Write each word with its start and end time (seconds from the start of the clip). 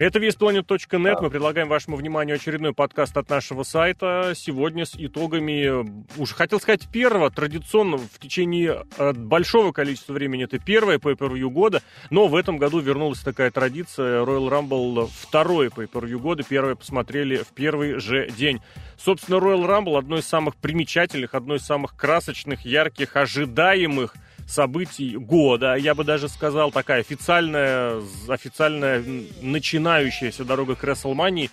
Это 0.00 0.20
весьplanet.net. 0.20 1.16
Мы 1.20 1.28
предлагаем 1.28 1.66
вашему 1.66 1.96
вниманию 1.96 2.36
очередной 2.36 2.72
подкаст 2.72 3.16
от 3.16 3.28
нашего 3.28 3.64
сайта. 3.64 4.32
Сегодня 4.36 4.86
с 4.86 4.94
итогами, 4.94 6.06
уже 6.16 6.34
хотел 6.36 6.60
сказать 6.60 6.86
первого, 6.86 7.32
традиционно 7.32 7.98
в 7.98 8.20
течение 8.20 8.86
э, 8.96 9.12
большого 9.12 9.72
количества 9.72 10.12
времени 10.12 10.44
это 10.44 10.60
первое 10.60 10.98
pay-per-view 10.98 11.50
года, 11.50 11.82
но 12.10 12.28
в 12.28 12.36
этом 12.36 12.58
году 12.58 12.78
вернулась 12.78 13.18
такая 13.22 13.50
традиция 13.50 14.24
Royal 14.24 14.48
Rumble 14.48 15.10
второй 15.12 15.66
pay-per-view 15.66 16.20
года. 16.20 16.44
Первое 16.48 16.76
посмотрели 16.76 17.38
в 17.38 17.48
первый 17.48 17.98
же 17.98 18.30
день. 18.30 18.60
Собственно, 18.96 19.38
Royal 19.38 19.66
Rumble 19.66 19.98
одно 19.98 20.18
из 20.18 20.28
самых 20.28 20.54
примечательных, 20.54 21.34
одно 21.34 21.56
из 21.56 21.62
самых 21.62 21.96
красочных, 21.96 22.64
ярких, 22.64 23.16
ожидаемых– 23.16 24.14
событий 24.48 25.16
года, 25.16 25.74
я 25.74 25.94
бы 25.94 26.04
даже 26.04 26.28
сказал, 26.28 26.72
такая 26.72 27.00
официальная, 27.00 28.02
официальная 28.28 29.04
начинающаяся 29.42 30.44
дорога 30.44 30.74
к 30.74 30.82
Рестлмании 30.84 31.50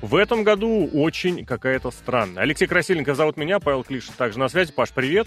в 0.00 0.14
этом 0.14 0.44
году 0.44 0.88
очень 0.92 1.44
какая-то 1.44 1.90
странная. 1.90 2.42
Алексей 2.42 2.66
Красильников 2.66 3.16
зовут 3.16 3.36
меня, 3.36 3.58
Павел 3.58 3.82
Клиш 3.82 4.04
также 4.16 4.38
на 4.38 4.48
связи. 4.48 4.72
Паш, 4.72 4.90
привет. 4.90 5.26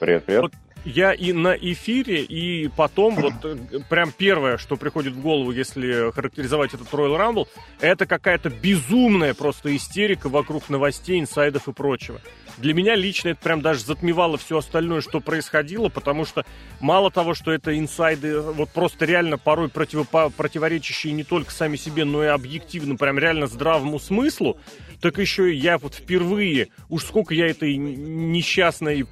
Привет, 0.00 0.24
привет. 0.24 0.42
Вот 0.42 0.52
я 0.86 1.12
и 1.12 1.32
на 1.32 1.54
эфире, 1.54 2.22
и 2.22 2.68
потом, 2.68 3.16
вот 3.16 3.34
э, 3.42 3.56
прям 3.90 4.12
первое, 4.16 4.56
что 4.56 4.76
приходит 4.76 5.14
в 5.14 5.20
голову, 5.20 5.50
если 5.50 6.12
характеризовать 6.12 6.74
этот 6.74 6.88
Royal 6.92 7.18
Rumble, 7.18 7.48
это 7.80 8.06
какая-то 8.06 8.50
безумная 8.50 9.34
просто 9.34 9.74
истерика 9.74 10.28
вокруг 10.28 10.68
новостей, 10.68 11.18
инсайдов 11.18 11.66
и 11.66 11.72
прочего. 11.72 12.20
Для 12.58 12.72
меня 12.72 12.94
лично 12.94 13.30
это 13.30 13.40
прям 13.40 13.60
даже 13.60 13.80
затмевало 13.80 14.38
все 14.38 14.58
остальное, 14.58 15.02
что 15.02 15.20
происходило, 15.20 15.88
потому 15.88 16.24
что 16.24 16.44
мало 16.80 17.10
того, 17.10 17.34
что 17.34 17.52
это 17.52 17.78
инсайды 17.78 18.40
вот 18.40 18.70
просто 18.70 19.04
реально 19.04 19.36
порой 19.36 19.68
противопо- 19.68 20.32
противоречащие 20.34 21.12
не 21.12 21.24
только 21.24 21.50
сами 21.50 21.76
себе, 21.76 22.04
но 22.04 22.24
и 22.24 22.28
объективно, 22.28 22.96
прям 22.96 23.18
реально 23.18 23.46
здравому 23.46 23.98
смыслу, 23.98 24.58
так 25.00 25.18
еще 25.18 25.52
и 25.52 25.56
я 25.56 25.76
вот 25.76 25.94
впервые, 25.94 26.68
уж 26.88 27.04
сколько 27.04 27.34
я 27.34 27.46
этой 27.46 27.76
несчастной, 27.76 29.06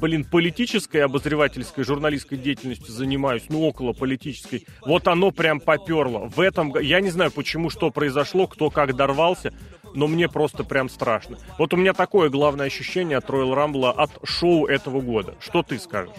блин, 0.00 0.24
политической, 0.24 0.98
обозревательской, 0.98 1.84
журналистской 1.84 2.38
деятельностью 2.38 2.92
занимаюсь, 2.92 3.44
ну, 3.50 3.62
около 3.62 3.92
политической, 3.92 4.66
вот 4.80 5.06
оно 5.06 5.32
прям 5.32 5.60
поперло. 5.60 6.30
В 6.34 6.40
этом, 6.40 6.78
я 6.80 7.00
не 7.00 7.10
знаю, 7.10 7.30
почему, 7.30 7.68
что 7.68 7.90
произошло, 7.90 8.46
кто 8.46 8.70
как 8.70 8.96
дорвался, 8.96 9.52
но 9.96 10.06
мне 10.06 10.28
просто 10.28 10.62
прям 10.62 10.88
страшно. 10.88 11.38
Вот 11.58 11.74
у 11.74 11.76
меня 11.76 11.92
такое 11.92 12.28
главное 12.30 12.66
ощущение 12.66 13.18
от 13.18 13.28
Royal 13.28 13.54
Rumble, 13.54 13.90
от 13.90 14.10
шоу 14.22 14.66
этого 14.66 15.00
года. 15.00 15.34
Что 15.40 15.62
ты 15.62 15.78
скажешь? 15.78 16.14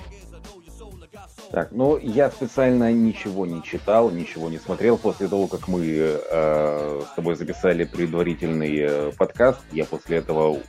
Так, 1.52 1.72
ну 1.72 1.98
я 1.98 2.30
специально 2.30 2.92
ничего 2.92 3.45
не 3.45 3.64
читал, 3.64 4.11
ничего 4.11 4.50
не 4.50 4.58
смотрел. 4.58 4.98
После 4.98 5.30
того, 5.30 5.48
как 5.48 5.67
мы 5.70 5.86
э, 5.86 7.02
с 7.09 7.16
тобой 7.16 7.36
записали 7.36 7.86
предварительный 7.86 8.78
э, 8.80 9.11
подкаст, 9.17 9.61
я 9.72 9.86
после 9.86 10.17
этого 10.17 10.59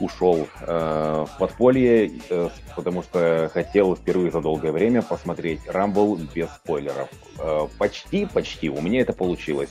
ушел 0.00 0.48
э, 0.62 1.26
в 1.28 1.38
подполье, 1.38 2.10
э, 2.28 2.48
потому 2.74 3.02
что 3.02 3.50
хотел 3.52 3.94
впервые 3.94 4.32
за 4.32 4.40
долгое 4.40 4.72
время 4.72 5.02
посмотреть 5.02 5.60
Рамбл 5.66 6.16
без 6.34 6.48
спойлеров. 6.48 7.08
Э, 7.38 7.68
почти, 7.78 8.26
почти, 8.26 8.68
у 8.68 8.80
меня 8.80 9.02
это 9.02 9.12
получилось. 9.12 9.68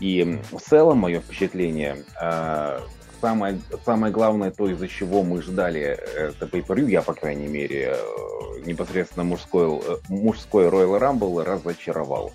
И 0.00 0.40
в 0.50 0.60
целом 0.60 0.98
мое 0.98 1.20
впечатление, 1.20 2.04
э, 2.20 2.80
самое, 3.20 3.60
самое 3.84 4.12
главное, 4.12 4.50
то, 4.50 4.68
из-за 4.68 4.88
чего 4.88 5.22
мы 5.22 5.42
ждали 5.42 5.80
это 5.80 6.46
pay 6.46 6.90
я, 6.90 7.02
по 7.02 7.12
крайней 7.12 7.48
мере, 7.48 7.94
э, 7.94 8.60
непосредственно 8.64 9.24
мужской, 9.24 9.68
э, 9.68 9.96
мужской 10.08 10.66
Royal 10.66 10.98
Rumble 10.98 11.44
разочаровал. 11.44 12.32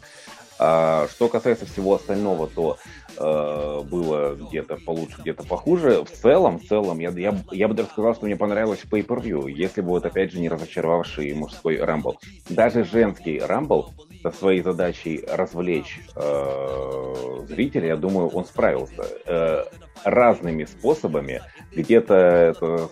А 0.57 1.07
что 1.09 1.27
касается 1.27 1.65
всего 1.65 1.95
остального, 1.95 2.47
то 2.47 2.77
э, 3.17 3.81
было 3.83 4.35
где-то 4.35 4.77
получше, 4.77 5.21
где-то 5.21 5.43
похуже. 5.43 6.05
В 6.05 6.09
целом, 6.09 6.59
в 6.59 6.65
целом, 6.65 6.99
я, 6.99 7.09
я, 7.09 7.37
я 7.51 7.67
бы 7.67 7.73
даже 7.73 7.89
сказал, 7.89 8.15
что 8.15 8.25
мне 8.25 8.37
понравилось 8.37 8.79
pay-per-view, 8.89 9.49
если 9.51 9.81
бы 9.81 9.89
вот 9.89 10.05
опять 10.05 10.31
же 10.31 10.39
не 10.39 10.47
разочаровавший 10.47 11.33
мужской 11.33 11.77
Рамбл. 11.77 12.19
Даже 12.49 12.85
женский 12.85 13.39
Рамбл 13.39 13.91
со 14.31 14.37
своей 14.37 14.61
задачей 14.61 15.23
развлечь 15.27 15.99
э, 16.15 17.45
зрителя, 17.47 17.89
я 17.89 17.95
думаю, 17.95 18.29
он 18.29 18.45
справился 18.45 19.05
э, 19.25 19.63
разными 20.03 20.65
способами. 20.65 21.41
Где-то 21.71 22.13
это 22.15 22.89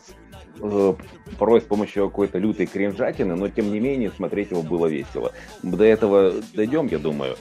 Э, 0.63 0.93
порой 1.37 1.61
с 1.61 1.63
помощью 1.63 2.07
какой-то 2.07 2.37
лютой 2.37 2.67
кринжатины, 2.67 3.35
но 3.35 3.49
тем 3.49 3.71
не 3.71 3.79
менее 3.79 4.11
смотреть 4.11 4.51
его 4.51 4.61
было 4.61 4.87
весело. 4.87 5.31
До 5.61 5.83
этого 5.83 6.33
дойдем, 6.53 6.87
я 6.87 6.99
думаю. 6.99 7.35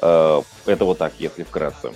Э, 0.00 0.42
это 0.66 0.84
вот 0.84 0.98
так, 0.98 1.14
если 1.18 1.42
вкратце. 1.42 1.88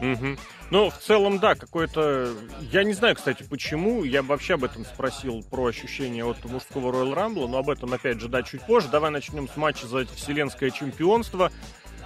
Угу. 0.00 0.36
Ну, 0.70 0.88
в 0.88 0.98
целом, 0.98 1.40
да, 1.40 1.56
какое-то... 1.56 2.32
Я 2.70 2.84
не 2.84 2.92
знаю, 2.92 3.16
кстати, 3.16 3.42
почему. 3.42 4.04
Я 4.04 4.22
бы 4.22 4.28
вообще 4.28 4.54
об 4.54 4.62
этом 4.62 4.84
спросил, 4.84 5.42
про 5.50 5.66
ощущения 5.66 6.24
от 6.24 6.44
мужского 6.44 6.92
Royal 6.92 7.12
Rumble, 7.14 7.48
но 7.48 7.58
об 7.58 7.70
этом, 7.70 7.92
опять 7.92 8.20
же, 8.20 8.28
да, 8.28 8.42
чуть 8.44 8.62
позже. 8.62 8.88
Давай 8.88 9.10
начнем 9.10 9.48
с 9.48 9.56
матча 9.56 9.88
за 9.88 10.06
вселенское 10.06 10.70
чемпионство. 10.70 11.50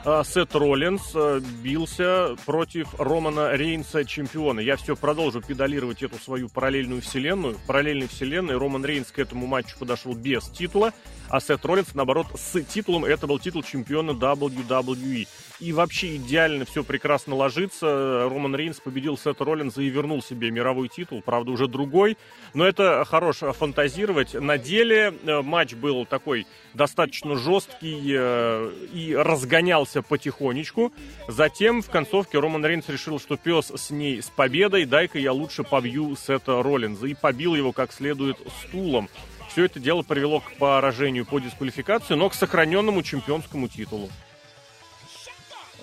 А, 0.07 0.23
Сет 0.23 0.55
Роллинс 0.55 1.13
э, 1.15 1.41
бился 1.63 2.37
против 2.45 2.95
Романа 2.99 3.53
Рейнса, 3.53 4.05
чемпиона. 4.05 4.61
Я 4.61 4.77
все 4.77 4.97
продолжу 4.97 5.41
педалировать 5.41 6.03
эту 6.03 6.19
свою 6.19 6.51
параллельную 6.51 7.01
вселенную. 7.01 7.55
В 7.55 7.67
параллельной 7.67 8.07
вселенной 8.09 8.59
Роман 8.59 8.85
Рейнс 8.85 9.11
к 9.11 9.19
этому 9.19 9.47
матчу 9.47 9.79
подошел 9.79 10.15
без 10.15 10.45
титула, 10.51 10.93
а 11.31 11.41
Сет 11.41 11.65
Роллинс, 11.65 11.95
наоборот, 11.95 12.27
с 12.35 12.61
титулом. 12.63 13.07
Это 13.07 13.27
был 13.27 13.39
титул 13.39 13.63
чемпиона 13.63 14.11
WWE. 14.11 15.27
И 15.61 15.73
вообще 15.73 16.17
идеально 16.17 16.65
все 16.65 16.83
прекрасно 16.83 17.37
ложится. 17.37 18.29
Роман 18.29 18.57
Рейнс 18.57 18.81
победил 18.81 19.17
Сета 19.17 19.45
Роллинза 19.45 19.83
и 19.83 19.89
вернул 19.89 20.21
себе 20.21 20.51
мировой 20.51 20.89
титул, 20.89 21.23
правда, 21.23 21.53
уже 21.53 21.69
другой. 21.69 22.19
Но 22.55 22.67
это 22.67 23.05
хорош 23.05 23.37
фантазировать. 23.39 24.35
На 24.35 24.59
деле 24.59 25.15
э, 25.23 25.43
матч 25.43 25.75
был 25.75 26.07
такой 26.07 26.47
достаточно 26.75 27.37
жесткий 27.37 28.15
э, 28.17 28.73
и 28.93 29.15
разгонялся 29.15 30.03
потихонечку. 30.03 30.93
Затем 31.29 31.83
в 31.83 31.89
концовке 31.89 32.41
Роман 32.41 32.67
Рейнс 32.67 32.89
решил, 32.89 33.21
что 33.21 33.37
пес 33.37 33.71
с 33.75 33.91
ней 33.91 34.23
с 34.23 34.31
победой, 34.31 34.87
дай-ка 34.87 35.21
я 35.21 35.33
лучше 35.33 35.63
побью 35.63 36.17
Сета 36.17 36.65
Роллинза. 36.65 37.07
И 37.07 37.15
побил 37.15 37.55
его 37.55 37.71
как 37.71 37.93
следует 37.93 38.39
стулом. 38.67 39.09
Все 39.51 39.67
это 39.67 39.79
дело 39.79 40.03
привело 40.03 40.41
к 40.41 40.53
поражению 40.55 41.25
по 41.25 41.39
дисквалификации, 41.39 42.15
но 42.15 42.29
к 42.29 42.35
сохраненному 42.35 43.05
чемпионскому 43.05 43.69
титулу. 43.69 44.11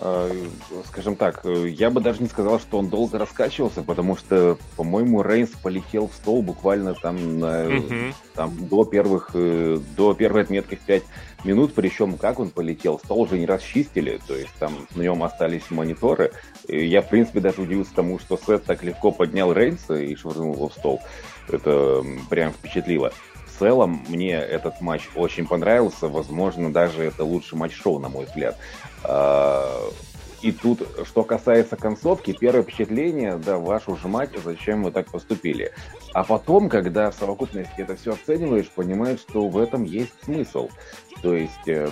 А, 0.03 0.31
скажем 0.87 1.15
так, 1.15 1.45
я 1.45 1.91
бы 1.91 2.01
даже 2.01 2.23
не 2.23 2.27
сказал, 2.27 2.59
что 2.59 2.79
он 2.79 2.89
долго 2.89 3.19
раскачивался, 3.19 3.83
потому 3.83 4.17
что, 4.17 4.57
по-моему, 4.75 5.21
Рейнс 5.21 5.51
полетел 5.61 6.07
в 6.07 6.15
стол 6.15 6.41
буквально 6.41 6.95
там, 6.95 7.39
на, 7.39 7.65
uh 7.67 8.13
там 8.33 8.67
до 8.67 8.83
первых, 8.83 9.29
э, 9.35 9.77
до 9.95 10.15
первой 10.15 10.41
отметки 10.41 10.73
в 10.73 10.79
5 10.79 11.03
минут, 11.43 11.73
причем 11.75 12.17
как 12.17 12.39
он 12.39 12.49
полетел, 12.49 12.97
стол 12.97 13.21
уже 13.21 13.37
не 13.37 13.45
расчистили, 13.45 14.19
то 14.25 14.35
есть 14.35 14.53
там 14.57 14.73
на 14.95 15.03
нем 15.03 15.21
остались 15.21 15.69
мониторы. 15.69 16.31
И 16.67 16.83
я, 16.87 17.03
в 17.03 17.09
принципе, 17.09 17.39
даже 17.39 17.61
удивился 17.61 17.93
тому, 17.93 18.17
что 18.17 18.37
Сет 18.37 18.63
так 18.63 18.83
легко 18.83 19.11
поднял 19.11 19.53
Рейнса 19.53 19.95
и 19.95 20.15
швырнул 20.15 20.55
его 20.55 20.69
в 20.69 20.73
стол. 20.73 20.99
Это 21.47 22.03
прям 22.27 22.53
впечатлило. 22.53 23.13
В 23.45 23.59
целом, 23.59 24.03
мне 24.07 24.33
этот 24.33 24.81
матч 24.81 25.07
очень 25.13 25.45
понравился. 25.45 26.07
Возможно, 26.07 26.73
даже 26.73 27.03
это 27.03 27.23
лучший 27.23 27.59
матч 27.59 27.73
шоу, 27.75 27.99
на 27.99 28.09
мой 28.09 28.25
взгляд. 28.25 28.57
А, 29.03 29.89
и 30.41 30.51
тут, 30.51 30.81
что 31.05 31.23
касается 31.23 31.75
концовки, 31.75 32.35
первое 32.37 32.63
впечатление, 32.63 33.37
да, 33.37 33.57
вашу 33.57 33.95
же 33.95 34.07
мать, 34.07 34.31
зачем 34.43 34.83
вы 34.83 34.91
так 34.91 35.11
поступили. 35.11 35.71
А 36.13 36.23
потом, 36.23 36.67
когда 36.67 37.11
в 37.11 37.15
совокупности 37.15 37.73
это 37.77 37.95
все 37.95 38.13
оцениваешь, 38.13 38.69
понимаешь, 38.69 39.19
что 39.19 39.47
в 39.47 39.57
этом 39.57 39.83
есть 39.83 40.13
смысл. 40.23 40.69
То 41.21 41.35
есть 41.35 41.67
э, 41.67 41.87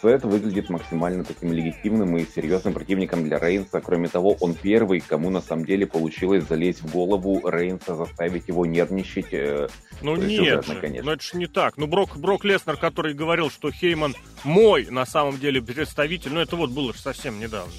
Сет 0.00 0.24
выглядит 0.24 0.70
максимально 0.70 1.24
таким 1.24 1.52
легитимным 1.52 2.16
и 2.16 2.24
серьезным 2.24 2.72
противником 2.72 3.24
для 3.24 3.38
Рейнса. 3.38 3.80
Кроме 3.80 4.08
того, 4.08 4.36
он 4.40 4.54
первый, 4.54 5.00
кому 5.00 5.30
на 5.30 5.40
самом 5.40 5.64
деле 5.64 5.86
получилось 5.86 6.44
залезть 6.44 6.82
в 6.82 6.90
голову 6.90 7.48
Рейнса, 7.48 7.94
заставить 7.94 8.48
его 8.48 8.64
нервничать. 8.64 9.32
Э, 9.32 9.68
ну 10.00 10.16
нет, 10.16 10.66
же, 10.66 10.74
конечно. 10.76 11.04
ну 11.04 11.12
это 11.12 11.22
же 11.22 11.36
не 11.36 11.46
так. 11.46 11.76
Ну 11.76 11.86
Брок, 11.86 12.16
Брок 12.16 12.44
Леснер, 12.44 12.76
который 12.76 13.14
говорил, 13.14 13.50
что 13.50 13.70
Хейман 13.70 14.14
мой 14.44 14.86
на 14.90 15.04
самом 15.04 15.38
деле 15.38 15.60
представитель, 15.60 16.32
ну 16.32 16.40
это 16.40 16.56
вот 16.56 16.70
было 16.70 16.92
же 16.92 16.98
совсем 16.98 17.38
недавно. 17.38 17.72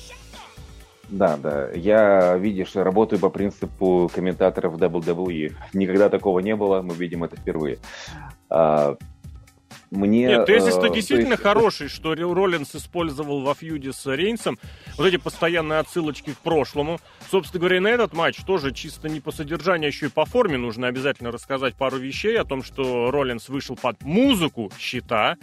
Да, 1.09 1.37
да. 1.37 1.69
Я, 1.71 2.37
видишь, 2.37 2.75
работаю 2.75 3.19
по 3.19 3.29
принципу 3.29 4.09
комментаторов 4.13 4.75
WWE. 4.75 5.53
Никогда 5.73 6.09
такого 6.09 6.39
не 6.39 6.55
было, 6.55 6.81
мы 6.81 6.95
видим 6.95 7.23
это 7.23 7.35
впервые. 7.35 7.77
А, 8.49 8.95
мне... 9.93 10.25
Нет, 10.25 10.45
тезис-то 10.45 10.87
э, 10.87 10.93
действительно 10.93 11.33
есть... 11.33 11.43
хороший, 11.43 11.87
что 11.87 12.15
Роллинс 12.15 12.75
использовал 12.75 13.41
во 13.41 13.53
фьюде 13.53 13.93
с 13.93 14.05
Рейнсом 14.05 14.57
вот 14.97 15.05
эти 15.05 15.17
постоянные 15.17 15.79
отсылочки 15.79 16.31
к 16.31 16.37
прошлому. 16.37 16.99
Собственно 17.29 17.59
говоря, 17.59 17.81
на 17.81 17.87
этот 17.89 18.13
матч 18.13 18.37
тоже 18.45 18.71
чисто 18.73 19.09
не 19.09 19.19
по 19.19 19.31
содержанию, 19.31 19.87
а 19.87 19.91
еще 19.91 20.07
и 20.07 20.09
по 20.09 20.25
форме 20.25 20.57
нужно 20.57 20.87
обязательно 20.87 21.31
рассказать 21.31 21.75
пару 21.75 21.97
вещей 21.97 22.39
о 22.39 22.45
том, 22.45 22.63
что 22.63 23.11
Роллинс 23.11 23.49
вышел 23.49 23.75
под 23.75 24.01
музыку 24.01 24.71
щита, 24.79 25.37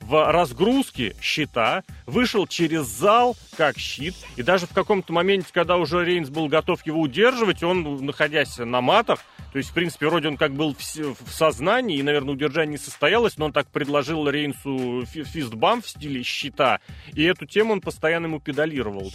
в 0.00 0.30
разгрузке 0.30 1.14
щита, 1.20 1.82
вышел 2.06 2.46
через 2.46 2.86
зал 2.86 3.36
как 3.56 3.78
щит, 3.78 4.14
и 4.36 4.42
даже 4.42 4.66
в 4.66 4.72
каком-то 4.72 5.12
моменте, 5.12 5.48
когда 5.52 5.76
уже 5.76 6.04
Рейнс 6.04 6.28
был 6.28 6.48
готов 6.48 6.86
его 6.86 7.00
удерживать, 7.00 7.62
он, 7.62 8.04
находясь 8.04 8.58
на 8.58 8.80
матах, 8.80 9.20
то 9.56 9.58
есть, 9.58 9.70
в 9.70 9.72
принципе, 9.72 10.08
вроде 10.08 10.28
он 10.28 10.36
как 10.36 10.52
был 10.52 10.74
в, 10.74 10.78
в 10.78 11.32
сознании, 11.32 11.96
и, 11.96 12.02
наверное, 12.02 12.34
удержание 12.34 12.72
не 12.72 12.76
состоялось, 12.76 13.38
но 13.38 13.46
он 13.46 13.54
так 13.54 13.66
предложил 13.68 14.28
Рейнсу 14.28 15.06
фистбам 15.06 15.80
в 15.80 15.88
стиле 15.88 16.22
щита, 16.22 16.80
и 17.14 17.22
эту 17.22 17.46
тему 17.46 17.72
он 17.72 17.80
постоянно 17.80 18.26
ему 18.26 18.38
педалировал. 18.38 19.10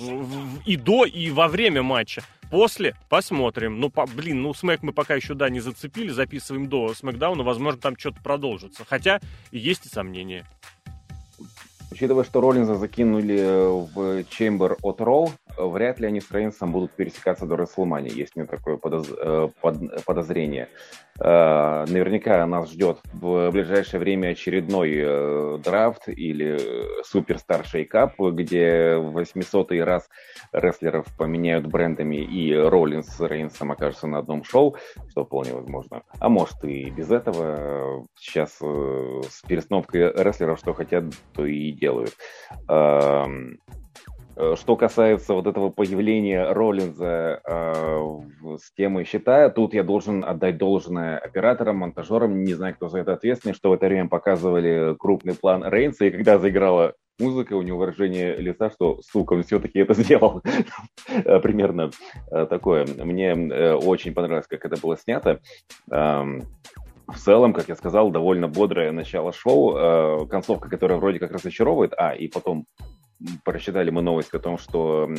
И 0.65 0.77
до, 0.77 1.05
и 1.05 1.29
во 1.29 1.47
время 1.47 1.83
матча. 1.83 2.23
После 2.49 2.95
посмотрим. 3.07 3.79
Ну, 3.79 3.91
по, 3.91 4.07
блин, 4.07 4.41
ну, 4.41 4.55
Смэк 4.55 4.81
мы 4.81 4.93
пока 4.93 5.13
еще, 5.13 5.35
да, 5.35 5.47
не 5.47 5.59
зацепили, 5.59 6.09
записываем 6.09 6.67
до 6.67 6.91
Смэкдауна, 6.95 7.43
возможно, 7.43 7.79
там 7.79 7.95
что-то 7.95 8.19
продолжится. 8.23 8.83
Хотя 8.83 9.19
есть 9.51 9.85
и 9.85 9.89
сомнения. 9.89 10.47
Учитывая, 11.91 12.23
что 12.23 12.41
Роллинза 12.41 12.75
закинули 12.75 13.91
в 13.93 14.23
Чембер 14.29 14.77
от 14.81 15.01
Роу, 15.01 15.33
вряд 15.57 15.99
ли 15.99 16.07
они 16.07 16.21
с 16.21 16.31
Рейнсом 16.31 16.71
будут 16.71 16.91
пересекаться 16.91 17.45
до 17.45 17.57
Расселмани, 17.57 18.09
есть 18.09 18.35
мне 18.35 18.45
такое 18.45 18.77
подоз... 18.77 19.07
Э, 19.09 19.49
под... 19.61 20.05
подозрение. 20.05 20.69
Э, 21.19 21.85
наверняка 21.87 22.45
нас 22.45 22.71
ждет 22.71 22.99
в 23.13 23.51
ближайшее 23.51 23.99
время 23.99 24.29
очередной 24.29 24.93
э, 24.95 25.57
драфт 25.63 26.07
или 26.07 27.03
суперстар 27.03 27.65
шейкап, 27.65 28.19
где 28.19 28.95
в 28.97 29.11
800 29.11 29.71
раз 29.81 30.09
рестлеров 30.51 31.05
поменяют 31.17 31.67
брендами 31.67 32.17
и 32.17 32.53
Роллинс 32.55 33.07
с 33.07 33.19
Рейнсом 33.19 33.71
окажутся 33.71 34.07
на 34.07 34.19
одном 34.19 34.43
шоу, 34.43 34.75
что 35.09 35.25
вполне 35.25 35.53
возможно. 35.53 36.03
А 36.19 36.29
может 36.29 36.63
и 36.63 36.89
без 36.89 37.11
этого. 37.11 38.07
Сейчас 38.17 38.57
с 38.59 39.41
перестановкой 39.47 40.11
рестлеров 40.13 40.59
что 40.59 40.73
хотят, 40.73 41.05
то 41.33 41.45
и 41.45 41.71
делают. 41.71 42.15
Э, 44.35 44.55
что 44.57 44.75
касается 44.75 45.33
вот 45.33 45.47
этого 45.47 45.69
появления 45.69 46.51
Роллинза 46.51 47.41
э, 47.43 48.57
с 48.57 48.71
темой 48.73 49.05
счета, 49.05 49.49
тут 49.49 49.73
я 49.73 49.83
должен 49.83 50.23
отдать 50.23 50.57
должное 50.57 51.17
операторам, 51.17 51.77
монтажерам, 51.77 52.43
не 52.43 52.53
знаю, 52.53 52.75
кто 52.75 52.87
за 52.87 52.99
это 52.99 53.13
ответственный, 53.13 53.53
что 53.53 53.69
в 53.69 53.73
это 53.73 53.87
время 53.87 54.07
показывали 54.07 54.95
крупный 54.97 55.35
план 55.35 55.63
Рейнса, 55.65 56.05
и 56.05 56.11
когда 56.11 56.37
заиграла 56.37 56.93
музыка, 57.19 57.53
у 57.53 57.61
него 57.61 57.79
выражение 57.79 58.35
лица, 58.37 58.71
что, 58.71 58.99
сука, 59.01 59.33
он 59.33 59.43
все-таки 59.43 59.79
это 59.79 59.93
сделал. 60.01 60.41
Э, 61.09 61.39
примерно 61.39 61.91
э, 62.31 62.45
такое. 62.45 62.85
Мне 62.85 63.33
очень 63.75 64.13
понравилось, 64.13 64.47
как 64.47 64.65
это 64.65 64.79
было 64.81 64.97
снято. 64.97 65.39
Эм, 65.91 66.43
в 67.07 67.17
целом, 67.17 67.51
как 67.51 67.67
я 67.67 67.75
сказал, 67.75 68.09
довольно 68.09 68.47
бодрое 68.47 68.93
начало 68.93 69.33
шоу, 69.33 70.25
концовка, 70.27 70.69
которая 70.69 70.97
вроде 70.97 71.19
как 71.19 71.31
разочаровывает, 71.31 71.93
а, 71.97 72.13
и 72.13 72.29
потом 72.29 72.65
прочитали 73.43 73.89
мы 73.89 74.01
новость 74.01 74.33
о 74.33 74.39
том, 74.39 74.57
что 74.57 75.09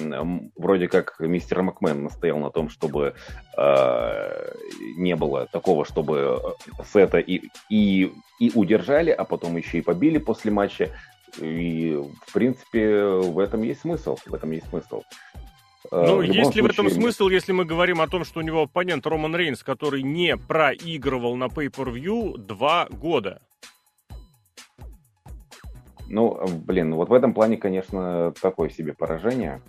вроде 0.56 0.88
как 0.88 1.16
мистер 1.20 1.62
Макмен 1.62 2.04
настоял 2.04 2.38
на 2.38 2.50
том, 2.50 2.68
чтобы 2.68 3.14
э, 3.56 4.52
не 4.96 5.16
было 5.16 5.46
такого, 5.46 5.84
чтобы 5.84 6.40
э, 6.42 6.82
Сета 6.84 7.18
и, 7.18 7.42
и, 7.70 8.12
и 8.38 8.52
удержали, 8.54 9.10
а 9.10 9.24
потом 9.24 9.56
еще 9.56 9.78
и 9.78 9.82
побили 9.82 10.18
после 10.18 10.50
матча. 10.50 10.90
И, 11.38 11.98
в 12.26 12.32
принципе, 12.32 13.04
в 13.04 13.38
этом 13.38 13.62
есть 13.62 13.80
смысл. 13.80 14.18
В 14.26 14.34
этом 14.34 14.50
есть 14.50 14.68
смысл. 14.68 15.02
Э, 15.90 16.04
ну, 16.06 16.20
есть 16.20 16.42
случае... 16.42 16.62
ли 16.62 16.68
в 16.68 16.70
этом 16.70 16.90
смысл, 16.90 17.28
если 17.28 17.52
мы 17.52 17.64
говорим 17.64 18.00
о 18.00 18.08
том, 18.08 18.24
что 18.24 18.40
у 18.40 18.42
него 18.42 18.62
оппонент 18.62 19.06
Роман 19.06 19.34
Рейнс, 19.34 19.62
который 19.62 20.02
не 20.02 20.36
проигрывал 20.36 21.36
на 21.36 21.44
Pay-Per-View 21.44 22.38
два 22.38 22.88
года? 22.90 23.40
Ну, 26.08 26.46
блин, 26.66 26.94
вот 26.94 27.08
в 27.08 27.12
этом 27.12 27.34
плане, 27.34 27.56
конечно, 27.56 28.32
такое 28.40 28.68
себе 28.68 28.92
поражение. 28.92 29.60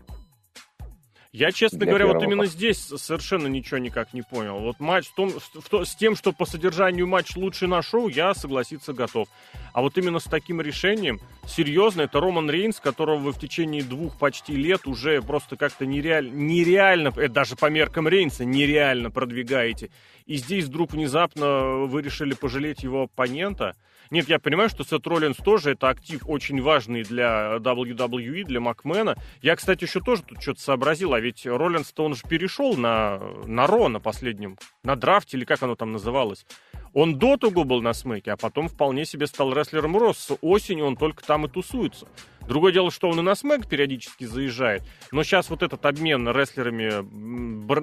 Я, 1.33 1.51
честно 1.51 1.87
говоря, 1.87 2.05
вот 2.05 2.21
именно 2.21 2.45
здесь 2.45 2.77
совершенно 2.77 3.47
ничего 3.47 3.79
никак 3.79 4.13
не 4.13 4.21
понял. 4.21 4.59
Вот 4.59 4.79
матч 4.79 5.07
в 5.07 5.15
том, 5.15 5.31
в, 5.31 5.83
с 5.83 5.95
тем, 5.95 6.15
что 6.15 6.31
по 6.31 6.45
содержанию 6.45 7.07
матч 7.07 7.35
лучше 7.35 7.65
на 7.65 7.81
шоу, 7.81 8.07
я 8.07 8.35
согласиться 8.35 8.93
готов. 8.93 9.27
А 9.73 9.81
вот 9.81 9.97
именно 9.97 10.19
с 10.19 10.25
таким 10.25 10.61
решением, 10.61 11.19
серьезно, 11.47 12.03
это 12.03 12.19
Роман 12.19 12.51
Рейнс, 12.51 12.79
которого 12.79 13.17
вы 13.17 13.31
в 13.31 13.39
течение 13.39 13.81
двух 13.81 14.19
почти 14.19 14.55
лет 14.55 14.85
уже 14.85 15.23
просто 15.23 15.57
как-то 15.57 15.87
нереально, 15.87 16.31
нереально, 16.35 17.07
это 17.07 17.29
даже 17.29 17.55
по 17.55 17.67
меркам 17.67 18.07
Рейнса, 18.07 18.45
нереально 18.45 19.09
продвигаете. 19.09 19.89
И 20.27 20.35
здесь 20.35 20.65
вдруг 20.65 20.91
внезапно 20.91 21.87
вы 21.87 22.03
решили 22.03 22.35
пожалеть 22.35 22.83
его 22.83 23.03
оппонента– 23.03 23.75
нет, 24.13 24.29
я 24.29 24.37
понимаю, 24.37 24.69
что 24.69 24.83
Сет 24.83 25.07
Роллинс 25.07 25.37
тоже 25.37 25.71
это 25.71 25.89
актив 25.89 26.21
очень 26.27 26.61
важный 26.61 27.01
для 27.01 27.55
WWE, 27.57 28.43
для 28.43 28.59
Макмена. 28.59 29.15
Я, 29.41 29.55
кстати, 29.55 29.85
еще 29.85 30.01
тоже 30.01 30.21
тут 30.21 30.39
что-то 30.39 30.61
сообразил, 30.61 31.15
а 31.15 31.19
ведь 31.19 31.47
Роллинс-то 31.47 32.05
он 32.05 32.13
же 32.13 32.21
перешел 32.29 32.77
на, 32.77 33.19
на 33.47 33.65
Ро 33.65 33.89
на 33.89 33.99
последнем, 33.99 34.59
на 34.83 34.95
драфте, 34.95 35.35
или 35.35 35.45
как 35.45 35.63
оно 35.63 35.75
там 35.75 35.93
называлось. 35.93 36.45
Он 36.93 37.17
до 37.17 37.37
того 37.37 37.63
был 37.63 37.81
на 37.81 37.93
смеке, 37.93 38.31
а 38.31 38.37
потом 38.37 38.67
вполне 38.67 39.05
себе 39.05 39.27
стал 39.27 39.53
рестлером 39.53 39.97
Росс. 39.97 40.17
С 40.17 40.37
осенью 40.41 40.85
он 40.85 40.95
только 40.95 41.23
там 41.23 41.45
и 41.45 41.49
тусуется. 41.49 42.07
Другое 42.47 42.73
дело, 42.73 42.91
что 42.91 43.09
он 43.09 43.19
и 43.19 43.21
на 43.21 43.35
смэк 43.35 43.67
периодически 43.67 44.25
заезжает, 44.25 44.83
но 45.11 45.23
сейчас 45.23 45.49
вот 45.49 45.63
этот 45.63 45.85
обмен 45.85 46.27
рестлерами 46.27 46.91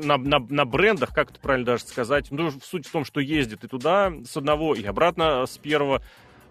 на, 0.05 0.19
на, 0.19 0.39
на 0.39 0.65
брендах, 0.67 1.15
как 1.15 1.31
это 1.31 1.41
правильно 1.41 1.65
даже 1.65 1.85
сказать, 1.85 2.31
ну, 2.31 2.51
суть 2.63 2.87
в 2.87 2.93
том, 2.93 3.07
что 3.07 3.21
ездит 3.21 3.65
и 3.65 3.69
туда 3.69 4.13
с 4.25 4.37
одного, 4.37 4.75
и 4.75 4.85
обратно 4.85 5.47
с 5.47 5.57
первого, 5.57 6.03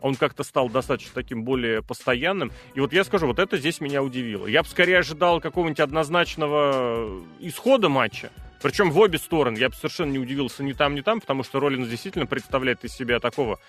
он 0.02 0.16
как-то 0.16 0.44
стал 0.44 0.70
достаточно 0.70 1.12
таким 1.14 1.44
более 1.44 1.84
постоянным. 1.84 2.52
И 2.74 2.80
вот 2.80 2.94
я 2.94 3.04
скажу, 3.04 3.28
вот 3.28 3.38
это 3.38 3.58
здесь 3.58 3.82
меня 3.82 4.02
удивило. 4.02 4.48
Я 4.48 4.64
бы 4.64 4.70
скорее 4.70 5.00
ожидал 5.00 5.40
какого-нибудь 5.42 5.80
однозначного 5.80 7.22
исхода 7.40 7.90
матча, 7.90 8.32
причем 8.62 8.92
в 8.92 8.98
обе 9.00 9.18
стороны. 9.18 9.58
Я 9.58 9.70
бы 9.70 9.76
совершенно 9.76 10.12
не 10.12 10.20
удивился 10.20 10.64
ни 10.64 10.74
там, 10.74 10.96
ни 10.96 11.02
там, 11.02 11.22
потому 11.22 11.44
что 11.44 11.60
Роллинс 11.60 11.88
действительно 11.88 12.26
представляет 12.26 12.84
из 12.84 12.94
себя 12.94 13.20
такого 13.20 13.60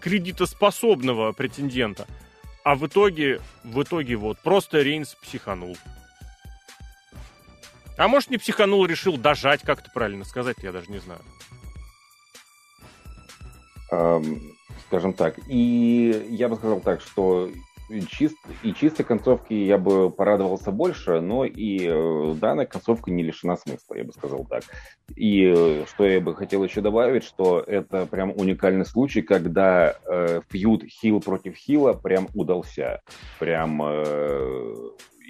кредитоспособного 0.00 1.32
претендента. 1.32 2.06
А 2.64 2.74
в 2.74 2.86
итоге, 2.86 3.40
в 3.64 3.82
итоге 3.82 4.16
вот, 4.16 4.38
просто 4.38 4.82
Рейнс 4.82 5.14
психанул. 5.14 5.76
А 7.96 8.08
может 8.08 8.30
не 8.30 8.38
психанул, 8.38 8.86
решил 8.86 9.16
дожать, 9.16 9.62
как 9.62 9.80
это 9.80 9.90
правильно 9.92 10.24
сказать, 10.24 10.56
я 10.62 10.72
даже 10.72 10.90
не 10.90 10.98
знаю. 10.98 11.20
Um, 13.92 14.40
скажем 14.86 15.12
так. 15.12 15.38
И 15.48 16.26
я 16.30 16.48
бы 16.48 16.56
сказал 16.56 16.80
так, 16.80 17.00
что 17.00 17.50
чист, 18.08 18.36
и 18.62 18.72
чистой 18.72 19.04
концовки 19.04 19.54
я 19.54 19.78
бы 19.78 20.10
порадовался 20.10 20.70
больше, 20.70 21.20
но 21.20 21.44
и 21.44 21.86
э, 21.86 22.34
данная 22.40 22.66
концовка 22.66 23.10
не 23.10 23.22
лишена 23.22 23.56
смысла, 23.56 23.94
я 23.96 24.04
бы 24.04 24.12
сказал 24.12 24.44
так. 24.44 24.64
И 25.16 25.52
э, 25.54 25.84
что 25.86 26.06
я 26.06 26.20
бы 26.20 26.34
хотел 26.34 26.64
еще 26.64 26.80
добавить, 26.80 27.24
что 27.24 27.60
это 27.60 28.06
прям 28.06 28.32
уникальный 28.36 28.86
случай, 28.86 29.22
когда 29.22 29.96
э, 30.06 30.40
фьюд 30.48 30.84
хил 30.84 31.20
против 31.20 31.56
хила 31.56 31.92
прям 31.92 32.28
удался. 32.34 33.00
Прям 33.38 33.82
э, 33.82 34.74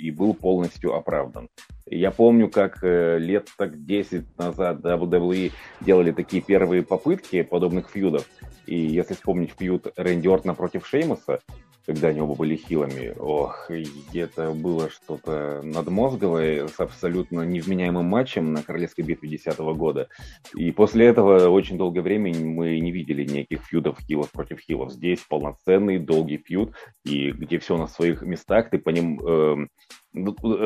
и 0.01 0.11
был 0.11 0.35
полностью 0.35 0.95
оправдан. 0.95 1.49
Я 1.87 2.11
помню, 2.11 2.49
как 2.49 2.83
э, 2.83 3.19
лет 3.19 3.49
так 3.59 3.85
10 3.85 4.39
назад 4.39 4.81
WWE 4.81 5.53
делали 5.81 6.13
такие 6.13 6.43
первые 6.43 6.83
попытки 6.83 7.43
подобных 7.43 7.91
фьюдов. 7.91 8.27
И 8.67 8.77
если 8.77 9.15
вспомнить 9.15 9.53
фьюд 9.59 9.93
Рэнди 9.97 10.29
Ортона 10.29 10.55
против 10.55 10.87
Шеймуса, 10.87 11.41
когда 11.87 12.09
они 12.09 12.21
оба 12.21 12.35
были 12.35 12.57
хилами. 12.57 13.15
Ох, 13.19 13.71
это 14.13 14.53
было 14.53 14.91
что-то 14.91 15.61
надмозговое 15.63 16.69
с 16.69 16.79
абсолютно 16.79 17.43
невменяемым 17.43 18.05
матчем 18.05 18.53
на 18.53 18.63
Королевской 18.63 19.05
битве 19.05 19.29
2010 19.29 19.59
года. 19.77 20.09
И 20.55 20.73
после 20.73 21.07
этого 21.07 21.49
очень 21.49 21.79
долгое 21.79 22.03
время 22.03 22.35
мы 22.39 22.79
не 22.81 22.93
видели 22.93 23.25
никаких 23.25 23.65
фьюдов 23.65 23.99
хилов 24.01 24.31
против 24.31 24.61
хилов. 24.61 24.93
Здесь 24.93 25.21
полноценный 25.29 25.99
долгий 25.99 26.39
фьюд, 26.39 26.75
и 27.05 27.31
где 27.31 27.59
все 27.59 27.77
на 27.77 27.87
своих 27.87 28.23
местах, 28.23 28.71
ты 28.71 28.79
по 28.79 28.91
ним... 28.91 29.21
Эм, 29.21 29.65
э, 29.65 29.67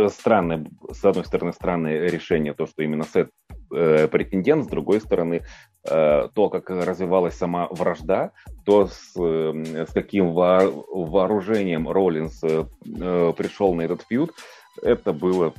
странное, 0.09 0.67
с 0.91 1.05
одной 1.05 1.25
стороны, 1.25 1.53
странное 1.53 2.09
решение, 2.09 2.55
то, 2.55 2.67
что 2.67 2.83
именно 2.83 3.05
Сет 3.05 3.31
э, 3.73 4.09
претендент, 4.09 4.65
с 4.65 4.69
другой 4.69 5.01
стороны, 5.01 5.43
э, 5.89 6.29
то, 6.35 6.49
как 6.49 6.71
развивалась 6.71 7.35
сама 7.35 7.69
вражда, 7.71 8.33
то 8.65 8.87
с, 8.87 9.13
э, 9.19 9.87
с 9.89 9.93
каким 9.93 10.33
во, 10.33 10.61
вооружением 10.67 11.89
Роллинс 11.89 12.43
э, 12.43 12.65
э, 12.87 13.33
пришел 13.37 13.75
на 13.75 13.83
этот 13.83 14.03
фьюд, 14.03 14.33
это 14.83 15.13
было 15.13 15.53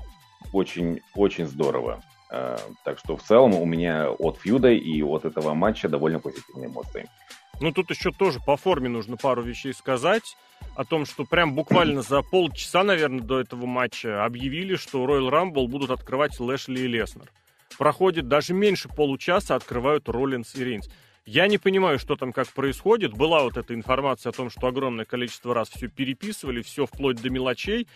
очень, 0.52 1.02
очень 1.16 1.46
здорово. 1.46 2.02
Э, 2.32 2.58
так 2.84 2.98
что 3.00 3.18
в 3.18 3.24
целом 3.24 3.54
у 3.56 3.66
меня 3.66 4.10
от 4.10 4.38
фьюда 4.38 4.72
и 4.72 5.02
от 5.04 5.26
этого 5.26 5.54
матча 5.54 5.88
довольно 5.88 6.20
позитивные 6.20 6.70
эмоции. 6.70 7.08
Ну, 7.62 7.72
тут 7.72 7.90
еще 7.90 8.12
тоже 8.12 8.40
по 8.46 8.58
форме 8.58 8.90
нужно 8.90 9.18
пару 9.18 9.42
вещей 9.42 9.74
сказать. 9.74 10.36
О 10.76 10.84
том, 10.84 11.06
что 11.06 11.26
прям 11.26 11.54
буквально 11.54 12.02
за 12.02 12.22
полчаса, 12.22 12.84
наверное, 12.84 13.22
до 13.22 13.40
этого 13.40 13.66
матча 13.66 14.26
объявили, 14.26 14.76
что 14.76 15.06
Royal 15.06 15.30
Rumble 15.30 15.68
будут 15.68 15.90
открывать 15.90 16.40
Лэшли 16.40 16.82
и 16.82 16.88
Леснер. 16.88 17.32
Проходит 17.78 18.28
даже 18.28 18.54
меньше 18.54 18.90
получаса, 18.90 19.56
открывают 19.56 20.10
Роллинс 20.10 20.56
и 20.56 20.64
Рейнс. 20.64 20.90
Я 21.28 21.48
не 21.48 21.58
понимаю, 21.58 21.98
что 21.98 22.16
там 22.16 22.32
как 22.32 22.48
происходит. 22.50 23.14
Была 23.14 23.42
вот 23.42 23.58
эта 23.58 23.74
информация 23.74 24.30
о 24.30 24.34
том, 24.34 24.52
что 24.52 24.68
огромное 24.68 25.06
количество 25.06 25.56
раз 25.56 25.70
все 25.70 25.88
переписывали, 25.88 26.62
все 26.62 26.86
вплоть 26.86 27.20
до 27.20 27.32
мелочей. 27.32 27.88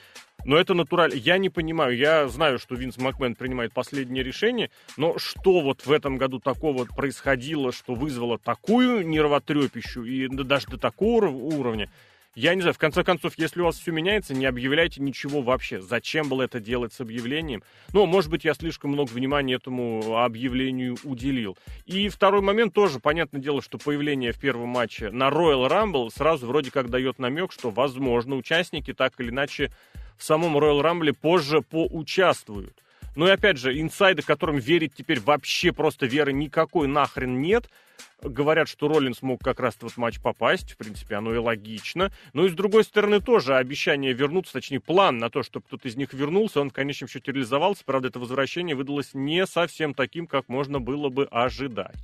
Но 0.46 0.58
это 0.58 0.74
натурально. 0.74 1.14
Я 1.14 1.38
не 1.38 1.50
понимаю. 1.50 1.96
Я 1.96 2.28
знаю, 2.28 2.58
что 2.58 2.74
Винс 2.74 2.98
Макмен 2.98 3.36
принимает 3.36 3.72
последнее 3.72 4.24
решение, 4.24 4.72
но 4.98 5.20
что 5.20 5.62
вот 5.62 5.86
в 5.86 5.92
этом 5.92 6.18
году 6.18 6.40
такого 6.40 6.86
происходило, 6.86 7.72
что 7.72 7.94
вызвало 7.94 8.40
такую 8.40 9.08
нервотрепищу 9.08 10.04
и 10.04 10.28
даже 10.28 10.68
до 10.68 10.80
такого 10.80 11.28
уровня, 11.28 11.92
я 12.36 12.54
не 12.56 12.62
знаю, 12.62 12.74
в 12.74 12.78
конце 12.78 13.04
концов, 13.04 13.34
если 13.38 13.62
у 13.62 13.66
вас 13.66 13.80
все 13.80 13.92
меняется, 13.92 14.34
не 14.34 14.46
объявляйте 14.46 15.02
ничего 15.02 15.42
вообще. 15.42 15.82
Зачем 15.82 16.30
было 16.30 16.44
это 16.44 16.60
делать 16.60 16.94
с 16.94 17.02
объявлением? 17.02 17.64
Ну, 17.92 18.06
может 18.06 18.30
быть, 18.30 18.46
я 18.46 18.54
слишком 18.54 18.92
много 18.92 19.12
внимания 19.12 19.56
этому 19.56 20.18
объявлению 20.18 20.98
уделил. 21.04 21.58
И 21.86 22.08
второй 22.10 22.42
момент 22.42 22.74
тоже, 22.74 23.00
понятное 23.00 23.42
дело, 23.42 23.62
что 23.62 23.78
появление 23.78 24.32
в 24.32 24.40
первом 24.40 24.70
матче 24.70 25.10
на 25.10 25.30
Royal 25.30 25.68
Rumble 25.70 26.10
сразу 26.16 26.46
вроде 26.48 26.72
как 26.72 26.90
дает 26.90 27.18
намек, 27.20 27.52
что, 27.52 27.72
возможно, 27.72 28.36
участники 28.36 28.94
так 28.94 29.20
или 29.20 29.30
иначе 29.30 29.72
в 30.18 30.24
самом 30.24 30.58
Royal 30.58 30.82
Rumble 30.82 31.14
позже 31.14 31.62
поучаствуют. 31.62 32.84
Ну 33.20 33.28
и 33.28 33.32
опять 33.32 33.58
же, 33.58 33.78
инсайды, 33.78 34.22
которым 34.22 34.60
верить 34.60 34.94
теперь 34.96 35.20
вообще 35.20 35.74
просто 35.74 36.06
веры 36.06 36.32
никакой 36.32 36.88
нахрен 36.88 37.42
нет– 37.42 37.70
Говорят, 38.22 38.68
что 38.68 38.90
Роллинс 38.90 39.22
мог 39.22 39.42
как 39.42 39.60
раз 39.62 39.76
в 39.76 39.84
этот 39.84 39.98
матч 39.98 40.20
попасть, 40.20 40.72
в 40.72 40.78
принципе, 40.78 41.16
оно 41.16 41.34
и 41.34 41.38
логично. 41.38 42.12
Но 42.34 42.46
и 42.46 42.50
с 42.50 42.54
другой 42.54 42.84
стороны 42.84 43.22
тоже 43.22 43.56
обещание 43.56 44.12
вернуться, 44.12 44.54
точнее 44.54 44.82
план 44.82 45.18
на 45.18 45.30
то, 45.30 45.42
чтобы 45.42 45.66
кто-то 45.66 45.88
из 45.88 45.96
них 45.96 46.14
вернулся, 46.14 46.60
он 46.60 46.70
в 46.70 46.74
конечном 46.74 47.08
счете 47.10 47.32
реализовался. 47.32 47.84
Правда, 47.86 48.10
это 48.10 48.20
возвращение 48.20 48.76
выдалось 48.76 49.14
не 49.14 49.46
совсем 49.48 49.94
таким, 49.94 50.28
как 50.28 50.50
можно 50.50 50.82
было 50.82 51.10
бы 51.10 51.26
ожидать. 51.32 51.96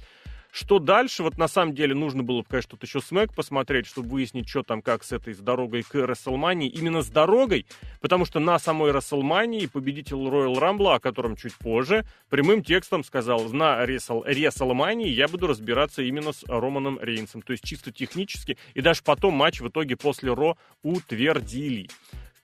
Что 0.55 0.79
дальше? 0.79 1.21
Вот 1.21 1.37
на 1.37 1.49
самом 1.49 1.75
деле 1.75 1.93
нужно 1.93 2.23
было 2.23 2.39
бы, 2.39 2.47
конечно, 2.47 2.77
тут 2.77 2.83
еще 2.83 3.01
смэк 3.01 3.35
посмотреть, 3.35 3.87
чтобы 3.87 4.07
выяснить, 4.07 4.47
что 4.47 4.63
там 4.63 4.81
как 4.81 5.03
с 5.03 5.11
этой 5.11 5.33
с 5.33 5.39
дорогой 5.39 5.83
к 5.83 5.95
Расселмании. 5.95 6.69
Именно 6.69 7.01
с 7.01 7.09
дорогой, 7.09 7.65
потому 7.99 8.23
что 8.23 8.39
на 8.39 8.57
самой 8.57 8.91
Расселмании 8.91 9.65
победитель 9.65 10.15
Royal 10.15 10.55
Rumble, 10.55 10.95
о 10.95 10.99
котором 11.01 11.35
чуть 11.35 11.55
позже, 11.55 12.05
прямым 12.29 12.63
текстом 12.63 13.03
сказал, 13.03 13.49
на 13.49 13.85
Расселмании 13.85 15.09
я 15.09 15.27
буду 15.27 15.47
разбираться 15.47 16.01
именно 16.03 16.31
с 16.31 16.45
Романом 16.47 16.99
Рейнсом. 17.01 17.41
То 17.41 17.51
есть 17.51 17.65
чисто 17.65 17.91
технически. 17.91 18.57
И 18.75 18.79
даже 18.79 19.01
потом 19.03 19.33
матч 19.33 19.59
в 19.59 19.67
итоге 19.67 19.97
после 19.97 20.31
Ро 20.33 20.57
утвердили. 20.83 21.89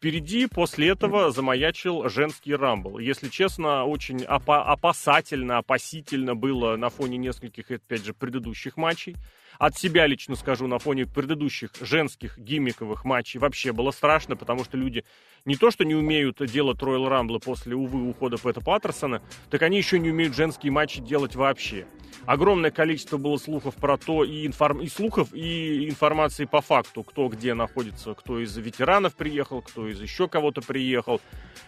Впереди 0.01 0.47
после 0.47 0.89
этого 0.89 1.29
замаячил 1.29 2.09
женский 2.09 2.55
рамбл. 2.55 2.97
Если 2.97 3.29
честно, 3.29 3.85
очень 3.85 4.23
опа- 4.23 4.63
опасательно, 4.63 5.59
опасительно 5.59 6.33
было 6.33 6.75
на 6.75 6.89
фоне 6.89 7.17
нескольких, 7.19 7.69
опять 7.69 8.03
же, 8.03 8.15
предыдущих 8.15 8.77
матчей. 8.77 9.15
От 9.61 9.77
себя 9.77 10.07
лично 10.07 10.35
скажу, 10.35 10.65
на 10.65 10.79
фоне 10.79 11.05
предыдущих 11.05 11.69
женских 11.79 12.35
гиммиковых 12.39 13.05
матчей 13.05 13.39
вообще 13.39 13.71
было 13.71 13.91
страшно, 13.91 14.35
потому 14.35 14.63
что 14.63 14.75
люди 14.75 15.05
не 15.45 15.55
то, 15.55 15.69
что 15.69 15.85
не 15.85 15.93
умеют 15.93 16.43
делать 16.43 16.79
Royal 16.79 17.07
Rumble 17.07 17.39
после, 17.39 17.75
увы, 17.75 18.09
ухода 18.09 18.37
Пэта 18.37 18.59
Паттерсона, 18.59 19.21
так 19.51 19.61
они 19.61 19.77
еще 19.77 19.99
не 19.99 20.09
умеют 20.09 20.35
женские 20.35 20.71
матчи 20.71 20.99
делать 20.99 21.35
вообще. 21.35 21.85
Огромное 22.25 22.69
количество 22.69 23.17
было 23.17 23.37
слухов 23.37 23.75
про 23.75 23.97
то, 23.97 24.23
и, 24.23 24.45
информ... 24.45 24.81
и 24.81 24.87
слухов, 24.87 25.33
и 25.33 25.89
информации 25.89 26.45
по 26.45 26.61
факту, 26.61 27.03
кто 27.03 27.27
где 27.27 27.53
находится, 27.53 28.13
кто 28.13 28.39
из 28.39 28.55
ветеранов 28.55 29.15
приехал, 29.15 29.61
кто 29.61 29.87
из 29.87 29.99
еще 29.99 30.27
кого-то 30.27 30.61
приехал. 30.61 31.19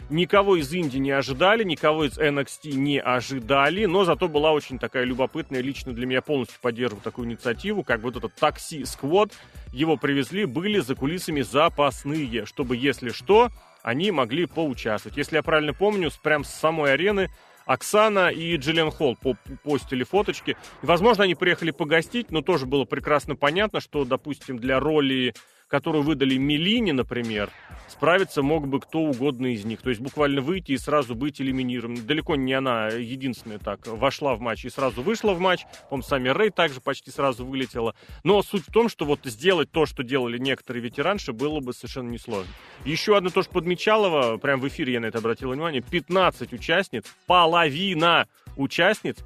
Никого 0.09 0.57
из 0.57 0.71
Индии 0.71 0.99
не 0.99 1.11
ожидали, 1.11 1.63
никого 1.63 2.05
из 2.05 2.19
NXT 2.19 2.73
не 2.73 2.99
ожидали, 2.99 3.85
но 3.85 4.05
зато 4.05 4.27
была 4.27 4.51
очень 4.51 4.77
такая 4.77 5.05
любопытная, 5.05 5.61
лично 5.61 5.93
для 5.93 6.05
меня 6.05 6.21
полностью 6.21 6.59
поддерживаю 6.61 7.01
такую 7.01 7.27
инициативу, 7.27 7.82
как 7.83 8.01
вот 8.01 8.15
этот 8.15 8.35
такси-сквот, 8.35 9.33
его 9.71 9.97
привезли, 9.97 10.45
были 10.45 10.79
за 10.79 10.95
кулисами 10.95 11.41
запасные, 11.41 12.45
чтобы, 12.45 12.77
если 12.77 13.09
что, 13.09 13.49
они 13.81 14.11
могли 14.11 14.45
поучаствовать. 14.45 15.17
Если 15.17 15.35
я 15.35 15.43
правильно 15.43 15.73
помню, 15.73 16.09
прям 16.21 16.43
с 16.43 16.49
самой 16.49 16.93
арены 16.93 17.29
Оксана 17.65 18.29
и 18.29 18.55
Джиллиан 18.57 18.91
Холл 18.91 19.15
по 19.15 19.37
постили 19.63 20.03
фоточки. 20.03 20.57
возможно, 20.81 21.23
они 21.23 21.35
приехали 21.35 21.71
погостить, 21.71 22.29
но 22.31 22.41
тоже 22.41 22.65
было 22.65 22.85
прекрасно 22.85 23.35
понятно, 23.35 23.79
что, 23.79 24.05
допустим, 24.05 24.57
для 24.57 24.79
роли 24.79 25.33
которую 25.67 26.03
выдали 26.03 26.37
Мелине, 26.37 26.93
например, 26.93 27.49
справиться 27.87 28.41
мог 28.41 28.67
бы 28.67 28.79
кто 28.79 28.99
угодно 28.99 29.53
из 29.53 29.65
них. 29.65 29.81
То 29.81 29.89
есть 29.89 30.01
буквально 30.01 30.41
выйти 30.41 30.73
и 30.73 30.77
сразу 30.77 31.15
быть 31.15 31.39
элиминированным. 31.39 32.05
Далеко 32.05 32.35
не 32.35 32.53
она 32.53 32.87
единственная 32.87 33.59
так 33.59 33.85
вошла 33.87 34.35
в 34.35 34.41
матч 34.41 34.65
и 34.65 34.69
сразу 34.69 35.01
вышла 35.01 35.33
в 35.33 35.39
матч. 35.39 35.61
по 35.89 36.01
сами 36.01 36.29
Рэй 36.29 36.49
также 36.49 36.81
почти 36.81 37.11
сразу 37.11 37.45
вылетела. 37.45 37.95
Но 38.23 38.41
суть 38.41 38.63
в 38.67 38.71
том, 38.71 38.89
что 38.89 39.05
вот 39.05 39.19
сделать 39.25 39.71
то, 39.71 39.85
что 39.85 40.03
делали 40.03 40.37
некоторые 40.37 40.83
ветеранши, 40.83 41.33
было 41.33 41.59
бы 41.59 41.73
совершенно 41.73 42.09
несложно. 42.09 42.51
Еще 42.85 43.15
одно 43.15 43.29
тоже 43.29 43.49
подмечалово, 43.49 44.37
прям 44.37 44.59
в 44.59 44.67
эфире 44.67 44.93
я 44.93 44.99
на 44.99 45.05
это 45.05 45.19
обратил 45.19 45.51
внимание, 45.51 45.81
15 45.81 46.53
участниц, 46.53 47.05
половина 47.27 48.27
участниц 48.57 49.17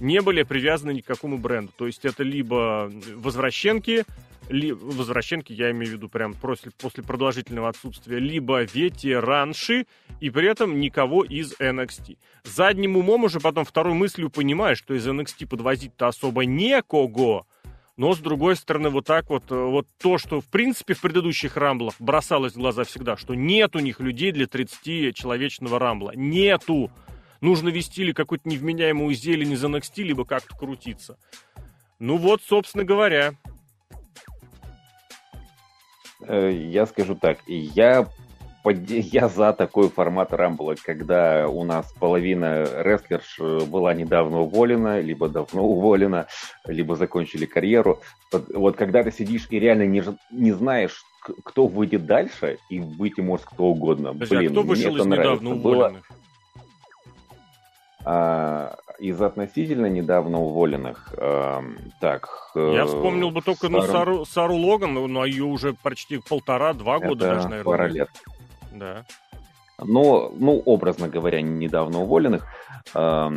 не 0.00 0.20
были 0.20 0.42
привязаны 0.42 0.92
ни 0.92 1.00
к 1.00 1.06
какому 1.06 1.38
бренду. 1.38 1.72
То 1.76 1.86
есть 1.86 2.04
это 2.04 2.22
либо 2.22 2.90
возвращенки, 3.14 4.04
ли, 4.48 4.72
возвращенки, 4.72 5.52
я 5.52 5.70
имею 5.70 5.92
в 5.92 5.94
виду 5.94 6.08
прям 6.08 6.34
после, 6.34 6.70
после 6.70 7.02
продолжительного 7.02 7.68
отсутствия, 7.68 8.18
либо 8.18 8.62
ветеранши, 8.62 9.86
и 10.20 10.30
при 10.30 10.48
этом 10.48 10.80
никого 10.80 11.24
из 11.24 11.54
NXT. 11.54 12.18
Задним 12.44 12.96
умом 12.96 13.24
уже 13.24 13.40
потом 13.40 13.64
второй 13.64 13.94
мыслью 13.94 14.30
понимаешь, 14.30 14.78
что 14.78 14.94
из 14.94 15.06
NXT 15.06 15.46
подвозить-то 15.46 16.08
особо 16.08 16.44
некого, 16.44 17.46
но, 17.96 18.12
с 18.14 18.18
другой 18.18 18.56
стороны, 18.56 18.90
вот 18.90 19.06
так 19.06 19.30
вот, 19.30 19.44
э, 19.50 19.54
вот 19.54 19.86
то, 19.98 20.18
что, 20.18 20.40
в 20.40 20.46
принципе, 20.46 20.94
в 20.94 21.00
предыдущих 21.00 21.56
рамблах 21.56 21.94
бросалось 22.00 22.54
в 22.54 22.58
глаза 22.58 22.82
всегда, 22.82 23.16
что 23.16 23.34
нет 23.34 23.76
у 23.76 23.78
них 23.78 24.00
людей 24.00 24.32
для 24.32 24.46
30-человечного 24.46 25.78
рамбла. 25.78 26.12
Нету! 26.16 26.90
Нужно 27.40 27.68
вести 27.68 28.02
или 28.02 28.12
какую-то 28.12 28.48
невменяемую 28.48 29.14
зелень 29.14 29.52
из 29.52 29.62
NXT, 29.62 30.02
либо 30.02 30.24
как-то 30.24 30.56
крутиться. 30.56 31.18
Ну 32.00 32.16
вот, 32.16 32.42
собственно 32.42 32.84
говоря, 32.84 33.34
я 36.28 36.86
скажу 36.86 37.14
так, 37.14 37.38
я 37.46 38.06
я 38.64 39.28
за 39.28 39.52
такой 39.52 39.88
формат 39.88 40.32
Рамбла, 40.32 40.74
когда 40.82 41.48
у 41.48 41.64
нас 41.64 41.92
половина 41.98 42.64
рестлерш 42.82 43.38
э, 43.38 43.60
была 43.66 43.94
недавно 43.94 44.40
уволена, 44.40 45.00
либо 45.00 45.28
давно 45.28 45.64
уволена, 45.68 46.26
либо 46.66 46.96
закончили 46.96 47.46
карьеру. 47.46 48.00
Вот 48.32 48.76
когда 48.76 49.02
ты 49.02 49.12
сидишь 49.12 49.46
и 49.50 49.58
реально 49.58 49.86
не, 49.86 50.02
не 50.30 50.52
знаешь, 50.52 51.04
кто 51.44 51.66
выйдет 51.66 52.06
дальше, 52.06 52.58
и 52.70 52.80
выйти 52.80 53.20
может 53.20 53.46
кто 53.46 53.66
угодно. 53.66 54.12
Подожди, 54.12 54.34
а 54.34 54.38
Блин, 54.38 54.50
а 54.50 54.52
кто 54.52 54.62
вышел 54.62 54.96
из 54.96 55.06
недавно 55.06 55.50
уволенных? 55.50 56.08
Было... 56.10 56.20
А, 58.06 58.76
из 58.98 59.20
относительно 59.20 59.86
недавно 59.86 60.40
уволенных, 60.40 61.12
э, 61.16 61.60
так... 62.00 62.28
Я 62.54 62.86
вспомнил 62.86 63.30
бы 63.30 63.42
только 63.42 63.66
старым... 63.66 63.86
ну, 63.86 63.92
Сару, 63.92 64.24
Сару 64.24 64.54
Логан, 64.56 64.94
но 64.94 65.24
ее 65.24 65.44
уже 65.44 65.74
почти 65.74 66.18
полтора-два 66.18 66.98
года 66.98 67.26
даже, 67.26 67.48
наверное. 67.48 67.64
пара 67.64 67.86
лет. 67.86 68.08
Да. 68.72 69.04
Но, 69.82 70.32
ну, 70.36 70.62
образно 70.64 71.08
говоря, 71.08 71.42
недавно 71.42 72.00
уволенных. 72.00 72.46
Э, 72.94 73.30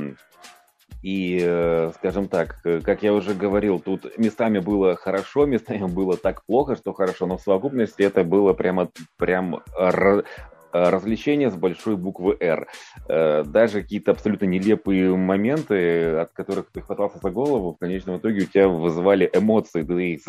и, 1.03 1.39
э, 1.41 1.91
скажем 1.95 2.27
так, 2.27 2.59
как 2.61 3.03
я 3.03 3.13
уже 3.13 3.33
говорил, 3.33 3.79
тут 3.79 4.17
местами 4.17 4.59
было 4.59 4.95
хорошо, 4.95 5.45
местами 5.45 5.85
было 5.85 6.17
так 6.17 6.43
плохо, 6.45 6.75
что 6.75 6.93
хорошо, 6.93 7.27
но 7.27 7.37
в 7.37 7.41
совокупности 7.41 8.01
это 8.01 8.23
было 8.23 8.53
прямо 8.53 8.89
прям 9.17 9.61
Э, 9.77 10.23
развлечения 10.71 11.49
с 11.49 11.55
большой 11.55 11.95
буквы 11.95 12.37
«Р». 12.39 12.67
Э, 13.07 13.43
даже 13.43 13.81
какие-то 13.81 14.11
абсолютно 14.11 14.45
нелепые 14.45 15.15
моменты, 15.15 16.17
от 16.17 16.31
которых 16.33 16.71
ты 16.71 16.81
хватался 16.81 17.19
за 17.19 17.29
голову, 17.29 17.73
в 17.73 17.77
конечном 17.77 18.17
итоге 18.17 18.43
у 18.43 18.45
тебя 18.45 18.67
вызывали 18.67 19.29
эмоции, 19.33 19.83
ты 19.83 20.13
их, 20.13 20.21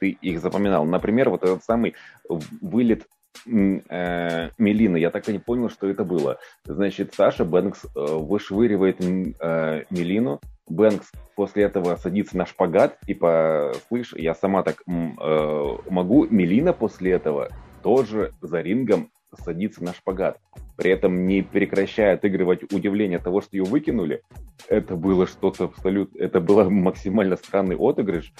ты 0.00 0.10
их 0.10 0.40
запоминал. 0.40 0.84
Например, 0.84 1.30
вот 1.30 1.42
этот 1.42 1.64
самый 1.64 1.94
вылет 2.28 3.06
э, 3.46 4.50
Мелины. 4.58 4.96
Я 4.96 5.10
так 5.10 5.28
и 5.28 5.32
не 5.32 5.38
понял, 5.38 5.70
что 5.70 5.88
это 5.88 6.04
было. 6.04 6.38
Значит, 6.64 7.14
Саша 7.14 7.44
Бэнкс 7.44 7.84
э, 7.84 7.88
вышвыривает 7.94 9.00
э, 9.00 9.84
Мелину. 9.90 10.40
Бэнкс 10.68 11.12
после 11.36 11.64
этого 11.64 11.96
садится 11.96 12.36
на 12.36 12.46
шпагат. 12.46 12.98
Типа, 13.00 13.72
слышь, 13.88 14.12
я 14.16 14.34
сама 14.34 14.62
так 14.62 14.82
э, 14.86 15.76
могу. 15.90 16.26
Мелина 16.28 16.72
после 16.72 17.12
этого 17.12 17.48
тоже 17.82 18.32
за 18.40 18.60
рингом 18.60 19.10
садится 19.36 19.82
на 19.82 19.92
шпагат. 19.92 20.38
При 20.76 20.90
этом 20.90 21.26
не 21.26 21.42
прекращая 21.42 22.14
отыгрывать 22.14 22.72
удивление 22.72 23.18
того, 23.18 23.40
что 23.40 23.56
ее 23.56 23.64
выкинули, 23.64 24.22
это 24.68 24.96
было 24.96 25.26
что-то 25.26 25.64
абсолютно... 25.64 26.18
Это 26.18 26.40
было 26.40 26.68
максимально 26.68 27.36
странный 27.36 27.76
отыгрыш. 27.76 28.32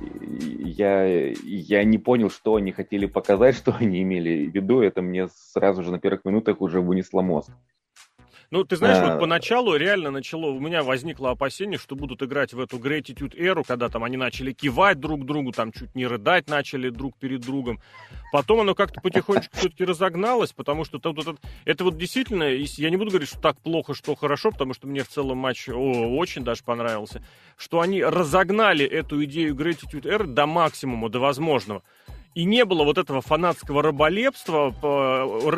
я, 0.00 1.04
я 1.32 1.84
не 1.84 1.98
понял, 1.98 2.30
что 2.30 2.56
они 2.56 2.72
хотели 2.72 3.06
показать, 3.06 3.56
что 3.56 3.74
они 3.78 4.02
имели 4.02 4.48
в 4.48 4.54
виду. 4.54 4.80
Это 4.80 5.02
мне 5.02 5.28
сразу 5.28 5.82
же 5.82 5.90
на 5.90 5.98
первых 5.98 6.24
минутах 6.24 6.60
уже 6.60 6.80
вынесло 6.80 7.22
мозг. 7.22 7.50
Ну, 8.54 8.62
ты 8.62 8.76
знаешь, 8.76 8.98
а... 8.98 9.10
вот 9.10 9.20
поначалу 9.20 9.74
реально 9.74 10.12
начало, 10.12 10.46
у 10.46 10.60
меня 10.60 10.84
возникло 10.84 11.32
опасение, 11.32 11.76
что 11.76 11.96
будут 11.96 12.22
играть 12.22 12.52
в 12.52 12.60
эту 12.60 12.78
Gratitude 12.78 13.36
эру, 13.36 13.64
когда 13.64 13.88
там 13.88 14.04
они 14.04 14.16
начали 14.16 14.52
кивать 14.52 15.00
друг 15.00 15.26
другу, 15.26 15.50
там 15.50 15.72
чуть 15.72 15.92
не 15.96 16.06
рыдать 16.06 16.48
начали 16.48 16.88
друг 16.88 17.16
перед 17.16 17.40
другом. 17.40 17.80
Потом 18.30 18.60
оно 18.60 18.76
как-то 18.76 19.00
потихонечку 19.00 19.56
все-таки 19.56 19.84
разогналось, 19.84 20.52
потому 20.52 20.84
что 20.84 20.98
это, 20.98 21.12
это, 21.20 21.34
это 21.64 21.82
вот 21.82 21.98
действительно, 21.98 22.44
я 22.44 22.90
не 22.90 22.96
буду 22.96 23.10
говорить, 23.10 23.28
что 23.28 23.40
так 23.40 23.58
плохо, 23.60 23.92
что 23.92 24.14
хорошо, 24.14 24.52
потому 24.52 24.72
что 24.72 24.86
мне 24.86 25.02
в 25.02 25.08
целом 25.08 25.38
матч 25.38 25.68
о, 25.68 26.16
очень 26.16 26.44
даже 26.44 26.62
понравился, 26.62 27.24
что 27.56 27.80
они 27.80 28.04
разогнали 28.04 28.86
эту 28.86 29.24
идею 29.24 29.56
Gratitude 29.56 30.08
эры 30.08 30.28
до 30.28 30.46
максимума, 30.46 31.08
до 31.08 31.18
возможного. 31.18 31.82
И 32.34 32.44
не 32.44 32.64
было 32.64 32.82
вот 32.82 32.98
этого 32.98 33.20
фанатского 33.20 33.80
раболепства 33.80 34.74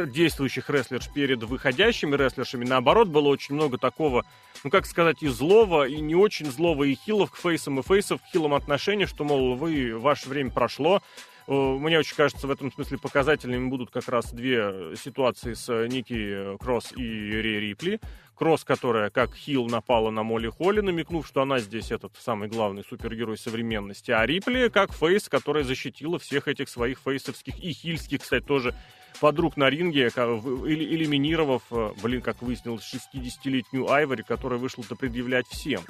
действующих 0.06 0.68
рестлерш 0.68 1.09
перед 1.14 1.42
выходящими 1.42 2.14
рестлершами. 2.14 2.66
Наоборот, 2.66 3.09
было 3.09 3.28
очень 3.28 3.54
много 3.54 3.78
такого, 3.78 4.26
ну 4.62 4.71
как 4.71 4.85
сказать, 4.85 5.23
и 5.23 5.28
злого, 5.28 5.88
и 5.88 6.00
не 6.00 6.14
очень 6.14 6.47
злого, 6.47 6.85
и 6.85 6.95
хилов 6.95 7.30
к 7.30 7.37
фейсам, 7.37 7.80
и 7.80 7.83
фейсов 7.83 8.21
к 8.21 8.26
хилам 8.26 8.52
отношения, 8.52 9.06
что, 9.06 9.25
мол, 9.25 9.54
вы, 9.54 9.99
ваше 9.99 10.28
время 10.28 10.50
прошло. 10.50 11.00
Мне 11.47 11.99
очень 11.99 12.16
кажется, 12.16 12.47
в 12.47 12.50
этом 12.50 12.73
смысле 12.73 12.99
показательными 12.99 13.68
будут 13.68 13.90
как 13.90 14.09
раз 14.09 14.33
две 14.33 14.97
ситуации 14.97 15.54
с 15.54 15.68
Ники 15.88 16.59
Кросс 16.59 16.92
и 16.97 17.02
Ри 17.02 17.61
Рипли. 17.61 18.00
Кросс, 18.37 18.64
которая 18.64 19.11
как 19.11 19.35
Хилл 19.35 19.66
напала 19.66 20.11
на 20.11 20.23
Молли 20.23 20.49
Холли, 20.49 20.81
намекнув, 20.81 21.26
что 21.26 21.43
она 21.43 21.59
здесь 21.59 21.90
этот 21.90 22.12
самый 22.19 22.49
главный 22.49 22.85
супергерой 22.85 23.38
современности, 23.38 24.11
а 24.11 24.25
Рипли 24.25 24.69
как 24.69 24.93
Фейс, 24.93 25.28
которая 25.28 25.64
защитила 25.64 26.19
всех 26.19 26.47
этих 26.47 26.69
своих 26.69 26.99
фейсовских 26.99 27.59
и 27.59 27.73
хильских, 27.73 28.23
кстати, 28.23 28.45
тоже 28.45 28.75
подруг 29.21 29.57
на 29.57 29.71
ринге, 29.71 30.09
элиминировав, 30.09 31.62
э, 31.71 31.93
блин, 32.02 32.21
как 32.21 32.43
выяснилось, 32.43 32.95
60-летнюю 32.95 33.90
Айвори, 33.90 34.23
которая 34.23 34.59
вышла-то 34.59 34.95
предъявлять 34.95 35.47
всем. 35.49 35.81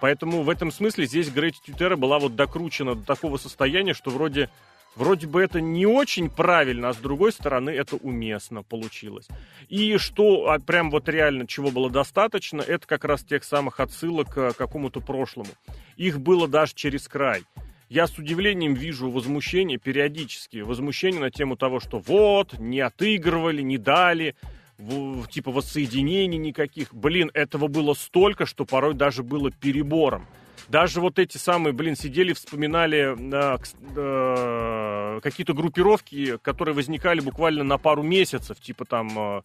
Поэтому 0.00 0.42
в 0.42 0.50
этом 0.50 0.70
смысле 0.70 1.06
здесь 1.06 1.30
Грейти 1.30 1.58
Тютера 1.64 1.96
была 1.96 2.18
вот 2.18 2.36
докручена 2.36 2.94
до 2.94 3.04
такого 3.04 3.38
состояния, 3.38 3.94
что 3.94 4.10
вроде 4.10 4.50
Вроде 4.96 5.26
бы 5.26 5.42
это 5.42 5.60
не 5.60 5.84
очень 5.86 6.30
правильно, 6.30 6.88
а 6.88 6.94
с 6.94 6.96
другой 6.96 7.30
стороны 7.30 7.68
это 7.68 7.96
уместно 7.96 8.62
получилось. 8.62 9.28
И 9.68 9.98
что 9.98 10.48
а, 10.48 10.58
прям 10.58 10.90
вот 10.90 11.08
реально 11.08 11.46
чего 11.46 11.70
было 11.70 11.90
достаточно, 11.90 12.62
это 12.62 12.86
как 12.86 13.04
раз 13.04 13.22
тех 13.22 13.44
самых 13.44 13.78
отсылок 13.78 14.32
к 14.32 14.54
какому-то 14.54 15.00
прошлому. 15.00 15.50
Их 15.96 16.18
было 16.18 16.48
даже 16.48 16.74
через 16.74 17.08
край. 17.08 17.42
Я 17.90 18.06
с 18.06 18.18
удивлением 18.18 18.72
вижу 18.72 19.10
возмущение 19.10 19.78
периодически, 19.78 20.58
возмущение 20.58 21.20
на 21.20 21.30
тему 21.30 21.56
того, 21.56 21.78
что 21.78 21.98
вот, 21.98 22.58
не 22.58 22.80
отыгрывали, 22.80 23.60
не 23.60 23.78
дали, 23.78 24.34
в, 24.78 25.28
типа 25.28 25.52
воссоединений 25.52 26.38
никаких. 26.38 26.92
Блин, 26.94 27.30
этого 27.34 27.68
было 27.68 27.94
столько, 27.94 28.46
что 28.46 28.64
порой 28.64 28.94
даже 28.94 29.22
было 29.22 29.50
перебором. 29.50 30.26
Даже 30.68 31.00
вот 31.00 31.18
эти 31.18 31.38
самые, 31.38 31.72
блин, 31.72 31.96
сидели, 31.96 32.32
вспоминали 32.32 33.16
э, 33.16 33.58
э, 33.96 35.20
какие-то 35.22 35.54
группировки, 35.54 36.38
которые 36.38 36.74
возникали 36.74 37.20
буквально 37.20 37.62
на 37.62 37.78
пару 37.78 38.02
месяцев, 38.02 38.60
типа 38.60 38.84
там 38.84 39.18
э, 39.18 39.42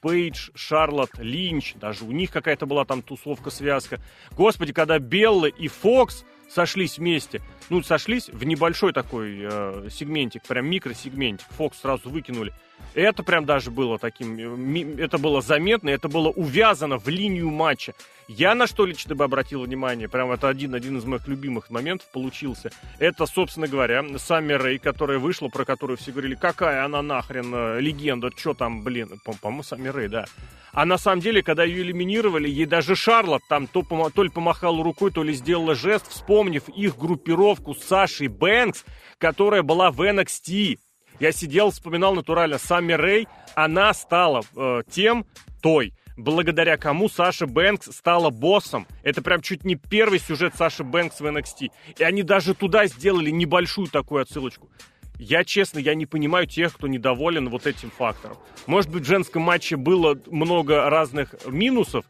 Пейдж, 0.00 0.50
Шарлотт, 0.54 1.18
Линч, 1.18 1.74
даже 1.74 2.04
у 2.04 2.12
них 2.12 2.30
какая-то 2.30 2.66
была 2.66 2.84
там 2.84 3.02
тусовка-связка. 3.02 4.00
Господи, 4.32 4.72
когда 4.72 4.98
Белла 4.98 5.46
и 5.46 5.68
Фокс 5.68 6.24
сошлись 6.48 6.98
вместе, 6.98 7.40
ну, 7.68 7.82
сошлись 7.82 8.28
в 8.28 8.44
небольшой 8.44 8.92
такой 8.92 9.38
э, 9.42 9.88
сегментик, 9.90 10.42
прям 10.46 10.66
микросегментик, 10.66 11.46
Фокс 11.50 11.80
сразу 11.80 12.10
выкинули. 12.10 12.52
Это 12.94 13.22
прям 13.22 13.44
даже 13.44 13.70
было 13.70 13.98
таким, 13.98 14.36
э, 14.76 15.02
это 15.02 15.18
было 15.18 15.40
заметно, 15.40 15.90
это 15.90 16.08
было 16.08 16.28
увязано 16.28 16.98
в 16.98 17.08
линию 17.08 17.50
матча. 17.50 17.94
Я 18.28 18.54
на 18.54 18.66
что 18.66 18.86
лично 18.86 19.14
бы 19.14 19.24
обратил 19.24 19.62
внимание, 19.62 20.08
прям 20.08 20.30
это 20.30 20.48
один, 20.48 20.74
один 20.74 20.98
из 20.98 21.04
моих 21.04 21.26
любимых 21.26 21.70
моментов 21.70 22.08
получился. 22.12 22.70
Это, 22.98 23.26
собственно 23.26 23.66
говоря, 23.66 24.04
Сами 24.18 24.52
Рэй, 24.52 24.78
которая 24.78 25.18
вышла, 25.18 25.48
про 25.48 25.64
которую 25.64 25.96
все 25.96 26.12
говорили, 26.12 26.34
какая 26.34 26.84
она 26.84 27.02
нахрен 27.02 27.52
э, 27.54 27.80
легенда, 27.80 28.30
что 28.36 28.54
там, 28.54 28.82
блин, 28.82 29.20
по-моему, 29.24 29.62
Сами 29.62 29.88
Рэй, 29.88 30.08
да. 30.08 30.26
А 30.72 30.84
на 30.84 30.98
самом 30.98 31.20
деле, 31.20 31.42
когда 31.42 31.64
ее 31.64 31.82
элиминировали, 31.82 32.48
ей 32.48 32.66
даже 32.66 32.94
Шарлот 32.94 33.42
там 33.48 33.66
то, 33.66 33.82
то 34.14 34.22
ли 34.22 34.30
помахала 34.30 34.82
рукой, 34.84 35.10
то 35.10 35.22
ли 35.22 35.32
сделала 35.32 35.74
жест, 35.74 36.08
вспомнив 36.08 36.68
их 36.68 36.96
группировку 36.96 37.74
с 37.74 37.82
Сашей 37.82 38.28
Бэнкс, 38.28 38.84
которая 39.18 39.62
была 39.62 39.90
в 39.90 40.00
NXT. 40.00 40.78
Я 41.20 41.32
сидел, 41.32 41.70
вспоминал 41.70 42.14
натурально 42.14 42.58
Сами 42.58 42.94
Рэй, 42.94 43.28
она 43.54 43.92
стала 43.92 44.42
э, 44.56 44.82
тем, 44.90 45.26
той, 45.60 45.92
благодаря 46.16 46.78
кому 46.78 47.10
Саша 47.10 47.46
Бэнкс 47.46 47.94
стала 47.94 48.30
боссом. 48.30 48.86
Это 49.02 49.20
прям 49.20 49.42
чуть 49.42 49.64
не 49.64 49.74
первый 49.74 50.18
сюжет 50.18 50.54
Саши 50.56 50.82
Бэнкс 50.82 51.20
в 51.20 51.26
NXT. 51.26 51.70
И 51.98 52.02
они 52.02 52.22
даже 52.22 52.54
туда 52.54 52.86
сделали 52.86 53.28
небольшую 53.30 53.88
такую 53.88 54.22
отсылочку. 54.22 54.70
Я, 55.18 55.44
честно, 55.44 55.78
я 55.78 55.94
не 55.94 56.06
понимаю 56.06 56.46
тех, 56.46 56.72
кто 56.74 56.86
недоволен 56.86 57.50
вот 57.50 57.66
этим 57.66 57.90
фактором. 57.90 58.38
Может 58.66 58.90
быть, 58.90 59.02
в 59.02 59.06
женском 59.06 59.42
матче 59.42 59.76
было 59.76 60.18
много 60.30 60.88
разных 60.88 61.34
минусов, 61.46 62.06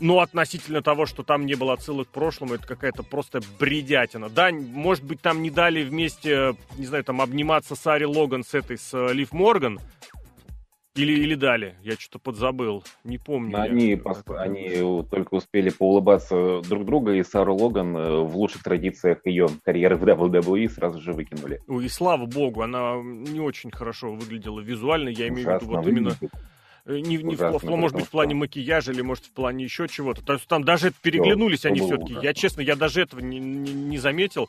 но 0.00 0.20
относительно 0.20 0.82
того, 0.82 1.06
что 1.06 1.22
там 1.22 1.46
не 1.46 1.54
было 1.54 1.74
отсылок 1.74 2.08
к 2.08 2.12
прошлому, 2.12 2.54
это 2.54 2.66
какая-то 2.66 3.02
просто 3.02 3.40
бредятина. 3.58 4.28
Да, 4.28 4.50
может 4.50 5.04
быть, 5.04 5.20
там 5.20 5.42
не 5.42 5.50
дали 5.50 5.82
вместе, 5.82 6.56
не 6.78 6.86
знаю, 6.86 7.04
там 7.04 7.20
обниматься 7.20 7.76
Сари 7.76 8.04
Логан 8.04 8.42
с 8.42 8.54
этой, 8.54 8.78
с 8.78 8.92
э, 8.94 9.12
Лив 9.12 9.32
Морган, 9.32 9.78
или, 10.96 11.12
или 11.12 11.34
дали, 11.36 11.76
я 11.82 11.92
что-то 11.92 12.18
подзабыл, 12.18 12.82
не 13.04 13.16
помню. 13.16 13.60
Они, 13.60 13.94
пос... 13.94 14.24
они 14.26 15.04
только 15.10 15.34
успели 15.34 15.70
поулыбаться 15.70 16.62
друг 16.68 16.84
друга, 16.84 17.12
и 17.12 17.22
Сару 17.22 17.54
Логан 17.54 17.96
э, 17.96 18.20
в 18.22 18.36
лучших 18.36 18.64
традициях 18.64 19.24
ее 19.24 19.46
карьеры 19.64 19.96
в 19.96 20.04
WWE 20.04 20.68
сразу 20.68 21.00
же 21.00 21.12
выкинули. 21.12 21.60
Ой, 21.68 21.84
и 21.84 21.88
слава 21.88 22.26
богу, 22.26 22.62
она 22.62 22.96
не 23.02 23.40
очень 23.40 23.70
хорошо 23.70 24.12
выглядела 24.12 24.60
визуально, 24.60 25.10
я 25.10 25.28
имею 25.28 25.46
в 25.46 25.62
виду 25.62 25.66
вот 25.66 25.86
именно... 25.86 26.16
Э, 26.90 27.00
не, 27.00 27.16
не 27.18 27.36
в, 27.36 27.58
в, 27.58 27.64
может 27.64 27.96
быть, 27.96 28.06
в 28.06 28.10
плане 28.10 28.34
макияжа 28.34 28.92
или, 28.92 29.00
может, 29.00 29.26
в 29.26 29.30
плане 29.30 29.64
еще 29.64 29.86
чего-то. 29.86 30.22
То 30.22 30.34
есть 30.34 30.46
там 30.46 30.64
даже 30.64 30.92
переглянулись 31.02 31.60
Все, 31.60 31.68
они 31.68 31.80
все-таки. 31.80 32.16
Я, 32.20 32.34
честно, 32.34 32.60
я 32.62 32.74
даже 32.74 33.02
этого 33.02 33.20
не, 33.20 33.38
не, 33.38 33.72
не 33.72 33.98
заметил 33.98 34.48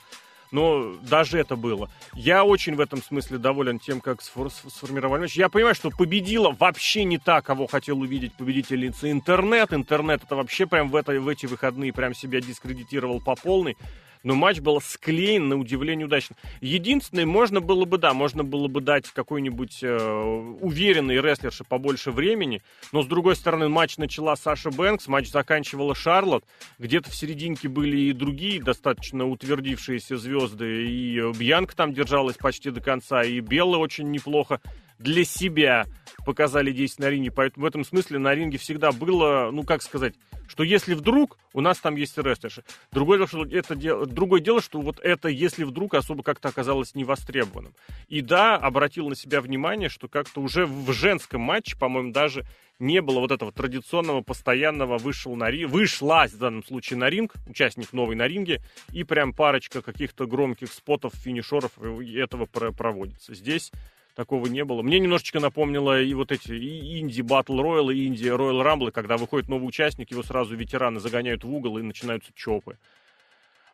но 0.51 0.97
даже 1.10 1.39
это 1.39 1.56
было. 1.56 1.89
Я 2.13 2.43
очень 2.43 2.75
в 2.75 2.82
этом 2.82 3.01
смысле 3.01 3.38
доволен 3.38 3.80
тем, 3.80 4.01
как 4.01 4.21
сформировали 4.21 5.21
матч. 5.21 5.38
Я 5.38 5.47
понимаю, 5.47 5.75
что 5.75 5.89
победила 5.91 6.51
вообще 6.51 7.06
не 7.06 7.17
та, 7.17 7.41
кого 7.41 7.67
хотел 7.67 8.01
увидеть 8.01 8.34
победительница 8.34 9.10
интернет. 9.10 9.73
Интернет 9.73 10.23
это 10.23 10.36
вообще 10.36 10.67
прям 10.67 10.89
в, 10.89 10.95
это, 10.97 11.13
в 11.21 11.27
эти 11.30 11.45
выходные 11.45 11.93
прям 11.93 12.13
себя 12.13 12.41
дискредитировал 12.41 13.21
по 13.21 13.36
полной 13.36 13.77
но 14.23 14.36
матч 14.36 14.60
был 14.60 14.79
склеен 14.81 15.49
на 15.49 15.57
удивление 15.57 16.05
удачно. 16.05 16.36
Единственное, 16.60 17.25
можно 17.25 17.62
было 17.62 17.86
бы, 17.86 17.97
да, 17.97 18.13
можно 18.13 18.43
было 18.43 18.67
бы 18.67 18.81
дать 18.81 19.07
какой-нибудь 19.07 19.79
э, 19.81 20.57
уверенной 20.62 21.21
рестлерше 21.21 21.63
побольше 21.63 22.12
времени, 22.12 22.62
но 22.91 23.03
с 23.03 23.07
другой 23.07 23.36
стороны, 23.36 23.69
матч 23.69 23.97
начала 23.97 24.36
Саша 24.36 24.69
Бэнкс, 24.71 25.07
матч 25.07 25.29
заканчивала 25.29 25.95
Шарлот, 25.95 26.43
где-то 26.79 27.10
в 27.10 27.15
серединке 27.15 27.67
были 27.67 27.97
и 27.97 28.13
другие 28.13 28.62
достаточно 28.62 29.27
утвердившиеся 29.27 30.17
звезды, 30.17 30.88
и 30.88 31.31
Бьянка 31.38 31.75
там 31.75 31.93
держалась 31.93 32.38
почти 32.38 32.71
до 32.71 32.81
конца, 32.81 33.23
и 33.23 33.39
Белла 33.39 33.77
очень 33.77 34.12
неплохо 34.12 34.62
для 35.01 35.23
себя 35.25 35.85
показали 36.25 36.71
действия 36.71 37.05
на 37.05 37.09
ринге. 37.09 37.31
Поэтому 37.31 37.65
в 37.65 37.67
этом 37.67 37.83
смысле 37.83 38.19
на 38.19 38.33
ринге 38.33 38.57
всегда 38.57 38.91
было, 38.91 39.49
ну 39.51 39.63
как 39.63 39.81
сказать, 39.81 40.15
что 40.47 40.63
если 40.63 40.93
вдруг 40.93 41.37
у 41.53 41.61
нас 41.61 41.79
там 41.79 41.95
есть 41.95 42.17
рестлерши. 42.17 42.63
Другое 42.91 43.17
дело, 43.17 43.27
что 43.27 43.45
это 43.45 44.05
другое 44.05 44.41
дело, 44.41 44.61
что 44.61 44.81
вот 44.81 44.99
это, 44.99 45.29
если 45.29 45.63
вдруг, 45.63 45.93
особо 45.93 46.23
как-то 46.23 46.49
оказалось 46.49 46.93
невостребованным. 46.93 47.73
И 48.09 48.21
да, 48.21 48.57
обратил 48.57 49.09
на 49.09 49.15
себя 49.15 49.41
внимание, 49.41 49.89
что 49.89 50.07
как-то 50.07 50.41
уже 50.41 50.65
в 50.65 50.91
женском 50.91 51.41
матче, 51.41 51.77
по-моему, 51.77 52.11
даже 52.11 52.43
не 52.79 53.01
было 53.01 53.19
вот 53.19 53.31
этого 53.31 53.51
традиционного, 53.51 54.21
постоянного 54.21 54.97
вышел 54.97 55.35
на 55.35 55.49
ринг, 55.49 55.71
вышла 55.71 56.25
в 56.27 56.37
данном 56.37 56.63
случае 56.63 56.99
на 56.99 57.09
ринг, 57.09 57.33
участник 57.47 57.93
новый 57.93 58.15
на 58.15 58.27
ринге, 58.27 58.61
и 58.91 59.03
прям 59.03 59.33
парочка 59.33 59.81
каких-то 59.81 60.25
громких 60.25 60.71
спотов, 60.71 61.13
финишеров 61.13 61.71
этого 61.79 62.45
проводится. 62.45 63.33
Здесь 63.33 63.71
такого 64.15 64.47
не 64.47 64.63
было. 64.63 64.82
Мне 64.82 65.00
немножечко 65.00 65.39
напомнило 65.39 66.02
и 66.02 66.13
вот 66.13 66.32
эти 66.32 66.52
Инди 67.00 67.21
Батл 67.21 67.62
Роял, 67.62 67.89
и 67.89 68.06
Инди 68.06 68.28
Роял 68.28 68.62
Рамблы, 68.62 68.91
когда 68.91 69.17
выходит 69.17 69.50
новый 69.50 69.67
участник, 69.67 70.12
его 70.12 70.24
сразу 70.24 70.56
ветераны 70.56 71.00
загоняют 71.00 71.43
в 71.43 71.54
угол 71.54 71.78
и 71.78 71.82
начинаются 71.82 72.32
чопы. 72.36 72.78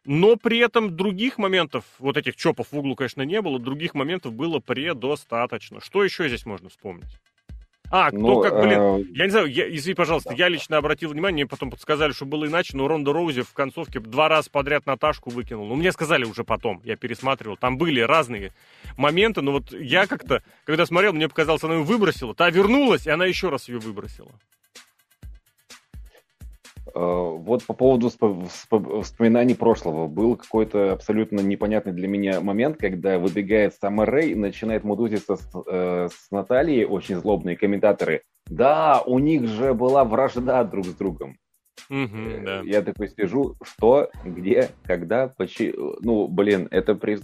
Но 0.06 0.38
при 0.38 0.60
этом 0.60 0.96
других 0.96 1.38
моментов, 1.38 1.84
вот 2.00 2.16
этих 2.16 2.38
чопов 2.38 2.72
в 2.72 2.78
углу, 2.78 2.96
конечно, 2.96 3.24
не 3.24 3.42
было, 3.42 3.60
других 3.60 3.94
моментов 3.94 4.34
было 4.34 4.60
предостаточно. 4.60 5.82
Что 5.82 6.04
еще 6.04 6.28
здесь 6.30 6.46
можно 6.46 6.70
вспомнить? 6.70 7.10
А, 7.90 8.10
кто 8.10 8.20
ну, 8.20 8.42
как, 8.42 8.60
блин, 8.60 8.80
э... 8.80 9.04
я 9.14 9.26
не 9.26 9.32
знаю, 9.32 9.48
я, 9.48 9.74
извини, 9.74 9.96
пожалуйста, 9.96 10.34
я 10.34 10.50
лично 10.50 10.78
обратил 10.78 11.10
внимание, 11.10 11.46
мне 11.46 11.50
потом 11.50 11.72
подсказали, 11.72 12.12
что 12.12 12.26
было 12.26 12.46
иначе, 12.46 12.76
но 12.76 12.88
Ронда 12.88 13.14
Роузи 13.14 13.42
в 13.44 13.54
концовке 13.54 14.00
два 14.00 14.28
раза 14.28 14.50
подряд 14.50 14.86
Наташку 14.86 15.30
выкинул. 15.30 15.68
Ну, 15.68 15.76
мне 15.76 15.92
сказали 15.92 16.26
уже 16.26 16.44
потом, 16.44 16.82
я 16.84 16.98
пересматривал, 16.98 17.56
там 17.56 17.78
были 17.78 18.02
разные 18.02 18.52
моменты, 18.98 19.42
но 19.42 19.54
вот 19.54 19.72
я 19.72 20.06
как-то, 20.08 20.44
когда 20.66 20.86
смотрел, 20.86 21.14
мне 21.14 21.30
показалось, 21.30 21.64
она 21.64 21.76
ее 21.76 21.84
выбросила, 21.84 22.36
та 22.36 22.50
вернулась, 22.50 23.08
и 23.08 23.10
она 23.10 23.26
еще 23.26 23.50
раз 23.50 23.70
ее 23.70 23.80
выбросила. 23.80 24.32
Э, 26.94 27.38
вот 27.38 27.66
по 27.66 27.74
поводу 27.74 28.10
вспоминаний 28.10 29.56
прошлого. 29.56 30.08
Был 30.08 30.36
какой-то 30.36 30.94
абсолютно 30.94 31.40
непонятный 31.40 31.94
для 31.94 32.08
меня 32.08 32.42
момент, 32.42 32.78
когда 32.78 33.20
выбегает 33.20 33.74
Саммер 33.76 34.10
Рэй, 34.10 34.36
начинает 34.36 34.84
мудузиться 34.84 35.36
с, 35.36 35.50
э, 35.66 36.08
с 36.12 36.32
Натальей, 36.32 36.86
очень 36.86 37.16
злобные 37.16 37.58
комментаторы. 37.58 38.24
Да, 38.46 39.02
у 39.06 39.20
них 39.20 39.48
же 39.48 39.74
была 39.74 40.04
вражда 40.06 40.64
друг 40.64 40.86
с 40.86 40.96
другом. 40.96 41.38
Угу, 41.90 42.44
да. 42.46 42.62
Я 42.66 42.82
такой 42.82 43.10
сижу, 43.10 43.56
что, 43.62 44.10
где, 44.26 44.70
когда, 44.84 45.28
почему. 45.28 45.96
Ну, 46.02 46.28
блин, 46.28 46.68
это 46.72 46.96
при, 46.96 47.20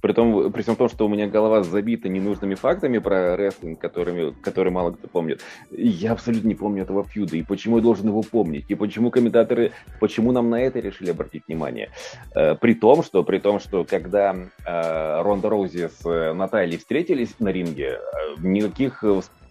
при, 0.00 0.12
том, 0.12 0.52
при 0.52 0.62
всем 0.62 0.76
том, 0.76 0.88
что 0.88 1.06
у 1.06 1.08
меня 1.08 1.26
голова 1.26 1.62
забита 1.62 2.08
ненужными 2.08 2.54
фактами 2.54 2.98
про 2.98 3.36
рестлинг, 3.36 3.78
которыми, 3.78 4.34
которые 4.42 4.72
мало 4.72 4.92
кто 4.92 5.08
помнит. 5.08 5.42
Я 5.70 6.12
абсолютно 6.12 6.48
не 6.48 6.54
помню 6.54 6.82
этого 6.82 7.04
фьюда. 7.04 7.36
И 7.36 7.42
почему 7.42 7.76
я 7.76 7.82
должен 7.82 8.08
его 8.08 8.22
помнить? 8.22 8.64
И 8.68 8.74
почему 8.74 9.10
комментаторы, 9.10 9.72
почему 10.00 10.32
нам 10.32 10.50
на 10.50 10.62
это 10.62 10.80
решили 10.80 11.10
обратить 11.10 11.42
внимание? 11.46 11.90
Э, 12.34 12.54
при 12.54 12.74
том, 12.74 13.02
что, 13.02 13.22
при 13.22 13.38
том, 13.38 13.60
что 13.60 13.84
когда 13.84 14.34
э, 14.34 15.22
Ронда 15.22 15.50
Роузи 15.50 15.88
с 15.88 16.32
Натальей 16.32 16.78
встретились 16.78 17.38
на 17.38 17.48
ринге, 17.48 18.00
никаких 18.38 19.04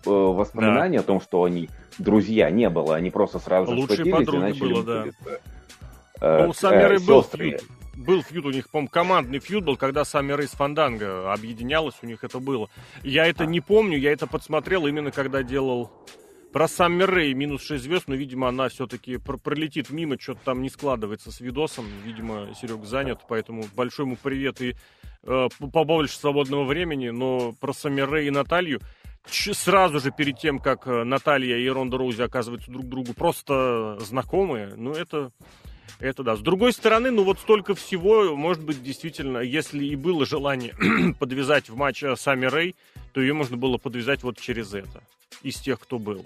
воспоминаний 0.05 0.97
да. 0.97 1.03
о 1.03 1.05
том, 1.05 1.21
что 1.21 1.43
они 1.43 1.69
друзья, 1.97 2.49
не 2.49 2.69
было. 2.69 2.95
Они 2.95 3.09
просто 3.09 3.39
сразу 3.39 3.73
же 3.73 3.79
Лучшие 3.79 4.11
подруги 4.11 4.37
и 4.37 4.39
начали 4.39 4.73
было, 4.73 4.83
да. 4.83 5.05
Э, 6.21 6.43
ну, 6.43 6.49
у 6.49 6.53
Саммеры 6.53 6.99
был 6.99 7.23
фьюд. 7.23 7.63
Был 7.95 8.21
фьюд 8.23 8.45
у 8.45 8.51
них, 8.51 8.69
по-моему, 8.69 8.89
командный 8.89 9.39
фьюд 9.39 9.63
был, 9.63 9.77
когда 9.77 10.03
Саммеры 10.03 10.47
с 10.47 10.51
Фанданго 10.51 11.31
объединялась, 11.31 11.95
у 12.01 12.05
них 12.05 12.23
это 12.23 12.39
было. 12.39 12.69
Я 13.03 13.25
это 13.25 13.43
а. 13.43 13.47
не 13.47 13.61
помню, 13.61 13.97
я 13.97 14.11
это 14.11 14.27
подсмотрел 14.27 14.85
именно 14.85 15.11
когда 15.11 15.43
делал 15.43 15.91
про 16.51 16.67
Саммер 16.69 17.09
Рэй 17.09 17.33
минус 17.33 17.63
6 17.63 17.83
звезд, 17.83 18.07
но, 18.07 18.15
видимо, 18.15 18.47
она 18.47 18.69
все-таки 18.69 19.17
пролетит 19.17 19.89
мимо, 19.89 20.17
что-то 20.19 20.39
там 20.45 20.61
не 20.61 20.69
складывается 20.69 21.31
с 21.31 21.41
видосом. 21.41 21.85
Видимо, 22.05 22.47
Серег 22.55 22.85
занят, 22.85 23.21
поэтому 23.27 23.65
большой 23.75 24.05
ему 24.05 24.17
привет 24.21 24.61
и 24.61 24.75
э, 25.23 25.49
побольше 25.73 26.17
свободного 26.17 26.63
времени. 26.63 27.09
Но 27.09 27.53
про 27.59 27.73
Саммер 27.73 28.09
Рэй 28.09 28.27
и 28.27 28.31
Наталью 28.31 28.79
сразу 29.29 29.99
же 29.99 30.11
перед 30.11 30.37
тем, 30.37 30.59
как 30.59 30.87
э, 30.87 31.03
Наталья 31.03 31.57
и 31.57 31.67
Ронда 31.67 31.97
Роузи 31.97 32.21
оказываются 32.21 32.71
друг 32.71 32.87
другу 32.87 33.13
просто 33.13 33.97
знакомые, 33.99 34.73
ну 34.75 34.91
это, 34.91 35.31
это 35.99 36.23
да. 36.23 36.35
С 36.35 36.41
другой 36.41 36.73
стороны, 36.73 37.11
ну 37.11 37.23
вот 37.23 37.39
столько 37.39 37.75
всего, 37.75 38.35
может 38.35 38.63
быть, 38.63 38.81
действительно, 38.83 39.39
если 39.39 39.83
и 39.85 39.95
было 39.95 40.25
желание 40.25 40.73
подвязать 41.19 41.69
в 41.69 41.75
матч 41.75 42.03
э, 42.03 42.15
Сами 42.15 42.45
Рэй, 42.45 42.75
то 43.13 43.21
ее 43.21 43.33
можно 43.33 43.57
было 43.57 43.77
подвязать 43.77 44.23
вот 44.23 44.39
через 44.39 44.73
это, 44.73 45.01
из 45.41 45.55
тех, 45.55 45.79
кто 45.79 45.99
был. 45.99 46.25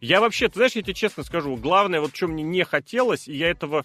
Я 0.00 0.20
вообще, 0.20 0.48
ты 0.48 0.54
знаешь, 0.54 0.72
я 0.72 0.82
тебе 0.82 0.94
честно 0.94 1.22
скажу, 1.22 1.56
главное, 1.56 2.00
вот 2.00 2.14
что 2.14 2.28
мне 2.28 2.42
не 2.42 2.64
хотелось, 2.64 3.28
и 3.28 3.34
я 3.34 3.50
этого, 3.50 3.84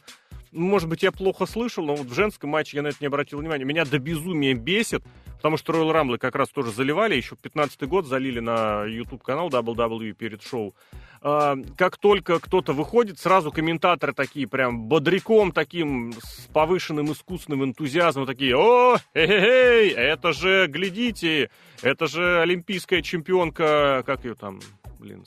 может 0.52 0.88
быть, 0.90 1.04
я 1.04 1.12
плохо 1.12 1.46
слышал, 1.46 1.86
но 1.86 1.96
вот 1.96 2.08
в 2.08 2.14
женском 2.14 2.50
матче 2.52 2.78
я 2.78 2.84
на 2.84 2.88
это 2.88 2.98
не 3.02 3.08
обратил 3.08 3.40
внимания, 3.40 3.66
меня 3.66 3.86
до 3.86 4.00
безумия 4.00 4.54
бесит, 4.54 5.04
Потому 5.46 5.58
что 5.58 5.74
Royal 5.74 5.94
Rumble 5.94 6.18
как 6.18 6.34
раз 6.34 6.50
тоже 6.50 6.72
заливали, 6.72 7.14
еще 7.14 7.36
15 7.36 7.84
год 7.84 8.08
залили 8.08 8.40
на 8.40 8.84
YouTube-канал 8.86 9.50
WWE 9.50 10.14
перед 10.14 10.42
шоу. 10.42 10.74
А, 11.22 11.56
как 11.78 11.98
только 11.98 12.40
кто-то 12.40 12.74
выходит, 12.74 13.20
сразу 13.20 13.52
комментаторы 13.52 14.14
такие 14.14 14.48
прям 14.48 14.88
бодряком 14.88 15.52
таким, 15.52 16.14
с 16.14 16.48
повышенным 16.52 17.12
искусственным 17.12 17.64
энтузиазмом, 17.64 18.26
такие, 18.26 18.58
о, 18.58 18.98
эй, 19.14 19.92
это 19.92 20.34
же, 20.34 20.66
глядите, 20.68 21.52
это 21.84 22.08
же 22.08 22.42
олимпийская 22.42 23.04
чемпионка, 23.04 24.02
как 24.04 24.26
ее 24.26 24.34
там, 24.34 24.60
блин, 25.00 25.26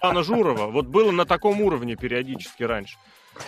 Анна 0.00 0.22
Журова. 0.22 0.66
Вот 0.66 0.86
было 0.86 1.10
на 1.10 1.24
таком 1.24 1.60
уровне 1.60 1.96
периодически 1.96 2.62
раньше. 2.62 2.96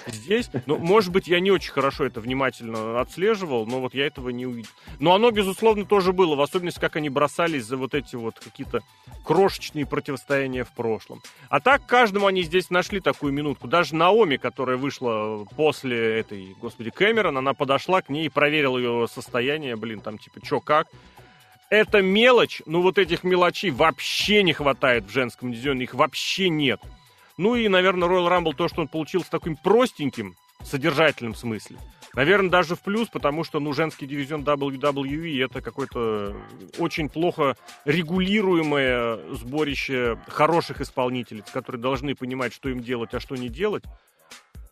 Здесь, 0.07 0.51
ну, 0.67 0.79
может 0.79 1.13
быть, 1.13 1.29
я 1.29 1.41
не 1.41 1.51
очень 1.51 1.73
хорошо 1.73 2.05
это 2.05 2.21
внимательно 2.21 3.01
отслеживал, 3.01 3.67
но 3.67 3.81
вот 3.81 3.95
я 3.95 4.07
этого 4.07 4.31
не 4.31 4.47
увидел. 4.47 4.71
Но 4.99 5.15
оно, 5.15 5.31
безусловно, 5.31 5.85
тоже 5.85 6.13
было, 6.13 6.35
в 6.35 6.41
особенности, 6.41 6.81
как 6.81 6.97
они 6.97 7.11
бросались 7.11 7.65
за 7.65 7.77
вот 7.77 7.95
эти 7.95 8.17
вот 8.17 8.39
какие-то 8.39 8.81
крошечные 9.25 9.87
противостояния 9.87 10.65
в 10.65 10.73
прошлом. 10.73 11.21
А 11.49 11.61
так, 11.61 11.87
каждому 11.87 12.27
они 12.27 12.43
здесь 12.43 12.71
нашли 12.71 13.01
такую 13.01 13.33
минутку. 13.33 13.69
Даже 13.69 13.95
Наоми, 13.95 14.37
которая 14.37 14.77
вышла 14.77 15.47
после 15.57 16.21
этой, 16.21 16.57
господи, 16.61 16.91
Кэмерон, 16.91 17.37
она 17.37 17.53
подошла 17.53 18.01
к 18.01 18.09
ней 18.09 18.27
и 18.27 18.31
проверила 18.31 18.79
ее 18.79 19.07
состояние, 19.09 19.77
блин, 19.77 20.01
там, 20.01 20.19
типа, 20.19 20.41
чё, 20.41 20.61
как. 20.61 20.89
Это 21.71 22.03
мелочь, 22.03 22.63
ну 22.67 22.83
вот 22.83 22.99
этих 22.99 23.25
мелочей 23.25 23.71
вообще 23.71 24.43
не 24.43 24.53
хватает 24.53 25.05
в 25.05 25.11
женском 25.11 25.53
дивизионе, 25.53 25.85
их 25.85 25.95
вообще 25.95 26.49
нет. 26.49 26.81
Ну 27.37 27.57
и, 27.57 27.69
наверное, 27.69 28.09
Royal 28.09 28.29
Rumble, 28.29 28.55
то, 28.55 28.69
что 28.69 28.83
он 28.83 28.89
получился 28.89 29.31
таким 29.31 29.57
простеньким, 29.57 30.37
в 30.65 30.67
содержательном 30.67 31.35
смысле. 31.35 31.77
Наверное, 32.15 32.51
даже 32.51 32.77
в 32.77 32.81
плюс, 32.81 33.09
потому 33.09 33.45
что, 33.45 33.61
ну, 33.61 33.73
женский 33.73 34.07
дивизион 34.07 34.45
WWE 34.45 35.45
это 35.45 35.61
какое-то 35.61 36.37
очень 36.79 37.09
плохо 37.09 37.57
регулируемое 37.85 39.35
сборище 39.35 40.19
хороших 40.29 40.81
исполнителей, 40.81 41.43
которые 41.53 41.83
должны 41.83 42.15
понимать, 42.15 42.55
что 42.55 42.69
им 42.69 42.81
делать, 42.81 43.15
а 43.15 43.21
что 43.21 43.37
не 43.37 43.49
делать. 43.49 43.85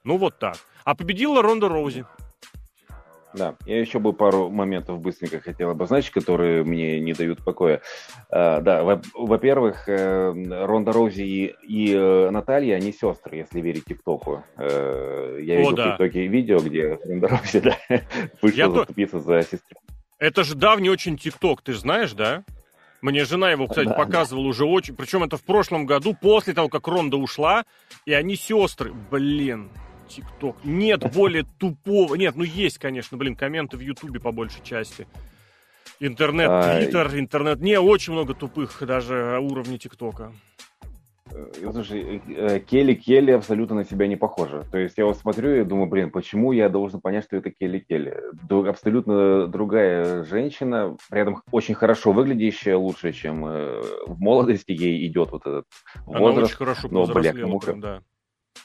Ну, 0.04 0.18
вот 0.18 0.38
так. 0.38 0.56
А 0.84 0.94
победила 0.94 1.42
Ронда 1.42 1.68
Роузи. 1.68 2.06
Да, 3.34 3.56
я 3.66 3.80
еще 3.80 3.98
бы 3.98 4.12
пару 4.12 4.50
моментов 4.50 5.00
быстренько 5.00 5.40
хотел 5.40 5.70
обозначить, 5.70 6.10
которые 6.10 6.64
мне 6.64 7.00
не 7.00 7.12
дают 7.12 7.42
покоя. 7.44 7.80
А, 8.30 8.60
да, 8.60 9.00
во-первых, 9.14 9.88
э, 9.88 10.32
Ронда 10.66 10.92
Роузи 10.92 11.22
и, 11.22 11.54
и 11.62 11.94
э, 11.94 12.30
Наталья, 12.30 12.76
они 12.76 12.92
сестры, 12.92 13.38
если 13.38 13.60
верить 13.60 13.84
ТикТоку. 13.86 14.44
Э, 14.56 15.38
я 15.42 15.58
видел 15.58 15.76
да. 15.76 15.88
в 15.88 15.90
ТикТоке 15.92 16.26
видео, 16.26 16.58
где 16.58 16.98
Ронда 17.04 17.28
Роузи 17.28 17.60
да, 17.60 17.76
вышла 18.40 18.70
заступиться 18.70 19.18
то... 19.18 19.24
за 19.24 19.42
сестру. 19.42 19.78
Это 20.18 20.44
же 20.44 20.54
давний 20.54 20.90
очень 20.90 21.16
ТикТок, 21.16 21.62
ты 21.62 21.74
знаешь, 21.74 22.12
да? 22.12 22.44
Мне 23.00 23.24
жена 23.24 23.50
его, 23.50 23.66
кстати, 23.66 23.88
да, 23.88 23.94
показывала 23.94 24.44
да. 24.44 24.50
уже 24.50 24.64
очень... 24.64 24.94
Причем 24.94 25.24
это 25.24 25.36
в 25.36 25.42
прошлом 25.42 25.86
году, 25.86 26.14
после 26.14 26.54
того, 26.54 26.68
как 26.68 26.86
Ронда 26.86 27.16
ушла, 27.16 27.64
и 28.06 28.12
они 28.12 28.36
сестры. 28.36 28.92
Блин, 29.10 29.70
ТикТок. 30.16 30.56
Нет 30.64 31.12
более 31.12 31.44
тупого. 31.58 32.14
Нет, 32.14 32.36
ну 32.36 32.44
есть, 32.44 32.78
конечно, 32.78 33.16
блин, 33.16 33.36
комменты 33.36 33.76
в 33.76 33.80
Ютубе 33.80 34.20
по 34.20 34.32
большей 34.32 34.62
части. 34.62 35.06
Интернет, 36.00 36.50
Твиттер, 36.78 37.18
интернет. 37.18 37.60
Не, 37.60 37.78
очень 37.78 38.12
много 38.12 38.34
тупых 38.34 38.82
даже 38.84 39.38
уровней 39.40 39.78
ТикТока. 39.78 40.32
Э, 41.34 41.70
слушай, 41.72 42.22
э, 42.28 42.60
Келли 42.60 42.94
Келли 42.94 43.30
абсолютно 43.30 43.76
на 43.76 43.84
себя 43.84 44.06
не 44.06 44.16
похожа. 44.16 44.64
То 44.70 44.78
есть 44.78 44.98
я 44.98 45.06
вот 45.06 45.16
смотрю 45.16 45.60
и 45.60 45.64
думаю, 45.64 45.88
блин, 45.88 46.10
почему 46.10 46.52
я 46.52 46.68
должен 46.68 47.00
понять, 47.00 47.24
что 47.24 47.36
это 47.36 47.50
Келли 47.50 47.78
Келли? 47.78 48.20
Абсолютно 48.68 49.46
другая 49.46 50.24
женщина, 50.24 50.96
при 51.10 51.20
этом 51.20 51.42
очень 51.50 51.74
хорошо 51.74 52.12
выглядящая, 52.12 52.76
лучше, 52.76 53.12
чем 53.12 53.46
э, 53.46 53.80
в 54.06 54.20
молодости 54.20 54.72
ей 54.72 55.06
идет 55.06 55.30
вот 55.32 55.42
этот 55.46 55.66
возраст. 56.04 56.36
Она 56.36 56.44
очень 56.44 56.56
хорошо 56.56 56.88
но, 56.90 57.06
бля, 57.06 57.32
кому, 57.32 57.60
прям, 57.60 57.80
да. 57.80 58.02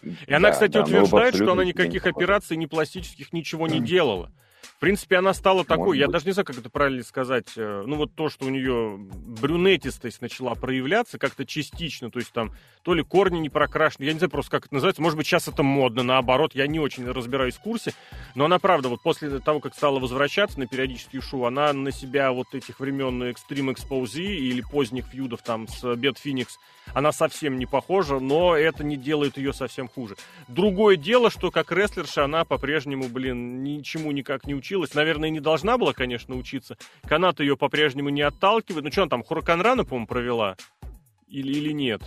И 0.02 0.34
она, 0.34 0.52
кстати, 0.52 0.74
да, 0.74 0.84
утверждает, 0.84 1.36
что 1.36 1.52
она 1.52 1.64
никаких 1.64 2.06
операций, 2.06 2.58
ни 2.58 2.66
пластических, 2.66 3.34
ничего 3.34 3.68
не 3.68 3.80
делала. 3.80 4.32
В 4.76 4.80
принципе, 4.80 5.18
она 5.18 5.34
стала 5.34 5.66
такой, 5.66 5.98
я 5.98 6.08
даже 6.08 6.26
не 6.26 6.32
знаю, 6.34 6.46
как 6.46 6.58
это 6.58 6.70
правильно 6.70 7.04
сказать, 7.04 7.54
э, 7.56 7.84
ну 7.86 7.96
вот 7.96 8.14
то, 8.14 8.30
что 8.30 8.46
у 8.46 8.50
нее 8.50 8.98
брюнетистость 8.98 10.22
начала 10.22 10.54
проявляться 10.54 11.18
как-то 11.18 11.46
частично, 11.46 12.12
то 12.12 12.20
есть 12.20 12.32
там 12.32 12.52
то 12.84 12.94
ли 12.94 13.04
корни 13.04 13.40
не 13.40 13.50
прокрашены, 13.50 14.06
я 14.06 14.14
не 14.14 14.20
знаю 14.20 14.30
просто, 14.30 14.52
как 14.52 14.66
это 14.68 14.76
называется, 14.76 15.02
может 15.02 15.18
быть, 15.18 15.26
сейчас 15.26 15.48
это 15.48 15.64
модно, 15.64 16.04
наоборот, 16.04 16.54
я 16.54 16.68
не 16.68 16.80
очень 16.80 17.10
разбираюсь 17.10 17.56
в 17.56 17.62
курсе, 17.62 17.94
но 18.36 18.46
она, 18.46 18.60
правда, 18.60 18.90
вот 18.90 19.02
после 19.02 19.40
того, 19.40 19.60
как 19.60 19.74
стала 19.74 20.00
возвращаться 20.00 20.60
на 20.60 20.68
периодические 20.68 21.22
шоу, 21.22 21.46
она 21.46 21.74
на 21.74 21.92
себя 21.92 22.32
вот 22.32 22.54
этих 22.54 22.80
времен 22.80 23.24
Extreme 23.24 23.76
Expose 23.76 24.22
или 24.22 24.62
поздних 24.62 25.08
фьюдов 25.08 25.42
там 25.42 25.68
с 25.68 25.96
Бет 25.96 26.18
Феникс, 26.18 26.60
она 26.94 27.12
совсем 27.12 27.58
не 27.58 27.66
похожа, 27.66 28.20
но 28.20 28.56
это 28.56 28.84
не 28.84 28.96
делает 28.96 29.38
ее 29.38 29.54
совсем 29.54 29.88
хуже. 29.88 30.16
Другое 30.48 30.96
дело, 30.96 31.30
что 31.30 31.52
как 31.52 31.72
рестлерша 31.72 32.26
она 32.26 32.46
по-прежнему, 32.46 33.08
блин, 33.10 33.64
ничему 33.64 34.12
никак 34.12 34.46
не 34.46 34.54
училась. 34.58 34.94
Наверное, 34.94 35.30
не 35.30 35.40
должна 35.40 35.78
была, 35.78 35.94
конечно, 35.94 36.36
учиться. 36.36 36.78
Канат 37.08 37.40
ее 37.40 37.56
по-прежнему 37.56 38.10
не 38.10 38.22
отталкивает. 38.22 38.84
Ну 38.84 38.92
что 38.92 39.04
она 39.04 39.10
там, 39.10 39.24
Хураканрана, 39.24 39.86
по-моему, 39.86 40.08
провела? 40.08 40.58
Или, 41.28 41.54
или 41.54 41.72
нет? 41.72 42.02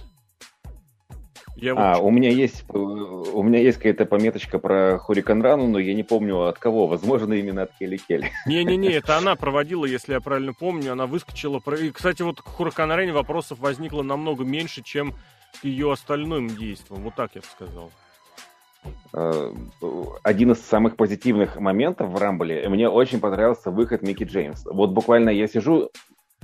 Я 1.56 1.74
а, 1.76 1.96
вот... 1.96 2.06
у 2.06 2.10
меня 2.10 2.30
есть 2.30 2.64
у 2.70 3.42
меня 3.42 3.58
есть 3.58 3.76
какая-то 3.76 4.06
пометочка 4.06 4.58
про 4.58 4.98
Хурикан 4.98 5.42
Рану, 5.42 5.66
но 5.66 5.78
я 5.78 5.94
не 5.94 6.02
помню 6.02 6.46
от 6.46 6.58
кого. 6.58 6.86
Возможно, 6.86 7.34
именно 7.34 7.62
от 7.62 7.72
Келли 7.78 7.98
Келли. 7.98 8.30
Не-не-не, 8.46 8.88
это 8.92 9.18
она 9.18 9.36
проводила, 9.36 9.84
если 9.84 10.14
я 10.14 10.20
правильно 10.20 10.54
помню. 10.54 10.92
Она 10.92 11.06
выскочила. 11.06 11.60
И, 11.74 11.90
кстати, 11.90 12.22
вот 12.22 12.40
к 12.40 12.46
Хурикан 12.46 12.90
Ране 12.90 13.12
вопросов 13.12 13.58
возникло 13.58 14.02
намного 14.02 14.44
меньше, 14.44 14.82
чем 14.82 15.14
к 15.60 15.64
ее 15.64 15.92
остальным 15.92 16.48
действиям. 16.48 17.02
Вот 17.02 17.14
так 17.14 17.32
я 17.34 17.42
бы 17.42 17.46
сказал. 17.46 17.90
Э, 19.12 19.52
один 20.22 20.52
из 20.52 20.60
самых 20.60 20.96
позитивных 20.96 21.58
моментов 21.58 22.10
в 22.10 22.16
Рамбле, 22.16 22.68
мне 22.68 22.88
очень 22.88 23.20
понравился 23.20 23.70
выход 23.70 24.02
Микки 24.02 24.24
Джеймс. 24.24 24.64
Вот 24.66 24.90
буквально 24.90 25.30
я 25.30 25.48
сижу, 25.48 25.90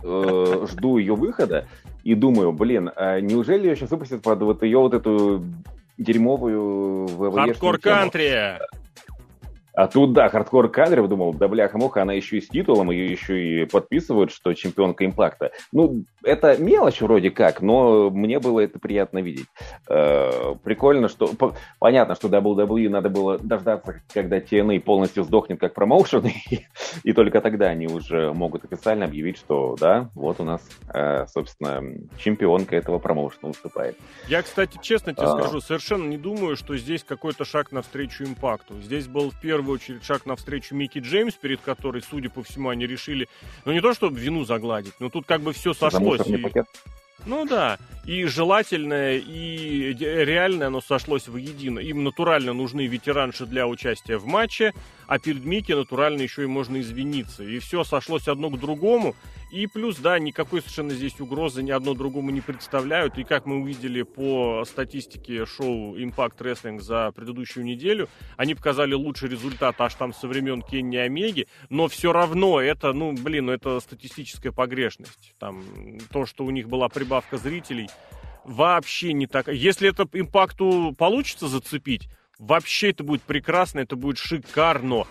э, 0.02 0.66
жду 0.70 0.98
ее 0.98 1.14
выхода 1.14 1.68
и 2.02 2.14
думаю, 2.14 2.52
блин, 2.52 2.90
а 2.96 3.20
неужели 3.20 3.68
ее 3.68 3.76
сейчас 3.76 3.90
выпустят 3.90 4.22
под 4.22 4.42
вот 4.42 4.62
ее 4.62 4.78
вот 4.78 4.94
эту 4.94 5.44
дерьмовую 5.96 7.08
Hardcore 7.32 7.78
Country! 7.78 8.58
А 9.76 9.88
тут, 9.88 10.14
да, 10.14 10.30
Hardcore 10.30 10.70
Country, 10.70 11.06
думал, 11.06 11.34
да 11.34 11.48
бляха-муха, 11.48 12.00
она 12.00 12.14
еще 12.14 12.38
и 12.38 12.40
с 12.40 12.48
титулом, 12.48 12.90
ее 12.90 13.12
еще 13.12 13.62
и 13.62 13.66
подписывают, 13.66 14.32
что 14.32 14.54
чемпионка 14.54 15.04
импакта. 15.04 15.52
Ну, 15.70 16.04
это 16.24 16.56
мелочь 16.56 17.02
вроде 17.02 17.30
как, 17.30 17.60
но 17.60 18.08
мне 18.08 18.38
было 18.40 18.60
это 18.60 18.78
приятно 18.78 19.18
видеть. 19.18 19.48
Э, 19.86 20.54
прикольно, 20.64 21.08
что... 21.08 21.30
Понятно, 21.78 22.14
что 22.14 22.28
WWE 22.28 22.88
надо 22.88 23.10
было 23.10 23.38
дождаться, 23.38 24.00
когда 24.14 24.38
TNA 24.38 24.80
полностью 24.80 25.24
сдохнет 25.24 25.60
как 25.60 25.74
промоушен, 25.74 26.24
и, 26.50 26.66
и 27.02 27.12
только 27.12 27.42
тогда 27.42 27.66
они 27.66 27.86
уже 27.86 28.32
могут 28.32 28.64
официально 28.64 29.04
объявить, 29.04 29.36
что, 29.36 29.76
да, 29.78 30.08
вот 30.14 30.40
у 30.40 30.44
нас, 30.44 30.66
э, 30.94 31.26
собственно, 31.26 31.82
чемпионка 32.16 32.76
этого 32.76 32.98
промоушена 32.98 33.48
выступает. 33.48 33.98
Я, 34.26 34.40
кстати, 34.40 34.78
честно 34.80 35.12
тебе 35.12 35.26
а... 35.26 35.38
скажу, 35.38 35.60
совершенно 35.60 36.08
не 36.08 36.16
думаю, 36.16 36.56
что 36.56 36.78
здесь 36.78 37.04
какой-то 37.04 37.44
шаг 37.44 37.72
навстречу 37.72 38.24
импакту. 38.24 38.80
Здесь 38.80 39.06
был 39.06 39.34
первый 39.42 39.65
первую 39.66 39.80
очередь 39.80 40.04
шаг 40.04 40.26
навстречу 40.26 40.76
Микки 40.76 41.00
Джеймс, 41.00 41.34
перед 41.34 41.60
которой, 41.60 42.00
судя 42.00 42.30
по 42.30 42.44
всему, 42.44 42.68
они 42.68 42.86
решили, 42.86 43.28
ну 43.64 43.72
не 43.72 43.80
то 43.80 43.94
чтобы 43.94 44.18
вину 44.18 44.44
загладить, 44.44 44.94
но 45.00 45.10
тут 45.10 45.26
как 45.26 45.40
бы 45.40 45.52
все 45.52 45.74
сошлось. 45.74 46.24
И... 46.26 46.40
Ну 47.26 47.44
да, 47.44 47.78
и 48.04 48.24
желательное, 48.26 49.16
и 49.16 49.92
реальное 49.92 50.68
оно 50.68 50.80
сошлось 50.80 51.26
воедино. 51.26 51.80
Им 51.80 52.04
натурально 52.04 52.52
нужны 52.52 52.86
ветеранши 52.86 53.44
для 53.46 53.66
участия 53.66 54.18
в 54.18 54.26
матче, 54.26 54.72
а 55.06 55.18
перед 55.18 55.44
Микки 55.44 55.72
натурально 55.72 56.22
еще 56.22 56.42
и 56.42 56.46
можно 56.46 56.80
извиниться. 56.80 57.44
И 57.44 57.58
все 57.58 57.84
сошлось 57.84 58.28
одно 58.28 58.50
к 58.50 58.58
другому. 58.58 59.14
И 59.52 59.68
плюс, 59.68 59.98
да, 59.98 60.18
никакой 60.18 60.60
совершенно 60.60 60.92
здесь 60.92 61.20
угрозы 61.20 61.62
ни 61.62 61.70
одно 61.70 61.94
другому 61.94 62.30
не 62.30 62.40
представляют. 62.40 63.16
И 63.16 63.24
как 63.24 63.46
мы 63.46 63.60
увидели 63.60 64.02
по 64.02 64.64
статистике 64.66 65.46
шоу 65.46 65.96
Impact 65.96 66.38
Wrestling 66.38 66.80
за 66.80 67.12
предыдущую 67.12 67.64
неделю, 67.64 68.08
они 68.36 68.56
показали 68.56 68.94
лучший 68.94 69.28
результат 69.28 69.80
аж 69.80 69.94
там 69.94 70.12
со 70.12 70.26
времен 70.26 70.62
Кенни 70.62 70.96
Омеги, 70.96 71.46
но 71.70 71.86
все 71.86 72.12
равно 72.12 72.60
это, 72.60 72.92
ну, 72.92 73.12
блин, 73.12 73.46
ну 73.46 73.52
это 73.52 73.78
статистическая 73.78 74.50
погрешность. 74.50 75.34
Там 75.38 75.62
то, 76.10 76.26
что 76.26 76.44
у 76.44 76.50
них 76.50 76.68
была 76.68 76.88
прибавка 76.88 77.38
зрителей, 77.38 77.88
вообще 78.44 79.12
не 79.12 79.26
так. 79.28 79.48
Если 79.48 79.88
это 79.88 80.08
импакту 80.12 80.94
получится 80.98 81.46
зацепить, 81.46 82.08
вообще 82.38 82.90
это 82.90 83.04
будет 83.04 83.22
прекрасно, 83.22 83.80
это 83.80 83.96
будет 83.96 84.18
шикарно. 84.18 85.04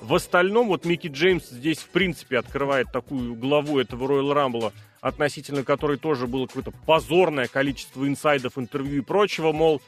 В 0.00 0.14
остальном, 0.14 0.68
вот 0.68 0.84
Микки 0.84 1.08
Джеймс 1.08 1.48
здесь, 1.48 1.78
в 1.78 1.88
принципе, 1.88 2.38
открывает 2.38 2.90
такую 2.92 3.34
главу 3.34 3.78
этого 3.78 4.06
Royal 4.06 4.34
Rumble, 4.34 4.72
относительно 5.00 5.64
которой 5.64 5.98
тоже 5.98 6.26
было 6.26 6.46
какое-то 6.46 6.72
позорное 6.86 7.48
количество 7.48 8.06
инсайдов, 8.06 8.58
интервью 8.58 9.02
и 9.02 9.04
прочего, 9.04 9.52
мол, 9.52 9.82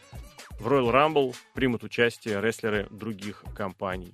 в 0.58 0.68
Royal 0.68 0.92
Rumble 0.92 1.36
примут 1.54 1.82
участие 1.84 2.40
рестлеры 2.40 2.86
других 2.90 3.44
компаний. 3.56 4.12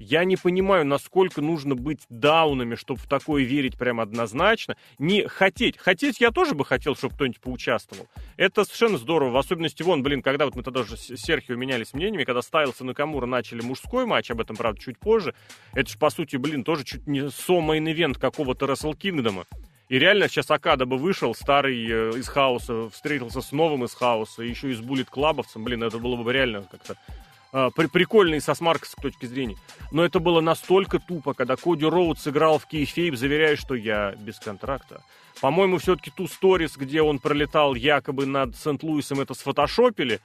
Я 0.00 0.24
не 0.24 0.36
понимаю, 0.36 0.86
насколько 0.86 1.42
нужно 1.42 1.74
быть 1.74 2.00
даунами, 2.08 2.74
чтобы 2.74 2.98
в 3.00 3.06
такое 3.06 3.44
верить 3.44 3.76
прям 3.76 4.00
однозначно. 4.00 4.74
Не 4.98 5.28
хотеть. 5.28 5.76
Хотеть 5.76 6.22
я 6.22 6.30
тоже 6.30 6.54
бы 6.54 6.64
хотел, 6.64 6.96
чтобы 6.96 7.14
кто-нибудь 7.14 7.38
поучаствовал. 7.38 8.08
Это 8.38 8.64
совершенно 8.64 8.96
здорово. 8.96 9.30
В 9.30 9.36
особенности, 9.36 9.82
вон, 9.82 10.02
блин, 10.02 10.22
когда 10.22 10.46
вот 10.46 10.56
мы 10.56 10.62
тогда 10.62 10.84
же 10.84 10.96
с 10.96 11.14
Серхио 11.16 11.54
менялись 11.54 11.92
мнениями, 11.92 12.24
когда 12.24 12.40
Стайлс 12.40 12.80
и 12.80 12.84
Накамура 12.84 13.26
начали 13.26 13.60
мужской 13.60 14.06
матч, 14.06 14.30
об 14.30 14.40
этом, 14.40 14.56
правда, 14.56 14.80
чуть 14.80 14.98
позже. 14.98 15.34
Это 15.74 15.90
же, 15.90 15.98
по 15.98 16.08
сути, 16.08 16.36
блин, 16.36 16.64
тоже 16.64 16.84
чуть 16.84 17.06
не 17.06 17.28
со-мейн-ивент 17.28 18.16
какого-то 18.16 18.64
Wrestle 18.64 18.96
Kingdom. 18.96 19.44
И 19.90 19.98
реально 19.98 20.28
сейчас 20.28 20.50
Акада 20.50 20.86
бы 20.86 20.96
вышел, 20.96 21.34
старый 21.34 21.84
э, 21.86 22.10
из 22.16 22.28
хаоса, 22.28 22.88
встретился 22.88 23.42
с 23.42 23.52
новым 23.52 23.84
из 23.84 23.92
хаоса, 23.92 24.42
еще 24.42 24.70
и 24.70 24.74
с 24.74 24.80
Буллет 24.80 25.10
Клабовцем. 25.10 25.64
Блин, 25.64 25.82
это 25.82 25.98
было 25.98 26.14
бы 26.14 26.32
реально 26.32 26.62
как-то 26.70 26.96
э, 27.52 27.70
при, 27.74 27.86
прикольный 27.86 28.40
со 28.40 28.54
смарковской 28.54 29.10
точки 29.10 29.26
зрения. 29.26 29.56
Но 29.90 30.04
это 30.04 30.20
было 30.20 30.40
настолько 30.40 30.98
тупо, 30.98 31.34
когда 31.34 31.56
Коди 31.56 31.84
Роуд 31.84 32.18
сыграл 32.18 32.58
в 32.58 32.66
Кейфейб, 32.66 33.16
заверяя, 33.16 33.56
что 33.56 33.74
я 33.74 34.14
без 34.16 34.38
контракта. 34.38 35.02
По-моему, 35.40 35.78
все-таки 35.78 36.10
ту 36.10 36.28
сторис, 36.28 36.76
где 36.76 37.02
он 37.02 37.18
пролетал 37.18 37.74
якобы 37.74 38.26
над 38.26 38.56
Сент-Луисом, 38.56 39.20
это 39.20 39.34
сфотошопили 39.34 40.20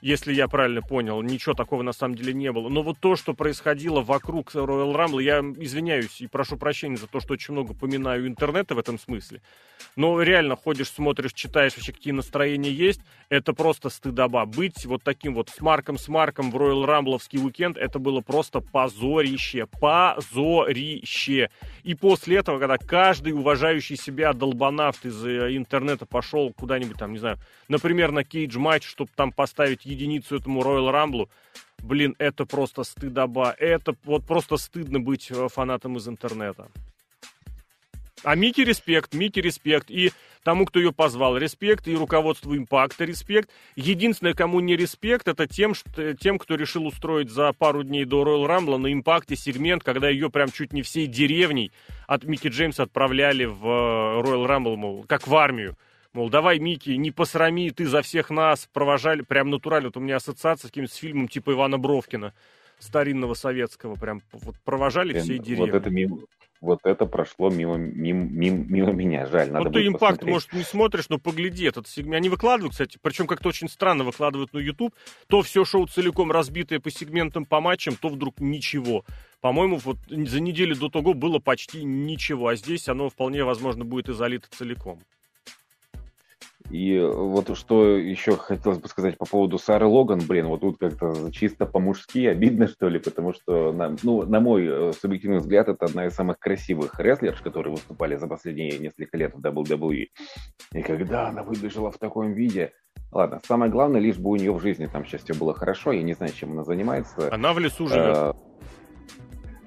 если 0.00 0.32
я 0.32 0.48
правильно 0.48 0.82
понял. 0.82 1.22
Ничего 1.22 1.54
такого 1.54 1.82
на 1.82 1.92
самом 1.92 2.14
деле 2.14 2.32
не 2.32 2.50
было. 2.52 2.68
Но 2.68 2.82
вот 2.82 2.98
то, 2.98 3.16
что 3.16 3.34
происходило 3.34 4.00
вокруг 4.00 4.54
Royal 4.54 4.94
Rumble, 4.94 5.22
я 5.22 5.40
извиняюсь 5.40 6.20
и 6.20 6.26
прошу 6.26 6.56
прощения 6.56 6.96
за 6.96 7.06
то, 7.06 7.20
что 7.20 7.34
очень 7.34 7.52
много 7.52 7.74
поминаю 7.74 8.26
интернета 8.26 8.74
в 8.74 8.78
этом 8.78 8.98
смысле. 8.98 9.40
Но 9.96 10.20
реально 10.22 10.56
ходишь, 10.56 10.88
смотришь, 10.88 11.32
читаешь 11.32 11.74
вообще, 11.76 11.92
какие 11.92 12.12
настроения 12.12 12.70
есть. 12.70 13.00
Это 13.28 13.52
просто 13.52 13.90
стыдоба. 13.90 14.44
Быть 14.44 14.84
вот 14.86 15.02
таким 15.02 15.34
вот 15.34 15.48
с 15.50 15.60
Марком, 15.60 15.98
с 15.98 16.08
Марком 16.08 16.50
в 16.50 16.56
Royal 16.56 16.84
Рамбловский 16.84 17.38
уикенд, 17.38 17.76
это 17.76 17.98
было 17.98 18.20
просто 18.20 18.60
позорище. 18.60 19.66
Позорище. 19.66 21.50
И 21.82 21.94
после 21.94 22.38
этого, 22.38 22.58
когда 22.58 22.78
каждый 22.78 23.32
уважающий 23.32 23.96
себя 23.96 24.32
долбанавт 24.32 25.04
из 25.04 25.24
э, 25.24 25.56
интернета 25.56 26.06
пошел 26.06 26.52
куда-нибудь 26.52 26.98
там, 26.98 27.12
не 27.12 27.18
знаю, 27.18 27.38
например, 27.68 28.12
на 28.12 28.24
кейдж-матч, 28.24 28.86
чтобы 28.86 29.10
там 29.14 29.32
поставить 29.32 29.86
единицу 29.90 30.36
этому 30.36 30.62
Royal 30.62 30.92
Rumble, 30.92 31.28
блин, 31.82 32.14
это 32.18 32.46
просто 32.46 32.84
стыдоба. 32.84 33.54
Это 33.58 33.94
вот 34.04 34.24
просто 34.24 34.56
стыдно 34.56 35.00
быть 35.00 35.30
э, 35.30 35.48
фанатом 35.48 35.96
из 35.96 36.08
интернета. 36.08 36.68
А 38.22 38.34
Микки 38.34 38.60
респект, 38.60 39.14
Микки 39.14 39.40
респект. 39.40 39.90
И 39.90 40.12
тому, 40.42 40.66
кто 40.66 40.78
ее 40.78 40.92
позвал, 40.92 41.36
респект. 41.36 41.88
И 41.88 41.96
руководству 41.96 42.56
импакта 42.56 43.04
респект. 43.04 43.50
Единственное, 43.76 44.34
кому 44.34 44.60
не 44.60 44.76
респект, 44.76 45.28
это 45.28 45.46
тем, 45.46 45.74
что, 45.74 46.14
тем, 46.14 46.38
кто 46.38 46.54
решил 46.54 46.86
устроить 46.86 47.30
за 47.30 47.52
пару 47.52 47.82
дней 47.82 48.04
до 48.04 48.22
Royal 48.22 48.46
Rumble 48.46 48.76
на 48.76 48.92
импакте 48.92 49.36
сегмент, 49.36 49.82
когда 49.82 50.08
ее 50.08 50.30
прям 50.30 50.50
чуть 50.50 50.72
не 50.72 50.82
всей 50.82 51.06
деревней 51.06 51.72
от 52.06 52.24
Микки 52.24 52.48
Джеймса 52.48 52.82
отправляли 52.82 53.46
в 53.46 53.66
э, 53.66 54.20
Royal 54.22 54.46
Rumble, 54.46 54.76
мол, 54.76 55.04
как 55.08 55.26
в 55.26 55.34
армию. 55.34 55.76
Мол, 56.12 56.28
давай, 56.28 56.58
Микки, 56.58 56.90
не 56.90 57.12
посрами, 57.12 57.70
ты 57.70 57.86
за 57.86 58.02
всех 58.02 58.30
нас 58.30 58.68
провожали, 58.72 59.22
прям 59.22 59.50
натурально. 59.50 59.88
Вот 59.88 59.96
у 59.96 60.00
меня 60.00 60.16
ассоциация 60.16 60.68
с 60.68 60.70
каким-то 60.70 60.92
фильмом 60.92 61.28
типа 61.28 61.52
Ивана 61.52 61.78
Бровкина, 61.78 62.34
старинного 62.80 63.34
советского, 63.34 63.94
прям 63.94 64.22
вот 64.32 64.56
провожали 64.64 65.12
Блин, 65.12 65.22
всей 65.24 65.38
деревни. 65.38 65.70
Вот 65.70 65.74
это 65.76 65.90
мимо, 65.90 66.18
вот 66.60 66.80
это 66.84 67.06
прошло 67.06 67.48
мимо, 67.48 67.76
мимо, 67.76 68.28
мимо, 68.28 68.64
мимо 68.68 68.92
меня, 68.92 69.26
жаль. 69.26 69.50
Надо 69.50 69.64
вот 69.64 69.72
ты 69.72 69.86
импакт, 69.86 70.18
посмотреть. 70.18 70.32
может, 70.32 70.52
не 70.52 70.62
смотришь, 70.62 71.08
но 71.08 71.18
погляди 71.18 71.64
этот 71.64 71.86
сегмент. 71.86 72.16
Они 72.16 72.28
выкладывают, 72.28 72.72
кстати, 72.72 72.98
причем 73.00 73.26
как-то 73.26 73.48
очень 73.48 73.68
странно 73.68 74.04
выкладывают 74.04 74.52
на 74.52 74.58
YouTube. 74.58 74.94
То 75.28 75.42
все 75.42 75.64
шоу 75.64 75.86
целиком 75.86 76.30
разбитое 76.30 76.80
по 76.80 76.90
сегментам, 76.90 77.46
по 77.46 77.60
матчам, 77.60 77.94
то 77.94 78.08
вдруг 78.08 78.40
ничего. 78.40 79.04
По-моему, 79.40 79.76
вот 79.78 79.96
за 80.08 80.40
неделю 80.40 80.74
до 80.74 80.90
того 80.90 81.14
было 81.14 81.38
почти 81.38 81.82
ничего, 81.82 82.48
а 82.48 82.56
здесь 82.56 82.88
оно 82.88 83.08
вполне 83.08 83.44
возможно 83.44 83.84
будет 83.84 84.08
и 84.08 84.12
залито 84.12 84.48
целиком. 84.50 85.00
И 86.70 87.00
вот 87.00 87.56
что 87.56 87.96
еще 87.96 88.36
хотелось 88.36 88.78
бы 88.78 88.88
сказать 88.88 89.18
по 89.18 89.26
поводу 89.26 89.58
Сары 89.58 89.86
Логан, 89.86 90.20
блин, 90.20 90.46
вот 90.46 90.60
тут 90.60 90.78
как-то 90.78 91.30
чисто 91.32 91.66
по-мужски 91.66 92.26
обидно, 92.26 92.68
что 92.68 92.88
ли, 92.88 93.00
потому 93.00 93.32
что, 93.32 93.72
на, 93.72 93.96
ну, 94.04 94.22
на 94.22 94.38
мой 94.40 94.66
э, 94.66 94.92
субъективный 94.92 95.38
взгляд, 95.38 95.68
это 95.68 95.86
одна 95.86 96.06
из 96.06 96.14
самых 96.14 96.38
красивых 96.38 97.00
рестлерш, 97.00 97.40
которые 97.40 97.72
выступали 97.72 98.14
за 98.14 98.28
последние 98.28 98.78
несколько 98.78 99.16
лет 99.16 99.34
в 99.34 99.40
WWE. 99.40 100.06
И 100.72 100.82
когда 100.82 101.28
она 101.28 101.42
выбежала 101.42 101.90
в 101.90 101.98
таком 101.98 102.34
виде, 102.34 102.72
ладно, 103.10 103.40
самое 103.44 103.72
главное, 103.72 104.00
лишь 104.00 104.18
бы 104.18 104.30
у 104.30 104.36
нее 104.36 104.52
в 104.52 104.60
жизни 104.60 104.86
там 104.86 105.04
сейчас 105.04 105.22
все 105.22 105.34
было 105.34 105.54
хорошо, 105.54 105.90
я 105.90 106.02
не 106.02 106.12
знаю, 106.12 106.32
чем 106.32 106.52
она 106.52 106.62
занимается. 106.62 107.34
Она 107.34 107.52
в 107.52 107.58
лесу 107.58 107.88
живет. 107.88 108.16
А, 108.16 108.36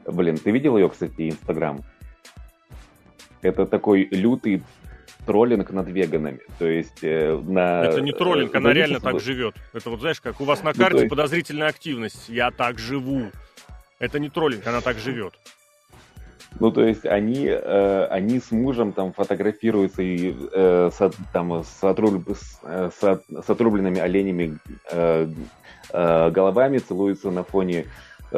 блин, 0.08 0.38
ты 0.38 0.52
видел 0.52 0.78
ее, 0.78 0.88
кстати, 0.88 1.30
Инстаграм? 1.30 1.82
Это 3.42 3.66
такой 3.66 4.08
лютый 4.10 4.64
троллинг 5.26 5.72
над 5.72 5.88
веганами. 5.90 6.40
То 6.60 6.66
есть 6.66 7.04
э, 7.04 7.38
на... 7.38 7.84
Это 7.86 8.02
не 8.02 8.12
троллинг, 8.12 8.54
она 8.56 8.74
реально 8.74 9.00
так 9.00 9.20
живет. 9.20 9.56
Это 9.74 9.90
вот 9.90 10.00
знаешь, 10.00 10.22
как 10.22 10.42
у 10.42 10.46
вас 10.46 10.64
на 10.64 10.72
ну, 10.72 10.78
карте 10.78 10.96
ну, 10.96 11.00
есть... 11.02 11.10
подозрительная 11.10 11.68
активность. 11.68 12.30
Я 12.30 12.52
так 12.52 12.80
живу. 12.80 13.32
Это 14.00 14.20
не 14.20 14.30
троллинг, 14.30 14.66
она 14.68 14.82
так 14.82 14.98
живет. 14.98 15.34
Ну, 16.60 16.72
то 16.72 16.84
есть 16.84 17.06
они, 17.06 17.48
э, 17.48 18.06
они 18.06 18.40
с 18.40 18.52
мужем 18.52 18.94
там 18.94 19.12
фотографируются 19.14 20.02
и 20.02 20.36
э, 20.54 20.92
с, 20.94 21.12
там, 21.32 21.64
с, 21.64 21.84
отруб, 21.84 22.30
с, 22.30 22.60
э, 22.64 22.90
с 22.92 23.50
отрубленными 23.50 24.00
оленями 24.00 24.60
э, 24.92 25.28
э, 25.92 26.30
головами, 26.32 26.78
целуются 26.78 27.32
на 27.32 27.44
фоне 27.44 27.86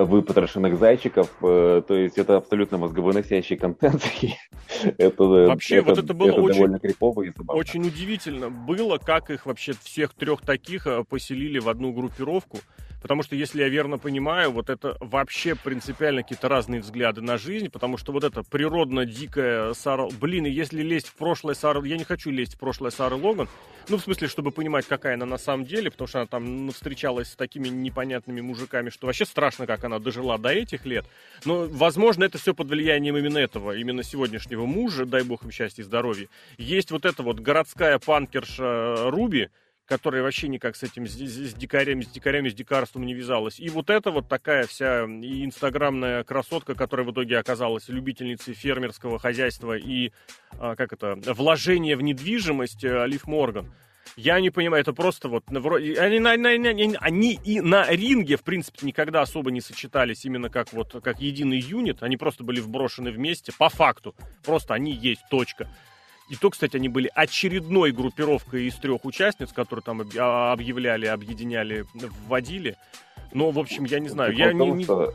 выпотрошенных 0.03 0.77
зайчиков. 0.77 1.29
Э, 1.41 1.81
то 1.87 1.95
есть 1.95 2.17
это 2.17 2.37
абсолютно 2.37 2.77
мозговыносящий 2.77 3.55
контент. 3.55 4.03
это, 4.97 5.23
вообще, 5.23 5.77
это, 5.77 5.89
вот 5.89 5.97
это 5.99 6.13
было 6.13 6.29
это 6.29 6.41
очень, 6.41 6.55
довольно 6.55 6.79
крипово 6.79 7.21
и 7.23 7.31
забавно. 7.35 7.59
Очень 7.59 7.87
удивительно 7.87 8.49
было, 8.49 8.97
как 8.97 9.31
их 9.31 9.45
вообще 9.45 9.73
всех 9.81 10.13
трех 10.13 10.41
таких 10.41 10.85
э, 10.85 11.03
поселили 11.03 11.59
в 11.59 11.69
одну 11.69 11.93
группировку. 11.93 12.59
Потому 13.05 13.21
что, 13.21 13.35
если 13.35 13.61
я 13.61 13.69
верно 13.69 13.99
понимаю, 13.99 14.49
вот 14.49 14.71
это 14.71 14.97
вообще 14.99 15.53
принципиально 15.53 16.23
какие-то 16.23 16.49
разные 16.49 16.81
взгляды 16.81 17.21
на 17.21 17.37
жизнь, 17.37 17.69
потому 17.69 17.97
что 17.97 18.11
вот 18.11 18.23
это 18.23 18.41
природно 18.41 19.05
дикая 19.05 19.75
Сара... 19.75 20.07
Блин, 20.19 20.47
и 20.47 20.49
если 20.49 20.81
лезть 20.81 21.09
в 21.09 21.13
прошлое 21.13 21.53
Сара... 21.53 21.85
Я 21.85 21.97
не 21.97 22.03
хочу 22.03 22.31
лезть 22.31 22.55
в 22.55 22.57
прошлое 22.57 22.89
Сары 22.89 23.15
Логан, 23.15 23.47
ну, 23.89 23.97
в 23.97 24.01
смысле, 24.01 24.27
чтобы 24.27 24.49
понимать, 24.49 24.87
какая 24.87 25.13
она 25.13 25.27
на 25.27 25.37
самом 25.37 25.65
деле, 25.65 25.91
потому 25.91 26.07
что 26.07 26.21
она 26.21 26.25
там 26.25 26.71
встречалась 26.71 27.27
с 27.27 27.35
такими 27.35 27.67
непонятными 27.67 28.41
мужиками, 28.41 28.89
что 28.89 29.05
вообще 29.05 29.25
страшно, 29.25 29.67
как 29.67 29.83
она 29.83 29.99
дожила 29.99 30.39
до 30.39 30.49
этих 30.49 30.87
лет. 30.87 31.05
Но, 31.45 31.67
возможно, 31.69 32.23
это 32.23 32.39
все 32.39 32.55
под 32.55 32.69
влиянием 32.69 33.15
именно 33.15 33.37
этого, 33.37 33.77
именно 33.77 34.01
сегодняшнего 34.01 34.65
мужа, 34.65 35.05
дай 35.05 35.21
бог 35.21 35.43
им 35.43 35.51
счастья 35.51 35.83
и 35.83 35.85
здоровья. 35.85 36.27
Есть 36.57 36.89
вот 36.89 37.05
эта 37.05 37.21
вот 37.21 37.39
городская 37.39 37.99
панкерша 37.99 39.11
Руби, 39.11 39.49
которая 39.85 40.23
вообще 40.23 40.47
никак 40.47 40.75
с 40.75 40.83
этим, 40.83 41.07
с, 41.07 41.13
с 41.13 41.53
дикарями, 41.53 42.01
с 42.01 42.07
дикарями, 42.07 42.49
с 42.49 42.53
дикарством 42.53 43.05
не 43.05 43.13
вязалась. 43.13 43.59
И 43.59 43.69
вот 43.69 43.89
эта 43.89 44.11
вот 44.11 44.27
такая 44.27 44.65
вся 44.65 45.03
инстаграмная 45.03 46.23
красотка, 46.23 46.75
которая 46.75 47.05
в 47.05 47.11
итоге 47.11 47.37
оказалась 47.37 47.87
любительницей 47.87 48.53
фермерского 48.53 49.19
хозяйства 49.19 49.77
и, 49.77 50.11
а, 50.53 50.75
как 50.75 50.93
это, 50.93 51.15
вложения 51.33 51.95
в 51.95 52.01
недвижимость, 52.01 52.83
э, 52.83 52.97
Алиф 52.97 53.27
Морган. 53.27 53.71
Я 54.15 54.39
не 54.39 54.49
понимаю, 54.49 54.81
это 54.81 54.93
просто 54.93 55.27
вот... 55.27 55.43
Они, 55.49 56.19
на, 56.19 56.37
на, 56.37 56.57
на, 56.57 56.97
они 56.99 57.39
и 57.43 57.59
на 57.59 57.89
ринге, 57.89 58.37
в 58.37 58.43
принципе, 58.43 58.85
никогда 58.85 59.21
особо 59.21 59.51
не 59.51 59.61
сочетались 59.61 60.25
именно 60.25 60.49
как 60.49 60.71
вот 60.73 60.95
как 61.03 61.19
единый 61.19 61.59
юнит. 61.59 62.01
Они 62.01 62.15
просто 62.15 62.43
были 62.43 62.61
вброшены 62.61 63.11
вместе 63.11 63.51
по 63.57 63.67
факту. 63.67 64.15
Просто 64.43 64.73
они 64.73 64.93
есть, 64.93 65.21
точка. 65.29 65.67
И 66.27 66.35
то, 66.35 66.49
кстати, 66.49 66.75
они 66.75 66.89
были 66.89 67.09
очередной 67.13 67.91
группировкой 67.91 68.65
из 68.65 68.75
трех 68.75 69.05
участниц, 69.05 69.53
которые 69.53 69.83
там 69.83 70.01
а, 70.17 70.51
объявляли, 70.53 71.05
объединяли, 71.05 71.85
вводили. 72.27 72.77
Но, 73.33 73.51
в 73.51 73.59
общем, 73.59 73.85
я 73.85 73.99
не 73.99 74.09
знаю. 74.09 74.33
Я 74.35 74.51
том, 74.51 74.77
не, 74.77 74.83
Что... 74.85 75.13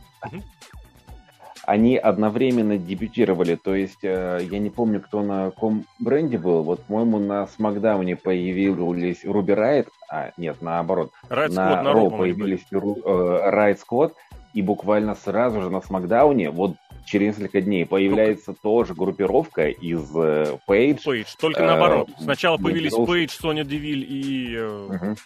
Они 1.64 1.96
одновременно 1.96 2.78
дебютировали, 2.78 3.54
то 3.54 3.74
есть 3.74 4.02
э, 4.02 4.40
я 4.50 4.58
не 4.58 4.70
помню, 4.70 5.00
кто 5.00 5.22
на 5.22 5.50
ком 5.50 5.84
бренде 5.98 6.38
был. 6.38 6.62
Вот, 6.62 6.82
по-моему, 6.84 7.18
на 7.18 7.46
Смакдауне 7.46 8.16
появились 8.16 9.24
Руби 9.24 9.52
Райт, 9.52 9.88
а 10.10 10.32
нет, 10.36 10.62
наоборот, 10.62 11.12
Райт 11.28 11.52
на 11.52 11.92
Ро 11.92 12.10
появились 12.10 12.66
э, 12.72 13.50
Райт 13.50 13.78
Скотт, 13.78 14.14
и 14.54 14.62
буквально 14.62 15.14
сразу 15.14 15.60
же 15.60 15.70
на 15.70 15.80
Смакдауне, 15.80 16.50
вот 16.50 16.76
через 17.04 17.38
несколько 17.38 17.60
дней 17.60 17.86
появляется 17.86 18.46
только... 18.46 18.62
тоже 18.62 18.94
группировка 18.94 19.68
из 19.68 20.10
э, 20.14 20.58
Page. 20.68 21.00
Page, 21.04 21.28
только 21.40 21.62
э, 21.62 21.66
наоборот. 21.66 22.08
Сначала 22.18 22.56
появились 22.56 22.94
Пейдж, 22.94 23.30
Соня 23.30 23.64
Девиль 23.64 24.04
и, 24.08 24.54
э, 24.56 24.86
угу. 24.88 25.16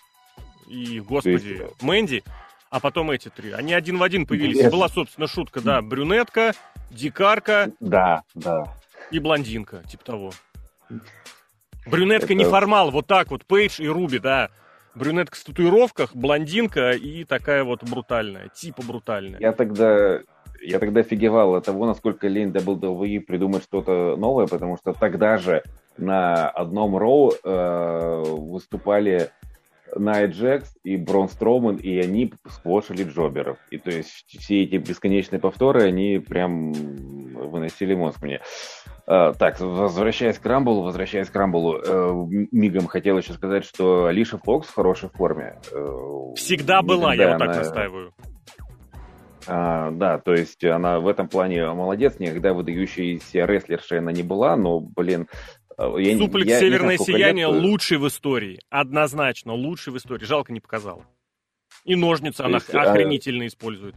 и 0.68 1.00
господи, 1.00 1.48
есть... 1.48 1.82
Мэнди, 1.82 2.22
а 2.70 2.80
потом 2.80 3.10
эти 3.10 3.28
три. 3.28 3.52
Они 3.52 3.72
один 3.72 3.98
в 3.98 4.02
один 4.02 4.26
появились. 4.26 4.60
Yes. 4.60 4.70
Была, 4.70 4.88
собственно, 4.88 5.26
шутка, 5.26 5.60
да, 5.60 5.80
брюнетка, 5.82 6.54
дикарка. 6.90 7.70
Да, 7.80 8.22
да. 8.34 8.64
И 9.10 9.18
блондинка, 9.18 9.82
типа 9.88 10.04
того. 10.04 10.32
Брюнетка 11.86 12.32
Это... 12.32 12.34
неформал, 12.34 12.90
вот 12.90 13.06
так 13.06 13.30
вот, 13.30 13.44
Пейдж 13.44 13.80
и 13.80 13.88
Руби, 13.88 14.18
да. 14.18 14.50
Брюнетка 14.94 15.36
с 15.36 15.42
татуировках, 15.42 16.14
блондинка 16.14 16.92
и 16.92 17.24
такая 17.24 17.64
вот 17.64 17.82
брутальная, 17.82 18.48
типа 18.48 18.82
брутальная. 18.82 19.40
Я 19.40 19.52
тогда 19.52 20.20
я 20.64 20.78
тогда 20.78 21.00
офигевал 21.00 21.54
от 21.54 21.64
того, 21.64 21.86
насколько 21.86 22.28
лень 22.28 22.50
WWE 22.50 23.20
придумать 23.20 23.62
что-то 23.62 24.16
новое, 24.16 24.46
потому 24.46 24.76
что 24.76 24.92
тогда 24.92 25.36
же 25.36 25.62
на 25.96 26.48
одном 26.48 26.96
роу 26.96 27.32
э, 27.32 28.22
выступали 28.26 29.30
Найт 29.96 30.32
Джекс 30.32 30.76
и 30.82 30.96
Брон 30.96 31.28
Строуман, 31.28 31.76
и 31.76 31.98
они 31.98 32.32
сквошили 32.48 33.04
джоберов. 33.04 33.58
И 33.70 33.78
то 33.78 33.90
есть 33.90 34.24
все 34.26 34.64
эти 34.64 34.76
бесконечные 34.76 35.38
повторы, 35.38 35.84
они 35.84 36.18
прям 36.18 36.72
выносили 36.72 37.94
мозг 37.94 38.22
мне. 38.22 38.40
Uh, 39.06 39.36
так, 39.38 39.60
возвращаясь 39.60 40.38
к 40.38 40.46
Рамблу, 40.46 40.80
возвращаясь 40.80 41.28
к 41.28 41.36
Рамблу, 41.36 41.78
uh, 41.78 42.46
мигом 42.50 42.86
хотел 42.86 43.18
еще 43.18 43.34
сказать, 43.34 43.64
что 43.64 44.06
Алиша 44.06 44.38
Фокс 44.38 44.68
в 44.68 44.74
хорошей 44.74 45.10
форме. 45.10 45.58
Uh, 45.70 46.34
Всегда 46.36 46.80
была, 46.80 47.14
я 47.14 47.32
вот 47.32 47.38
так 47.38 47.48
она... 47.50 47.58
настаиваю. 47.58 48.14
А, 49.46 49.90
да, 49.90 50.18
то 50.18 50.32
есть 50.32 50.64
она 50.64 51.00
в 51.00 51.08
этом 51.08 51.28
плане 51.28 51.66
молодец, 51.72 52.18
никогда 52.18 52.54
выдающаяся 52.54 53.44
рестлерша 53.44 53.98
она 53.98 54.12
не 54.12 54.22
была, 54.22 54.56
но, 54.56 54.80
блин... 54.80 55.28
А, 55.76 55.96
я, 55.98 56.16
Суплекс 56.16 56.48
я, 56.48 56.60
«Северное 56.60 56.98
сияние» 56.98 57.50
лет... 57.50 57.62
лучший 57.62 57.98
в 57.98 58.06
истории, 58.08 58.60
однозначно 58.70 59.52
лучший 59.52 59.92
в 59.92 59.96
истории, 59.98 60.24
жалко 60.24 60.52
не 60.52 60.60
показала. 60.60 61.04
И 61.84 61.96
ножницы 61.96 62.38
то 62.38 62.46
она 62.46 62.56
есть, 62.56 62.74
а, 62.74 62.82
охренительно 62.82 63.44
а... 63.44 63.46
использует. 63.46 63.94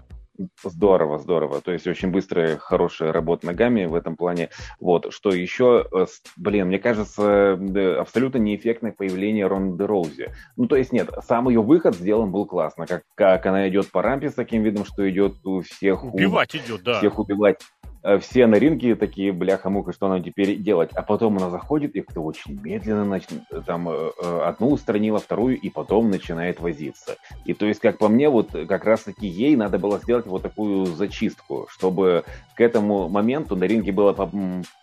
Здорово, 0.64 1.18
здорово. 1.20 1.62
То 1.62 1.72
есть 1.72 1.88
очень 1.88 2.12
быстрая, 2.12 2.58
хорошая 2.58 3.12
работа 3.12 3.46
ногами 3.46 3.86
в 3.86 3.96
этом 3.96 4.16
плане. 4.16 4.50
Вот. 4.80 5.14
Что 5.14 5.32
еще? 5.32 5.88
Э, 5.94 6.06
блин, 6.36 6.68
мне 6.68 6.80
кажется, 6.80 7.54
абсолютно 8.00 8.38
неэффектное 8.38 8.92
появление 8.92 9.48
Ронды 9.48 9.86
Роузи. 9.88 10.32
Ну, 10.56 10.68
то 10.68 10.76
есть 10.76 10.92
нет, 10.92 11.10
сам 11.26 11.50
ее 11.50 11.62
выход 11.62 11.96
сделан 11.96 12.32
был 12.32 12.46
классно. 12.46 12.86
Как, 12.86 13.04
как 13.16 13.46
она 13.46 13.68
идет 13.70 13.92
по 13.92 14.02
рампе 14.02 14.30
с 14.30 14.34
таким 14.34 14.64
видом, 14.64 14.86
что 14.86 15.10
идет 15.10 15.46
у 15.46 15.62
всех... 15.62 16.04
Убивать 16.04 16.56
идет, 16.56 16.84
да. 16.84 16.98
Всех 17.00 17.20
убивать. 17.20 17.60
Э, 18.08 18.20
все 18.20 18.48
на 18.48 18.56
ринге 18.56 18.96
такие, 18.96 19.34
бляха-муха, 19.34 19.92
что 19.92 20.08
нам 20.08 20.24
теперь 20.24 20.56
делать? 20.56 20.92
А 20.94 21.02
потом 21.02 21.38
она 21.38 21.50
заходит 21.50 21.94
и 21.96 22.02
как-то 22.02 22.22
очень 22.22 22.58
медленно 22.62 23.04
нач... 23.04 23.24
там 23.66 23.90
э, 23.90 24.12
э, 24.24 24.40
одну 24.46 24.72
устранила, 24.72 25.20
вторую, 25.20 25.60
и 25.60 25.70
потом 25.70 26.10
начинает 26.10 26.62
возиться. 26.62 27.18
И 27.44 27.54
то 27.54 27.66
есть, 27.66 27.82
как 27.82 27.98
по 27.98 28.08
мне, 28.08 28.30
вот 28.30 28.52
как 28.52 28.86
раз-таки 28.86 29.28
ей 29.28 29.58
надо 29.58 29.78
было 29.78 30.00
сделать 30.00 30.26
вот 30.26 30.42
такую 30.42 30.86
зачистку, 30.86 31.68
чтобы 31.70 32.24
к 32.56 32.62
этому 32.62 33.10
моменту 33.10 33.58
на 33.58 33.66
ринге 33.66 33.92
было 33.92 34.14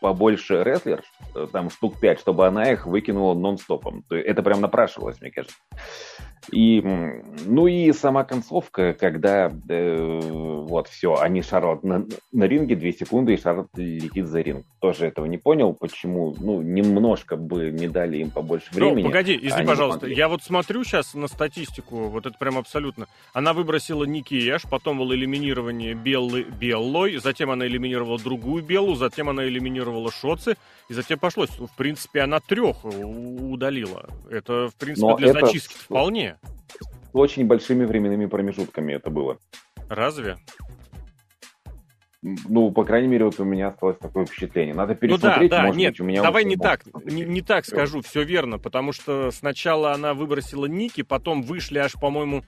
побольше 0.02 0.62
рестлер, 0.62 1.02
там 1.50 1.70
штук 1.70 1.98
пять, 1.98 2.20
чтобы 2.20 2.46
она 2.46 2.72
их 2.72 2.86
выкинула 2.86 3.32
нон-стопом. 3.32 4.04
Это 4.10 4.42
прям 4.42 4.60
напрашивалось, 4.60 5.18
мне 5.22 5.30
кажется. 5.30 5.56
И, 6.50 6.82
ну 7.46 7.66
и 7.66 7.92
сама 7.92 8.24
концовка, 8.24 8.92
когда 8.92 9.50
э, 9.68 10.20
вот 10.20 10.88
все, 10.88 11.16
они 11.16 11.42
Шарлот 11.42 11.82
на, 11.84 12.06
на 12.32 12.44
ринге, 12.44 12.76
две 12.76 12.92
секунды, 12.92 13.34
и 13.34 13.40
Шарлот 13.40 13.68
летит 13.76 14.26
за 14.26 14.40
ринг. 14.40 14.66
Тоже 14.80 15.06
этого 15.06 15.26
не 15.26 15.38
понял, 15.38 15.72
почему, 15.72 16.34
ну, 16.38 16.62
немножко 16.62 17.36
бы 17.36 17.70
не 17.70 17.88
дали 17.88 18.18
им 18.18 18.30
побольше 18.30 18.68
ну, 18.74 18.86
времени. 18.86 19.02
Ну, 19.02 19.08
погоди, 19.08 19.38
извини, 19.40 19.66
пожалуйста, 19.66 20.02
могли. 20.02 20.16
я 20.16 20.28
вот 20.28 20.42
смотрю 20.42 20.84
сейчас 20.84 21.14
на 21.14 21.28
статистику, 21.28 22.08
вот 22.08 22.26
это 22.26 22.36
прям 22.38 22.58
абсолютно. 22.58 23.06
Она 23.32 23.52
выбросила 23.52 24.04
Ники 24.04 24.34
Эш, 24.34 24.62
потом 24.68 24.98
было 24.98 25.14
элиминирование 25.14 25.94
Беллы, 25.94 26.44
Беллой, 26.44 27.16
затем 27.16 27.50
она 27.50 27.66
элиминировала 27.66 28.18
другую 28.18 28.62
Беллу, 28.62 28.94
затем 28.94 29.28
она 29.28 29.46
элиминировала 29.46 30.10
Шоцы, 30.10 30.56
и 30.88 30.94
затем 30.94 31.18
пошло. 31.18 31.46
В 31.46 31.76
принципе, 31.76 32.20
она 32.20 32.40
трех 32.40 32.84
удалила. 32.84 34.08
Это, 34.30 34.68
в 34.68 34.74
принципе, 34.74 35.06
Но 35.06 35.16
для 35.16 35.30
это... 35.30 35.46
зачистки 35.46 35.74
вполне. 35.74 36.33
С 37.12 37.14
очень 37.14 37.46
большими 37.46 37.84
временными 37.84 38.26
промежутками 38.26 38.92
это 38.92 39.10
было. 39.10 39.38
Разве? 39.88 40.36
Ну, 42.22 42.70
по 42.70 42.84
крайней 42.84 43.08
мере, 43.08 43.26
вот 43.26 43.38
у 43.38 43.44
меня 43.44 43.68
осталось 43.68 43.98
такое 43.98 44.24
впечатление. 44.24 44.74
Надо 44.74 44.94
пересмотреть, 44.94 45.42
ну 45.42 45.48
да, 45.48 45.56
да, 45.58 45.62
может 45.64 45.78
нет, 45.78 45.92
быть, 45.92 46.00
у 46.00 46.04
меня... 46.04 46.22
Давай 46.22 46.44
не 46.44 46.56
так, 46.56 46.82
не, 47.04 47.22
не 47.22 47.42
так 47.42 47.66
скажу, 47.66 48.00
все 48.00 48.22
верно, 48.22 48.58
потому 48.58 48.92
что 48.92 49.30
сначала 49.30 49.92
она 49.92 50.14
выбросила 50.14 50.64
Ники, 50.64 51.02
потом 51.02 51.42
вышли 51.42 51.76
аж, 51.76 51.92
по-моему, 51.92 52.42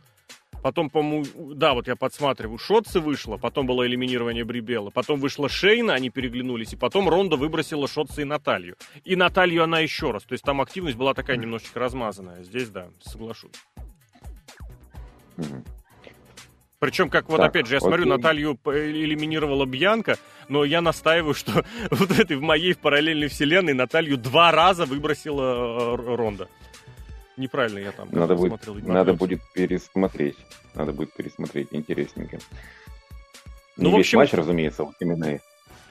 Потом, 0.67 0.91
по-моему, 0.91 1.55
да, 1.55 1.75
вот 1.75 1.87
я 1.87 1.95
подсматриваю, 1.95 2.59
Шотцы 2.59 2.99
вышло, 2.99 3.37
потом 3.37 3.69
было 3.69 3.87
элиминирование 3.87 4.45
Брибела, 4.45 4.91
потом 4.91 5.21
вышла 5.21 5.49
Шейна, 5.49 5.95
они 5.95 6.11
переглянулись, 6.11 6.73
и 6.73 6.77
потом 6.77 7.09
Ронда 7.09 7.37
выбросила 7.37 7.87
Шотцы 7.87 8.23
и 8.23 8.25
Наталью. 8.25 8.75
И 9.05 9.15
Наталью 9.15 9.63
она 9.63 9.79
еще 9.79 10.11
раз, 10.11 10.25
то 10.25 10.33
есть 10.33 10.43
там 10.43 10.61
активность 10.61 10.97
была 10.97 11.15
такая 11.15 11.37
немножечко 11.37 11.79
размазанная. 11.79 12.43
Здесь, 12.43 12.69
да, 12.71 12.89
соглашусь. 12.99 13.53
Причем, 16.81 17.11
как 17.11 17.29
вот 17.29 17.37
так, 17.37 17.51
опять 17.51 17.67
же, 17.67 17.75
я 17.75 17.79
окей. 17.79 17.87
смотрю, 17.87 18.07
Наталью 18.09 18.59
элиминировала 18.65 19.67
Бьянка, 19.67 20.17
но 20.49 20.65
я 20.65 20.81
настаиваю, 20.81 21.35
что 21.35 21.65
вот 21.93 22.11
этой 22.11 22.37
в 22.37 22.43
моей 22.43 22.73
в 22.73 22.79
параллельной 22.79 23.29
вселенной 23.29 23.73
Наталью 23.73 24.17
два 24.17 24.51
раза 24.51 24.85
выбросила 24.85 25.95
э, 25.97 26.17
Ронда. 26.17 26.49
Неправильно 27.37 27.79
я 27.79 27.93
там 27.93 28.09
надо 28.11 28.35
будет, 28.35 28.63
смотрел. 28.63 28.89
Надо 28.93 29.13
будет 29.15 29.41
пересмотреть. 29.53 30.37
Надо 30.75 30.93
будет 30.93 31.13
пересмотреть. 31.13 31.69
Интересненько. 31.71 32.39
Ну, 33.77 33.91
Не 33.91 33.97
в 33.97 33.99
общем... 33.99 34.19
матч, 34.19 34.33
разумеется, 34.33 34.85
вот 34.85 34.95
именно 35.01 35.39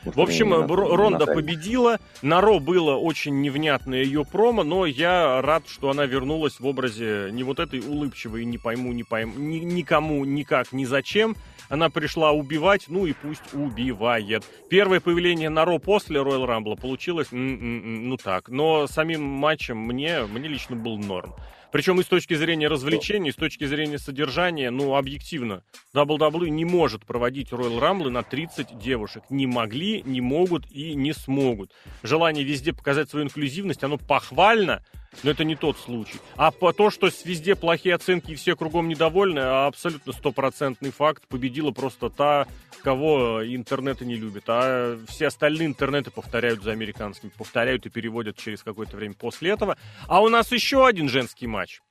В 0.05 0.21
общем, 0.21 0.53
Ронда 0.53 1.25
победила. 1.25 1.99
На 2.21 2.41
Ро 2.41 2.59
было 2.59 2.95
очень 2.95 3.41
невнятное 3.41 4.03
ее 4.03 4.23
промо, 4.23 4.63
но 4.63 4.85
я 4.85 5.41
рад, 5.41 5.63
что 5.67 5.89
она 5.89 6.05
вернулась 6.05 6.59
в 6.59 6.65
образе 6.65 7.29
не 7.31 7.43
вот 7.43 7.59
этой 7.59 7.79
улыбчивой, 7.79 8.45
не 8.45 8.57
пойму, 8.57 8.93
не 8.93 9.03
пойму, 9.03 9.33
ни, 9.37 9.57
никому, 9.59 10.23
никак, 10.25 10.71
ни 10.71 10.85
зачем. 10.85 11.35
Она 11.67 11.89
пришла 11.89 12.31
убивать, 12.31 12.85
ну 12.87 13.07
и 13.07 13.13
пусть 13.13 13.53
убивает. 13.53 14.43
Первое 14.69 14.99
появление 14.99 15.49
на 15.49 15.65
Ро 15.65 15.79
после 15.79 16.19
Royal 16.19 16.45
Rumble 16.45 16.79
получилось, 16.79 17.27
ну 17.31 18.17
так. 18.17 18.49
Но 18.49 18.87
самим 18.87 19.23
матчем 19.23 19.77
мне, 19.77 20.21
мне 20.25 20.47
лично 20.47 20.75
был 20.75 20.97
норм. 20.97 21.33
Причем 21.75 21.99
и 21.99 22.03
с 22.03 22.05
точки 22.05 22.35
зрения 22.35 22.69
развлечений, 22.69 23.31
и 23.31 23.31
с 23.33 23.35
точки 23.35 23.65
зрения 23.65 23.99
содержания, 23.99 24.71
ну, 24.71 24.95
объективно, 24.95 25.61
WWE 25.93 26.47
не 26.47 26.63
может 26.63 27.05
проводить 27.05 27.51
Royal 27.51 27.81
Rumble 27.81 28.11
на 28.11 28.23
30 28.23 28.79
девушек. 28.79 29.23
Не 29.29 29.45
могли, 29.45 30.01
не 30.03 30.21
могут 30.21 30.71
и 30.71 30.95
не 30.95 31.11
смогут. 31.11 31.73
Желание 32.01 32.45
везде 32.45 32.71
показать 32.71 33.09
свою 33.09 33.25
инклюзивность, 33.25 33.83
оно 33.83 33.97
похвально, 33.97 34.85
но 35.23 35.31
это 35.31 35.43
не 35.43 35.55
тот 35.55 35.77
случай. 35.77 36.19
А 36.35 36.51
то, 36.51 36.89
что 36.89 37.09
везде 37.23 37.55
плохие 37.55 37.95
оценки 37.95 38.31
и 38.31 38.35
все 38.35 38.55
кругом 38.55 38.87
недовольны, 38.87 39.39
абсолютно 39.39 40.13
стопроцентный 40.13 40.91
факт. 40.91 41.27
Победила 41.27 41.71
просто 41.71 42.09
та, 42.09 42.47
кого 42.83 43.41
интернеты 43.45 44.05
не 44.05 44.15
любят. 44.15 44.43
А 44.47 44.99
все 45.07 45.27
остальные 45.27 45.67
интернеты 45.67 46.11
повторяют 46.11 46.63
за 46.63 46.71
американскими. 46.71 47.31
Повторяют 47.37 47.85
и 47.85 47.89
переводят 47.89 48.37
через 48.37 48.63
какое-то 48.63 48.97
время 48.97 49.15
после 49.15 49.51
этого. 49.51 49.77
А 50.07 50.21
у 50.21 50.29
нас 50.29 50.51
еще 50.51 50.85
один 50.85 51.09
женский 51.09 51.47
матч. 51.47 51.81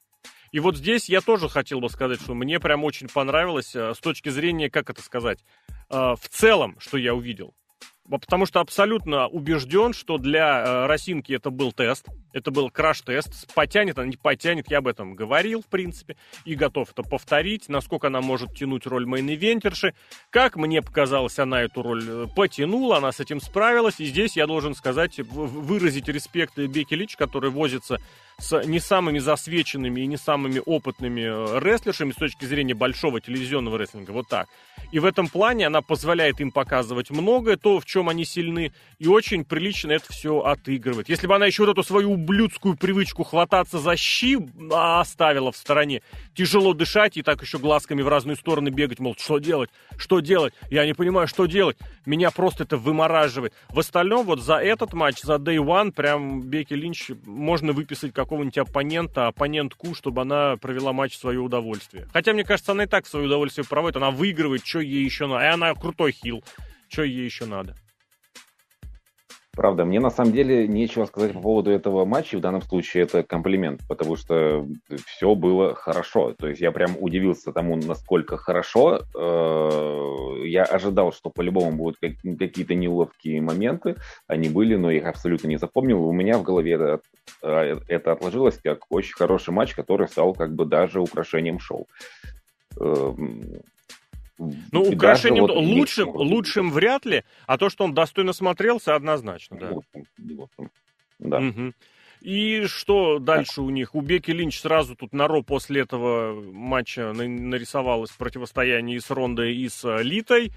И 0.53 0.61
вот 0.61 0.77
здесь 0.77 1.09
я 1.09 1.20
тоже 1.20 1.49
хотел 1.49 1.81
бы 1.81 1.91
сказать, 1.91 2.20
что 2.20 2.33
мне 2.35 2.61
прям 2.61 2.85
очень 2.85 3.09
понравилось 3.09 3.75
э, 3.75 3.93
с 3.93 3.99
точки 3.99 4.29
зрения, 4.29 4.70
как 4.70 4.89
это 4.89 5.03
сказать, 5.03 5.41
э, 5.91 5.97
в 5.97 6.29
целом, 6.31 6.77
что 6.79 6.97
я 6.97 7.12
увидел. 7.12 7.55
Потому 8.09 8.45
что 8.45 8.61
абсолютно 8.61 9.29
убежден, 9.29 9.95
что 9.95 10.19
для 10.19 10.63
э, 10.63 10.87
Росинки 10.87 11.33
это 11.33 11.51
был 11.51 11.73
тест, 11.73 12.07
это 12.35 12.51
был 12.51 12.71
краш-тест. 12.71 13.53
Потянет 13.55 13.99
она, 13.99 14.09
не 14.09 14.17
потянет, 14.17 14.71
я 14.71 14.79
об 14.79 14.89
этом 14.89 15.15
говорил, 15.15 15.63
в 15.63 15.67
принципе, 15.67 16.17
и 16.45 16.55
готов 16.55 16.91
это 16.91 17.03
повторить, 17.03 17.71
насколько 17.71 18.09
она 18.09 18.21
может 18.21 18.55
тянуть 18.55 18.87
роль 18.87 19.09
мейн-ивентерши. 19.09 19.95
Как 20.29 20.57
мне 20.57 20.83
показалось, 20.83 21.39
она 21.39 21.63
эту 21.63 21.81
роль 21.81 22.05
э, 22.07 22.27
потянула, 22.37 22.99
она 22.99 23.11
с 23.11 23.21
этим 23.21 23.41
справилась, 23.41 23.99
и 24.01 24.05
здесь 24.05 24.37
я 24.37 24.47
должен 24.47 24.75
сказать, 24.75 25.19
выразить 25.21 26.09
респект 26.09 26.59
Бекки 26.59 26.93
Линч, 26.93 27.17
которая 27.17 27.49
возится 27.49 28.01
с 28.39 28.64
не 28.64 28.80
самыми 28.80 29.18
засвеченными 29.18 30.01
и 30.01 30.07
не 30.07 30.16
самыми 30.16 30.61
опытными 30.64 31.20
э, 31.22 31.61
рестлершами 31.61 32.12
с 32.12 32.16
точки 32.16 32.45
зрения 32.45 32.74
большого 32.74 33.20
телевизионного 33.20 33.78
рестлинга. 33.78 34.11
Вот 34.11 34.28
так. 34.28 34.49
И 34.93 34.99
в 34.99 35.05
этом 35.05 35.28
плане 35.28 35.66
она 35.66 35.82
позволяет 35.82 36.41
им 36.41 36.51
показывать 36.51 37.11
многое, 37.11 37.57
то, 37.57 37.80
в 37.80 37.85
чем 37.85 38.09
они 38.09 38.24
сильны, 38.24 38.72
и 38.99 39.07
очень 39.07 39.45
прилично 39.45 39.93
это 39.93 40.12
все 40.12 40.41
отыгрывает. 40.41 41.09
Если 41.09 41.26
бы 41.26 41.35
она 41.35 41.47
еще 41.47 41.64
вот 41.64 41.72
эту 41.72 41.82
свою 41.82 42.12
ублюдскую 42.12 42.76
привычку 42.76 43.24
хвататься 43.24 43.78
за 43.78 43.97
щи 43.97 44.39
а, 44.72 45.01
оставила 45.01 45.53
в 45.53 45.57
стороне, 45.57 46.03
тяжело 46.35 46.74
дышать 46.74 47.16
и 47.16 47.22
так 47.22 47.43
еще 47.43 47.59
глазками 47.59 48.03
в 48.03 48.09
разные 48.09 48.37
стороны 48.37 48.68
бегать, 48.68 49.01
мол, 49.01 49.16
что 49.18 49.39
делать, 49.39 49.70
что 49.97 50.20
делать, 50.20 50.55
я 50.70 50.87
не 50.87 50.95
понимаю, 50.95 51.28
что 51.28 51.47
делать, 51.47 51.76
меня 52.07 52.30
просто 52.30 52.64
это 52.64 52.76
вымораживает. 52.76 53.53
В 53.68 53.78
остальном 53.78 54.26
вот 54.26 54.41
за 54.41 54.57
этот 54.57 54.93
матч, 54.93 55.20
за 55.22 55.35
Day 55.35 55.57
One, 55.57 55.93
прям 55.93 56.43
Беки 56.43 56.74
Линч 56.74 57.11
можно 57.24 57.72
выписать 57.72 58.12
как 58.12 58.24
какого-нибудь 58.25 58.59
оппонента, 58.59 59.29
оппонентку, 59.29 59.95
чтобы 59.95 60.22
она 60.22 60.57
провела 60.57 60.93
матч 60.93 61.14
в 61.14 61.20
свое 61.20 61.41
удовольствие. 61.41 62.09
Хотя, 62.12 62.33
мне 62.33 62.45
кажется, 62.45 62.72
она 62.72 62.85
и 62.85 62.87
так 62.87 63.05
в 63.05 63.09
свое 63.09 63.27
удовольствие 63.27 63.66
проводит, 63.66 63.97
она 63.97 64.11
выигрывает, 64.11 64.66
что 64.66 64.81
ей 64.81 65.05
еще 65.05 65.27
надо. 65.27 65.45
И 65.45 65.49
она 65.49 65.75
крутой 65.75 66.12
хил, 66.12 66.43
что 66.89 67.03
ей 67.03 67.25
еще 67.25 67.47
надо. 67.47 67.77
Правда, 69.57 69.85
мне 69.85 70.01
на 70.01 70.11
самом 70.11 70.33
деле 70.33 70.67
нечего 70.67 71.05
сказать 71.05 71.33
по 71.33 71.41
поводу 71.41 71.71
этого 71.71 72.05
матча. 72.05 72.37
В 72.37 72.41
данном 72.41 72.63
случае 72.63 73.05
это 73.05 73.23
комплимент, 73.23 73.83
потому 73.89 74.17
что 74.17 74.67
все 75.07 75.35
было 75.35 75.75
хорошо. 75.75 76.35
То 76.39 76.49
есть 76.49 76.61
я 76.61 76.73
прям 76.73 76.97
удивился 76.99 77.53
тому, 77.53 77.77
насколько 77.77 78.37
хорошо. 78.37 79.03
Э, 79.17 80.47
я 80.47 80.65
ожидал, 80.65 81.13
что 81.13 81.31
по-любому 81.31 81.73
будут 81.73 81.99
какие-то 82.01 82.75
неловкие 82.75 83.41
моменты. 83.41 83.97
Они 84.27 84.49
были, 84.49 84.75
но 84.75 84.91
я 84.91 84.99
их 84.99 85.07
абсолютно 85.07 85.49
не 85.49 85.57
запомнил. 85.57 86.05
У 86.05 86.13
меня 86.13 86.39
в 86.39 86.43
голове 86.43 86.73
это, 86.73 87.01
э, 87.43 87.77
это 87.89 88.13
отложилось 88.13 88.59
как 88.63 88.87
очень 88.91 89.15
хороший 89.15 89.53
матч, 89.53 89.75
который 89.75 90.09
стал 90.09 90.35
как 90.35 90.53
бы 90.55 90.65
даже 90.65 91.01
украшением 91.01 91.61
шоу. 91.61 91.87
Ну, 94.39 94.82
украшением 94.82 95.47
вот 95.47 95.57
лучшим, 95.57 96.09
лучшим 96.11 96.70
вряд 96.70 97.07
ли, 97.07 97.24
а 97.47 97.57
то, 97.57 97.70
что 97.70 97.85
он 97.85 97.95
достойно 97.95 98.32
смотрелся, 98.32 98.95
однозначно, 98.95 99.59
да. 99.59 99.70
Да. 101.20 101.39
Угу. 101.39 101.72
И 102.22 102.64
что 102.66 103.18
дальше 103.18 103.61
у 103.61 103.68
них? 103.68 103.95
У 103.95 104.01
Беки 104.01 104.32
Линч 104.32 104.59
сразу 104.59 104.97
тут 104.97 105.12
на 105.12 105.28
Ро 105.28 105.43
после 105.43 105.82
этого 105.82 106.41
матча 106.41 107.12
нарисовалось 107.12 108.11
противостояние 108.12 108.97
и 108.97 109.01
с 109.01 109.11
Рондой, 109.11 109.55
и 109.55 109.68
с 109.68 109.85
Литой. 110.01 110.53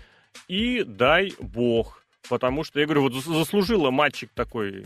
И 0.47 0.83
дай 0.83 1.33
бог. 1.39 2.05
Потому 2.29 2.63
что, 2.63 2.79
я 2.79 2.85
говорю, 2.85 3.03
вот 3.03 3.13
заслужила 3.15 3.91
матчик 3.91 4.29
такой 4.33 4.85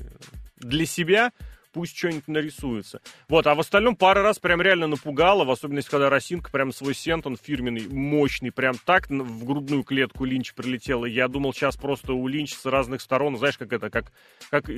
для 0.57 0.85
себя 0.85 1.31
пусть 1.71 1.97
что-нибудь 1.97 2.27
нарисуется. 2.27 3.01
Вот, 3.27 3.47
а 3.47 3.55
в 3.55 3.59
остальном 3.59 3.95
пара 3.95 4.21
раз 4.21 4.39
прям 4.39 4.61
реально 4.61 4.87
напугало, 4.87 5.43
в 5.43 5.51
особенности, 5.51 5.89
когда 5.89 6.09
Росинка 6.09 6.51
прям 6.51 6.71
свой 6.71 6.93
сентон 6.93 7.37
фирменный, 7.37 7.87
мощный, 7.87 8.51
прям 8.51 8.75
так 8.85 9.09
в 9.09 9.45
грудную 9.45 9.83
клетку 9.83 10.25
Линч 10.25 10.53
прилетел, 10.53 11.05
и 11.05 11.11
я 11.11 11.27
думал, 11.27 11.53
сейчас 11.53 11.77
просто 11.77 12.13
у 12.13 12.27
Линч 12.27 12.53
с 12.53 12.65
разных 12.65 13.01
сторон, 13.01 13.37
знаешь, 13.37 13.57
как 13.57 13.73
это, 13.73 13.89
как, 13.89 14.11
как 14.49 14.69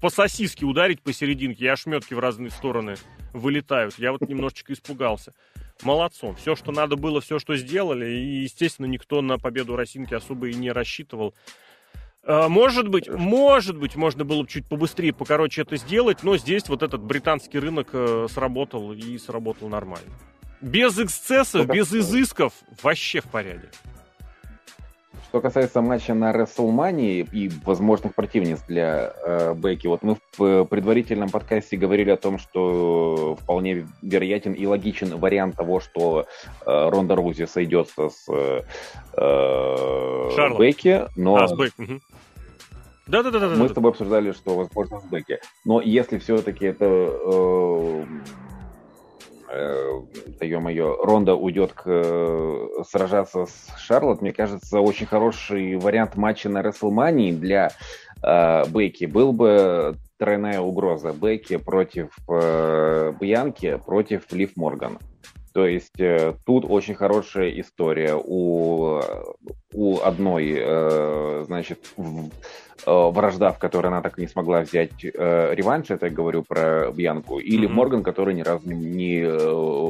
по 0.00 0.10
сосиске 0.10 0.66
ударить 0.66 1.00
посерединке, 1.00 1.64
и 1.64 1.68
ошметки 1.68 2.14
в 2.14 2.18
разные 2.18 2.50
стороны 2.50 2.94
вылетают. 3.32 3.98
Я 3.98 4.12
вот 4.12 4.22
немножечко 4.22 4.72
испугался. 4.72 5.34
Молодцом. 5.82 6.34
Все, 6.34 6.56
что 6.56 6.72
надо 6.72 6.96
было, 6.96 7.20
все, 7.20 7.38
что 7.38 7.56
сделали, 7.56 8.10
и, 8.10 8.42
естественно, 8.42 8.86
никто 8.86 9.22
на 9.22 9.38
победу 9.38 9.76
Росинки 9.76 10.12
особо 10.12 10.48
и 10.48 10.54
не 10.54 10.72
рассчитывал. 10.72 11.34
А, 12.28 12.50
может 12.50 12.88
быть, 12.88 13.08
может 13.08 13.78
быть, 13.78 13.96
можно 13.96 14.22
было 14.22 14.42
бы 14.42 14.48
чуть 14.48 14.66
побыстрее, 14.66 15.14
покороче 15.14 15.62
это 15.62 15.76
сделать, 15.76 16.22
но 16.22 16.36
здесь 16.36 16.68
вот 16.68 16.82
этот 16.82 17.00
британский 17.00 17.58
рынок 17.58 17.88
э, 17.92 18.26
сработал 18.30 18.92
и 18.92 19.16
сработал 19.16 19.68
нормально. 19.68 20.12
Без 20.60 20.98
эксцессов, 20.98 21.66
без 21.66 21.90
изысков, 21.90 22.52
вообще 22.82 23.22
в 23.22 23.24
порядке. 23.24 23.70
Что 25.28 25.42
касается 25.42 25.82
матча 25.82 26.14
на 26.14 26.32
WrestleMania 26.32 27.28
и 27.30 27.50
возможных 27.64 28.14
противниц 28.14 28.62
для 28.66 29.12
э, 29.22 29.54
Бекки, 29.54 29.86
вот 29.86 30.02
мы 30.02 30.16
в 30.38 30.42
э, 30.42 30.64
предварительном 30.64 31.28
подкасте 31.28 31.76
говорили 31.76 32.08
о 32.08 32.16
том, 32.16 32.38
что 32.38 33.36
вполне 33.38 33.86
вероятен 34.00 34.54
и 34.54 34.64
логичен 34.64 35.18
вариант 35.18 35.56
того, 35.56 35.80
что 35.80 36.24
э, 36.64 36.88
Ронда 36.88 37.14
Рузи 37.14 37.46
сойдется 37.46 38.08
с 38.08 38.26
э, 38.32 38.62
э 39.18 40.58
Бекки, 40.58 41.04
но... 41.14 41.36
А, 41.36 41.46
с 41.46 41.52
Бекки. 41.52 41.82
Угу. 41.82 42.00
Да, 43.08 43.22
да, 43.22 43.30
да, 43.30 43.38
да. 43.40 43.48
Мы 43.48 43.68
с 43.68 43.72
тобой 43.72 43.90
обсуждали, 43.90 44.32
что 44.32 44.54
возможно 44.54 45.00
с 45.00 45.04
Бекки. 45.04 45.40
Но 45.66 45.82
если 45.82 46.16
все-таки 46.16 46.64
это 46.64 46.86
э, 46.86 48.04
э, 49.50 50.00
ё-моё, 50.40 51.02
Ронда 51.02 51.34
уйдет 51.34 51.72
к, 51.72 51.82
э, 51.86 52.68
сражаться 52.88 53.46
с 53.46 53.74
Шарлот, 53.78 54.22
мне 54.22 54.32
кажется, 54.32 54.80
очень 54.80 55.06
хороший 55.06 55.76
вариант 55.76 56.16
матча 56.16 56.48
на 56.48 56.62
Рестлмании 56.62 57.32
для 57.32 57.70
э, 58.22 58.64
Бейки 58.68 59.06
был 59.06 59.32
бы 59.32 59.96
тройная 60.18 60.60
угроза 60.60 61.12
Бейки 61.12 61.56
против 61.56 62.08
э, 62.28 63.12
Бьянки, 63.20 63.80
против 63.84 64.32
Лив 64.32 64.56
Морган. 64.56 64.98
То 65.58 65.66
есть 65.66 65.98
э, 65.98 66.34
тут 66.46 66.64
очень 66.68 66.94
хорошая 66.94 67.50
история 67.60 68.14
у, 68.14 69.00
у 69.72 70.00
одной, 70.00 70.54
э, 70.56 71.42
значит, 71.48 71.80
в, 71.96 72.30
Э, 72.86 73.10
вражда, 73.10 73.52
в 73.52 73.58
которой 73.58 73.88
она 73.88 74.00
так 74.02 74.18
и 74.18 74.22
не 74.22 74.28
смогла 74.28 74.60
взять 74.60 75.04
э, 75.04 75.54
реванш, 75.54 75.90
это 75.90 76.06
я 76.06 76.12
говорю 76.12 76.42
про 76.42 76.90
Бьянку, 76.92 77.38
или 77.38 77.68
mm-hmm. 77.68 77.72
Морган, 77.72 78.02
которая 78.02 78.34
ни 78.34 78.42
разу 78.42 78.70
не 78.70 79.26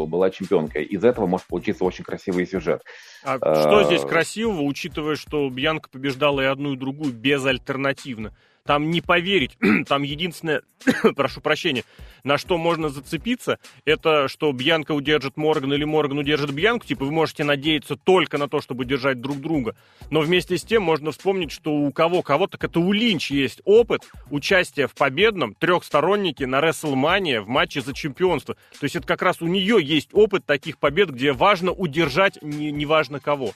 была 0.06 0.30
чемпионкой. 0.30 0.84
Из 0.84 1.04
этого 1.04 1.26
может 1.26 1.46
получиться 1.46 1.84
очень 1.84 2.04
красивый 2.04 2.46
сюжет. 2.46 2.82
А 3.22 3.36
э, 3.36 3.60
что 3.60 3.84
здесь 3.84 4.02
красивого, 4.02 4.62
учитывая, 4.62 5.16
что 5.16 5.48
Бьянка 5.50 5.90
побеждала 5.90 6.40
и 6.40 6.46
одну, 6.46 6.72
и 6.72 6.76
другую 6.76 7.12
безальтернативно? 7.12 8.32
Там 8.68 8.90
не 8.90 9.00
поверить, 9.00 9.56
там 9.88 10.02
единственное, 10.02 10.60
прошу 11.16 11.40
прощения, 11.40 11.84
на 12.22 12.36
что 12.36 12.58
можно 12.58 12.90
зацепиться, 12.90 13.58
это 13.86 14.28
что 14.28 14.52
Бьянка 14.52 14.92
удержит 14.92 15.38
Морган 15.38 15.72
или 15.72 15.84
Морган 15.84 16.18
удержит 16.18 16.50
Бьянку, 16.50 16.84
типа 16.84 17.06
вы 17.06 17.10
можете 17.10 17.44
надеяться 17.44 17.96
только 17.96 18.36
на 18.36 18.46
то, 18.46 18.60
чтобы 18.60 18.84
держать 18.84 19.22
друг 19.22 19.38
друга. 19.38 19.74
Но 20.10 20.20
вместе 20.20 20.58
с 20.58 20.64
тем 20.64 20.82
можно 20.82 21.12
вспомнить, 21.12 21.50
что 21.50 21.72
у 21.72 21.90
кого 21.92 22.20
кого, 22.20 22.46
так 22.46 22.62
это 22.62 22.78
у 22.78 22.92
Линч 22.92 23.30
есть 23.30 23.62
опыт 23.64 24.02
участия 24.28 24.86
в 24.86 24.94
победном 24.94 25.54
трехстороннике 25.54 26.46
на 26.46 26.60
WrestleMania 26.60 27.40
в 27.40 27.48
матче 27.48 27.80
за 27.80 27.94
чемпионство. 27.94 28.54
То 28.78 28.84
есть 28.84 28.96
это 28.96 29.06
как 29.06 29.22
раз 29.22 29.40
у 29.40 29.46
нее 29.46 29.78
есть 29.80 30.10
опыт 30.12 30.44
таких 30.44 30.76
побед, 30.76 31.08
где 31.08 31.32
важно 31.32 31.72
удержать 31.72 32.42
не, 32.42 32.70
не 32.70 32.84
важно 32.84 33.18
кого. 33.18 33.54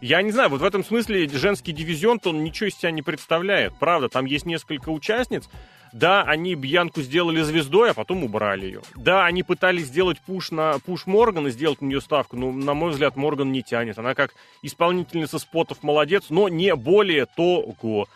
Я 0.00 0.20
не 0.22 0.32
знаю, 0.32 0.50
вот 0.50 0.60
в 0.60 0.64
этом 0.64 0.84
смысле 0.84 1.28
женский 1.28 1.72
дивизион, 1.72 2.18
то 2.18 2.30
он 2.30 2.42
ничего 2.42 2.68
из 2.68 2.74
себя 2.74 2.90
не 2.90 3.02
представляет. 3.02 3.72
Правда, 3.78 4.08
там 4.08 4.24
есть 4.24 4.46
несколько 4.46 4.88
участниц, 4.88 5.48
да, 5.92 6.22
они 6.22 6.54
Бьянку 6.54 7.02
сделали 7.02 7.42
звездой, 7.42 7.90
а 7.90 7.94
потом 7.94 8.24
убрали 8.24 8.64
ее. 8.64 8.80
Да, 8.96 9.26
они 9.26 9.42
пытались 9.42 9.86
сделать 9.86 10.20
пуш 10.20 10.50
на 10.50 10.78
пуш 10.78 11.06
Морган 11.06 11.46
и 11.46 11.50
сделать 11.50 11.82
на 11.82 11.86
нее 11.86 12.00
ставку, 12.00 12.36
но, 12.36 12.50
на 12.50 12.72
мой 12.72 12.92
взгляд, 12.92 13.16
Морган 13.16 13.52
не 13.52 13.62
тянет. 13.62 13.98
Она 13.98 14.14
как 14.14 14.34
исполнительница 14.62 15.38
спотов 15.38 15.82
молодец, 15.82 16.24
но 16.30 16.48
не 16.48 16.74
более 16.74 17.26
того. 17.26 18.08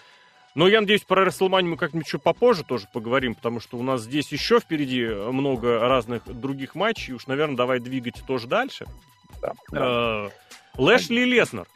Но 0.55 0.69
я 0.69 0.81
надеюсь, 0.81 1.03
про 1.03 1.27
WrestleMania 1.27 1.65
мы 1.65 1.77
как-нибудь 1.77 2.07
еще 2.07 2.19
попозже 2.19 2.65
тоже 2.65 2.87
поговорим, 2.91 3.35
потому 3.35 3.61
что 3.61 3.77
у 3.77 3.83
нас 3.83 4.03
здесь 4.03 4.33
еще 4.33 4.59
впереди 4.59 5.05
много 5.05 5.79
разных 5.81 6.25
других 6.25 6.75
матчей. 6.75 7.13
Уж, 7.13 7.27
наверное, 7.27 7.57
давай 7.57 7.79
двигать 7.79 8.23
тоже 8.27 8.47
дальше. 8.47 8.87
Да, 9.41 9.53
да. 9.71 9.81
Э, 9.81 10.29
Лэшли 10.77 11.25
Леснер. 11.25 11.67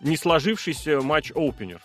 Не 0.00 0.16
сложившийся 0.16 1.00
матч-опенер 1.00 1.80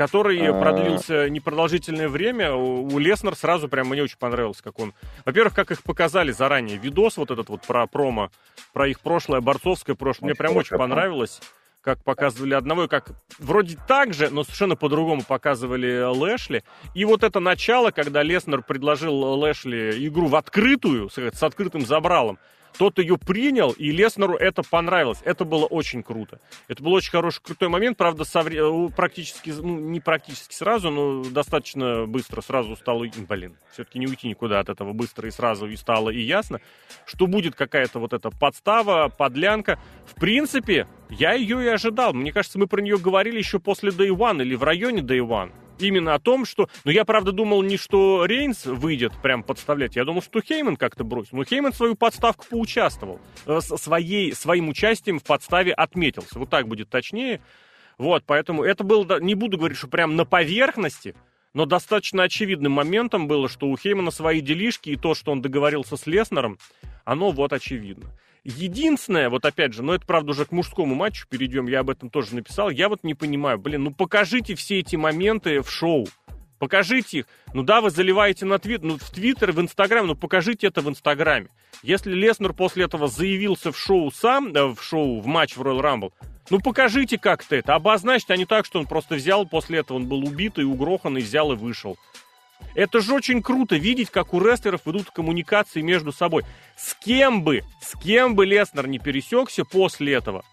который 0.00 0.48
а... 0.48 0.58
продлился 0.58 1.28
непродолжительное 1.28 2.08
время. 2.08 2.54
У 2.54 2.98
Леснер 2.98 3.36
сразу 3.36 3.68
прям 3.68 3.88
мне 3.88 4.02
очень 4.02 4.16
понравилось, 4.16 4.62
как 4.62 4.78
он... 4.78 4.94
Во-первых, 5.26 5.54
как 5.54 5.72
их 5.72 5.82
показали 5.82 6.32
заранее. 6.32 6.78
Видос 6.78 7.18
вот 7.18 7.30
этот 7.30 7.50
вот 7.50 7.66
про 7.66 7.86
промо, 7.86 8.30
про 8.72 8.88
их 8.88 9.00
прошлое, 9.00 9.42
борцовское 9.42 9.94
прошлое. 9.94 10.30
Мне 10.30 10.34
прям 10.34 10.56
очень 10.56 10.78
понравилось 10.78 11.42
как 11.82 12.04
показывали 12.04 12.52
одного, 12.52 12.84
и 12.84 12.88
как 12.88 13.12
вроде 13.38 13.78
так 13.88 14.12
же, 14.12 14.28
но 14.28 14.44
совершенно 14.44 14.76
по-другому 14.76 15.22
показывали 15.22 16.02
Лэшли. 16.02 16.62
И 16.94 17.06
вот 17.06 17.22
это 17.22 17.40
начало, 17.40 17.90
когда 17.90 18.22
Леснер 18.22 18.62
предложил 18.62 19.14
Лэшли 19.14 20.06
игру 20.06 20.26
в 20.26 20.36
открытую, 20.36 21.08
с 21.08 21.42
открытым 21.42 21.86
забралом, 21.86 22.38
тот 22.78 22.98
ее 22.98 23.18
принял, 23.18 23.70
и 23.72 23.90
Леснеру 23.90 24.36
это 24.36 24.62
понравилось. 24.62 25.20
Это 25.24 25.44
было 25.44 25.66
очень 25.66 26.02
круто. 26.02 26.40
Это 26.68 26.82
был 26.82 26.92
очень 26.92 27.10
хороший, 27.10 27.42
крутой 27.42 27.68
момент. 27.68 27.96
Правда, 27.98 28.24
совре... 28.24 28.62
практически, 28.96 29.50
ну, 29.50 29.78
не 29.78 30.00
практически 30.00 30.54
сразу, 30.54 30.90
но 30.90 31.24
достаточно 31.24 32.06
быстро 32.06 32.40
сразу 32.40 32.76
стало... 32.76 33.06
Блин, 33.28 33.56
все-таки 33.72 33.98
не 33.98 34.06
уйти 34.06 34.28
никуда 34.28 34.60
от 34.60 34.68
этого 34.68 34.92
быстро 34.92 35.28
и 35.28 35.30
сразу 35.30 35.66
и 35.66 35.76
стало 35.76 36.10
и 36.10 36.20
ясно, 36.20 36.60
что 37.06 37.26
будет 37.26 37.54
какая-то 37.54 37.98
вот 37.98 38.12
эта 38.12 38.30
подстава, 38.30 39.08
подлянка. 39.08 39.78
В 40.06 40.14
принципе, 40.14 40.86
я 41.08 41.34
ее 41.34 41.62
и 41.64 41.68
ожидал. 41.68 42.12
Мне 42.12 42.32
кажется, 42.32 42.58
мы 42.58 42.66
про 42.66 42.80
нее 42.80 42.98
говорили 42.98 43.38
еще 43.38 43.58
после 43.58 43.90
Day 43.90 44.08
One 44.08 44.42
или 44.42 44.54
в 44.54 44.62
районе 44.62 45.02
Day 45.02 45.20
One 45.20 45.52
именно 45.82 46.14
о 46.14 46.18
том, 46.18 46.44
что... 46.44 46.68
Ну, 46.84 46.90
я, 46.90 47.04
правда, 47.04 47.32
думал 47.32 47.62
не, 47.62 47.76
что 47.76 48.24
Рейнс 48.24 48.66
выйдет 48.66 49.12
прям 49.22 49.42
подставлять. 49.42 49.96
Я 49.96 50.04
думал, 50.04 50.22
что 50.22 50.40
Хейман 50.40 50.76
как-то 50.76 51.04
бросит. 51.04 51.32
Но 51.32 51.44
Хейман 51.44 51.72
свою 51.72 51.94
подставку 51.94 52.46
поучаствовал. 52.48 53.20
Э, 53.46 53.60
своей, 53.60 54.32
своим 54.34 54.68
участием 54.68 55.18
в 55.18 55.24
подставе 55.24 55.72
отметился. 55.72 56.38
Вот 56.38 56.50
так 56.50 56.68
будет 56.68 56.88
точнее. 56.88 57.40
Вот, 57.98 58.24
поэтому 58.26 58.62
это 58.62 58.84
было... 58.84 59.20
Не 59.20 59.34
буду 59.34 59.58
говорить, 59.58 59.78
что 59.78 59.88
прям 59.88 60.16
на 60.16 60.24
поверхности, 60.24 61.14
но 61.52 61.66
достаточно 61.66 62.22
очевидным 62.22 62.72
моментом 62.72 63.28
было, 63.28 63.48
что 63.48 63.66
у 63.66 63.76
Хеймана 63.76 64.10
свои 64.10 64.40
делишки, 64.40 64.90
и 64.90 64.96
то, 64.96 65.14
что 65.14 65.32
он 65.32 65.42
договорился 65.42 65.96
с 65.96 66.06
Леснером, 66.06 66.58
оно 67.04 67.30
вот 67.30 67.52
очевидно. 67.52 68.06
Единственное, 68.44 69.28
вот 69.28 69.44
опять 69.44 69.74
же, 69.74 69.82
но 69.82 69.94
это 69.94 70.06
правда 70.06 70.30
уже 70.30 70.46
к 70.46 70.52
мужскому 70.52 70.94
матчу 70.94 71.26
перейдем, 71.28 71.66
я 71.66 71.80
об 71.80 71.90
этом 71.90 72.08
тоже 72.08 72.34
написал, 72.34 72.70
я 72.70 72.88
вот 72.88 73.04
не 73.04 73.14
понимаю, 73.14 73.58
блин, 73.58 73.84
ну 73.84 73.90
покажите 73.92 74.54
все 74.54 74.78
эти 74.78 74.96
моменты 74.96 75.60
в 75.60 75.70
шоу. 75.70 76.06
Покажите 76.58 77.20
их. 77.20 77.24
Ну 77.54 77.62
да, 77.62 77.80
вы 77.80 77.90
заливаете 77.90 78.44
на 78.44 78.58
твит, 78.58 78.82
ну 78.82 78.98
в 78.98 79.10
Твиттер, 79.10 79.52
в 79.52 79.60
Инстаграм, 79.60 80.06
ну 80.06 80.14
покажите 80.14 80.66
это 80.66 80.82
в 80.82 80.90
Инстаграме. 80.90 81.48
Если 81.82 82.12
Леснер 82.12 82.52
после 82.52 82.84
этого 82.84 83.08
заявился 83.08 83.72
в 83.72 83.78
шоу 83.78 84.10
сам, 84.10 84.52
э, 84.54 84.66
в 84.66 84.82
шоу, 84.82 85.20
в 85.20 85.26
матч 85.26 85.56
в 85.56 85.62
Royal 85.62 85.80
Rumble, 85.80 86.12
ну 86.50 86.60
покажите 86.60 87.16
как-то 87.16 87.56
это, 87.56 87.74
обозначьте, 87.74 88.34
а 88.34 88.36
не 88.36 88.44
так, 88.44 88.66
что 88.66 88.78
он 88.78 88.86
просто 88.86 89.14
взял, 89.14 89.46
после 89.46 89.78
этого 89.78 89.96
он 89.96 90.06
был 90.06 90.22
убит 90.22 90.58
и 90.58 90.62
угрохан, 90.62 91.16
и 91.16 91.22
взял 91.22 91.50
и 91.52 91.56
вышел. 91.56 91.96
Это 92.74 93.00
же 93.00 93.14
очень 93.14 93.42
круто 93.42 93.76
видеть, 93.76 94.10
как 94.10 94.32
у 94.32 94.40
рестлеров 94.40 94.86
идут 94.86 95.10
коммуникации 95.10 95.80
между 95.80 96.12
собой. 96.12 96.44
С 96.76 96.94
кем 96.94 97.42
бы, 97.42 97.62
с 97.80 97.98
кем 97.98 98.34
бы 98.34 98.46
Леснер 98.46 98.86
не 98.86 98.98
пересекся 98.98 99.64
после 99.64 100.14
этого, 100.14 100.44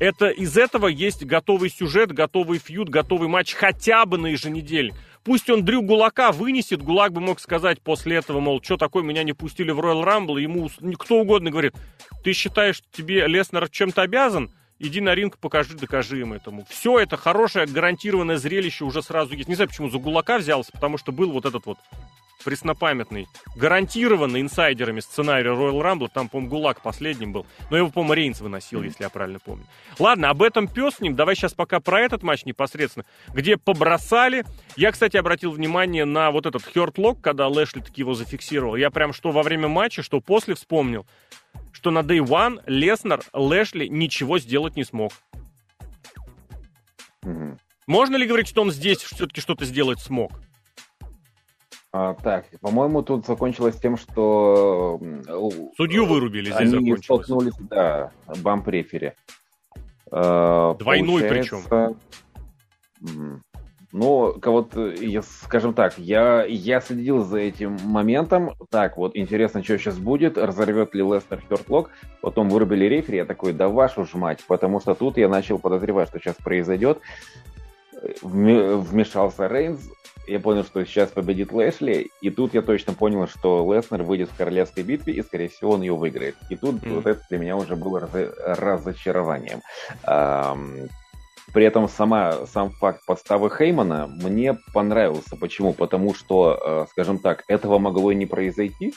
это 0.00 0.28
из 0.28 0.56
этого 0.56 0.88
есть 0.88 1.24
готовый 1.24 1.70
сюжет, 1.70 2.12
готовый 2.12 2.58
фьюд, 2.58 2.88
готовый 2.88 3.28
матч 3.28 3.54
хотя 3.54 4.06
бы 4.06 4.18
на 4.18 4.28
еженедельник. 4.28 4.94
Пусть 5.22 5.48
он 5.48 5.64
Дрю 5.64 5.82
Гулака 5.82 6.32
вынесет, 6.32 6.82
Гулак 6.82 7.12
бы 7.12 7.20
мог 7.20 7.40
сказать 7.40 7.80
после 7.80 8.16
этого, 8.16 8.40
мол, 8.40 8.60
что 8.62 8.76
такое, 8.76 9.02
меня 9.02 9.22
не 9.22 9.32
пустили 9.32 9.70
в 9.70 9.80
Royal 9.80 10.04
Rumble, 10.04 10.40
ему 10.40 10.68
кто 10.98 11.16
угодно 11.16 11.50
говорит, 11.50 11.74
ты 12.22 12.32
считаешь, 12.32 12.82
тебе 12.92 13.26
Леснер 13.26 13.68
чем-то 13.68 14.02
обязан? 14.02 14.52
Иди 14.84 15.00
на 15.00 15.14
ринг, 15.14 15.38
покажи, 15.38 15.74
докажи 15.74 16.20
им 16.20 16.34
этому. 16.34 16.66
Все 16.68 16.98
это 16.98 17.16
хорошее, 17.16 17.66
гарантированное 17.66 18.36
зрелище 18.36 18.84
уже 18.84 19.02
сразу 19.02 19.32
есть. 19.34 19.48
Не 19.48 19.54
знаю, 19.54 19.70
почему 19.70 19.88
за 19.88 19.96
Гулака 19.96 20.36
взялся, 20.36 20.70
потому 20.72 20.98
что 20.98 21.10
был 21.10 21.32
вот 21.32 21.46
этот 21.46 21.64
вот 21.64 21.78
преснопамятный, 22.44 23.26
гарантированный 23.56 24.42
инсайдерами 24.42 25.00
сценарий 25.00 25.48
Royal 25.48 25.80
Rumble, 25.80 26.10
там, 26.12 26.28
по-моему, 26.28 26.50
ГУЛАГ 26.50 26.82
последним 26.82 27.32
был, 27.32 27.46
но 27.70 27.78
его, 27.78 27.88
по-моему, 27.88 28.12
Рейнс 28.12 28.42
выносил, 28.42 28.82
если 28.82 29.04
я 29.04 29.08
правильно 29.08 29.38
помню. 29.38 29.64
Ладно, 29.98 30.28
об 30.28 30.42
этом 30.42 30.68
пес 30.68 30.96
с 30.96 31.00
ним, 31.00 31.16
давай 31.16 31.34
сейчас 31.34 31.54
пока 31.54 31.80
про 31.80 32.02
этот 32.02 32.22
матч 32.22 32.44
непосредственно, 32.44 33.06
где 33.32 33.56
побросали. 33.56 34.44
Я, 34.76 34.92
кстати, 34.92 35.16
обратил 35.16 35.52
внимание 35.52 36.04
на 36.04 36.30
вот 36.30 36.44
этот 36.44 36.62
хертлок, 36.62 37.22
когда 37.22 37.48
Лэшли 37.48 37.80
таки 37.80 38.02
его 38.02 38.12
зафиксировал. 38.12 38.76
Я 38.76 38.90
прям 38.90 39.14
что 39.14 39.30
во 39.30 39.42
время 39.42 39.68
матча, 39.68 40.02
что 40.02 40.20
после 40.20 40.54
вспомнил 40.54 41.06
что 41.74 41.90
на 41.90 41.98
Day 41.98 42.18
One 42.18 42.62
Леснер 42.66 43.20
Лэшли 43.32 43.88
ничего 43.88 44.38
сделать 44.38 44.76
не 44.76 44.84
смог. 44.84 45.12
Угу. 47.22 47.58
Можно 47.86 48.16
ли 48.16 48.26
говорить, 48.26 48.48
что 48.48 48.62
он 48.62 48.70
здесь 48.70 48.98
все-таки 48.98 49.40
что-то 49.40 49.64
сделать 49.64 50.00
смог? 50.00 50.32
А, 51.92 52.14
так, 52.14 52.46
по-моему, 52.60 53.02
тут 53.02 53.26
закончилось 53.26 53.76
тем, 53.80 53.96
что... 53.96 55.00
Судью 55.76 56.06
вырубили, 56.06 56.50
здесь 56.50 56.72
они 56.72 56.96
столкнулись, 56.96 57.54
да, 57.70 58.10
бамп-рефери. 58.42 59.12
А, 60.10 60.74
Двойной 60.74 61.24
причем. 61.24 61.62
Ну, 63.96 64.34
вот, 64.44 64.74
я, 64.74 65.22
скажем 65.22 65.72
так, 65.72 65.96
я, 65.98 66.44
я 66.44 66.80
следил 66.80 67.22
за 67.22 67.38
этим 67.38 67.78
моментом. 67.84 68.50
Так, 68.68 68.96
вот, 68.96 69.14
интересно, 69.14 69.62
что 69.62 69.78
сейчас 69.78 69.98
будет. 69.98 70.36
Разорвет 70.36 70.96
ли 70.96 71.04
Лестер 71.04 71.40
Хертлок? 71.48 71.90
Потом 72.20 72.48
вырубили 72.48 72.86
рефери. 72.86 73.18
Я 73.18 73.24
такой, 73.24 73.52
да 73.52 73.68
вашу 73.68 74.04
ж 74.04 74.14
мать. 74.14 74.40
Потому 74.48 74.80
что 74.80 74.94
тут 74.96 75.16
я 75.16 75.28
начал 75.28 75.60
подозревать, 75.60 76.08
что 76.08 76.18
сейчас 76.18 76.34
произойдет. 76.34 76.98
Вмешался 78.20 79.46
Рейнс. 79.46 79.88
Я 80.26 80.40
понял, 80.40 80.64
что 80.64 80.84
сейчас 80.84 81.10
победит 81.10 81.52
Лэшли. 81.52 82.10
И 82.20 82.30
тут 82.30 82.52
я 82.52 82.62
точно 82.62 82.94
понял, 82.94 83.28
что 83.28 83.72
Леснер 83.72 84.02
выйдет 84.02 84.28
в 84.28 84.36
королевской 84.36 84.82
битве, 84.82 85.12
и, 85.12 85.22
скорее 85.22 85.50
всего, 85.50 85.70
он 85.70 85.82
ее 85.82 85.94
выиграет. 85.94 86.34
И 86.50 86.56
тут 86.56 86.82
mm. 86.82 86.94
вот 86.96 87.06
это 87.06 87.20
для 87.30 87.38
меня 87.38 87.56
уже 87.56 87.76
было 87.76 88.10
разочарованием. 88.44 89.60
При 91.54 91.64
этом 91.64 91.88
сама, 91.88 92.46
сам 92.46 92.70
факт 92.70 93.06
подставы 93.06 93.48
Хеймана 93.48 94.08
мне 94.08 94.58
понравился. 94.72 95.36
Почему? 95.36 95.72
Потому 95.72 96.12
что, 96.12 96.58
э, 96.60 96.86
скажем 96.90 97.20
так, 97.20 97.44
этого 97.46 97.78
могло 97.78 98.10
и 98.10 98.16
не 98.16 98.26
произойти, 98.26 98.92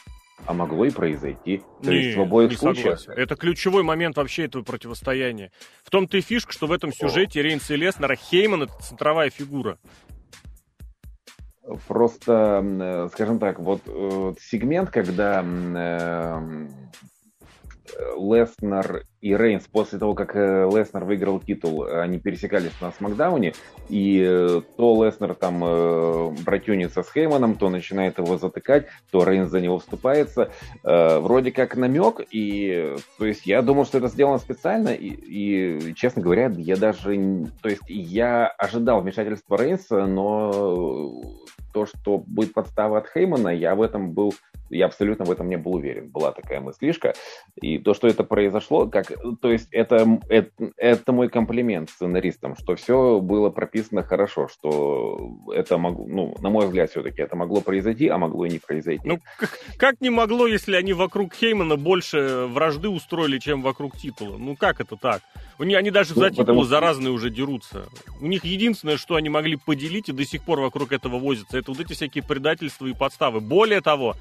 а 0.47 0.53
могло 0.53 0.85
и 0.85 0.89
произойти. 0.89 1.61
То 1.83 1.91
не, 1.91 1.97
есть 1.97 2.17
в 2.17 2.21
обоих 2.21 2.49
не 2.49 2.55
случаях. 2.57 2.99
Согласен. 2.99 3.21
Это 3.21 3.35
ключевой 3.35 3.83
момент 3.83 4.17
вообще 4.17 4.45
этого 4.45 4.63
противостояния. 4.63 5.51
В 5.83 5.91
том-то 5.91 6.17
и 6.17 6.21
фишка, 6.21 6.51
что 6.51 6.65
в 6.65 6.71
этом 6.71 6.91
сюжете 6.91 7.41
О. 7.41 7.43
Рейнса 7.43 7.75
и 7.75 7.77
Леснера 7.77 8.15
Хейман 8.15 8.63
это 8.63 8.73
центровая 8.81 9.29
фигура. 9.29 9.77
Просто, 11.87 12.63
э, 12.63 13.09
скажем 13.13 13.37
так, 13.37 13.59
вот 13.59 13.81
э, 13.85 14.33
сегмент, 14.41 14.89
когда 14.89 15.43
Леснер 18.17 19.05
и 19.21 19.35
Рейнс 19.35 19.67
после 19.67 19.99
того, 19.99 20.13
как 20.13 20.35
э, 20.35 20.69
Леснер 20.71 21.03
выиграл 21.03 21.39
титул, 21.39 21.85
они 21.85 22.19
пересекались 22.19 22.79
на 22.81 22.91
Смакдауне, 22.91 23.53
и 23.89 24.23
э, 24.25 24.61
то 24.77 25.03
Леснер 25.03 25.33
там 25.33 25.63
э, 25.63 26.29
братюнится 26.45 27.03
с 27.03 27.11
Хейманом, 27.11 27.55
то 27.55 27.69
начинает 27.69 28.19
его 28.19 28.37
затыкать, 28.37 28.87
то 29.11 29.23
Рейнс 29.23 29.49
за 29.49 29.61
него 29.61 29.79
вступается. 29.79 30.51
Вроде 30.83 31.51
как 31.51 31.75
намек, 31.75 32.21
и 32.31 32.95
то 33.17 33.25
есть 33.25 33.45
я 33.45 33.61
думал, 33.61 33.85
что 33.85 33.97
это 33.97 34.07
сделано 34.07 34.37
специально, 34.37 34.89
и, 34.89 35.07
и 35.09 35.93
честно 35.95 36.21
говоря, 36.21 36.51
я 36.55 36.77
даже, 36.77 37.47
то 37.61 37.69
есть 37.69 37.83
я 37.87 38.47
ожидал 38.47 39.01
вмешательства 39.01 39.57
Рейнса, 39.57 40.05
но 40.05 41.21
то, 41.73 41.85
что 41.85 42.17
будет 42.17 42.53
подстава 42.53 42.99
от 42.99 43.07
Хеймана, 43.09 43.49
я 43.49 43.75
в 43.75 43.81
этом 43.81 44.11
был 44.11 44.33
я 44.69 44.85
абсолютно 44.85 45.25
в 45.25 45.31
этом 45.31 45.49
не 45.49 45.57
был 45.57 45.75
уверен. 45.75 46.09
Была 46.09 46.31
такая 46.31 46.59
мыслишка. 46.59 47.13
И 47.61 47.77
то, 47.77 47.93
что 47.93 48.07
это 48.07 48.23
произошло, 48.23 48.87
как 48.87 49.11
то 49.41 49.51
есть 49.51 49.69
это, 49.71 50.19
это, 50.29 50.51
это 50.77 51.11
мой 51.11 51.29
комплимент 51.29 51.89
сценаристам, 51.89 52.55
что 52.57 52.75
все 52.75 53.19
было 53.19 53.49
прописано 53.49 54.03
хорошо, 54.03 54.47
что 54.47 55.37
это 55.53 55.77
могло, 55.77 56.05
ну, 56.07 56.35
на 56.39 56.49
мой 56.49 56.67
взгляд, 56.67 56.89
все-таки 56.91 57.21
это 57.21 57.35
могло 57.35 57.61
произойти, 57.61 58.07
а 58.07 58.17
могло 58.17 58.45
и 58.45 58.49
не 58.49 58.59
произойти. 58.59 59.01
Ну, 59.05 59.19
как, 59.37 59.59
как 59.77 60.01
не 60.01 60.09
могло, 60.09 60.47
если 60.47 60.75
они 60.75 60.93
вокруг 60.93 61.33
Хеймана 61.33 61.77
больше 61.77 62.45
вражды 62.47 62.89
устроили, 62.89 63.39
чем 63.39 63.61
вокруг 63.61 63.97
титула? 63.97 64.37
Ну, 64.37 64.55
как 64.55 64.81
это 64.81 64.95
так? 64.95 65.21
Они 65.59 65.91
даже 65.91 66.13
ну, 66.15 66.21
за 66.21 66.29
титулы 66.29 66.45
потому... 66.45 66.63
за 66.63 66.79
разные 66.79 67.11
уже 67.11 67.29
дерутся. 67.29 67.87
У 68.21 68.27
них 68.27 68.43
единственное, 68.43 68.97
что 68.97 69.15
они 69.15 69.29
могли 69.29 69.55
поделить 69.55 70.09
и 70.09 70.11
до 70.11 70.23
сих 70.25 70.43
пор 70.43 70.59
вокруг 70.59 70.91
этого 70.91 71.17
возятся, 71.17 71.57
это 71.57 71.71
вот 71.71 71.79
эти 71.79 71.93
всякие 71.93 72.23
предательства 72.23 72.85
и 72.85 72.93
подставы. 72.93 73.39
Более 73.39 73.81
того, 73.81 74.15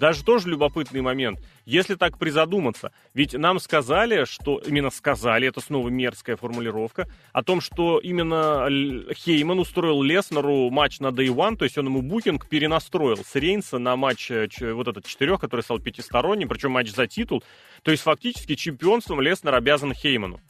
даже 0.00 0.24
тоже 0.24 0.48
любопытный 0.48 1.02
момент. 1.02 1.38
Если 1.66 1.94
так 1.94 2.18
призадуматься, 2.18 2.90
ведь 3.12 3.34
нам 3.34 3.60
сказали, 3.60 4.24
что 4.24 4.60
именно 4.66 4.90
сказали, 4.90 5.46
это 5.46 5.60
снова 5.60 5.88
мерзкая 5.90 6.36
формулировка, 6.36 7.06
о 7.32 7.42
том, 7.42 7.60
что 7.60 7.98
именно 7.98 8.66
Хейман 9.14 9.58
устроил 9.58 10.02
Леснеру 10.02 10.70
матч 10.70 11.00
на 11.00 11.08
Day 11.08 11.28
One, 11.28 11.56
то 11.56 11.64
есть 11.64 11.76
он 11.76 11.86
ему 11.86 12.00
букинг 12.02 12.48
перенастроил 12.48 13.18
с 13.18 13.34
Рейнса 13.34 13.78
на 13.78 13.94
матч 13.94 14.30
э, 14.30 14.48
вот 14.72 14.88
этот 14.88 15.04
четырех, 15.06 15.38
который 15.38 15.60
стал 15.60 15.78
пятисторонним, 15.78 16.48
причем 16.48 16.72
матч 16.72 16.90
за 16.90 17.06
титул. 17.06 17.44
То 17.82 17.90
есть 17.90 18.02
фактически 18.02 18.54
чемпионством 18.54 19.20
Леснер 19.20 19.54
обязан 19.54 19.92
Хейману. 19.92 20.40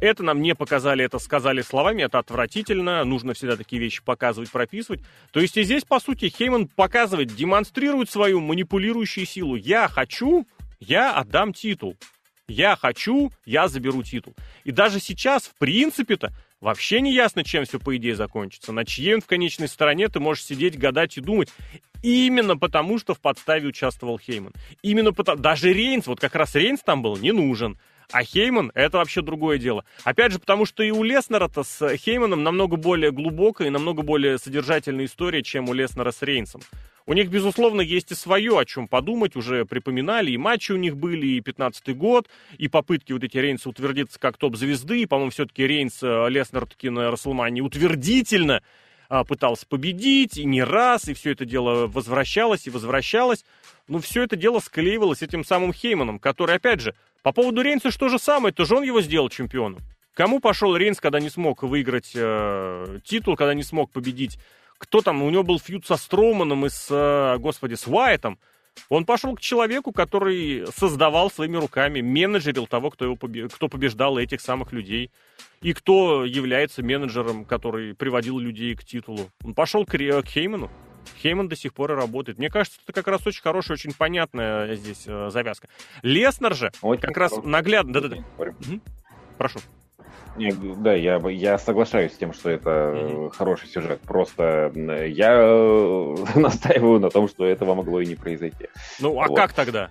Это 0.00 0.22
нам 0.22 0.40
не 0.40 0.54
показали, 0.54 1.04
это 1.04 1.18
сказали 1.18 1.60
словами, 1.60 2.02
это 2.02 2.18
отвратительно, 2.18 3.04
нужно 3.04 3.34
всегда 3.34 3.56
такие 3.56 3.80
вещи 3.80 4.02
показывать, 4.02 4.50
прописывать. 4.50 5.00
То 5.30 5.40
есть 5.40 5.56
и 5.56 5.62
здесь, 5.62 5.84
по 5.84 6.00
сути, 6.00 6.28
Хейман 6.28 6.68
показывает, 6.68 7.34
демонстрирует 7.34 8.10
свою 8.10 8.40
манипулирующую 8.40 9.26
силу. 9.26 9.56
Я 9.56 9.88
хочу, 9.88 10.46
я 10.78 11.14
отдам 11.14 11.52
титул. 11.52 11.96
Я 12.48 12.74
хочу, 12.76 13.30
я 13.44 13.68
заберу 13.68 14.02
титул. 14.02 14.34
И 14.64 14.72
даже 14.72 14.98
сейчас, 14.98 15.44
в 15.44 15.54
принципе-то, 15.58 16.32
вообще 16.60 17.00
не 17.00 17.14
ясно, 17.14 17.44
чем 17.44 17.64
все, 17.64 17.78
по 17.78 17.96
идее, 17.96 18.16
закончится. 18.16 18.72
На 18.72 18.84
чьей 18.84 19.14
он 19.14 19.20
в 19.20 19.26
конечной 19.26 19.68
стороне 19.68 20.08
ты 20.08 20.18
можешь 20.18 20.44
сидеть, 20.44 20.76
гадать 20.76 21.16
и 21.16 21.20
думать. 21.20 21.50
Именно 22.02 22.56
потому, 22.56 22.98
что 22.98 23.14
в 23.14 23.20
подставе 23.20 23.68
участвовал 23.68 24.18
Хейман. 24.18 24.52
Именно 24.82 25.12
потому... 25.12 25.40
Даже 25.40 25.72
Рейнс, 25.72 26.06
вот 26.06 26.18
как 26.18 26.34
раз 26.34 26.54
Рейнс 26.54 26.80
там 26.80 27.02
был, 27.02 27.16
не 27.18 27.30
нужен. 27.30 27.78
А 28.12 28.24
Хейман— 28.24 28.72
это 28.74 28.98
вообще 28.98 29.22
другое 29.22 29.58
дело. 29.58 29.84
Опять 30.04 30.32
же, 30.32 30.38
потому 30.38 30.66
что 30.66 30.82
и 30.82 30.90
у 30.90 31.02
Леснера-то 31.02 31.62
с 31.62 31.96
Хейманом 31.96 32.42
намного 32.42 32.76
более 32.76 33.12
глубокая 33.12 33.68
и 33.68 33.70
намного 33.70 34.02
более 34.02 34.38
содержательная 34.38 35.04
история, 35.04 35.42
чем 35.42 35.68
у 35.68 35.72
Леснера 35.72 36.10
с 36.10 36.22
Рейнсом. 36.22 36.60
У 37.06 37.12
них, 37.12 37.28
безусловно, 37.28 37.80
есть 37.80 38.12
и 38.12 38.14
свое, 38.14 38.58
о 38.58 38.64
чем 38.64 38.86
подумать, 38.86 39.34
уже 39.34 39.64
припоминали, 39.64 40.30
и 40.32 40.36
матчи 40.36 40.72
у 40.72 40.76
них 40.76 40.96
были, 40.96 41.26
и 41.26 41.40
15-й 41.40 41.94
год, 41.94 42.28
и 42.58 42.68
попытки 42.68 43.12
вот 43.12 43.24
эти 43.24 43.38
Рейнса 43.38 43.68
утвердиться 43.68 44.18
как 44.18 44.36
топ-звезды, 44.36 45.02
и, 45.02 45.06
по-моему, 45.06 45.30
все-таки 45.30 45.66
Рейнс 45.66 46.02
э, 46.02 46.28
Леснер 46.28 46.66
таки 46.66 46.90
на 46.90 47.10
Расселмане 47.10 47.62
утвердительно 47.62 48.62
а, 49.08 49.24
пытался 49.24 49.66
победить, 49.66 50.38
и 50.38 50.44
не 50.44 50.62
раз, 50.62 51.08
и 51.08 51.14
все 51.14 51.32
это 51.32 51.44
дело 51.44 51.88
возвращалось 51.88 52.68
и 52.68 52.70
возвращалось. 52.70 53.44
Но 53.88 53.98
все 53.98 54.22
это 54.22 54.36
дело 54.36 54.60
склеивалось 54.60 55.22
этим 55.22 55.44
самым 55.44 55.72
Хейманом, 55.72 56.20
который, 56.20 56.54
опять 56.54 56.80
же, 56.80 56.94
по 57.22 57.32
поводу 57.32 57.62
Рейнса 57.62 57.90
что 57.90 58.08
же 58.08 58.18
самое, 58.18 58.54
то 58.54 58.64
же 58.64 58.76
он 58.76 58.82
его 58.82 59.00
сделал 59.00 59.28
чемпионом. 59.28 59.80
Кому 60.14 60.40
пошел 60.40 60.76
Рейнс, 60.76 61.00
когда 61.00 61.20
не 61.20 61.30
смог 61.30 61.62
выиграть 61.62 62.12
э, 62.14 62.98
титул, 63.04 63.36
когда 63.36 63.54
не 63.54 63.62
смог 63.62 63.90
победить? 63.90 64.38
Кто 64.78 65.02
там? 65.02 65.22
У 65.22 65.30
него 65.30 65.42
был 65.42 65.58
фьюд 65.58 65.86
со 65.86 65.96
Строуманом 65.96 66.66
и 66.66 66.68
с, 66.68 66.88
э, 66.90 67.38
господи, 67.38 67.74
с 67.74 67.86
Уайтом. 67.86 68.38
Он 68.88 69.04
пошел 69.04 69.34
к 69.34 69.40
человеку, 69.40 69.92
который 69.92 70.66
создавал 70.76 71.30
своими 71.30 71.56
руками, 71.56 72.00
менеджерил 72.00 72.66
того, 72.66 72.90
кто, 72.90 73.04
его 73.04 73.16
побе... 73.16 73.48
кто 73.48 73.68
побеждал 73.68 74.18
этих 74.18 74.40
самых 74.40 74.72
людей. 74.72 75.10
И 75.60 75.72
кто 75.74 76.24
является 76.24 76.82
менеджером, 76.82 77.44
который 77.44 77.94
приводил 77.94 78.38
людей 78.38 78.74
к 78.74 78.84
титулу. 78.84 79.30
Он 79.44 79.54
пошел 79.54 79.84
к, 79.84 79.90
к 79.90 80.26
Хейману. 80.26 80.70
Хейман 81.22 81.48
до 81.48 81.56
сих 81.56 81.74
пор 81.74 81.92
и 81.92 81.94
работает. 81.94 82.38
Мне 82.38 82.50
кажется, 82.50 82.78
это 82.84 82.92
как 82.92 83.08
раз 83.08 83.26
очень 83.26 83.42
хорошая, 83.42 83.76
очень 83.76 83.92
понятная 83.94 84.74
здесь 84.76 85.04
э, 85.06 85.30
завязка. 85.30 85.68
Леснер 86.02 86.54
же 86.54 86.72
очень 86.82 87.02
как 87.02 87.16
раз 87.16 87.32
наглядно... 87.44 87.92
Да-да-да. 87.92 88.16
Угу. 88.38 88.80
Прошу. 89.38 89.60
Не, 90.36 90.52
да, 90.52 90.94
я, 90.94 91.16
я 91.28 91.58
соглашаюсь 91.58 92.12
с 92.12 92.16
тем, 92.16 92.32
что 92.32 92.50
это 92.50 92.70
mm-hmm. 92.70 93.30
хороший 93.30 93.68
сюжет. 93.68 94.00
Просто 94.02 94.72
я 94.74 95.32
э, 95.34 96.14
настаиваю 96.38 97.00
на 97.00 97.10
том, 97.10 97.28
что 97.28 97.44
этого 97.44 97.74
могло 97.74 98.00
и 98.00 98.06
не 98.06 98.14
произойти. 98.14 98.68
Ну, 99.00 99.20
а 99.20 99.26
вот. 99.26 99.36
как 99.36 99.52
тогда? 99.52 99.90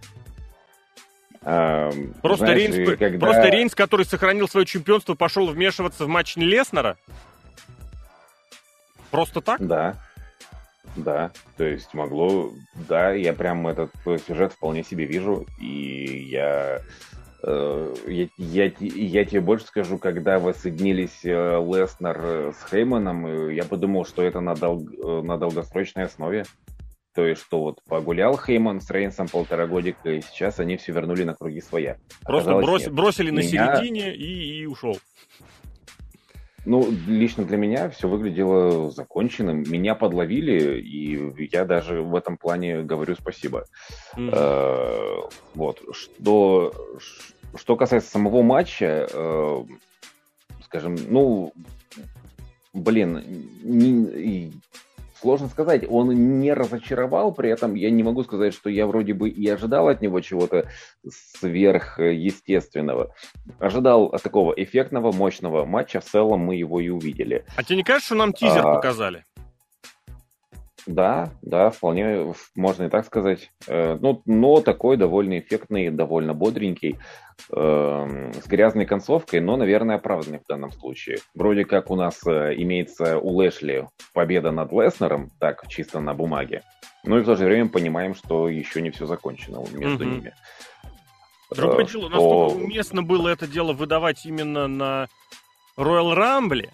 А, 1.41 1.91
просто, 2.21 2.45
знаешь, 2.45 2.75
Рейнс, 2.75 2.97
когда... 2.97 3.19
просто 3.19 3.47
Рейнс, 3.49 3.75
который 3.75 4.05
сохранил 4.05 4.47
свое 4.47 4.65
чемпионство, 4.65 5.15
пошел 5.15 5.47
вмешиваться 5.47 6.05
в 6.05 6.07
матч 6.07 6.35
Леснера? 6.35 6.97
Просто 9.11 9.41
так? 9.41 9.65
Да. 9.65 9.95
Да, 10.95 11.31
то 11.57 11.63
есть 11.63 11.93
могло, 11.93 12.51
да, 12.87 13.13
я 13.13 13.33
прям 13.33 13.67
этот 13.67 13.91
сюжет 14.27 14.53
вполне 14.53 14.83
себе 14.83 15.05
вижу, 15.05 15.45
и 15.59 16.27
я, 16.29 16.81
э, 17.43 17.95
я, 18.07 18.27
я, 18.37 18.71
я 18.79 19.25
тебе 19.25 19.41
больше 19.41 19.65
скажу, 19.67 19.97
когда 19.97 20.39
воссоединились 20.39 21.23
э, 21.23 21.29
Леснер 21.29 22.53
с 22.53 22.69
Хейманом, 22.69 23.27
э, 23.27 23.53
я 23.53 23.65
подумал, 23.65 24.05
что 24.05 24.23
это 24.23 24.39
на, 24.39 24.55
дол, 24.55 24.79
на 25.23 25.37
долгосрочной 25.37 26.05
основе. 26.05 26.45
То 27.15 27.25
есть, 27.25 27.41
что 27.41 27.59
вот 27.59 27.83
погулял 27.87 28.37
Хейман 28.37 28.81
с 28.81 28.89
Рейнсом 28.91 29.27
полтора 29.27 29.67
годика, 29.67 30.09
и 30.09 30.21
сейчас 30.21 30.59
они 30.59 30.77
все 30.77 30.91
вернули 30.91 31.23
на 31.23 31.33
круги 31.33 31.59
своя. 31.59 31.97
Просто 32.23 32.53
брос, 32.55 32.87
бросили 32.87 33.31
на 33.31 33.39
Меня... 33.39 33.75
середине 33.75 34.15
и, 34.15 34.61
и 34.61 34.65
ушел. 34.65 34.97
Ну, 36.65 36.89
лично 37.07 37.45
для 37.45 37.57
меня 37.57 37.89
все 37.89 38.07
выглядело 38.07 38.91
законченным. 38.91 39.63
Меня 39.67 39.95
подловили, 39.95 40.79
и 40.79 41.49
я 41.51 41.65
даже 41.65 42.01
в 42.01 42.15
этом 42.15 42.37
плане 42.37 42.81
говорю 42.83 43.15
спасибо. 43.15 43.65
Mm-hmm. 44.15 44.29
Э, 44.33 45.29
вот. 45.55 45.81
Что, 45.91 46.73
что 47.55 47.75
касается 47.75 48.11
самого 48.11 48.41
матча, 48.41 49.07
э, 49.11 49.63
скажем, 50.63 50.95
ну, 51.07 51.53
блин, 52.73 53.23
не, 53.63 54.53
Сложно 55.19 55.49
сказать, 55.49 55.83
он 55.89 56.39
не 56.39 56.53
разочаровал, 56.53 57.33
при 57.33 57.49
этом 57.49 57.75
я 57.75 57.89
не 57.89 58.03
могу 58.03 58.23
сказать, 58.23 58.53
что 58.53 58.69
я 58.69 58.87
вроде 58.87 59.13
бы 59.13 59.29
и 59.29 59.49
ожидал 59.49 59.89
от 59.89 60.01
него 60.01 60.21
чего-то 60.21 60.69
сверхъестественного. 61.09 63.13
Ожидал 63.59 64.11
такого 64.23 64.53
эффектного, 64.53 65.11
мощного 65.11 65.65
матча, 65.65 65.99
в 65.99 66.05
целом 66.05 66.39
мы 66.39 66.55
его 66.55 66.79
и 66.79 66.87
увидели. 66.87 67.45
А 67.57 67.63
тебе 67.63 67.77
не 67.77 67.83
кажется, 67.83 68.07
что 68.07 68.15
нам 68.15 68.31
тизер 68.31 68.65
а... 68.65 68.75
показали? 68.75 69.25
Да, 70.85 71.31
да, 71.41 71.69
вполне 71.69 72.33
можно 72.55 72.83
и 72.83 72.89
так 72.89 73.05
сказать. 73.05 73.51
Э, 73.67 73.97
ну, 73.99 74.21
но 74.25 74.61
такой 74.61 74.97
довольно 74.97 75.39
эффектный, 75.39 75.89
довольно 75.89 76.33
бодренький, 76.33 76.97
э, 77.51 78.31
с 78.33 78.47
грязной 78.47 78.85
концовкой, 78.85 79.41
но, 79.41 79.57
наверное, 79.57 79.95
оправданный 79.95 80.39
в 80.39 80.47
данном 80.47 80.71
случае. 80.71 81.17
Вроде 81.35 81.65
как 81.65 81.89
у 81.91 81.95
нас 81.95 82.25
э, 82.25 82.53
имеется 82.57 83.17
у 83.17 83.29
Лэшли 83.35 83.87
победа 84.13 84.51
над 84.51 84.71
Леснером, 84.71 85.29
так, 85.39 85.67
чисто 85.67 85.99
на 85.99 86.13
бумаге. 86.13 86.63
Ну 87.03 87.17
и 87.17 87.21
в 87.21 87.25
то 87.25 87.35
же 87.35 87.45
время 87.45 87.69
понимаем, 87.69 88.13
что 88.13 88.49
еще 88.49 88.81
не 88.81 88.89
все 88.91 89.05
закончено 89.05 89.63
между 89.73 90.03
mm-hmm. 90.03 90.09
ними. 90.09 90.33
Другое 91.51 91.85
дело, 91.85 92.09
насколько 92.09 92.63
уместно 92.63 93.01
было 93.01 93.29
это 93.29 93.47
дело 93.47 93.73
выдавать 93.73 94.25
именно 94.25 94.67
на 94.67 95.07
Royal 95.77 96.15
Rumble, 96.15 96.69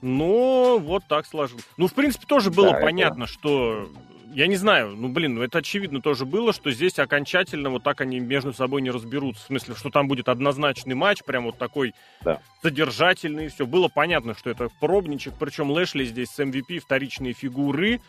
но 0.00 0.78
вот 0.78 1.04
так 1.08 1.26
сложилось. 1.26 1.64
Ну, 1.76 1.86
в 1.86 1.94
принципе, 1.94 2.26
тоже 2.26 2.50
было 2.50 2.72
да, 2.72 2.80
понятно, 2.80 3.24
это... 3.24 3.32
что... 3.32 3.90
Я 4.34 4.46
не 4.46 4.56
знаю, 4.56 4.94
ну, 4.94 5.08
блин, 5.08 5.36
ну, 5.36 5.42
это 5.42 5.58
очевидно 5.58 6.02
тоже 6.02 6.26
было, 6.26 6.52
что 6.52 6.70
здесь 6.70 6.98
окончательно 6.98 7.70
вот 7.70 7.82
так 7.82 8.02
они 8.02 8.20
между 8.20 8.52
собой 8.52 8.82
не 8.82 8.90
разберутся. 8.90 9.42
В 9.44 9.46
смысле, 9.46 9.74
что 9.74 9.90
там 9.90 10.06
будет 10.06 10.28
однозначный 10.28 10.94
матч, 10.94 11.24
прям 11.24 11.44
вот 11.44 11.56
такой 11.56 11.94
да. 12.20 12.40
содержательный, 12.62 13.48
все. 13.48 13.66
Было 13.66 13.88
понятно, 13.88 14.34
что 14.34 14.50
это 14.50 14.68
пробничек, 14.80 15.32
причем 15.38 15.70
Лэшли 15.70 16.04
здесь 16.04 16.28
с 16.28 16.38
MVP, 16.38 16.80
вторичные 16.80 17.32
фигуры, 17.32 18.00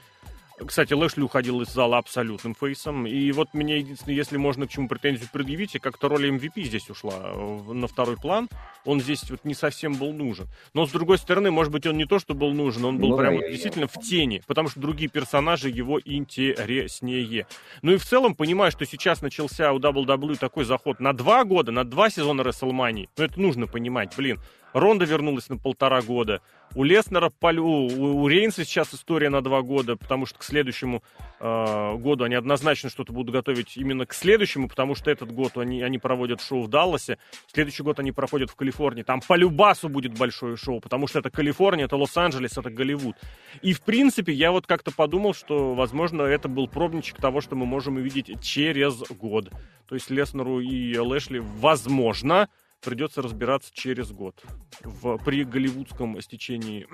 кстати, 0.65 0.93
Лэшли 0.93 1.21
уходил 1.21 1.61
из 1.61 1.69
зала 1.69 1.97
абсолютным 1.97 2.55
фейсом. 2.55 3.07
И 3.07 3.31
вот 3.31 3.53
мне 3.53 3.77
единственное, 3.77 4.15
если 4.15 4.37
можно 4.37 4.67
к 4.67 4.69
чему 4.69 4.87
претензию 4.87 5.29
предъявить, 5.31 5.75
и 5.75 5.79
как-то 5.79 6.09
роль 6.09 6.29
MVP 6.29 6.63
здесь 6.63 6.89
ушла 6.89 7.33
на 7.67 7.87
второй 7.87 8.17
план. 8.17 8.49
Он 8.85 9.01
здесь 9.01 9.29
вот 9.29 9.45
не 9.45 9.53
совсем 9.53 9.93
был 9.93 10.13
нужен. 10.13 10.47
Но 10.73 10.85
с 10.85 10.91
другой 10.91 11.17
стороны, 11.17 11.51
может 11.51 11.71
быть, 11.71 11.85
он 11.85 11.97
не 11.97 12.05
то, 12.05 12.19
что 12.19 12.33
был 12.33 12.53
нужен, 12.53 12.85
он 12.85 12.97
был 12.97 13.09
ну, 13.09 13.17
прям 13.17 13.35
вот 13.35 13.49
действительно 13.49 13.87
в 13.87 13.99
тени, 13.99 14.41
потому 14.47 14.69
что 14.69 14.79
другие 14.79 15.09
персонажи 15.09 15.69
его 15.69 15.99
интереснее. 16.03 17.45
Ну 17.81 17.93
и 17.93 17.97
в 17.97 18.05
целом, 18.05 18.35
понимаю, 18.35 18.71
что 18.71 18.85
сейчас 18.85 19.21
начался 19.21 19.71
у 19.73 19.79
WWE 19.79 20.37
такой 20.37 20.65
заход 20.65 20.99
на 20.99 21.13
два 21.13 21.43
года, 21.43 21.71
на 21.71 21.83
два 21.83 22.09
сезона 22.09 22.41
WrestleMania. 22.41 23.09
Ну 23.17 23.23
это 23.23 23.39
нужно 23.39 23.67
понимать, 23.67 24.15
блин. 24.15 24.39
Ронда 24.73 25.05
вернулась 25.05 25.49
на 25.49 25.57
полтора 25.57 26.01
года. 26.01 26.41
У 26.75 26.83
Леснера, 26.83 27.31
у, 27.41 28.21
у 28.21 28.27
Рейнса 28.27 28.63
сейчас 28.63 28.93
история 28.93 29.29
на 29.29 29.41
два 29.41 29.61
года, 29.61 29.95
потому 29.95 30.27
что 30.27 30.37
к 30.37 30.43
следующему 30.43 31.03
э, 31.39 31.95
году 31.97 32.25
они 32.25 32.35
однозначно 32.35 32.91
что-то 32.91 33.11
будут 33.11 33.33
готовить 33.33 33.75
именно 33.75 34.05
к 34.05 34.13
следующему, 34.13 34.69
потому 34.69 34.93
что 34.93 35.09
этот 35.09 35.31
год 35.31 35.57
они, 35.57 35.81
они 35.81 35.97
проводят 35.97 36.41
шоу 36.41 36.61
в 36.63 36.67
Далласе, 36.67 37.17
следующий 37.51 37.81
год 37.81 37.99
они 37.99 38.11
проходят 38.11 38.51
в 38.51 38.55
Калифорнии. 38.55 39.01
Там 39.01 39.21
по 39.21 39.35
Любасу 39.35 39.89
будет 39.89 40.15
большое 40.15 40.57
шоу, 40.57 40.79
потому 40.79 41.07
что 41.07 41.19
это 41.19 41.31
Калифорния, 41.31 41.85
это 41.85 41.95
Лос-Анджелес, 41.95 42.57
это 42.57 42.69
Голливуд. 42.69 43.15
И, 43.63 43.73
в 43.73 43.81
принципе, 43.81 44.31
я 44.33 44.51
вот 44.51 44.67
как-то 44.67 44.91
подумал, 44.91 45.33
что, 45.33 45.73
возможно, 45.73 46.21
это 46.21 46.47
был 46.47 46.67
пробничек 46.67 47.17
того, 47.17 47.41
что 47.41 47.55
мы 47.55 47.65
можем 47.65 47.95
увидеть 47.95 48.43
через 48.43 48.99
год. 49.09 49.49
То 49.87 49.95
есть 49.95 50.11
Леснеру 50.11 50.59
и 50.59 50.95
Лэшли, 50.97 51.39
возможно, 51.39 52.47
придется 52.81 53.21
разбираться 53.21 53.71
через 53.73 54.11
год 54.11 54.41
в, 54.81 55.17
при 55.17 55.43
голливудском 55.43 56.19
стечении 56.21 56.87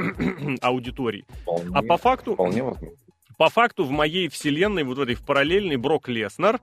аудитории. 0.61 1.25
Вполне, 1.41 1.71
а 1.73 1.81
по 1.81 1.97
факту, 1.97 2.33
вполне 2.33 2.63
по 3.37 3.49
факту 3.49 3.83
в 3.83 3.91
моей 3.91 4.29
вселенной, 4.29 4.83
вот 4.83 4.97
в 4.97 5.01
этой 5.01 5.15
в 5.15 5.25
параллельной, 5.25 5.75
Брок 5.75 6.07
Леснер, 6.07 6.61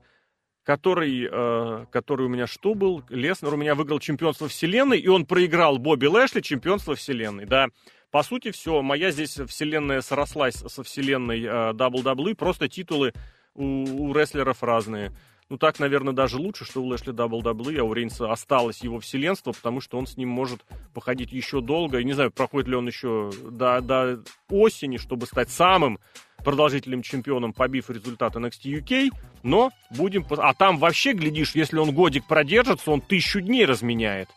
который, 0.63 1.27
э, 1.29 1.85
который 1.91 2.25
у 2.25 2.29
меня 2.29 2.47
что 2.47 2.73
был? 2.73 3.03
Леснер 3.09 3.53
у 3.53 3.57
меня 3.57 3.75
выиграл 3.75 3.99
чемпионство 3.99 4.47
вселенной, 4.47 4.99
и 4.99 5.07
он 5.07 5.25
проиграл 5.25 5.77
Бобби 5.77 6.07
Лэшли 6.07 6.41
чемпионство 6.41 6.95
вселенной, 6.95 7.45
да. 7.45 7.67
По 8.11 8.23
сути, 8.23 8.51
все, 8.51 8.81
моя 8.81 9.11
здесь 9.11 9.39
вселенная 9.47 10.01
срослась 10.01 10.55
со 10.55 10.83
вселенной 10.83 11.41
э, 11.41 11.47
WWE, 11.73 12.35
просто 12.35 12.69
титулы 12.69 13.13
у, 13.55 14.07
у 14.07 14.13
рестлеров 14.13 14.63
разные. 14.63 15.11
Ну, 15.53 15.59
так, 15.59 15.77
наверное, 15.77 16.13
даже 16.13 16.37
лучше, 16.37 16.65
что 16.65 16.81
у 16.81 16.87
Лэшли 16.87 17.13
WWE, 17.13 17.77
а 17.77 17.83
у 17.83 17.93
Рейнса 17.93 18.31
осталось 18.31 18.81
его 18.81 18.99
вселенство, 18.99 19.51
потому 19.51 19.81
что 19.81 19.99
он 19.99 20.07
с 20.07 20.17
ним 20.17 20.27
может 20.29 20.65
походить 20.95 21.31
еще 21.31 21.61
долго. 21.61 21.99
И 21.99 22.03
не 22.03 22.13
знаю, 22.13 22.31
проходит 22.31 22.69
ли 22.69 22.75
он 22.75 22.87
еще 22.87 23.29
до, 23.51 23.79
до 23.79 24.23
осени, 24.49 24.97
чтобы 24.97 25.27
стать 25.27 25.51
самым 25.51 25.99
продолжительным 26.43 27.03
чемпионом, 27.03 27.53
побив 27.53 27.91
результат 27.91 28.35
NXT 28.35 28.81
UK, 28.81 29.11
но 29.43 29.69
будем... 29.91 30.25
А 30.39 30.55
там 30.55 30.79
вообще, 30.79 31.13
глядишь, 31.13 31.53
если 31.53 31.77
он 31.77 31.93
годик 31.93 32.25
продержится, 32.25 32.89
он 32.89 33.01
тысячу 33.01 33.39
дней 33.39 33.65
разменяет. 33.65 34.29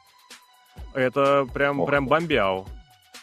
Это 0.92 1.46
прям, 1.46 1.80
Ох. 1.80 1.88
прям 1.88 2.08
бомбяу. 2.08 2.66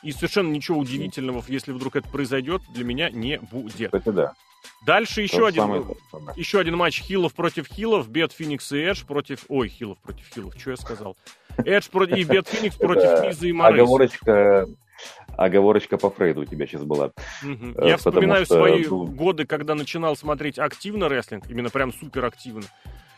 И 0.02 0.12
совершенно 0.14 0.50
ничего 0.50 0.80
удивительного, 0.80 1.44
если 1.48 1.72
вдруг 1.72 1.96
это 1.96 2.10
произойдет, 2.10 2.64
для 2.74 2.86
меня 2.86 3.12
не 3.12 3.38
будет. 3.38 3.92
Кстати, 3.92 4.10
да. 4.10 4.34
Дальше 4.86 5.22
еще 5.22 5.48
один, 5.48 5.86
еще 6.36 6.60
один 6.60 6.76
матч 6.76 7.02
Хилов 7.02 7.34
против 7.34 7.68
Хилов, 7.68 8.10
Бет 8.10 8.34
Феникс 8.34 8.72
и 8.72 8.80
Эдж 8.80 9.06
против... 9.06 9.46
Ой, 9.48 9.70
Хилов 9.70 9.98
против 10.00 10.28
Хилов, 10.34 10.54
что 10.58 10.72
я 10.72 10.78
сказал? 10.78 11.18
Эдж 11.58 11.90
против... 11.90 12.18
и 12.18 12.24
Бет 12.24 12.48
Феникс 12.48 12.76
против 12.76 13.24
Миза 13.24 13.48
и 13.48 13.52
Морейса. 13.54 13.84
Оговорочка, 13.84 14.68
оговорочка 15.38 15.98
по 15.98 16.10
Фрейду 16.10 16.42
у 16.42 16.46
тебя 16.46 16.68
сейчас 16.68 16.84
была. 16.84 17.12
Угу. 17.44 17.86
Я 17.86 17.98
вспоминаю 17.98 18.46
что... 18.46 18.56
свои 18.56 18.84
годы, 18.86 19.46
когда 19.46 19.76
начинал 19.76 20.16
смотреть 20.16 20.60
активно 20.60 21.08
рестлинг, 21.10 21.50
именно 21.50 21.70
прям 21.70 21.94
супер 21.94 22.26
активно. 22.26 22.64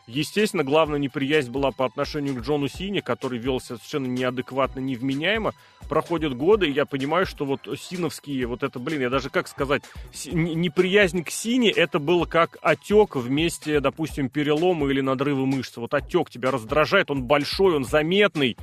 Естественно, 0.08 0.64
главная 0.64 0.99
неприязнь 0.99 1.49
была 1.49 1.72
по 1.72 1.86
отношению 1.86 2.36
к 2.36 2.41
Джону 2.41 2.68
Сине, 2.68 3.01
который 3.01 3.39
велся 3.39 3.78
совершенно 3.78 4.06
неадекватно, 4.06 4.80
невменяемо. 4.80 5.53
Проходят 5.89 6.36
годы, 6.36 6.68
и 6.68 6.72
я 6.72 6.86
понимаю, 6.86 7.26
что 7.26 7.45
вот 7.45 7.68
синовские, 7.80 8.45
вот 8.45 8.62
это, 8.62 8.78
блин, 8.80 9.01
я 9.01 9.10
даже, 9.10 9.30
как 9.30 9.47
сказать, 9.47 9.84
неприязнь 10.26 11.24
к 11.24 11.32
Сине, 11.32 11.72
это 11.72 11.99
было 11.99 12.26
как 12.26 12.58
отек 12.62 13.16
вместе, 13.16 13.80
допустим, 13.80 14.30
перелома 14.30 14.89
или 14.89 15.01
надрыва 15.01 15.45
мышц. 15.45 15.78
Вот 15.78 15.93
отек 15.93 16.30
тебя 16.30 16.51
раздражает, 16.51 17.10
он 17.10 17.24
большой, 17.24 17.76
он 17.76 17.84
заметный, 17.84 18.58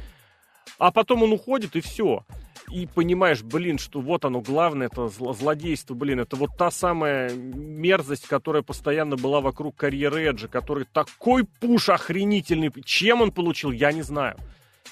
а 0.79 0.91
потом 0.91 1.23
он 1.23 1.33
уходит, 1.33 1.77
и 1.77 1.81
все 1.81 2.25
и 2.73 2.87
понимаешь, 2.87 3.43
блин, 3.43 3.79
что 3.79 4.01
вот 4.01 4.25
оно 4.25 4.41
главное, 4.41 4.89
это 4.89 5.09
злодейство, 5.09 5.95
блин, 5.95 6.21
это 6.21 6.37
вот 6.37 6.57
та 6.57 6.71
самая 6.71 7.31
мерзость, 7.31 8.27
которая 8.27 8.63
постоянно 8.63 9.17
была 9.17 9.41
вокруг 9.41 9.77
карьеры 9.77 10.25
Эджа, 10.25 10.49
который 10.49 10.87
такой 10.91 11.45
пуш 11.45 11.91
охренительный, 11.91 12.73
чем 12.85 13.21
он 13.21 13.33
получил, 13.33 13.73
я 13.73 13.93
не 13.93 14.03
знаю. 14.03 14.37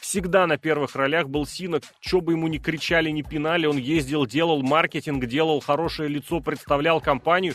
Всегда 0.01 0.47
на 0.47 0.57
первых 0.57 0.95
ролях 0.95 1.29
был 1.29 1.47
Сина, 1.47 1.81
что 2.01 2.21
бы 2.21 2.33
ему 2.33 2.49
ни 2.49 2.59
кричали, 2.59 3.11
ни 3.11 3.23
пинали, 3.23 3.67
он 3.67 3.77
ездил, 3.77 4.27
делал 4.27 4.63
маркетинг, 4.63 5.27
делал 5.27 5.61
хорошее 5.61 6.09
лицо, 6.09 6.41
представлял 6.41 7.01
компанию. 7.01 7.55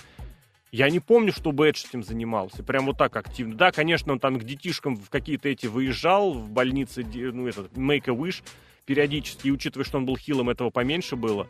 Я 0.76 0.90
не 0.90 1.00
помню, 1.00 1.32
чтобы 1.32 1.70
Эдж 1.70 1.86
этим 1.88 2.04
занимался, 2.04 2.62
прям 2.62 2.88
вот 2.88 2.98
так 2.98 3.16
активно. 3.16 3.56
Да, 3.56 3.72
конечно, 3.72 4.12
он 4.12 4.20
там 4.20 4.38
к 4.38 4.44
детишкам 4.44 4.98
в 4.98 5.10
какие-то 5.10 5.48
эти 5.48 5.68
выезжал, 5.68 6.34
в 6.34 6.50
больнице, 6.50 7.06
ну, 7.06 7.48
этот, 7.48 7.72
Make-A-Wish, 7.78 8.44
периодически, 8.86 9.48
и 9.48 9.52
учитывая, 9.52 9.86
что 9.86 10.00
он 10.00 10.06
был 10.06 10.18
хилом, 10.18 10.50
этого 10.50 10.72
поменьше 10.72 11.16
было. 11.16 11.48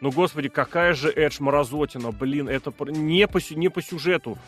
Но, 0.00 0.10
господи, 0.10 0.48
какая 0.48 0.94
же 0.94 1.10
Эдж 1.10 1.36
Морозотина, 1.40 2.10
блин, 2.10 2.48
это 2.48 2.72
не 2.88 3.28
по, 3.28 3.38
не 3.54 3.68
по 3.68 3.82
сюжету, 3.82 4.38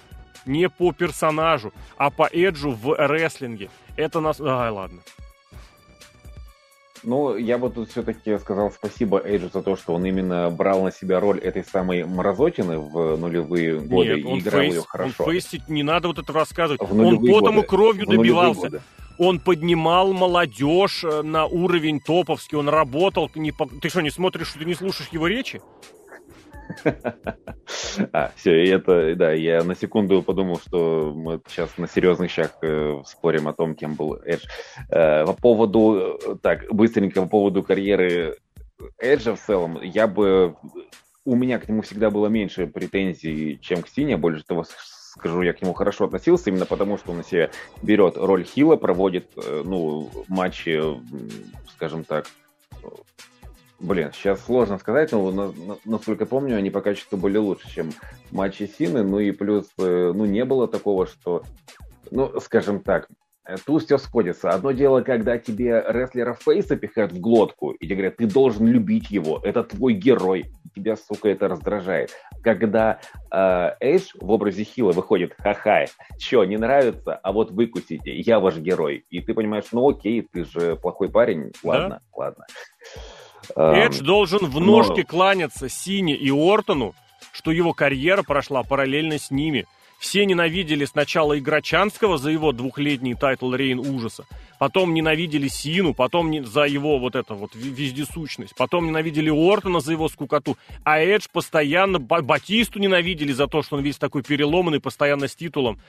не 0.46 0.70
по 0.70 0.92
персонажу, 0.92 1.74
а 1.98 2.08
по 2.08 2.26
Эджу 2.32 2.70
в 2.70 2.96
рестлинге. 2.96 3.68
Это 3.98 4.20
нас... 4.20 4.40
Ай, 4.40 4.70
ладно. 4.70 5.02
Ну, 7.07 7.36
я 7.36 7.57
бы 7.57 7.70
тут 7.70 7.88
все-таки 7.90 8.36
сказал 8.38 8.72
спасибо 8.72 9.22
Эйджу 9.24 9.48
за 9.52 9.62
то, 9.62 9.76
что 9.76 9.94
он 9.94 10.04
именно 10.04 10.50
брал 10.50 10.82
на 10.82 10.90
себя 10.90 11.20
роль 11.20 11.38
этой 11.38 11.64
самой 11.64 12.04
мразотины 12.04 12.78
в 12.78 13.16
нулевые 13.16 13.78
годы 13.78 14.16
Нет, 14.16 14.26
и 14.26 14.38
играл 14.40 14.61
фейс, 14.61 14.74
ее 14.74 14.82
хорошо. 14.82 15.24
Он 15.24 15.30
фейстить, 15.30 15.68
не 15.68 15.84
надо 15.84 16.09
вот 16.09 16.18
это 16.18 16.32
рассказывать. 16.32 16.80
В 16.82 17.00
он 17.00 17.24
потом 17.24 17.61
и 17.61 17.62
кровью 17.62 18.07
добивался 18.07 18.82
он 19.18 19.40
поднимал 19.40 20.12
молодежь 20.12 21.04
э, 21.04 21.22
на 21.22 21.46
уровень 21.46 22.00
топовский, 22.00 22.59
он 22.59 22.68
работал. 22.68 23.30
Не, 23.34 23.52
ты 23.80 23.88
что, 23.88 24.02
не 24.02 24.11
смотришь, 24.11 24.48
что 24.48 24.59
ты 24.59 24.64
не 24.64 24.74
слушаешь 24.74 25.09
его 25.11 25.26
речи? 25.26 25.62
А, 28.12 28.30
все, 28.36 28.64
и 28.64 28.68
это, 28.68 29.14
да, 29.16 29.32
я 29.32 29.64
на 29.64 29.74
секунду 29.74 30.22
подумал, 30.22 30.60
что 30.60 31.12
мы 31.14 31.40
сейчас 31.48 31.76
на 31.78 31.88
серьезных 31.88 32.30
щах 32.30 32.58
э, 32.62 33.02
спорим 33.06 33.48
о 33.48 33.52
том, 33.52 33.74
кем 33.74 33.94
был 33.94 34.14
Эдж. 34.14 34.44
Э, 34.90 35.24
по 35.24 35.32
поводу, 35.32 36.18
э, 36.24 36.36
так, 36.42 36.72
быстренько 36.72 37.22
по 37.22 37.28
поводу 37.28 37.62
карьеры 37.62 38.36
Эджа 38.98 39.34
в 39.34 39.40
целом, 39.40 39.80
я 39.82 40.06
бы, 40.06 40.56
у 41.24 41.34
меня 41.34 41.58
к 41.58 41.68
нему 41.68 41.82
всегда 41.82 42.10
было 42.10 42.28
меньше 42.28 42.66
претензий, 42.66 43.58
чем 43.60 43.82
к 43.82 43.88
Сине, 43.88 44.16
больше 44.16 44.44
того, 44.44 44.64
скажу, 44.64 45.42
я 45.42 45.52
к 45.52 45.62
нему 45.62 45.72
хорошо 45.72 46.04
относился, 46.04 46.50
именно 46.50 46.66
потому, 46.66 46.98
что 46.98 47.12
он 47.12 47.18
на 47.18 47.24
себя 47.24 47.50
берет 47.82 48.16
роль 48.16 48.44
Хила, 48.44 48.76
проводит, 48.76 49.30
э, 49.36 49.62
ну, 49.64 50.10
матчи, 50.28 50.80
скажем 51.72 52.04
так, 52.04 52.26
блин, 53.78 54.10
сейчас 54.12 54.44
сложно 54.44 54.78
сказать, 54.78 55.12
но 55.12 55.54
насколько 55.84 56.26
помню, 56.26 56.56
они 56.56 56.70
по 56.70 56.80
качеству 56.80 57.16
были 57.16 57.36
лучше, 57.36 57.70
чем 57.70 57.90
матчи 58.30 58.70
Сины, 58.78 59.02
ну 59.02 59.18
и 59.18 59.30
плюс, 59.32 59.66
э, 59.78 60.12
ну, 60.14 60.24
не 60.24 60.44
было 60.44 60.68
такого, 60.68 61.06
что, 61.06 61.42
ну, 62.10 62.40
скажем 62.40 62.80
так, 62.80 63.08
Э, 63.46 63.56
тут 63.64 63.84
все 63.84 63.98
сходится. 63.98 64.50
Одно 64.50 64.72
дело, 64.72 65.02
когда 65.02 65.38
тебе 65.38 65.84
рестлера 65.86 66.34
Фейса 66.34 66.76
пихают 66.76 67.12
в 67.12 67.20
глотку, 67.20 67.72
и 67.72 67.86
тебе 67.86 67.96
говорят, 67.96 68.16
ты 68.16 68.26
должен 68.26 68.66
любить 68.66 69.10
его, 69.10 69.40
это 69.42 69.62
твой 69.62 69.94
герой, 69.94 70.46
тебя, 70.74 70.96
сука, 70.96 71.28
это 71.28 71.48
раздражает. 71.48 72.10
Когда 72.42 73.00
э, 73.30 73.70
Эйдж 73.80 74.10
в 74.20 74.30
образе 74.30 74.64
Хила 74.64 74.92
выходит, 74.92 75.34
ха-ха, 75.38 75.86
что, 76.18 76.44
не 76.44 76.56
нравится, 76.56 77.14
а 77.14 77.32
вот 77.32 77.52
выкусите, 77.52 78.14
я 78.16 78.40
ваш 78.40 78.58
герой. 78.58 79.04
И 79.10 79.20
ты 79.20 79.32
понимаешь, 79.32 79.66
ну 79.72 79.88
окей, 79.88 80.26
ты 80.30 80.44
же 80.44 80.76
плохой 80.76 81.08
парень, 81.08 81.52
ладно, 81.62 81.88
да? 81.88 82.00
ладно. 82.12 82.46
Эдж 83.55 84.01
эм, 84.01 84.07
должен 84.07 84.47
в 84.47 84.61
ножки 84.61 85.01
но... 85.01 85.07
кланяться 85.07 85.68
Сине 85.68 86.14
и 86.14 86.30
Ортону, 86.30 86.94
что 87.32 87.51
его 87.51 87.72
карьера 87.72 88.22
прошла 88.22 88.62
параллельно 88.62 89.18
с 89.18 89.30
ними– 89.30 89.66
все 89.99 90.26
ненавидели 90.26 90.84
сначала 90.84 91.38
Играчанского 91.38 92.18
за 92.18 92.30
его 92.30 92.53
двухлетний 92.53 93.14
title 93.14 93.52
reign 93.54 93.78
ужаса, 93.78 94.26
потом 94.59 94.94
ненавидели 94.94 95.49
Сину, 95.49 95.94
потом 95.94 96.30
не, 96.30 96.42
за 96.42 96.64
его 96.64 96.99
вот 96.99 97.16
это 97.16 97.34
вот 97.34 97.55
вездесущность, 97.55 98.55
потом 98.57 98.86
ненавидели 98.86 99.30
Ортона 99.30 99.80
за 99.80 99.92
его 99.92 100.09
скукоту, 100.09 100.57
а 100.84 101.01
Эдж 101.01 101.26
постоянно 101.32 101.99
Батисту 101.99 102.78
ненавидели 102.78 103.32
за 103.32 103.47
то, 103.47 103.62
что 103.62 103.76
он 103.76 103.82
весь 103.82 103.97
такой 103.97 104.22
переломанный, 104.22 104.80
постоянно 104.80 105.28
с 105.28 105.34
титулом. 105.34 105.80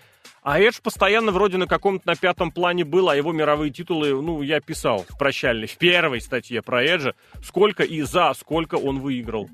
А 0.44 0.60
Эдж 0.60 0.80
постоянно 0.82 1.32
вроде 1.32 1.58
на 1.58 1.68
каком-то 1.68 2.08
на 2.08 2.16
пятом 2.16 2.52
плане 2.52 2.86
был, 2.86 3.10
а 3.10 3.16
его 3.16 3.34
мировые 3.34 3.72
титулы, 3.72 4.22
ну, 4.22 4.42
я 4.42 4.62
писал 4.62 5.06
в 5.10 5.18
прощальной, 5.18 5.68
в 5.68 5.78
первой 5.78 6.22
статье 6.22 6.62
про 6.62 6.84
Эджа, 6.84 7.16
сколько 7.44 7.84
и 7.84 8.02
за 8.02 8.34
сколько 8.34 8.76
он 8.76 9.00
выиграл. 9.00 9.50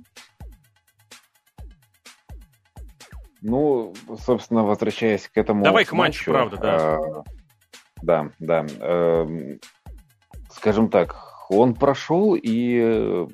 Ну, 3.44 3.94
собственно, 4.26 4.64
возвращаясь 4.64 5.28
к 5.28 5.38
этому 5.38 5.64
Давай 5.64 5.84
к 5.84 5.92
матчу, 5.92 6.32
матчу 6.32 6.32
правда, 6.32 6.58
да. 6.58 6.98
Э, 6.98 7.24
да, 8.02 8.30
да. 8.40 8.66
Э, 8.80 9.58
скажем 10.50 10.90
так, 10.90 11.16
он 11.50 11.76
прошел, 11.76 12.36
и 12.36 12.80
э, 12.82 13.28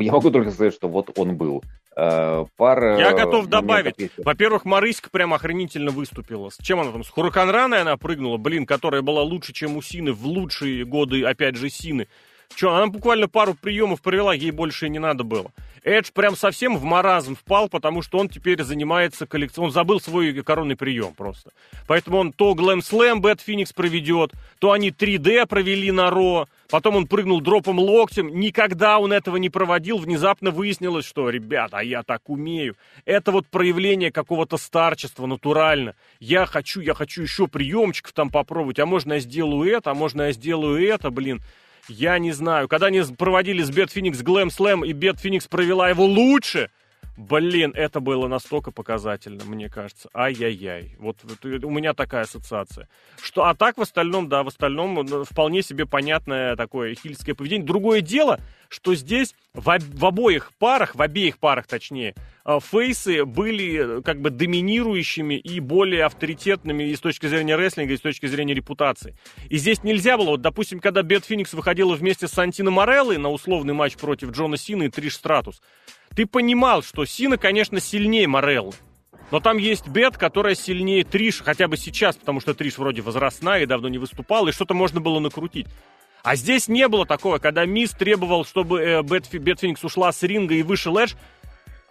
я 0.00 0.12
могу 0.12 0.30
только 0.30 0.50
сказать, 0.50 0.74
что 0.74 0.88
вот 0.88 1.16
он 1.16 1.36
был. 1.36 1.62
Э, 1.96 2.44
пара 2.56 2.98
Я 2.98 3.12
готов 3.12 3.46
добавить. 3.46 4.10
Во-первых, 4.16 4.64
Марыська 4.64 5.10
прям 5.10 5.32
охренительно 5.32 5.90
выступила. 5.90 6.50
С 6.50 6.58
чем 6.58 6.80
она 6.80 6.90
там? 6.90 7.04
С 7.04 7.10
Хураканраной 7.10 7.82
она 7.82 7.96
прыгнула, 7.96 8.36
блин, 8.36 8.66
которая 8.66 9.02
была 9.02 9.22
лучше, 9.22 9.52
чем 9.52 9.76
у 9.76 9.82
Сины 9.82 10.12
в 10.12 10.26
лучшие 10.26 10.84
годы, 10.84 11.24
опять 11.24 11.56
же, 11.56 11.70
Сины. 11.70 12.08
Че, 12.54 12.72
она 12.72 12.86
буквально 12.88 13.28
пару 13.28 13.54
приемов 13.54 14.02
провела, 14.02 14.34
ей 14.34 14.50
больше 14.50 14.86
и 14.86 14.90
не 14.90 14.98
надо 14.98 15.24
было. 15.24 15.50
Эдж 15.84 16.10
прям 16.14 16.34
совсем 16.34 16.78
в 16.78 16.84
маразм 16.84 17.36
впал, 17.36 17.68
потому 17.68 18.00
что 18.00 18.18
он 18.18 18.30
теперь 18.30 18.62
занимается 18.62 19.26
коллекционным... 19.26 19.68
Он 19.68 19.72
забыл 19.72 20.00
свой 20.00 20.32
коронный 20.42 20.76
прием 20.76 21.12
просто. 21.12 21.50
Поэтому 21.86 22.18
он 22.18 22.32
то 22.32 22.54
Глэм 22.54 22.80
Слэм 22.80 23.20
Бэт 23.20 23.42
Феникс 23.42 23.74
проведет, 23.74 24.32
то 24.58 24.72
они 24.72 24.90
3D 24.90 25.46
провели 25.46 25.90
на 25.92 26.08
Ро, 26.08 26.48
потом 26.70 26.96
он 26.96 27.06
прыгнул 27.06 27.42
дропом 27.42 27.78
локтем. 27.78 28.28
Никогда 28.40 28.98
он 28.98 29.12
этого 29.12 29.36
не 29.36 29.50
проводил. 29.50 29.98
Внезапно 29.98 30.50
выяснилось, 30.50 31.04
что, 31.04 31.28
ребята, 31.28 31.78
а 31.78 31.84
я 31.84 32.02
так 32.02 32.30
умею. 32.30 32.76
Это 33.04 33.30
вот 33.30 33.46
проявление 33.46 34.10
какого-то 34.10 34.56
старчества 34.56 35.26
натурально. 35.26 35.94
Я 36.18 36.46
хочу, 36.46 36.80
я 36.80 36.94
хочу 36.94 37.20
еще 37.20 37.46
приемчиков 37.46 38.12
там 38.12 38.30
попробовать, 38.30 38.78
а 38.78 38.86
можно 38.86 39.14
я 39.14 39.20
сделаю 39.20 39.70
это, 39.70 39.90
а 39.90 39.94
можно 39.94 40.22
я 40.22 40.32
сделаю 40.32 40.82
это, 40.82 41.10
блин. 41.10 41.42
Я 41.88 42.18
не 42.18 42.32
знаю. 42.32 42.68
Когда 42.68 42.86
они 42.86 43.02
проводили 43.16 43.62
с 43.62 43.70
Бет 43.70 43.90
Феникс 43.90 44.22
Глэм 44.22 44.50
Слэм, 44.50 44.84
и 44.84 44.92
Бет 44.92 45.20
Феникс 45.20 45.46
провела 45.46 45.88
его 45.88 46.04
лучше, 46.04 46.70
Блин, 47.16 47.72
это 47.76 48.00
было 48.00 48.26
настолько 48.26 48.72
показательно, 48.72 49.44
мне 49.44 49.68
кажется. 49.68 50.08
Ай-яй-яй. 50.14 50.96
Вот, 50.98 51.18
вот 51.22 51.44
у 51.44 51.70
меня 51.70 51.94
такая 51.94 52.22
ассоциация. 52.22 52.88
Что, 53.22 53.44
а 53.44 53.54
так 53.54 53.78
в 53.78 53.82
остальном, 53.82 54.28
да, 54.28 54.42
в 54.42 54.48
остальном 54.48 54.94
ну, 54.94 55.24
вполне 55.24 55.62
себе 55.62 55.86
понятное 55.86 56.56
такое 56.56 56.94
хильское 56.96 57.36
поведение. 57.36 57.64
Другое 57.64 58.00
дело, 58.00 58.40
что 58.68 58.96
здесь 58.96 59.34
в, 59.52 59.78
в 59.78 60.04
обоих 60.04 60.50
парах, 60.58 60.96
в 60.96 61.02
обеих 61.02 61.38
парах 61.38 61.68
точнее, 61.68 62.16
э, 62.44 62.58
фейсы 62.60 63.24
были 63.24 63.98
э, 63.98 64.02
как 64.02 64.20
бы 64.20 64.30
доминирующими 64.30 65.34
и 65.34 65.60
более 65.60 66.06
авторитетными 66.06 66.82
и 66.82 66.96
с 66.96 67.00
точки 67.00 67.26
зрения 67.26 67.54
рестлинга, 67.54 67.94
и 67.94 67.96
с 67.96 68.00
точки 68.00 68.26
зрения 68.26 68.54
репутации. 68.54 69.16
И 69.48 69.58
здесь 69.58 69.84
нельзя 69.84 70.16
было, 70.16 70.30
вот, 70.30 70.40
допустим, 70.40 70.80
когда 70.80 71.02
Бет 71.02 71.24
Феникс 71.24 71.54
выходила 71.54 71.94
вместе 71.94 72.26
с 72.26 72.32
Сантино 72.32 72.72
Мореллой 72.72 73.18
на 73.18 73.30
условный 73.30 73.74
матч 73.74 73.96
против 73.96 74.32
Джона 74.32 74.56
Сина 74.56 74.82
и 74.84 74.88
Триш 74.88 75.14
Стратус, 75.14 75.62
ты 76.14 76.26
понимал, 76.26 76.82
что 76.82 77.04
Сина, 77.04 77.38
конечно, 77.38 77.80
сильнее 77.80 78.28
Мореллы. 78.28 78.72
Но 79.30 79.40
там 79.40 79.56
есть 79.56 79.88
Бет, 79.88 80.16
которая 80.16 80.54
сильнее 80.54 81.04
Триш, 81.04 81.42
хотя 81.42 81.66
бы 81.66 81.76
сейчас, 81.76 82.16
потому 82.16 82.40
что 82.40 82.54
Триш 82.54 82.78
вроде 82.78 83.02
возрастная 83.02 83.62
и 83.62 83.66
давно 83.66 83.88
не 83.88 83.98
выступала, 83.98 84.48
и 84.48 84.52
что-то 84.52 84.74
можно 84.74 85.00
было 85.00 85.18
накрутить. 85.18 85.66
А 86.22 86.36
здесь 86.36 86.68
не 86.68 86.88
было 86.88 87.04
такого, 87.04 87.38
когда 87.38 87.66
Мисс 87.66 87.90
требовал, 87.90 88.44
чтобы 88.44 88.80
э, 88.80 89.02
Бет, 89.02 89.30
Бет 89.30 89.60
Феникс 89.60 89.84
ушла 89.84 90.10
с 90.12 90.22
ринга 90.22 90.54
и 90.54 90.62
вышел 90.62 90.96
Эдж. 90.96 91.14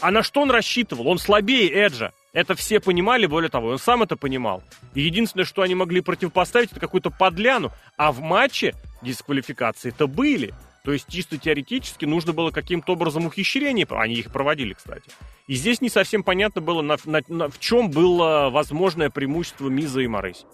А 0.01 0.09
на 0.09 0.23
что 0.23 0.41
он 0.41 0.51
рассчитывал? 0.51 1.07
Он 1.07 1.19
слабее 1.19 1.69
Эджа. 1.71 2.13
Это 2.33 2.55
все 2.55 2.79
понимали, 2.79 3.27
более 3.27 3.49
того, 3.49 3.69
он 3.69 3.77
сам 3.77 4.01
это 4.01 4.17
понимал. 4.17 4.63
И 4.95 5.01
единственное, 5.01 5.45
что 5.45 5.61
они 5.61 5.75
могли 5.75 6.01
противопоставить, 6.01 6.71
это 6.71 6.79
какую-то 6.79 7.11
подляну. 7.11 7.71
А 7.95 8.11
в 8.11 8.21
матче 8.21 8.73
дисквалификации-то 9.03 10.07
были. 10.07 10.53
То 10.83 10.91
есть 10.91 11.07
чисто 11.07 11.37
теоретически 11.37 12.03
нужно 12.05 12.33
было 12.33 12.51
каким-то 12.51 12.93
образом 12.93 13.25
ухищрение, 13.25 13.87
они 13.89 14.15
их 14.15 14.31
проводили, 14.31 14.73
кстати. 14.73 15.09
И 15.47 15.55
здесь 15.55 15.79
не 15.79 15.89
совсем 15.89 16.23
понятно 16.23 16.61
было, 16.61 16.81
на, 16.81 16.97
на, 17.05 17.21
на, 17.29 17.49
в 17.49 17.59
чем 17.59 17.89
было 17.89 18.49
возможное 18.51 19.09
преимущество 19.09 19.69
Миза 19.69 20.01
и 20.01 20.07
Морейс. 20.07 20.45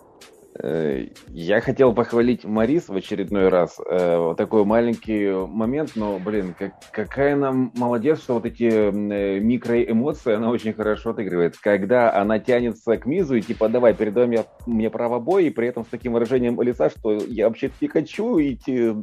Э, 0.62 1.08
я 1.30 1.62
хотел 1.62 1.94
похвалить 1.94 2.44
Марис 2.44 2.90
в 2.90 2.96
очередной 2.96 3.50
раз. 3.50 3.80
Э, 3.80 4.18
вот 4.18 4.38
такой 4.38 4.66
маленький 4.66 5.32
момент, 5.48 5.92
но, 5.96 6.20
блин, 6.20 6.54
как, 6.58 6.74
какая 6.92 7.34
она 7.34 7.52
молодец, 7.52 8.22
что 8.22 8.36
вот 8.36 8.46
эти 8.46 8.66
э, 8.66 9.40
микроэмоции 9.40 10.34
она 10.34 10.50
очень 10.50 10.74
хорошо 10.74 11.12
отыгрывает. 11.12 11.58
Когда 11.58 12.14
она 12.14 12.40
тянется 12.40 12.98
к 12.98 13.06
Мизу 13.06 13.36
и 13.36 13.42
типа, 13.42 13.70
давай, 13.70 13.94
передай 13.94 14.28
мне, 14.28 14.46
мне 14.66 14.90
право 14.90 15.20
боя, 15.20 15.44
и 15.44 15.50
при 15.50 15.68
этом 15.68 15.86
с 15.86 15.90
таким 15.90 16.14
выражением 16.14 16.62
лица, 16.62 16.90
что 16.90 17.14
я 17.14 17.48
вообще 17.48 17.72
не 17.80 17.88
хочу 17.88 18.40
идти 18.40 18.94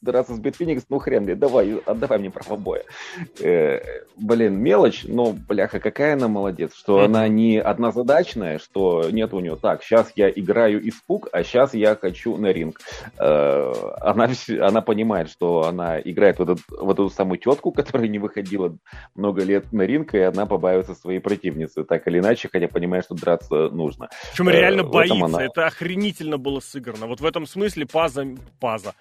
драться 0.00 0.34
с 0.34 0.38
Битфеникс, 0.38 0.86
ну 0.88 0.98
хрен 0.98 1.26
ли, 1.26 1.34
давай, 1.34 1.78
отдавай 1.86 2.18
мне 2.18 2.30
право 2.30 2.56
боя. 2.56 2.84
Э, 3.40 3.80
блин, 4.16 4.58
мелочь, 4.58 5.04
но, 5.04 5.32
бляха, 5.32 5.80
какая 5.80 6.14
она 6.14 6.28
молодец, 6.28 6.74
что 6.74 7.00
mm-hmm. 7.00 7.04
она 7.04 7.28
не 7.28 7.58
однозадачная, 7.58 8.58
что 8.58 9.10
нет 9.10 9.34
у 9.34 9.40
нее, 9.40 9.56
так, 9.56 9.82
сейчас 9.82 10.12
я 10.16 10.30
играю 10.30 10.86
испуг, 10.88 11.28
а 11.32 11.44
сейчас 11.44 11.74
я 11.74 11.94
хочу 11.96 12.36
на 12.36 12.52
ринг. 12.52 12.80
Э, 13.18 13.72
она, 14.00 14.28
она 14.60 14.80
понимает, 14.80 15.30
что 15.30 15.64
она 15.64 16.00
играет 16.00 16.38
в, 16.38 16.42
этот, 16.42 16.60
в 16.68 16.90
эту 16.90 17.10
самую 17.10 17.38
тетку, 17.38 17.72
которая 17.72 18.08
не 18.08 18.18
выходила 18.18 18.76
много 19.14 19.42
лет 19.44 19.72
на 19.72 19.82
ринг, 19.82 20.14
и 20.14 20.20
она 20.20 20.46
побаивается 20.46 20.94
своей 20.94 21.20
противницы, 21.20 21.84
так 21.84 22.06
или 22.08 22.18
иначе, 22.18 22.48
хотя 22.50 22.68
понимает, 22.68 23.04
что 23.04 23.14
драться 23.14 23.68
нужно. 23.68 24.08
Причем 24.32 24.48
реально 24.48 24.80
э, 24.80 24.84
боится, 24.84 25.24
она... 25.24 25.44
это 25.44 25.66
охренительно 25.66 26.38
было 26.38 26.60
сыграно. 26.60 27.06
Вот 27.06 27.20
в 27.20 27.26
этом 27.26 27.46
смысле 27.46 27.86
паза, 27.86 28.26
паза, 28.60 28.94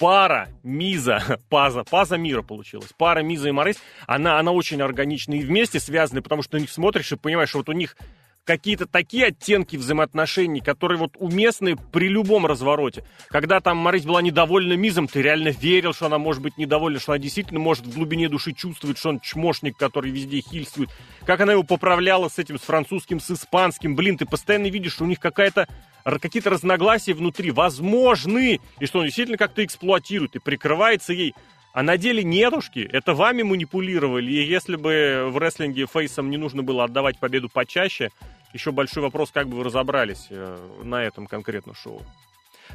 пара 0.00 0.48
Миза, 0.64 1.38
паза, 1.48 1.84
паза 1.84 2.16
мира 2.16 2.42
получилась. 2.42 2.90
Пара 2.96 3.20
Миза 3.20 3.48
и 3.48 3.52
Морейс, 3.52 3.76
она, 4.06 4.40
она 4.40 4.50
очень 4.50 4.80
органична 4.82 5.34
и 5.34 5.42
вместе 5.42 5.78
связаны, 5.78 6.22
потому 6.22 6.42
что 6.42 6.58
них 6.58 6.70
смотришь 6.70 7.12
и 7.12 7.16
понимаешь, 7.16 7.50
что 7.50 7.58
вот 7.58 7.68
у 7.68 7.72
них 7.72 7.96
какие-то 8.44 8.86
такие 8.86 9.26
оттенки 9.26 9.76
взаимоотношений, 9.76 10.60
которые 10.60 10.98
вот 10.98 11.12
уместны 11.18 11.76
при 11.76 12.08
любом 12.08 12.46
развороте. 12.46 13.04
Когда 13.28 13.60
там 13.60 13.76
Марис 13.76 14.04
была 14.04 14.22
недовольна 14.22 14.72
Мизом, 14.72 15.06
ты 15.06 15.22
реально 15.22 15.48
верил, 15.48 15.92
что 15.92 16.06
она 16.06 16.18
может 16.18 16.42
быть 16.42 16.56
недовольна, 16.56 16.98
что 16.98 17.12
она 17.12 17.20
действительно 17.20 17.60
может 17.60 17.86
в 17.86 17.94
глубине 17.94 18.28
души 18.28 18.52
чувствовать, 18.52 18.98
что 18.98 19.10
он 19.10 19.20
чмошник, 19.20 19.76
который 19.76 20.10
везде 20.10 20.40
хильствует. 20.40 20.90
Как 21.26 21.40
она 21.40 21.52
его 21.52 21.62
поправляла 21.62 22.28
с 22.28 22.38
этим, 22.38 22.58
с 22.58 22.62
французским, 22.62 23.20
с 23.20 23.30
испанским. 23.30 23.94
Блин, 23.94 24.16
ты 24.16 24.24
постоянно 24.24 24.66
видишь, 24.66 24.94
что 24.94 25.04
у 25.04 25.08
них 25.08 25.20
какая-то 25.20 25.68
какие-то 26.04 26.50
разногласия 26.50 27.14
внутри 27.14 27.50
возможны, 27.50 28.60
и 28.78 28.86
что 28.86 29.00
он 29.00 29.06
действительно 29.06 29.38
как-то 29.38 29.64
эксплуатирует 29.64 30.36
и 30.36 30.38
прикрывается 30.38 31.12
ей. 31.12 31.34
А 31.72 31.82
на 31.82 31.96
деле 31.96 32.24
нетушки, 32.24 32.80
это 32.80 33.14
вами 33.14 33.42
манипулировали, 33.42 34.32
и 34.32 34.44
если 34.44 34.74
бы 34.74 35.28
в 35.30 35.38
рестлинге 35.38 35.86
фейсом 35.86 36.28
не 36.28 36.36
нужно 36.36 36.62
было 36.62 36.84
отдавать 36.84 37.18
победу 37.18 37.48
почаще, 37.48 38.10
еще 38.52 38.72
большой 38.72 39.04
вопрос, 39.04 39.30
как 39.30 39.48
бы 39.48 39.58
вы 39.58 39.64
разобрались 39.64 40.26
э, 40.30 40.58
на 40.82 41.04
этом 41.04 41.26
конкретно 41.26 41.74
шоу. 41.74 42.02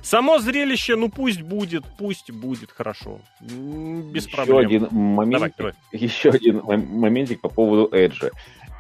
Само 0.02 0.40
зрелище, 0.40 0.96
ну 0.96 1.10
пусть 1.10 1.42
будет, 1.42 1.84
пусть 1.98 2.32
будет 2.32 2.72
хорошо. 2.72 3.20
Без 3.42 4.26
еще 4.26 4.36
проблем. 4.36 4.58
Один 4.60 4.88
моментик, 4.92 5.54
давай, 5.58 5.74
давай. 5.74 5.74
Еще 5.92 6.30
один 6.30 6.62
моментик 6.64 7.42
по 7.42 7.50
поводу 7.50 7.94
Эджа. 7.96 8.32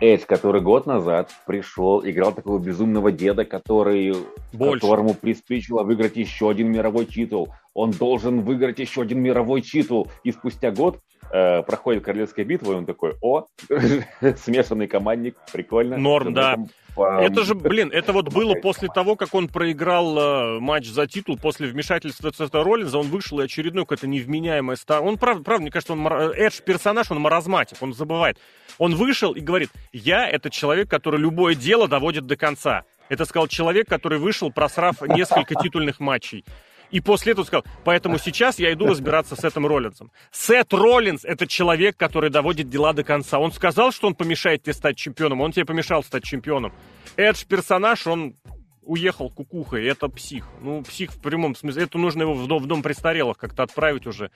Эдж, 0.01 0.25
который 0.27 0.61
год 0.61 0.85
назад 0.85 1.31
пришел, 1.47 2.05
играл 2.05 2.33
такого 2.33 2.59
безумного 2.59 3.11
деда, 3.11 3.45
который, 3.45 4.13
Больше. 4.51 4.81
которому 4.81 5.13
приспичило 5.13 5.83
выиграть 5.83 6.17
еще 6.17 6.49
один 6.49 6.71
мировой 6.71 7.05
титул. 7.05 7.53
Он 7.73 7.91
должен 7.91 8.41
выиграть 8.41 8.79
еще 8.79 9.03
один 9.03 9.21
мировой 9.21 9.61
титул. 9.61 10.09
И 10.23 10.31
спустя 10.31 10.71
год 10.71 10.99
э, 11.31 11.63
проходит 11.63 12.03
королевская 12.03 12.43
битва, 12.43 12.73
и 12.73 12.75
он 12.75 12.85
такой, 12.85 13.13
о, 13.21 13.45
смешанный 14.37 14.87
командник, 14.87 15.37
прикольно. 15.53 15.97
Норм, 15.97 16.33
да. 16.33 16.57
Это 16.97 17.43
же, 17.43 17.55
блин, 17.55 17.91
это 17.91 18.13
вот 18.13 18.33
было 18.33 18.53
после 18.55 18.87
того, 18.87 19.15
как 19.15 19.33
он 19.33 19.47
проиграл 19.47 20.17
э, 20.17 20.59
матч 20.59 20.87
за 20.87 21.07
титул, 21.07 21.37
после 21.37 21.67
вмешательства 21.67 22.31
Цета 22.31 22.63
Роллинза, 22.63 22.97
он 22.97 23.07
вышел 23.07 23.39
и 23.39 23.43
очередной 23.43 23.83
какой-то 23.83 24.07
невменяемый 24.07 24.77
стар. 24.77 25.03
Он, 25.03 25.17
правда, 25.17 25.43
правда, 25.43 25.61
мне 25.63 25.71
кажется, 25.71 25.93
он 25.93 26.07
Эдж 26.07 26.61
персонаж, 26.61 27.11
он 27.11 27.19
маразматик, 27.19 27.81
он 27.81 27.93
забывает. 27.93 28.37
Он 28.77 28.95
вышел 28.95 29.33
и 29.33 29.41
говорит, 29.41 29.69
я 29.91 30.27
это 30.27 30.49
человек, 30.49 30.89
который 30.89 31.19
любое 31.19 31.55
дело 31.55 31.87
доводит 31.87 32.25
до 32.27 32.35
конца. 32.35 32.83
Это 33.09 33.25
сказал 33.25 33.47
человек, 33.47 33.87
который 33.87 34.17
вышел, 34.17 34.51
просрав 34.51 35.01
несколько 35.01 35.55
титульных 35.55 35.99
матчей. 35.99 36.43
И 36.91 37.01
после 37.01 37.33
этого 37.33 37.45
сказал, 37.45 37.65
поэтому 37.83 38.17
сейчас 38.17 38.59
я 38.59 38.71
иду 38.73 38.87
разбираться 38.87 39.35
с 39.35 39.39
Сетом 39.39 39.65
Роллинсом. 39.65 40.11
Сет 40.31 40.73
Роллинс– 40.73 41.23
это 41.25 41.47
человек, 41.47 41.97
который 41.97 42.29
доводит 42.29 42.69
дела 42.69 42.93
до 42.93 43.03
конца. 43.03 43.39
Он 43.39 43.51
сказал, 43.51 43.91
что 43.91 44.07
он 44.07 44.15
помешает 44.15 44.63
тебе 44.63 44.73
стать 44.73 44.97
чемпионом, 44.97 45.41
он 45.41 45.51
тебе 45.51 45.65
помешал 45.65 46.03
стать 46.03 46.23
чемпионом. 46.23 46.73
Эдж 47.17 47.45
персонаж, 47.45 48.07
он 48.07 48.35
уехал 48.81 49.29
кукухой, 49.29 49.85
это 49.85 50.07
псих. 50.09 50.47
Ну, 50.61 50.83
псих 50.83 51.11
в 51.11 51.21
прямом 51.21 51.55
смысле. 51.55 51.83
Это 51.83 51.97
нужно 51.97 52.21
его 52.21 52.33
в 52.33 52.47
дом, 52.47 52.61
в 52.61 52.67
дом 52.67 52.83
престарелых 52.83 53.37
как-то 53.37 53.63
отправить 53.63 54.05
уже 54.07 54.31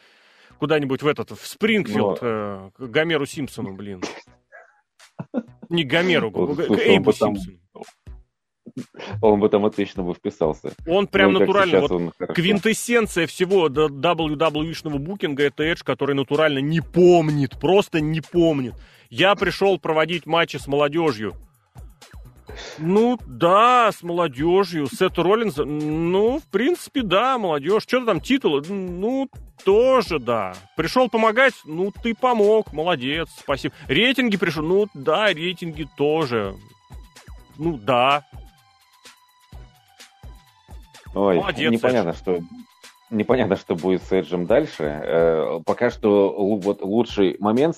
куда-нибудь 0.58 1.02
в 1.02 1.08
этот, 1.08 1.32
в 1.32 1.48
Спрингфилд, 1.48 2.22
Но... 2.22 2.28
э, 2.28 2.72
к 2.76 2.82
Гомеру 2.90 3.26
Симпсону, 3.26 3.74
блин. 3.74 4.04
Не 5.70 5.84
Гомеру, 5.84 6.32
к 6.32 6.60
Эйбу 6.60 7.14
Симпсону. 7.14 7.58
Он 9.22 9.40
бы 9.40 9.50
там 9.50 9.66
отлично 9.66 10.04
бы 10.04 10.14
вписался. 10.14 10.74
Он 10.88 11.08
прям 11.08 11.34
ну, 11.34 11.40
натурально, 11.40 11.82
вот 11.82 11.92
он 11.92 12.12
квинтэссенция 12.34 13.28
всего 13.28 13.68
WWE-шного 13.68 14.98
букинга, 14.98 15.44
это 15.44 15.64
Эдж, 15.64 15.84
который 15.84 16.16
натурально 16.16 16.60
не 16.60 16.82
помнит, 16.82 17.60
просто 17.60 18.00
не 18.02 18.22
помнит. 18.22 18.74
Я 19.10 19.36
пришел 19.36 19.80
проводить 19.80 20.26
матчи 20.26 20.58
с 20.58 20.68
молодежью. 20.68 21.36
Ну, 22.78 23.20
да, 23.26 23.92
с 23.92 24.04
молодежью. 24.04 24.88
Сет 24.88 25.18
Роллинс, 25.18 25.58
ну, 25.58 26.40
в 26.40 26.44
принципе, 26.46 27.02
да, 27.02 27.38
молодежь. 27.38 27.84
Что-то 27.84 28.08
там 28.08 28.22
титулы, 28.22 28.64
ну, 28.68 29.30
тоже 29.64 30.20
да. 30.20 30.54
Пришел 30.76 31.10
помогать, 31.10 31.54
ну, 31.66 31.92
ты 31.92 32.16
помог, 32.16 32.74
молодец, 32.74 33.30
спасибо. 33.38 33.74
Рейтинги 33.88 34.38
пришел, 34.38 34.64
ну, 34.64 34.88
да, 34.94 35.28
рейтинги 35.28 35.88
тоже. 35.98 36.56
Ну, 37.58 37.78
да. 37.78 38.26
Ой, 41.16 41.38
Молодец, 41.38 41.72
непонятно, 41.72 42.10
Эдж. 42.10 42.18
что 42.18 42.40
непонятно, 43.10 43.56
что 43.56 43.76
будет 43.76 44.04
с 44.04 44.12
Эджем 44.12 44.46
дальше. 44.46 45.02
Э, 45.04 45.60
пока 45.66 45.90
что 45.90 46.34
вот 46.62 46.82
лучший 46.82 47.38
момент 47.40 47.78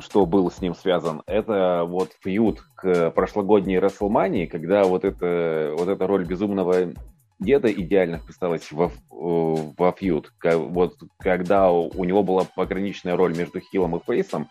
что 0.00 0.26
был 0.26 0.50
с 0.50 0.60
ним 0.60 0.74
связан, 0.74 1.22
это 1.26 1.84
вот 1.86 2.10
фьюд 2.20 2.62
к 2.76 3.10
прошлогодней 3.10 3.78
Расселмании, 3.78 4.46
когда 4.46 4.84
вот, 4.84 5.04
это, 5.04 5.74
вот 5.76 5.88
эта 5.88 6.06
роль 6.06 6.24
безумного 6.24 6.92
деда 7.38 7.72
идеально 7.72 8.18
вписалась 8.18 8.70
во, 8.70 8.90
во 9.10 9.92
фьюд. 9.92 10.32
Вот 10.42 10.96
когда 11.18 11.70
у 11.70 12.04
него 12.04 12.22
была 12.22 12.44
пограничная 12.44 13.16
роль 13.16 13.36
между 13.36 13.60
Хиллом 13.60 13.96
и 13.96 14.00
Фейсом, 14.06 14.48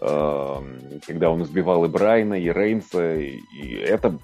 эм, 0.00 0.78
когда 1.06 1.30
он 1.30 1.42
избивал 1.42 1.84
и 1.84 1.88
Брайна, 1.88 2.34
и 2.34 2.50
Рейнса, 2.50 3.16
и 3.16 3.74
это 3.74 4.18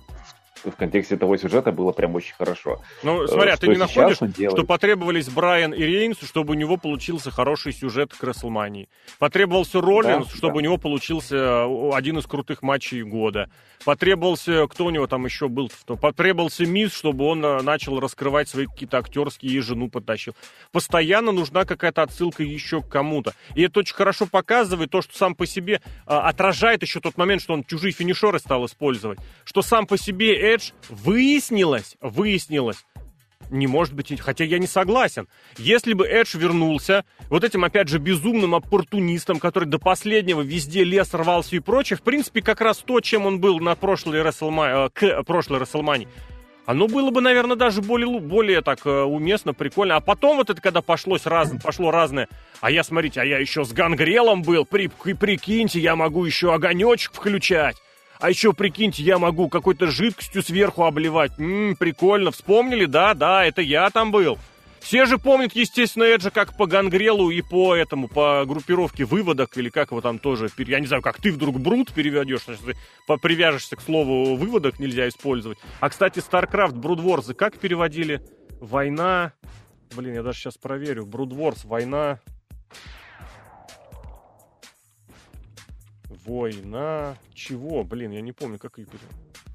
в 0.65 0.77
контексте 0.77 1.17
того 1.17 1.37
сюжета 1.37 1.73
было 1.73 1.93
прям 1.93 2.15
очень 2.15 2.35
хорошо. 2.35 2.83
Ну, 3.03 3.25
э, 3.25 3.29
смотря, 3.29 3.57
что 3.57 3.67
ты 3.67 3.73
не 3.73 3.79
находишь, 3.79 4.17
что 4.17 4.65
потребовались 4.65 5.29
Брайан 5.29 5.73
и 5.73 5.83
Рейнс, 5.83 6.19
чтобы 6.23 6.53
у 6.53 6.55
него 6.55 6.77
получился 6.77 7.31
хороший 7.31 7.73
сюжет 7.73 8.13
к 8.15 8.23
Расселмании. 8.23 8.89
Потребовался 9.19 9.81
Роллинс, 9.81 10.27
да, 10.27 10.37
чтобы 10.37 10.55
да. 10.55 10.59
у 10.59 10.61
него 10.61 10.79
получился 10.79 11.37
э, 11.37 11.91
один 11.93 12.19
из 12.19 12.27
крутых 12.27 12.63
матчей 12.63 13.03
года. 13.03 13.51
Потребовался, 13.85 14.67
кто 14.67 14.87
у 14.87 14.91
него 14.91 15.07
там 15.07 15.25
еще 15.25 15.49
был, 15.49 15.71
потребовался 15.87 16.67
Мисс, 16.67 16.93
чтобы 16.93 17.25
он 17.25 17.45
э, 17.45 17.63
начал 17.63 18.01
раскрывать 18.01 18.49
свои 18.49 18.67
какие-то 18.67 18.99
актерские 18.99 19.53
и 19.53 19.61
жену 19.61 19.89
потащил. 19.89 20.35
Постоянно 20.73 21.33
нужна 21.33 21.65
какая-то 21.65 22.03
отсылка 22.03 22.43
еще 22.43 22.83
к 22.83 22.89
кому-то. 22.89 23.35
И 23.55 23.63
это 23.63 23.81
очень 23.81 23.95
хорошо 23.95 24.27
показывает 24.27 24.91
то, 24.91 25.03
что 25.03 25.17
сам 25.17 25.35
по 25.35 25.47
себе 25.47 25.81
а, 26.07 26.29
отражает 26.29 26.83
еще 26.83 27.01
тот 27.01 27.17
момент, 27.17 27.43
что 27.43 27.55
он 27.55 27.65
чужие 27.65 27.93
финишеры 27.93 28.39
стал 28.39 28.67
использовать. 28.67 29.19
Что 29.45 29.63
сам 29.63 29.87
по 29.87 29.97
себе 29.97 30.37
Эдж 30.55 30.71
выяснилось, 30.89 31.97
выяснилось, 32.01 32.85
не 33.51 33.67
может 33.67 33.95
быть, 33.95 34.19
хотя 34.21 34.45
я 34.45 34.59
не 34.59 34.67
согласен. 34.67 35.29
Если 35.57 35.93
бы 35.93 36.07
Эдж 36.07 36.37
вернулся, 36.37 37.05
вот 37.31 37.45
этим, 37.45 37.65
опять 37.65 37.89
же, 37.89 37.99
безумным 37.99 38.55
оппортунистом, 38.55 39.39
который 39.39 39.65
до 39.65 39.79
последнего 39.79 40.43
везде 40.43 40.85
лес 40.85 41.15
рвался 41.15 41.57
и 41.57 41.61
прочее, 41.61 41.97
в 41.97 42.03
принципе, 42.03 42.43
как 42.43 42.61
раз 42.61 42.79
то, 42.79 43.01
чем 43.01 43.27
он 43.27 43.41
был 43.41 43.59
на 43.61 43.75
прошлой 43.75 44.23
Расселмане, 44.23 44.87
э, 44.87 44.89
к 44.93 45.23
прошлой 45.25 45.59
Расселмане, 45.59 46.09
оно 46.67 46.87
было 46.87 47.11
бы, 47.11 47.23
наверное, 47.23 47.57
даже 47.57 47.81
более, 47.81 48.21
более 48.21 48.61
так 48.61 48.85
э, 48.85 49.03
уместно, 49.03 49.55
прикольно. 49.55 49.97
А 49.97 50.01
потом 50.01 50.37
вот 50.37 50.51
это, 50.51 50.61
когда 50.61 50.83
пошлось 50.83 51.25
раз, 51.25 51.51
пошло 51.63 51.91
разное, 51.91 52.29
а 52.61 52.71
я, 52.71 52.85
смотрите, 52.85 53.23
а 53.23 53.25
я 53.25 53.39
еще 53.39 53.65
с 53.65 53.73
гангрелом 53.73 54.43
был, 54.43 54.67
при, 54.67 54.89
прикиньте, 54.89 55.81
я 55.81 55.97
могу 55.97 56.27
еще 56.27 56.53
огонечек 56.53 57.15
включать. 57.15 57.77
А 58.21 58.31
еще, 58.31 58.53
прикиньте, 58.53 59.03
я 59.03 59.19
могу 59.19 59.49
какой-то 59.49 59.87
жидкостью 59.87 60.43
сверху 60.43 60.85
обливать. 60.85 61.39
Ммм, 61.39 61.77
прикольно. 61.77 62.31
Вспомнили? 62.31 62.85
Да, 62.85 63.15
да, 63.15 63.45
это 63.45 63.63
я 63.63 63.91
там 63.91 64.11
был. 64.11 64.39
Все 64.81 65.07
же 65.07 65.19
помнят, 65.19 65.55
естественно, 65.55 66.05
Эджа 66.05 66.31
как 66.31 66.57
по 66.57 66.67
гангрелу 66.67 67.31
и 67.31 67.43
по 67.43 67.75
этому, 67.75 68.09
по 68.09 68.45
группировке 68.47 69.05
выводок, 69.05 69.57
или 69.59 69.69
как 69.69 69.91
его 69.91 70.01
там 70.01 70.19
тоже, 70.19 70.49
я 70.57 70.81
не 70.81 70.87
знаю, 70.87 71.03
как 71.03 71.21
ты 71.21 71.33
вдруг 71.33 71.59
брут 71.61 71.93
переведешь, 71.93 72.45
значит, 72.45 72.65
ты 72.65 73.17
привяжешься 73.19 73.77
к 73.77 73.83
слову 73.83 74.37
выводок 74.37 74.79
нельзя 74.79 75.09
использовать. 75.09 75.59
А, 75.81 75.91
кстати, 75.91 76.21
StarCraft, 76.21 76.77
Брудворзы 76.77 77.35
как 77.35 77.59
переводили? 77.59 78.23
Война... 78.61 79.33
Блин, 79.95 80.15
я 80.15 80.23
даже 80.23 80.39
сейчас 80.39 80.57
проверю. 80.57 81.07
Брудворс, 81.07 81.65
война... 81.65 82.21
Война... 86.29 87.17
Чего? 87.33 87.85
Блин, 87.85 88.11
я 88.11 88.21
не 88.21 88.33
помню, 88.33 88.59
как 88.59 88.79
ее. 88.79 88.87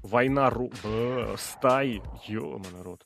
Война 0.02 0.50
ру... 0.50 0.72
Б... 0.82 1.36
Стаи. 1.38 2.02
Ё-мо, 2.26 2.64
народ. 2.76 3.00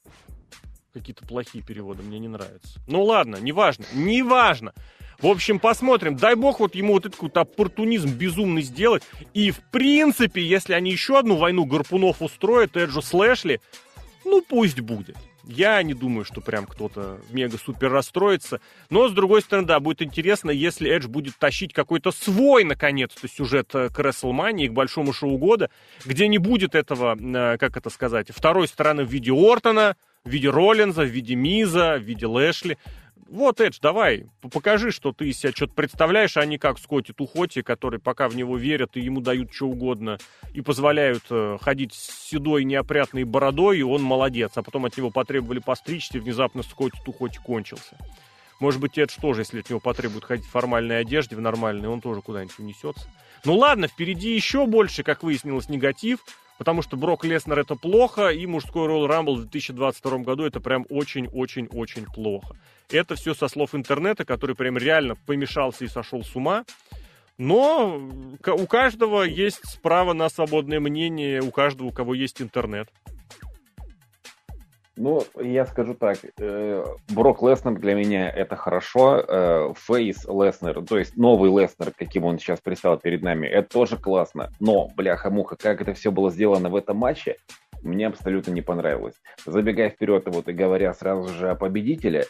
Какие-то 0.94 1.26
плохие 1.26 1.62
переводы, 1.62 2.02
мне 2.02 2.18
не 2.18 2.28
нравятся. 2.28 2.80
Ну 2.88 3.04
ладно, 3.04 3.36
неважно, 3.36 3.84
неважно. 3.92 4.72
В 5.20 5.26
общем, 5.26 5.58
посмотрим. 5.58 6.16
Дай 6.16 6.34
бог 6.34 6.60
вот 6.60 6.74
ему 6.74 6.94
вот 6.94 7.04
этот 7.04 7.20
вот 7.20 7.36
оппортунизм 7.36 8.08
безумный 8.08 8.62
сделать. 8.62 9.02
И, 9.34 9.50
в 9.50 9.60
принципе, 9.70 10.42
если 10.42 10.72
они 10.72 10.90
еще 10.90 11.18
одну 11.18 11.36
войну 11.36 11.66
гарпунов 11.66 12.22
устроят, 12.22 12.76
Эджу 12.76 13.02
Слэшли, 13.02 13.60
ну 14.24 14.42
пусть 14.42 14.80
будет. 14.80 15.16
Я 15.49 15.82
не 15.82 15.94
думаю, 15.94 16.26
что 16.26 16.42
прям 16.42 16.66
кто-то 16.66 17.20
мега-супер 17.30 17.90
расстроится. 17.90 18.61
Но, 18.90 19.09
с 19.09 19.12
другой 19.12 19.40
стороны, 19.40 19.66
да, 19.66 19.80
будет 19.80 20.03
интересно, 20.03 20.51
если 20.51 20.90
Эдж 20.90 21.09
будет 21.09 21.38
тащить 21.38 21.72
какой-то 21.72 22.12
свой, 22.12 22.64
наконец-то, 22.64 23.26
сюжет 23.28 23.74
э, 23.74 23.88
к 23.88 23.99
WrestleMania, 23.99 24.68
к 24.68 24.74
большому 24.74 25.14
шоу 25.14 25.38
года, 25.38 25.70
где 26.05 26.28
не 26.28 26.36
будет 26.36 26.74
этого, 26.74 27.16
э, 27.18 27.57
как 27.57 27.78
это 27.78 27.88
сказать, 27.88 28.28
второй 28.28 28.68
стороны 28.68 29.05
в 29.05 29.11
виде 29.11 29.32
Ортона, 29.32 29.96
в 30.22 30.28
виде 30.28 30.51
Роллинза, 30.51 31.05
в 31.05 31.09
виде 31.09 31.34
Миза, 31.34 31.96
в 31.99 32.03
виде 32.03 32.26
Лэшли. 32.26 32.76
Вот, 33.29 33.61
Эдж, 33.61 33.76
давай, 33.83 34.24
покажи, 34.41 34.91
что 34.91 35.12
ты 35.12 35.29
из 35.29 35.39
себя 35.39 35.53
что-то 35.53 35.74
представляешь, 35.74 36.39
а 36.39 36.47
не 36.47 36.57
как 36.57 36.79
Скотти 36.79 37.12
Тухоти, 37.12 37.61
который 37.61 38.01
пока 38.01 38.26
в 38.26 38.35
него 38.35 38.57
верят 38.57 38.97
и 38.97 39.01
ему 39.01 39.20
дают 39.20 39.53
что 39.53 39.66
угодно, 39.66 40.16
и 40.55 40.62
позволяют 40.62 41.24
э, 41.29 41.59
ходить 41.61 41.93
с 41.93 42.31
седой 42.31 42.64
неопрятной 42.64 43.24
бородой, 43.24 43.81
и 43.81 43.83
он 43.83 44.03
молодец. 44.03 44.53
А 44.55 44.62
потом 44.62 44.87
от 44.87 44.97
него 44.97 45.11
потребовали 45.11 45.59
постричься, 45.59 46.16
и 46.16 46.20
внезапно 46.20 46.62
Скотти 46.62 46.99
Тухоти 47.05 47.39
кончился. 47.45 47.99
Может 48.61 48.81
быть, 48.81 48.97
Эдж 48.97 49.14
тоже, 49.20 49.43
если 49.43 49.61
от 49.61 49.68
него 49.68 49.79
потребуют 49.79 50.24
ходить 50.24 50.47
в 50.47 50.51
формальной 50.51 50.99
одежде, 50.99 51.37
в 51.37 51.41
нормальной, 51.43 51.89
он 51.91 52.01
тоже 52.01 52.22
куда-нибудь 52.22 52.59
унесется. 52.59 53.11
Ну 53.45 53.57
ладно, 53.57 53.89
впереди 53.89 54.35
еще 54.35 54.64
больше, 54.64 55.03
как 55.03 55.22
выяснилось, 55.22 55.68
негатив 55.68 56.20
потому 56.57 56.83
что 56.83 56.97
Брок 56.97 57.24
Леснер 57.24 57.61
это 57.61 57.76
плохо, 57.76 58.31
и 58.31 58.45
мужской 58.45 58.89
Royal 58.89 59.09
Rumble 59.09 59.37
в 59.37 59.43
2022 59.43 60.18
году 60.18 60.45
это 60.45 60.61
прям 60.61 60.85
очень-очень-очень 60.91 62.07
плохо. 62.07 62.57
Это 62.91 63.16
все 63.16 63.34
со 63.34 63.49
слов 63.49 63.74
интернета, 63.74 64.24
который 64.24 64.57
прям 64.57 64.78
реально 64.78 65.14
помешался 65.26 65.84
и 65.84 65.89
сошел 65.89 66.24
с 66.24 66.34
ума. 66.34 66.64
Но 67.36 68.01
у 68.47 68.66
каждого 68.66 69.22
есть 69.22 69.80
право 69.82 70.12
на 70.12 70.28
свободное 70.28 70.80
мнение, 70.80 71.41
у 71.41 71.51
каждого, 71.51 71.89
у 71.89 71.93
кого 71.93 72.14
есть 72.14 72.43
интернет. 72.43 72.89
Ну, 74.97 75.22
я 75.41 75.64
скажу 75.64 75.95
так, 75.95 76.18
э, 76.41 76.84
Брок 77.11 77.43
Леснер 77.43 77.78
для 77.78 77.95
меня 77.95 78.28
это 78.28 78.57
хорошо, 78.57 79.20
э, 79.20 79.72
Фейс 79.76 80.24
Леснер, 80.24 80.84
то 80.84 80.99
есть 80.99 81.16
новый 81.16 81.51
Леснер, 81.51 81.93
каким 81.97 82.24
он 82.24 82.41
сейчас 82.41 82.61
пристал 82.61 82.99
перед 82.99 83.22
нами, 83.22 83.47
это 83.47 83.68
тоже 83.68 83.97
классно, 83.97 84.51
но, 84.59 84.89
бляха-муха, 84.97 85.55
как 85.55 85.80
это 85.80 85.95
все 85.95 86.11
было 86.11 86.32
сделано 86.32 86.68
в 86.68 86.74
этом 86.74 86.97
матче, 86.97 87.36
мне 87.83 88.07
абсолютно 88.07 88.51
не 88.53 88.62
понравилось. 88.62 89.14
Забегая 89.45 89.91
вперед, 89.91 90.24
вот 90.26 90.49
и 90.49 90.53
говоря 90.53 90.93
сразу 90.95 91.29
же 91.35 91.51
о 91.51 91.55
победителе, 91.55 92.24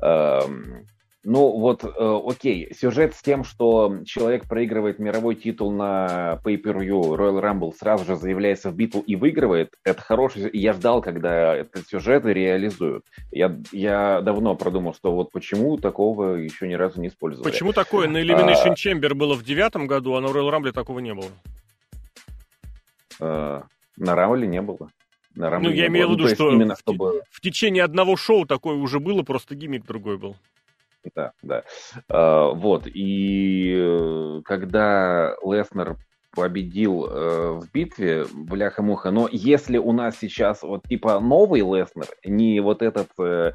эм, 0.00 0.86
ну 1.24 1.56
вот, 1.58 1.84
э, 1.84 2.20
окей, 2.26 2.74
сюжет 2.74 3.14
с 3.14 3.22
тем, 3.22 3.44
что 3.44 3.98
человек 4.04 4.48
проигрывает 4.48 4.98
мировой 4.98 5.36
титул 5.36 5.70
на 5.70 6.40
Pay-Per-View 6.44 7.16
Royal 7.16 7.40
Rumble, 7.40 7.72
сразу 7.78 8.04
же 8.04 8.16
заявляется 8.16 8.70
в 8.70 8.74
битву 8.74 9.02
и 9.06 9.14
выигрывает, 9.14 9.74
это 9.84 10.02
хороший, 10.02 10.50
я 10.52 10.72
ждал, 10.72 11.00
когда 11.00 11.54
этот 11.54 11.86
сюжет 11.86 12.24
реализуют. 12.24 13.04
Я, 13.30 13.56
я 13.70 14.20
давно 14.20 14.56
продумал, 14.56 14.94
что 14.94 15.12
вот 15.12 15.30
почему 15.30 15.76
такого 15.76 16.34
еще 16.34 16.66
ни 16.66 16.74
разу 16.74 17.00
не 17.00 17.06
использовали. 17.06 17.48
Почему 17.48 17.72
такое 17.72 18.08
на 18.08 18.20
Elimination 18.20 18.70
а... 18.70 18.74
Chamber 18.74 19.14
было 19.14 19.34
в 19.34 19.44
девятом 19.44 19.86
году, 19.86 20.14
а 20.14 20.20
на 20.20 20.26
Royal 20.26 20.50
Rumble 20.50 20.72
такого 20.72 20.98
не 20.98 21.14
было? 21.14 21.28
А, 23.20 23.62
на 23.96 24.14
Рамбле 24.14 24.46
не 24.46 24.62
было. 24.62 24.90
На 25.34 25.50
Рамбле 25.50 25.70
ну, 25.70 25.76
я 25.76 25.86
имею 25.86 26.08
в 26.08 26.12
виду, 26.12 26.28
что 26.28 26.50
именно 26.50 26.76
чтобы... 26.76 27.22
в 27.30 27.40
течение 27.40 27.84
одного 27.84 28.16
шоу 28.16 28.46
такое 28.46 28.76
уже 28.76 29.00
было, 29.00 29.22
просто 29.22 29.54
гиммик 29.54 29.86
другой 29.86 30.18
был. 30.18 30.36
Да, 31.14 31.32
да. 31.42 31.64
А, 32.08 32.50
вот, 32.50 32.86
и 32.86 33.74
э, 33.76 34.40
когда 34.44 35.34
Леснер 35.42 35.96
победил 36.34 37.06
э, 37.06 37.60
в 37.60 37.70
битве, 37.72 38.24
бляха-муха. 38.32 39.10
Но 39.10 39.28
если 39.30 39.78
у 39.78 39.92
нас 39.92 40.16
сейчас 40.20 40.62
вот 40.62 40.84
типа 40.84 41.20
новый 41.20 41.60
Леснер, 41.60 42.06
не 42.24 42.60
вот 42.60 42.82
этот 42.82 43.08
э, 43.18 43.52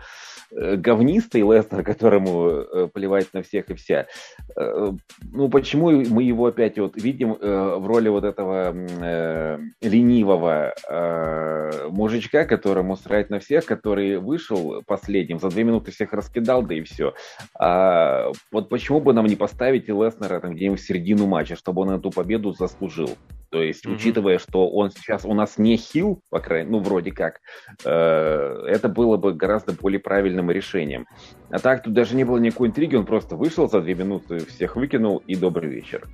э, 0.52 0.76
говнистый 0.76 1.42
Леснер, 1.42 1.84
которому 1.84 2.48
э, 2.48 2.88
плевать 2.94 3.34
на 3.34 3.42
всех 3.42 3.70
и 3.70 3.74
вся, 3.74 4.08
э, 4.56 4.92
ну 5.22 5.50
почему 5.50 5.90
мы 5.90 6.24
его 6.24 6.46
опять 6.48 6.78
вот 6.78 6.96
видим 6.96 7.34
э, 7.34 7.76
в 7.78 7.88
роли 7.88 8.10
вот 8.10 8.24
этого 8.24 8.74
э, 8.76 9.60
ленивого 9.82 10.74
э, 10.90 11.88
мужичка, 11.90 12.46
которому 12.46 12.96
срать 12.96 13.30
на 13.30 13.40
всех, 13.40 13.66
который 13.66 14.18
вышел 14.18 14.84
последним, 14.86 15.40
за 15.40 15.50
две 15.50 15.64
минуты 15.64 15.92
всех 15.92 16.14
раскидал, 16.14 16.62
да 16.62 16.76
и 16.76 16.82
все. 16.82 17.14
А 17.60 18.32
вот 18.52 18.70
почему 18.70 19.00
бы 19.00 19.14
нам 19.14 19.26
не 19.26 19.36
поставить 19.36 19.90
и 19.90 19.92
Леснера 19.92 20.40
там 20.40 20.54
где-нибудь 20.54 20.80
в 20.80 20.86
середину 20.86 21.26
матча, 21.26 21.56
чтобы 21.56 21.82
он 21.82 21.92
эту 21.92 22.12
победу 22.12 22.52
за 22.52 22.67
заслужил. 22.68 23.18
То 23.50 23.64
есть, 23.64 23.86
mm-hmm. 23.86 23.96
учитывая, 23.96 24.40
что 24.40 24.70
он 24.70 24.92
сейчас 24.92 25.24
у 25.24 25.34
нас 25.34 25.58
не 25.58 25.78
хил, 25.78 26.22
по 26.30 26.40
крайней 26.40 26.70
ну, 26.70 26.80
вроде 26.80 27.12
как, 27.12 27.40
э, 27.86 28.64
это 28.68 28.90
было 28.90 29.16
бы 29.16 29.34
гораздо 29.34 29.72
более 29.72 30.00
правильным 30.00 30.52
решением. 30.52 31.08
А 31.50 31.60
так, 31.60 31.84
тут 31.84 31.94
даже 31.94 32.16
не 32.16 32.26
было 32.26 32.38
никакой 32.38 32.68
интриги, 32.68 32.96
он 32.96 33.06
просто 33.06 33.36
вышел 33.38 33.70
за 33.70 33.80
две 33.80 33.96
минуты, 33.96 34.40
всех 34.46 34.76
выкинул, 34.76 35.24
и 35.28 35.36
добрый 35.36 35.70
вечер. 35.70 36.08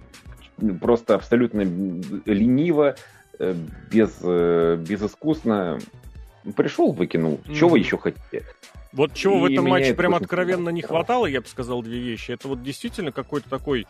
Просто 0.79 1.15
абсолютно 1.15 1.61
лениво, 1.61 2.95
э, 3.39 3.55
без, 3.91 4.19
э, 4.21 4.77
безыскусно. 4.87 5.79
Пришел, 6.55 6.91
выкинул. 6.91 7.39
Mm-hmm. 7.45 7.55
Чего 7.55 7.69
вы 7.69 7.79
еще 7.79 7.97
хотите? 7.97 8.43
Вот 8.91 9.15
чего 9.15 9.37
и 9.37 9.39
в 9.39 9.53
этом 9.53 9.69
матче 9.69 9.95
прям 9.95 10.13
откровенно 10.13 10.69
не 10.69 10.83
хватало, 10.83 11.25
я 11.25 11.41
бы 11.41 11.47
сказал, 11.47 11.81
две 11.81 11.97
вещи. 11.97 12.31
Это 12.31 12.47
вот 12.47 12.61
действительно 12.61 13.11
какой-то 13.11 13.49
такой 13.49 13.87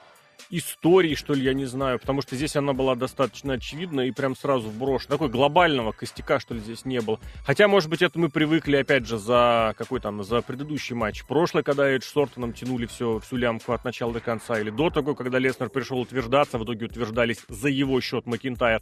истории, 0.50 1.16
что 1.16 1.34
ли, 1.34 1.44
я 1.44 1.54
не 1.54 1.66
знаю, 1.66 2.00
потому 2.00 2.22
что 2.22 2.36
здесь 2.36 2.56
она 2.56 2.74
была 2.74 2.96
достаточно 2.96 3.54
очевидна 3.54 4.02
и 4.02 4.12
прям 4.12 4.36
сразу 4.36 4.70
вброшена. 4.70 5.16
Такой 5.16 5.30
глобального 5.30 5.92
костяка, 5.92 6.40
что 6.40 6.54
ли, 6.54 6.60
здесь 6.60 6.86
не 6.86 7.02
было. 7.02 7.20
Хотя, 7.46 7.68
может 7.68 7.90
быть, 7.90 8.02
это 8.02 8.20
мы 8.20 8.30
привыкли, 8.30 8.78
опять 8.78 9.08
же, 9.08 9.18
за 9.18 9.74
какой 9.78 10.00
там, 10.00 10.24
за 10.24 10.42
предыдущий 10.42 10.96
матч. 10.96 11.26
Прошлый, 11.26 11.64
когда 11.64 11.90
Эдж 11.90 12.04
с 12.04 12.16
Ортоном 12.16 12.54
тянули 12.54 12.86
все, 12.86 13.20
всю 13.20 13.38
лямку 13.38 13.74
от 13.74 13.84
начала 13.84 14.14
до 14.14 14.20
конца, 14.20 14.60
или 14.60 14.70
до 14.70 14.90
того, 14.90 15.16
когда 15.16 15.40
Леснер 15.40 15.70
пришел 15.70 16.00
утверждаться, 16.00 16.58
в 16.58 16.64
итоге 16.66 16.86
утверждались 16.86 17.44
за 17.48 17.70
его 17.70 18.00
счет 18.02 18.26
Макинтайр. 18.26 18.82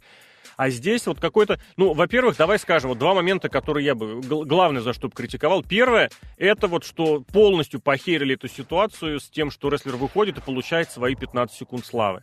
А 0.56 0.70
здесь 0.70 1.06
вот 1.06 1.20
какой-то... 1.20 1.58
Ну, 1.76 1.92
во-первых, 1.92 2.36
давай 2.36 2.58
скажем, 2.58 2.90
вот 2.90 2.98
два 2.98 3.14
момента, 3.14 3.48
которые 3.48 3.86
я 3.86 3.94
бы... 3.94 4.20
Главное, 4.20 4.82
за 4.82 4.92
что 4.92 5.08
бы 5.08 5.14
критиковал. 5.14 5.62
Первое, 5.62 6.10
это 6.36 6.68
вот, 6.68 6.84
что 6.84 7.20
полностью 7.20 7.80
похерили 7.80 8.34
эту 8.34 8.48
ситуацию 8.48 9.20
с 9.20 9.28
тем, 9.28 9.50
что 9.50 9.68
рестлер 9.68 9.96
выходит 9.96 10.38
и 10.38 10.40
получает 10.40 10.90
свои 10.90 11.14
15 11.14 11.56
секунд 11.56 11.86
славы 11.86 12.22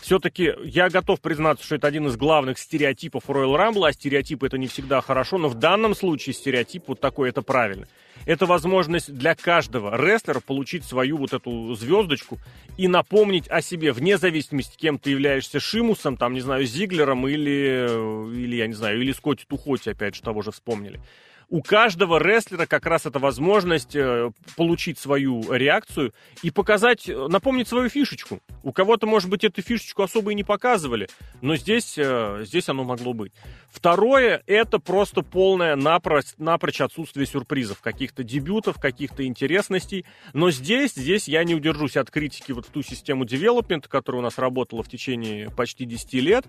все-таки 0.00 0.52
я 0.64 0.88
готов 0.88 1.20
признаться, 1.20 1.64
что 1.64 1.76
это 1.76 1.86
один 1.86 2.06
из 2.06 2.16
главных 2.16 2.58
стереотипов 2.58 3.24
Royal 3.28 3.56
Rumble, 3.56 3.88
а 3.88 3.92
стереотипы 3.92 4.46
это 4.46 4.58
не 4.58 4.66
всегда 4.66 5.00
хорошо, 5.00 5.38
но 5.38 5.48
в 5.48 5.54
данном 5.54 5.94
случае 5.94 6.34
стереотип 6.34 6.84
вот 6.88 7.00
такой, 7.00 7.28
это 7.28 7.42
правильно. 7.42 7.86
Это 8.24 8.46
возможность 8.46 9.12
для 9.12 9.34
каждого 9.34 9.96
рестлера 9.96 10.40
получить 10.40 10.84
свою 10.84 11.16
вот 11.16 11.32
эту 11.32 11.74
звездочку 11.74 12.38
и 12.76 12.88
напомнить 12.88 13.48
о 13.48 13.60
себе, 13.60 13.92
вне 13.92 14.18
зависимости, 14.18 14.76
кем 14.76 14.98
ты 14.98 15.10
являешься, 15.10 15.60
Шимусом, 15.60 16.16
там, 16.16 16.34
не 16.34 16.40
знаю, 16.40 16.66
Зиглером 16.66 17.28
или, 17.28 17.86
или 18.34 18.56
я 18.56 18.66
не 18.66 18.74
знаю, 18.74 19.00
или 19.00 19.12
Скотти 19.12 19.44
Тухоти, 19.46 19.90
опять 19.90 20.16
же, 20.16 20.22
того 20.22 20.42
же 20.42 20.50
вспомнили 20.50 21.00
у 21.48 21.62
каждого 21.62 22.18
рестлера 22.18 22.66
как 22.66 22.86
раз 22.86 23.06
эта 23.06 23.18
возможность 23.18 23.94
э, 23.94 24.30
получить 24.56 24.98
свою 24.98 25.52
реакцию 25.52 26.12
и 26.42 26.50
показать, 26.50 27.08
э, 27.08 27.28
напомнить 27.28 27.68
свою 27.68 27.88
фишечку. 27.88 28.40
У 28.62 28.72
кого-то, 28.72 29.06
может 29.06 29.30
быть, 29.30 29.44
эту 29.44 29.62
фишечку 29.62 30.02
особо 30.02 30.32
и 30.32 30.34
не 30.34 30.44
показывали, 30.44 31.08
но 31.40 31.56
здесь, 31.56 31.94
э, 31.96 32.42
здесь 32.44 32.68
оно 32.68 32.84
могло 32.84 33.12
быть. 33.12 33.32
Второе, 33.70 34.42
это 34.46 34.78
просто 34.78 35.22
полное 35.22 35.76
напрочь, 35.76 36.34
напрочь 36.38 36.80
отсутствие 36.80 37.26
сюрпризов, 37.26 37.80
каких-то 37.80 38.24
дебютов, 38.24 38.80
каких-то 38.80 39.24
интересностей. 39.24 40.04
Но 40.32 40.50
здесь, 40.50 40.94
здесь 40.94 41.28
я 41.28 41.44
не 41.44 41.54
удержусь 41.54 41.96
от 41.96 42.10
критики 42.10 42.52
вот 42.52 42.66
в 42.66 42.70
ту 42.70 42.82
систему 42.82 43.24
девелопмента, 43.24 43.88
которая 43.88 44.20
у 44.20 44.24
нас 44.24 44.38
работала 44.38 44.82
в 44.82 44.88
течение 44.88 45.50
почти 45.50 45.84
10 45.84 46.14
лет 46.14 46.46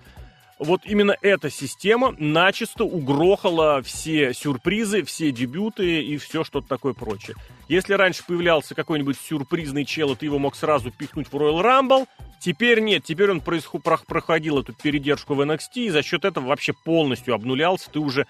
вот 0.59 0.81
именно 0.85 1.15
эта 1.21 1.49
система 1.49 2.15
начисто 2.17 2.83
угрохала 2.83 3.81
все 3.81 4.33
сюрпризы, 4.33 5.03
все 5.03 5.31
дебюты 5.31 6.01
и 6.01 6.17
все 6.17 6.43
что-то 6.43 6.67
такое 6.67 6.93
прочее. 6.93 7.35
Если 7.67 7.93
раньше 7.93 8.23
появлялся 8.25 8.73
какой-нибудь 8.73 9.17
сюрпризный 9.17 9.85
чел, 9.85 10.13
и 10.13 10.15
ты 10.15 10.25
его 10.25 10.39
мог 10.39 10.55
сразу 10.55 10.91
пихнуть 10.91 11.27
в 11.27 11.35
Royal 11.35 11.61
Rumble, 11.61 12.07
теперь 12.39 12.79
нет, 12.79 13.03
теперь 13.03 13.29
он 13.31 13.41
проходил 13.41 14.59
эту 14.59 14.73
передержку 14.73 15.35
в 15.35 15.41
NXT, 15.41 15.75
и 15.75 15.89
за 15.89 16.01
счет 16.01 16.25
этого 16.25 16.47
вообще 16.47 16.73
полностью 16.73 17.35
обнулялся, 17.35 17.91
ты 17.91 17.99
уже 17.99 18.25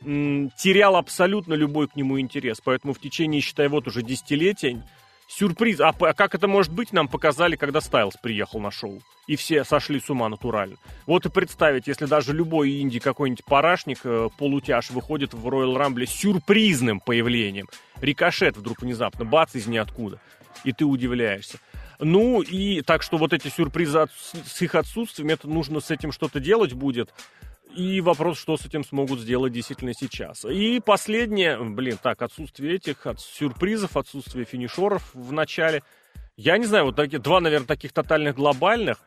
терял 0.00 0.96
абсолютно 0.96 1.54
любой 1.54 1.88
к 1.88 1.96
нему 1.96 2.20
интерес. 2.20 2.60
Поэтому 2.62 2.94
в 2.94 3.00
течение, 3.00 3.40
считай, 3.40 3.68
вот 3.68 3.88
уже 3.88 4.02
десятилетия 4.02 4.82
сюрприз. 5.28 5.80
А, 5.80 5.94
а 6.00 6.14
как 6.14 6.34
это 6.34 6.48
может 6.48 6.72
быть, 6.72 6.92
нам 6.92 7.06
показали, 7.06 7.56
когда 7.56 7.80
Стайлз 7.80 8.16
приехал 8.20 8.60
на 8.60 8.70
шоу. 8.70 9.00
И 9.26 9.36
все 9.36 9.62
сошли 9.62 10.00
с 10.00 10.08
ума 10.10 10.28
натурально. 10.28 10.76
Вот 11.06 11.26
и 11.26 11.28
представить, 11.28 11.86
если 11.86 12.06
даже 12.06 12.32
любой 12.32 12.80
инди 12.80 12.98
какой-нибудь 12.98 13.44
парашник, 13.44 14.00
э, 14.04 14.28
полутяж, 14.38 14.90
выходит 14.90 15.34
в 15.34 15.46
Роyal 15.46 15.76
Рамбле 15.76 16.06
с 16.06 16.10
сюрпризным 16.10 17.00
появлением. 17.00 17.68
Рикошет 18.00 18.56
вдруг 18.56 18.80
внезапно, 18.80 19.24
бац, 19.24 19.54
из 19.54 19.66
ниоткуда. 19.66 20.18
И 20.64 20.72
ты 20.72 20.84
удивляешься. 20.84 21.58
Ну 22.00 22.42
и 22.42 22.80
так 22.82 23.02
что 23.02 23.18
вот 23.18 23.32
эти 23.32 23.48
сюрпризы 23.48 23.98
от, 23.98 24.10
с 24.12 24.62
их 24.62 24.74
отсутствием, 24.74 25.30
это 25.30 25.48
нужно 25.48 25.80
с 25.80 25.90
этим 25.90 26.12
что-то 26.12 26.40
делать 26.40 26.72
будет. 26.72 27.12
И 27.74 28.00
вопрос, 28.00 28.38
что 28.38 28.56
с 28.56 28.64
этим 28.64 28.84
смогут 28.84 29.20
сделать 29.20 29.52
действительно 29.52 29.92
сейчас. 29.94 30.44
И 30.44 30.80
последнее, 30.80 31.58
блин, 31.62 31.98
так, 32.02 32.22
отсутствие 32.22 32.74
этих 32.74 33.06
от 33.06 33.20
сюрпризов, 33.20 33.96
отсутствие 33.96 34.44
финишеров 34.44 35.14
в 35.14 35.32
начале. 35.32 35.82
Я 36.36 36.56
не 36.58 36.66
знаю, 36.66 36.86
вот 36.86 36.96
такие, 36.96 37.18
два, 37.18 37.40
наверное, 37.40 37.66
таких 37.66 37.92
тотальных 37.92 38.36
глобальных. 38.36 38.98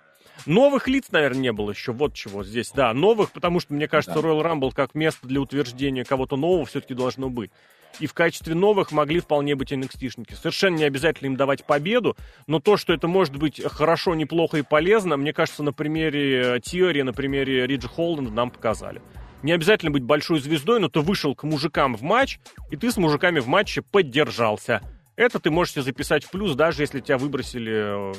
Новых 0.45 0.87
лиц, 0.87 1.07
наверное, 1.11 1.41
не 1.41 1.51
было 1.51 1.71
еще. 1.71 1.91
Вот 1.91 2.13
чего 2.13 2.43
здесь. 2.43 2.71
Да, 2.71 2.93
новых, 2.93 3.31
потому 3.31 3.59
что, 3.59 3.73
мне 3.73 3.87
кажется, 3.87 4.21
да. 4.21 4.27
Royal 4.27 4.43
Rumble 4.43 4.73
как 4.73 4.95
место 4.95 5.27
для 5.27 5.39
утверждения 5.39 6.03
кого-то 6.03 6.35
нового 6.35 6.65
все-таки 6.65 6.93
должно 6.93 7.29
быть 7.29 7.51
и 7.99 8.07
в 8.07 8.13
качестве 8.13 8.55
новых 8.55 8.91
могли 8.91 9.19
вполне 9.19 9.55
быть 9.55 9.71
NXT-шники. 9.71 10.35
Совершенно 10.35 10.77
не 10.77 10.83
обязательно 10.83 11.27
им 11.27 11.35
давать 11.35 11.65
победу, 11.65 12.15
но 12.47 12.59
то, 12.59 12.77
что 12.77 12.93
это 12.93 13.07
может 13.07 13.35
быть 13.35 13.61
хорошо, 13.63 14.15
неплохо 14.15 14.57
и 14.57 14.61
полезно, 14.61 15.17
мне 15.17 15.33
кажется, 15.33 15.63
на 15.63 15.73
примере 15.73 16.61
Тиори, 16.63 17.01
на 17.01 17.13
примере 17.13 17.67
Риджа 17.67 17.87
Холланда 17.87 18.31
нам 18.31 18.51
показали. 18.51 19.01
Не 19.43 19.53
обязательно 19.53 19.91
быть 19.91 20.03
большой 20.03 20.39
звездой, 20.39 20.79
но 20.79 20.87
ты 20.87 20.99
вышел 20.99 21.33
к 21.35 21.43
мужикам 21.43 21.95
в 21.95 22.03
матч, 22.03 22.39
и 22.69 22.77
ты 22.77 22.91
с 22.91 22.97
мужиками 22.97 23.39
в 23.39 23.47
матче 23.47 23.81
поддержался. 23.81 24.81
Это 25.15 25.39
ты 25.39 25.49
можешь 25.49 25.73
себе 25.73 25.83
записать 25.83 26.23
в 26.23 26.31
плюс, 26.31 26.55
даже 26.55 26.83
если 26.83 26.99
тебя 26.99 27.17
выбросили... 27.17 28.13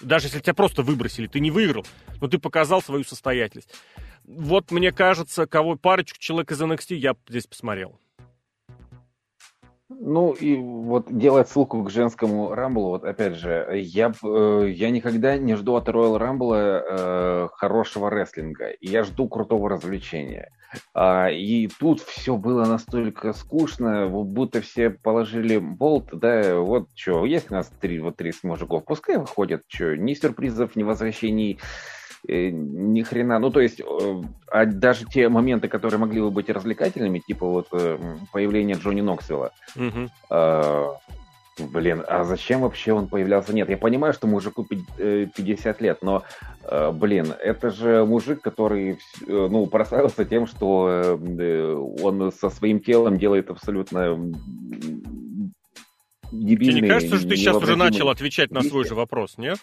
Даже 0.00 0.26
если 0.26 0.40
тебя 0.40 0.54
просто 0.54 0.82
выбросили, 0.82 1.26
ты 1.26 1.40
не 1.40 1.50
выиграл, 1.50 1.86
но 2.20 2.28
ты 2.28 2.38
показал 2.38 2.82
свою 2.82 3.04
состоятельность. 3.04 3.70
Вот, 4.24 4.70
мне 4.70 4.92
кажется, 4.92 5.46
кого 5.46 5.76
парочку 5.76 6.18
человек 6.18 6.52
из 6.52 6.60
NXT 6.60 6.94
я 6.96 7.16
здесь 7.28 7.46
посмотрел. 7.46 7.98
Ну 9.88 10.32
и 10.32 10.56
вот 10.56 11.06
делать 11.10 11.48
ссылку 11.48 11.82
к 11.82 11.90
женскому 11.90 12.54
Рамблу, 12.54 12.90
вот 12.90 13.04
опять 13.04 13.36
же, 13.36 13.66
я, 13.74 14.12
э, 14.22 14.68
я 14.68 14.90
никогда 14.90 15.38
не 15.38 15.54
жду 15.54 15.76
от 15.76 15.88
Royal 15.88 16.18
Rumble 16.18 16.82
э, 16.84 17.48
хорошего 17.54 18.10
рестлинга, 18.10 18.74
я 18.82 19.02
жду 19.04 19.28
крутого 19.28 19.70
развлечения. 19.70 20.50
А, 20.92 21.30
и 21.30 21.68
тут 21.68 22.00
все 22.00 22.36
было 22.36 22.66
настолько 22.66 23.32
скучно, 23.32 24.08
будто 24.08 24.60
все 24.60 24.90
положили 24.90 25.56
болт, 25.56 26.10
да, 26.12 26.56
вот 26.56 26.88
что, 26.94 27.24
есть 27.24 27.50
у 27.50 27.54
нас 27.54 27.72
три, 27.80 27.98
вот 28.00 28.16
30 28.16 28.44
мужиков, 28.44 28.84
пускай 28.84 29.16
выходят, 29.16 29.62
что, 29.68 29.96
ни 29.96 30.12
сюрпризов, 30.12 30.76
ни 30.76 30.82
возвращений, 30.82 31.58
ни 32.26 33.02
хрена. 33.02 33.38
Ну, 33.38 33.50
то 33.50 33.60
есть, 33.60 33.80
э, 33.80 34.22
а 34.50 34.66
даже 34.66 35.04
те 35.06 35.28
моменты, 35.28 35.68
которые 35.68 35.98
могли 35.98 36.20
бы 36.20 36.30
быть 36.30 36.50
развлекательными, 36.50 37.20
типа 37.20 37.46
вот 37.46 37.68
э, 37.72 37.98
появление 38.32 38.76
Джонни 38.76 39.00
Ноксвилла, 39.00 39.52
mm-hmm. 39.76 40.08
э, 40.30 40.86
блин, 41.58 42.04
а 42.06 42.24
зачем 42.24 42.62
вообще 42.62 42.92
он 42.92 43.08
появлялся? 43.08 43.54
Нет, 43.54 43.68
я 43.68 43.76
понимаю, 43.76 44.12
что 44.12 44.26
мужику 44.26 44.64
50 44.64 45.80
лет, 45.80 45.98
но, 46.02 46.24
э, 46.64 46.90
блин, 46.92 47.32
это 47.40 47.70
же 47.70 48.04
мужик, 48.04 48.40
который, 48.40 48.92
э, 48.92 48.96
ну, 49.26 49.66
прославился 49.66 50.24
тем, 50.24 50.46
что 50.46 51.18
э, 51.18 51.74
он 52.02 52.32
со 52.32 52.50
своим 52.50 52.80
телом 52.80 53.18
делает 53.18 53.50
абсолютно 53.50 54.16
дебильные... 56.32 56.80
Тебе 56.80 56.82
не 56.82 56.88
кажется, 56.88 57.16
что 57.18 57.28
ты 57.28 57.36
сейчас 57.36 57.56
уже 57.56 57.76
начал 57.76 58.08
отвечать 58.08 58.50
на 58.50 58.62
свой 58.62 58.84
же 58.84 58.94
вопрос, 58.94 59.38
нет? 59.38 59.58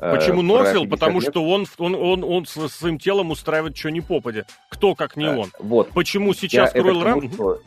Почему 0.00 0.42
Ноксвилл? 0.42 0.86
Потому 0.88 1.20
лет? 1.20 1.30
что 1.30 1.48
он, 1.48 1.66
он, 1.78 1.94
он, 1.94 2.24
он 2.24 2.46
своим 2.46 2.98
телом 2.98 3.30
устраивает 3.30 3.76
что 3.76 3.90
ни 3.90 4.00
попадя. 4.00 4.44
Кто, 4.68 4.94
как 4.94 5.16
не 5.16 5.28
он. 5.28 5.50
Вот. 5.58 5.90
Почему 5.90 6.34
сейчас 6.34 6.74
Royal 6.74 7.02
Rumble... 7.02 7.58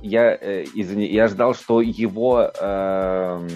Я, 0.00 0.36
э, 0.38 0.64
извини, 0.74 1.06
я 1.06 1.28
ждал, 1.28 1.54
что 1.54 1.80
его... 1.80 2.50
Э, 2.60 3.34
Э, 3.34 3.48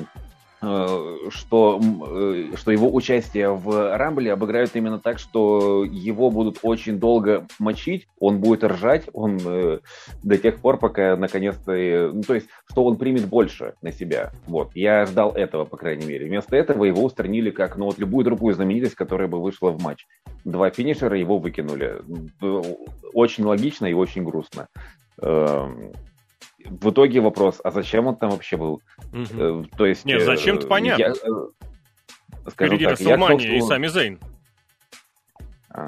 что, 0.61 1.81
э, 1.81 2.57
что 2.57 2.71
его 2.73 2.93
участие 2.93 3.55
в 3.55 3.97
Рамбле 3.97 4.33
обыграют 4.33 4.75
именно 4.75 4.99
так, 4.99 5.21
что 5.21 5.85
его 5.85 6.31
будут 6.31 6.59
очень 6.63 6.99
долго 6.99 7.47
мочить, 7.61 8.09
он 8.19 8.41
будет 8.41 8.65
ржать, 8.65 9.09
он 9.13 9.39
э, 9.45 9.79
до 10.25 10.39
тех 10.39 10.59
пор, 10.59 10.79
пока 10.79 11.17
наконец-то... 11.17 12.11
Ну, 12.13 12.23
то 12.23 12.35
есть, 12.35 12.49
что 12.69 12.85
он 12.85 12.97
примет 12.97 13.27
больше 13.27 13.75
на 13.83 13.93
себя. 13.93 14.33
Вот. 14.47 14.71
Я 14.75 15.07
ждал 15.07 15.31
этого, 15.33 15.65
по 15.65 15.77
крайней 15.77 16.07
мере. 16.07 16.27
Вместо 16.27 16.57
этого 16.57 16.85
его 16.85 17.05
устранили 17.05 17.51
как, 17.51 17.77
ну, 17.77 17.87
вот 17.87 17.99
любую 17.99 18.25
другую 18.25 18.55
знаменитость, 18.55 18.97
которая 18.97 19.29
бы 19.29 19.41
вышла 19.41 19.71
в 19.71 19.81
матч. 19.81 20.07
Два 20.45 20.71
финишера 20.71 21.17
его 21.17 21.39
выкинули. 21.39 22.03
Очень 23.13 23.45
логично 23.45 23.87
и 23.87 23.93
очень 23.93 24.25
грустно. 24.25 24.67
В 26.65 26.91
итоге 26.91 27.21
вопрос, 27.21 27.61
а 27.63 27.71
зачем 27.71 28.07
он 28.07 28.17
там 28.17 28.31
вообще 28.31 28.57
был? 28.57 28.83
Угу. 29.13 29.67
То 29.77 29.87
есть... 29.87 30.05
Нет, 30.05 30.23
зачем-то 30.23 30.67
э, 30.67 30.69
понятно. 30.69 31.03
Я, 31.03 31.15
Впереди 32.51 32.85
так, 32.85 32.93
Расселмания 32.95 33.57
и 33.57 33.61
сами 33.61 33.87
Зейн. 33.87 34.19
А, 35.71 35.87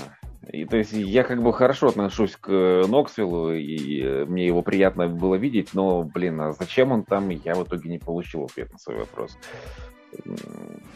и, 0.52 0.64
то 0.64 0.76
есть 0.76 0.92
я 0.92 1.24
как 1.24 1.42
бы 1.42 1.52
хорошо 1.52 1.88
отношусь 1.88 2.36
к 2.36 2.50
Ноксвиллу, 2.86 3.52
и 3.52 4.02
э, 4.02 4.24
мне 4.26 4.46
его 4.46 4.62
приятно 4.62 5.08
было 5.08 5.36
видеть, 5.36 5.74
но, 5.74 6.02
блин, 6.02 6.40
а 6.40 6.52
зачем 6.52 6.92
он 6.92 7.04
там, 7.04 7.28
я 7.30 7.54
в 7.54 7.64
итоге 7.64 7.88
не 7.88 7.98
получил 7.98 8.44
ответ 8.44 8.72
на 8.72 8.78
свой 8.78 8.98
вопрос. 8.98 9.36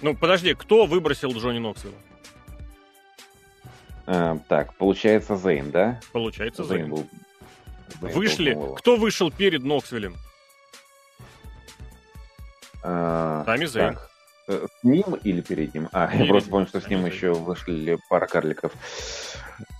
Ну, 0.03 0.17
подожди, 0.17 0.55
кто 0.55 0.87
выбросил 0.87 1.31
Джонни 1.33 1.59
Ноксвилла? 1.59 1.97
А, 4.07 4.39
так, 4.49 4.75
получается 4.75 5.37
Зейн, 5.37 5.71
да? 5.71 6.01
Получается 6.13 6.65
Зейн. 6.65 6.87
Зейн 6.87 6.91
был... 6.91 7.07
Вышли. 8.01 8.59
Кто 8.77 8.97
вышел 8.97 9.31
перед 9.31 9.63
Ноксвиллем? 9.65 10.17
А, 12.83 13.45
Сами 13.47 13.65
Зейн. 13.65 13.99
Э, 14.47 14.67
с 14.69 14.85
ним 14.85 15.15
или 15.23 15.41
перед 15.41 15.75
ним? 15.75 15.89
А, 15.93 16.07
перед 16.07 16.27
я 16.27 16.33
просто 16.33 16.51
помню, 16.51 16.67
что 16.67 16.81
с 16.81 16.89
ним 16.89 17.07
еще 17.07 17.33
вышли 17.33 17.99
пара 18.11 18.27
карликов. 18.27 18.73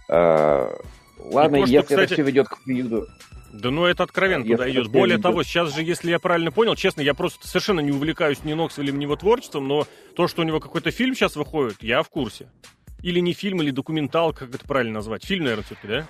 А, 0.09 0.71
ладно, 1.19 1.59
то, 1.59 1.65
если 1.65 1.83
кстати... 1.83 2.01
это 2.01 2.15
все 2.15 2.23
ведет 2.23 2.49
к 2.49 2.59
фьюду... 2.65 3.07
Да 3.53 3.71
ну 3.71 3.85
это 3.85 4.03
откровенно 4.03 4.43
если 4.43 4.57
туда 4.57 4.71
идет. 4.71 4.89
Более 4.89 5.19
того, 5.19 5.45
сейчас 5.45 5.73
же, 5.73 5.83
если 5.83 6.11
я 6.11 6.19
правильно 6.19 6.51
понял, 6.51 6.75
честно, 6.75 7.03
я 7.03 7.15
просто 7.15 7.47
совершенно 7.47 7.79
не 7.79 7.93
увлекаюсь 7.93 8.43
ни 8.43 8.53
Ноксвиллем, 8.53 8.99
ни 8.99 9.05
его 9.05 9.15
творчеством, 9.15 9.69
но 9.69 9.87
то, 10.17 10.27
что 10.27 10.43
у 10.43 10.45
него 10.45 10.59
какой-то 10.59 10.91
фильм 10.91 11.15
сейчас 11.15 11.37
выходит, 11.37 11.77
я 11.81 12.03
в 12.03 12.09
курсе. 12.09 12.49
Или 13.05 13.21
не 13.21 13.35
фильм, 13.35 13.61
или 13.61 13.71
документал, 13.71 14.33
как 14.33 14.55
это 14.55 14.67
правильно 14.67 14.95
назвать? 14.95 15.27
Фильм, 15.27 15.45
наверное, 15.45 15.65
все-таки, 15.65 15.89
да? 15.89 16.07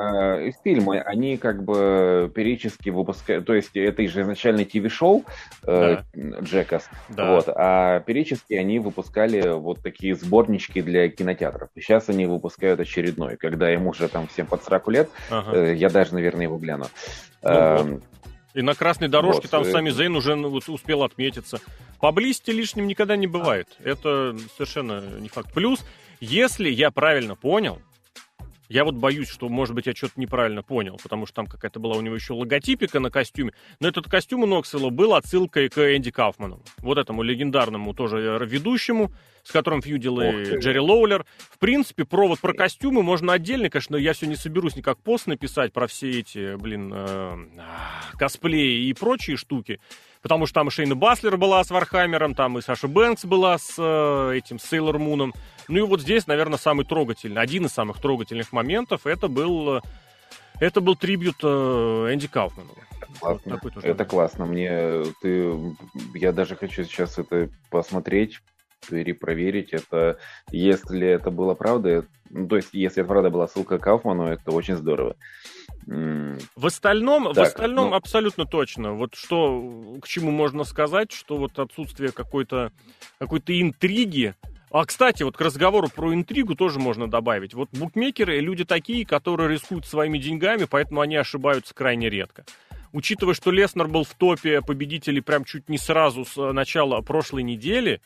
А, 0.00 0.50
фильмы, 0.64 0.98
они 0.98 1.36
как 1.36 1.62
бы 1.62 2.32
периодически 2.34 2.88
выпускают, 2.88 3.44
то 3.44 3.52
есть 3.52 3.72
это 3.74 4.08
же 4.08 4.22
изначально 4.22 4.64
ТВ-шоу 4.64 5.26
э, 5.64 5.98
да. 6.14 6.40
Джекас, 6.40 6.88
да. 7.10 7.34
вот, 7.34 7.50
а 7.54 8.00
периодически 8.00 8.54
они 8.54 8.78
выпускали 8.78 9.46
вот 9.50 9.82
такие 9.82 10.14
сборнички 10.14 10.80
для 10.80 11.10
кинотеатров. 11.10 11.68
И 11.74 11.82
сейчас 11.82 12.08
они 12.08 12.24
выпускают 12.24 12.80
очередной, 12.80 13.36
когда 13.36 13.68
ему 13.68 13.90
уже 13.90 14.08
там 14.08 14.26
всем 14.26 14.46
под 14.46 14.64
40 14.64 14.88
лет, 14.88 15.10
ага. 15.28 15.54
Э, 15.54 15.74
я 15.74 15.90
даже, 15.90 16.14
наверное, 16.14 16.44
его 16.44 16.56
гляну. 16.56 16.86
Ну, 17.42 17.50
эм, 17.50 17.92
вот. 17.92 18.02
И 18.54 18.62
на 18.62 18.74
красной 18.74 19.08
дорожке 19.08 19.42
вот. 19.42 19.50
там 19.50 19.62
э, 19.64 19.70
сами 19.70 19.90
Зейн 19.90 20.16
уже 20.16 20.34
ну, 20.34 20.48
успел 20.48 21.02
отметиться. 21.02 21.60
Поблизости 22.00 22.50
лишним 22.52 22.86
никогда 22.86 23.16
не 23.16 23.26
бывает. 23.26 23.68
Это 23.84 24.34
совершенно 24.56 25.02
не 25.20 25.28
факт. 25.28 25.52
Плюс 25.52 25.84
если 26.20 26.68
я 26.68 26.90
правильно 26.90 27.34
понял, 27.36 27.80
я 28.68 28.84
вот 28.84 28.96
боюсь, 28.96 29.30
что, 29.30 29.48
может 29.48 29.74
быть, 29.74 29.86
я 29.86 29.94
что-то 29.94 30.20
неправильно 30.20 30.62
понял, 30.62 30.98
потому 31.02 31.24
что 31.24 31.36
там 31.36 31.46
какая-то 31.46 31.80
была 31.80 31.96
у 31.96 32.02
него 32.02 32.14
еще 32.14 32.34
логотипика 32.34 33.00
на 33.00 33.10
костюме. 33.10 33.52
Но 33.80 33.88
этот 33.88 34.10
костюм 34.10 34.42
у 34.42 34.46
Ноксела 34.46 34.90
был 34.90 35.14
отсылкой 35.14 35.70
к 35.70 35.78
Энди 35.78 36.10
Кауфману. 36.10 36.62
Вот 36.78 36.98
этому 36.98 37.22
легендарному 37.22 37.94
тоже 37.94 38.38
ведущему, 38.44 39.10
с 39.42 39.50
которым 39.52 39.80
фьюдил 39.80 40.20
и 40.20 40.58
Джерри 40.58 40.80
Лоулер. 40.80 41.24
В 41.38 41.58
принципе, 41.58 42.04
провод 42.04 42.40
про 42.40 42.52
костюмы 42.52 43.02
можно 43.02 43.32
отдельно, 43.32 43.70
конечно, 43.70 43.96
я 43.96 44.12
все 44.12 44.26
не 44.26 44.36
соберусь 44.36 44.76
никак 44.76 44.98
пост 44.98 45.26
написать 45.26 45.72
про 45.72 45.86
все 45.86 46.10
эти, 46.10 46.56
блин, 46.56 46.92
э, 46.94 47.46
косплеи 48.18 48.84
и 48.84 48.92
прочие 48.92 49.38
штуки. 49.38 49.80
Потому 50.20 50.44
что 50.44 50.56
там 50.56 50.68
и 50.68 50.70
Шейна 50.70 50.94
Бэйслер 50.94 51.38
была 51.38 51.64
с 51.64 51.70
Вархаммером, 51.70 52.34
там 52.34 52.58
и 52.58 52.60
Саша 52.60 52.88
Бэнкс 52.88 53.24
была 53.24 53.56
с 53.56 53.76
э, 53.78 54.36
этим 54.36 54.58
Сейлор 54.58 54.98
Муном. 54.98 55.32
Ну 55.68 55.78
и 55.78 55.82
вот 55.82 56.00
здесь, 56.00 56.26
наверное, 56.26 56.58
самый 56.58 56.84
трогательный, 56.84 57.40
один 57.40 57.66
из 57.66 57.72
самых 57.72 58.00
трогательных 58.00 58.52
моментов, 58.52 59.06
это 59.06 59.28
был, 59.28 59.80
это 60.60 60.80
был 60.80 60.96
tribute 60.96 61.36
э, 61.42 61.46
Энди 62.10 62.26
Кауфману. 62.26 62.70
Классно. 63.20 63.60
Вот 63.62 63.84
это 63.84 64.04
классно. 64.04 64.46
Мне 64.46 65.04
ты, 65.22 65.54
я 66.14 66.32
даже 66.32 66.56
хочу 66.56 66.84
сейчас 66.84 67.18
это 67.18 67.48
посмотреть, 67.70 68.40
перепроверить. 68.88 69.72
Это, 69.72 70.18
если 70.50 71.06
это 71.06 71.30
было 71.30 71.54
правда, 71.54 72.06
ну, 72.30 72.46
то 72.46 72.56
есть, 72.56 72.70
если 72.72 73.02
это 73.02 73.08
правда 73.08 73.30
была 73.30 73.48
ссылка 73.48 73.78
к 73.78 73.82
Кауфману, 73.82 74.24
это 74.24 74.50
очень 74.50 74.76
здорово. 74.76 75.16
В 75.86 76.66
остальном, 76.66 77.24
так, 77.32 77.36
в 77.36 77.40
остальном 77.40 77.90
ну... 77.90 77.96
абсолютно 77.96 78.44
точно. 78.44 78.92
Вот 78.92 79.14
что, 79.14 79.96
к 80.02 80.06
чему 80.06 80.30
можно 80.30 80.64
сказать, 80.64 81.12
что 81.12 81.36
вот 81.36 81.58
отсутствие 81.58 82.12
какой-то 82.12 82.72
какой-то 83.18 83.58
интриги, 83.58 84.34
а, 84.70 84.84
кстати, 84.84 85.22
вот 85.22 85.36
к 85.36 85.40
разговору 85.40 85.88
про 85.88 86.12
интригу 86.14 86.54
тоже 86.54 86.78
можно 86.78 87.08
добавить. 87.08 87.54
Вот 87.54 87.70
букмекеры 87.72 88.40
люди 88.40 88.64
такие, 88.64 89.06
которые 89.06 89.48
рискуют 89.48 89.86
своими 89.86 90.18
деньгами, 90.18 90.66
поэтому 90.68 91.00
они 91.00 91.16
ошибаются 91.16 91.74
крайне 91.74 92.10
редко. 92.10 92.44
Учитывая, 92.92 93.34
что 93.34 93.50
Леснер 93.50 93.86
был 93.86 94.04
в 94.04 94.14
топе 94.14 94.62
победителей 94.62 95.20
прям 95.20 95.44
чуть 95.44 95.68
не 95.68 95.78
сразу 95.78 96.24
с 96.24 96.36
э, 96.38 96.52
начала 96.52 97.00
прошлой 97.02 97.42
недели, 97.42 98.00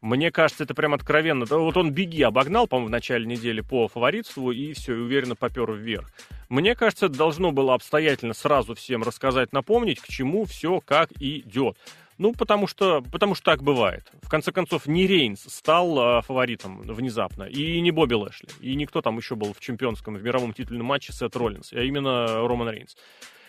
мне 0.00 0.30
кажется, 0.30 0.64
это 0.64 0.72
прям 0.72 0.94
откровенно. 0.94 1.44
Вот 1.44 1.76
он 1.76 1.92
беги 1.92 2.22
обогнал, 2.22 2.66
по-моему, 2.66 2.88
в 2.88 2.90
начале 2.90 3.26
недели 3.26 3.60
по 3.60 3.86
фаворитству 3.86 4.50
и 4.50 4.72
все, 4.72 4.94
и 4.94 4.98
уверенно 4.98 5.36
попер 5.36 5.70
вверх. 5.72 6.10
Мне 6.48 6.74
кажется, 6.74 7.06
это 7.06 7.16
должно 7.16 7.52
было 7.52 7.74
обстоятельно 7.74 8.32
сразу 8.32 8.74
всем 8.74 9.02
рассказать, 9.02 9.52
напомнить, 9.52 10.00
к 10.00 10.08
чему 10.08 10.46
все 10.46 10.80
как 10.80 11.10
идет. 11.20 11.76
Ну, 12.20 12.34
потому 12.34 12.66
что, 12.66 13.02
потому 13.10 13.34
что 13.34 13.46
так 13.46 13.62
бывает. 13.62 14.12
В 14.20 14.28
конце 14.28 14.52
концов, 14.52 14.86
не 14.86 15.06
Рейнс 15.06 15.40
стал 15.40 16.18
э, 16.18 16.20
фаворитом 16.20 16.82
внезапно, 16.82 17.44
и 17.44 17.80
не 17.80 17.92
Бобби 17.92 18.12
Лэшли, 18.12 18.50
и 18.60 18.74
никто 18.74 19.00
там 19.00 19.16
еще 19.16 19.36
был 19.36 19.54
в 19.54 19.60
чемпионском, 19.60 20.16
в 20.16 20.22
мировом 20.22 20.52
титульном 20.52 20.84
матче 20.84 21.14
Сет 21.14 21.34
Роллинс, 21.34 21.72
а 21.72 21.80
именно 21.80 22.46
Роман 22.46 22.68
Рейнс. 22.68 22.94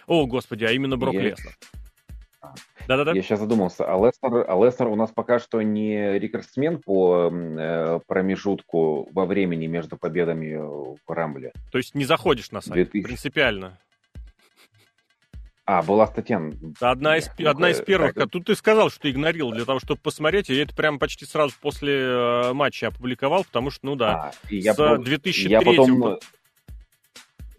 О, 0.07 0.25
господи, 0.25 0.63
а 0.63 0.71
именно 0.71 0.95
Брок 0.95 1.15
Леснер. 1.15 1.53
Да-да-да. 2.87 3.11
Я 3.11 3.21
сейчас 3.21 3.41
задумался, 3.41 3.83
а 3.83 3.97
Лестер, 3.97 4.49
а 4.49 4.65
Лестер 4.65 4.87
у 4.87 4.95
нас 4.95 5.11
пока 5.11 5.39
что 5.39 5.61
не 5.61 6.17
рекордсмен 6.17 6.81
по 6.81 7.29
э, 7.29 7.99
промежутку 8.07 9.09
во 9.11 9.25
времени 9.25 9.67
между 9.67 9.97
победами 9.97 10.55
в 10.55 11.11
Рамбле. 11.11 11.51
То 11.73 11.77
есть 11.77 11.93
не 11.93 12.05
заходишь 12.05 12.51
на 12.51 12.61
сайт 12.61 12.75
2000... 12.75 13.03
принципиально? 13.03 13.77
А, 15.71 15.81
была 15.81 16.05
статья. 16.05 16.41
Одна 16.81 17.17
из, 17.17 17.29
ну 17.39 17.49
одна 17.49 17.69
из 17.69 17.79
первых. 17.79 18.13
Так... 18.13 18.29
Тут 18.29 18.47
ты 18.47 18.55
сказал, 18.55 18.89
что 18.89 18.99
ты 18.99 19.11
игнорил 19.11 19.51
для 19.51 19.63
того, 19.63 19.79
чтобы 19.79 20.01
посмотреть. 20.01 20.49
И 20.49 20.55
это 20.57 20.75
прям 20.75 20.99
почти 20.99 21.25
сразу 21.25 21.53
после 21.61 21.93
э, 21.93 22.53
матча 22.53 22.87
опубликовал, 22.87 23.45
потому 23.45 23.71
что, 23.71 23.85
ну 23.85 23.95
да, 23.95 24.11
а, 24.11 24.31
я 24.49 24.73
с 24.73 24.97
2003 24.99 25.49
я 25.49 25.61
потом... 25.61 26.17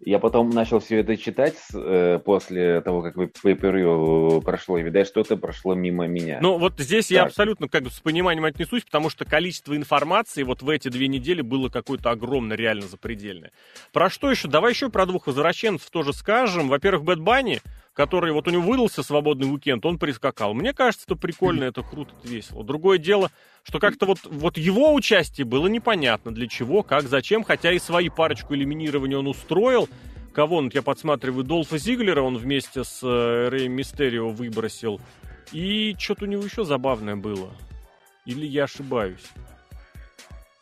Я 0.05 0.19
потом 0.19 0.51
начал 0.51 0.81
все 0.81 0.99
это 0.99 1.17
читать 1.17 1.55
э, 1.73 2.19
после 2.25 2.81
того, 2.81 3.03
как 3.03 3.17
pay 3.17 4.41
прошло, 4.41 4.79
и, 4.79 4.83
видать, 4.83 5.07
что-то 5.07 5.37
прошло 5.37 5.75
мимо 5.75 6.09
меня. 6.09 6.41
Ну, 6.43 6.59
вот 6.59 6.75
здесь 6.79 7.07
так. 7.07 7.13
я 7.13 7.23
абсолютно 7.23 7.69
как 7.69 7.85
бы 7.85 7.91
с 7.91 8.01
пониманием 8.01 8.45
отнесусь, 8.45 8.83
потому 8.83 9.11
что 9.11 9.25
количество 9.25 9.77
информации 9.77 10.43
вот 10.43 10.63
в 10.63 10.69
эти 10.69 10.89
две 10.89 11.07
недели 11.07 11.41
было 11.41 11.69
какое-то 11.69 12.11
огромное, 12.11 12.57
реально 12.57 12.89
запредельное. 12.89 13.53
Про 13.93 14.11
что 14.11 14.29
еще? 14.29 14.49
Давай 14.49 14.73
еще 14.73 14.89
про 14.89 15.07
двух 15.07 15.29
возвращенцев 15.29 15.89
тоже 15.91 16.13
скажем. 16.13 16.69
Во-первых, 16.69 17.05
Бэт 17.05 17.21
Банни, 17.21 17.61
который 17.93 18.33
вот 18.33 18.49
у 18.49 18.51
него 18.51 18.63
выдался 18.63 19.05
свободный 19.05 19.53
уикенд, 19.53 19.87
он 19.87 19.99
прискакал. 19.99 20.53
Мне 20.53 20.73
кажется, 20.73 21.05
это 21.07 21.15
прикольно, 21.15 21.63
это 21.63 21.83
круто, 21.83 22.13
это 22.19 22.27
весело. 22.27 22.65
Другое 22.65 22.99
дело, 22.99 23.31
что 23.63 23.79
как-то 23.79 24.07
вот, 24.07 24.19
вот 24.25 24.59
его 24.59 24.95
участие 24.95 25.45
было 25.45 25.67
непонятно 25.67 26.33
для 26.33 26.49
чего, 26.49 26.83
как, 26.83 27.03
зачем, 27.05 27.45
хотя 27.45 27.73
и 27.73 27.79
свои 27.79 28.09
парочку 28.09 28.55
элиминирования 28.55 29.19
он 29.19 29.29
устроил. 29.29 29.89
Кого 30.35 30.57
он, 30.57 30.71
я 30.73 30.83
подсматриваю, 30.83 31.45
Долфа 31.45 31.77
Зиглера 31.79 32.23
он 32.23 32.39
вместе 32.39 32.85
с 32.85 33.03
э, 33.03 33.49
Рэем 33.49 33.73
Мистерио 33.73 34.31
выбросил. 34.31 35.01
И 35.53 35.95
что-то 35.99 36.25
у 36.25 36.29
него 36.29 36.43
еще 36.43 36.65
забавное 36.65 37.17
было. 37.17 37.53
Или 38.25 38.47
я 38.47 38.65
ошибаюсь? 38.65 39.27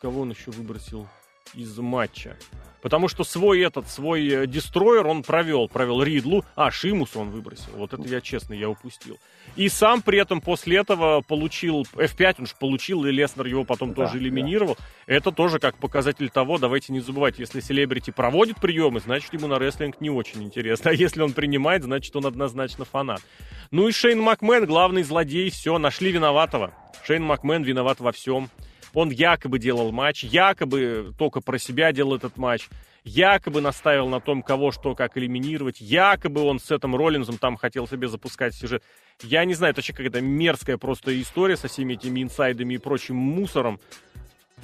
Кого 0.01 0.21
он 0.21 0.31
еще 0.31 0.51
выбросил 0.51 1.07
из 1.53 1.77
матча? 1.77 2.37
Потому 2.81 3.07
что 3.07 3.23
свой 3.23 3.61
этот, 3.61 3.87
свой 3.89 4.27
э, 4.27 4.47
дестройер 4.47 5.05
он 5.05 5.21
провел. 5.23 5.69
Провел 5.69 6.01
Ридлу. 6.01 6.43
А, 6.55 6.71
Шимус 6.71 7.15
он 7.15 7.29
выбросил. 7.29 7.71
Вот 7.75 7.93
это 7.93 8.07
я, 8.07 8.21
честно, 8.21 8.53
я 8.53 8.69
упустил. 8.69 9.19
И 9.55 9.69
сам 9.69 10.01
при 10.01 10.19
этом 10.19 10.41
после 10.41 10.77
этого 10.77 11.21
получил 11.21 11.85
F5, 11.93 12.35
он 12.39 12.45
же 12.47 12.53
получил, 12.59 13.05
и 13.05 13.11
Леснер 13.11 13.45
его 13.45 13.65
потом 13.65 13.89
да, 13.93 14.05
тоже 14.05 14.17
элиминировал. 14.17 14.77
Да. 14.79 15.13
Это 15.15 15.31
тоже 15.31 15.59
как 15.59 15.77
показатель 15.77 16.29
того, 16.29 16.57
давайте 16.57 16.93
не 16.93 17.01
забывать, 17.01 17.37
если 17.37 17.59
селебрити 17.59 18.11
проводит 18.11 18.59
приемы, 18.59 18.99
значит 18.99 19.33
ему 19.33 19.47
на 19.47 19.59
рестлинг 19.59 20.01
не 20.01 20.09
очень 20.09 20.41
интересно. 20.41 20.91
А 20.91 20.93
если 20.93 21.21
он 21.21 21.33
принимает, 21.33 21.83
значит 21.83 22.15
он 22.15 22.25
однозначно 22.25 22.85
фанат. 22.85 23.21
Ну 23.69 23.87
и 23.87 23.91
Шейн 23.91 24.19
Макмен, 24.19 24.65
главный 24.65 25.03
злодей, 25.03 25.49
все, 25.49 25.77
нашли 25.77 26.11
виноватого. 26.11 26.73
Шейн 27.05 27.23
Макмен 27.23 27.63
виноват 27.63 27.99
во 27.99 28.11
всем. 28.11 28.49
Он 28.93 29.09
якобы 29.09 29.59
делал 29.59 29.91
матч, 29.91 30.23
якобы 30.23 31.13
только 31.17 31.41
про 31.41 31.57
себя 31.57 31.91
делал 31.91 32.15
этот 32.15 32.37
матч, 32.37 32.67
якобы 33.03 33.61
наставил 33.61 34.07
на 34.09 34.19
том, 34.19 34.41
кого 34.41 34.71
что 34.71 34.95
как 34.95 35.17
элиминировать, 35.17 35.79
якобы 35.79 36.41
он 36.41 36.59
с 36.59 36.69
этим 36.71 36.95
Роллинзом 36.95 37.37
там 37.37 37.55
хотел 37.55 37.87
себе 37.87 38.07
запускать 38.07 38.53
сюжет. 38.53 38.83
Я 39.23 39.45
не 39.45 39.53
знаю, 39.53 39.71
это 39.71 39.79
вообще 39.79 39.93
какая-то 39.93 40.21
мерзкая 40.21 40.77
просто 40.77 41.19
история 41.21 41.57
со 41.57 41.67
всеми 41.67 41.93
этими 41.93 42.21
инсайдами 42.21 42.75
и 42.75 42.77
прочим 42.77 43.15
мусором. 43.15 43.79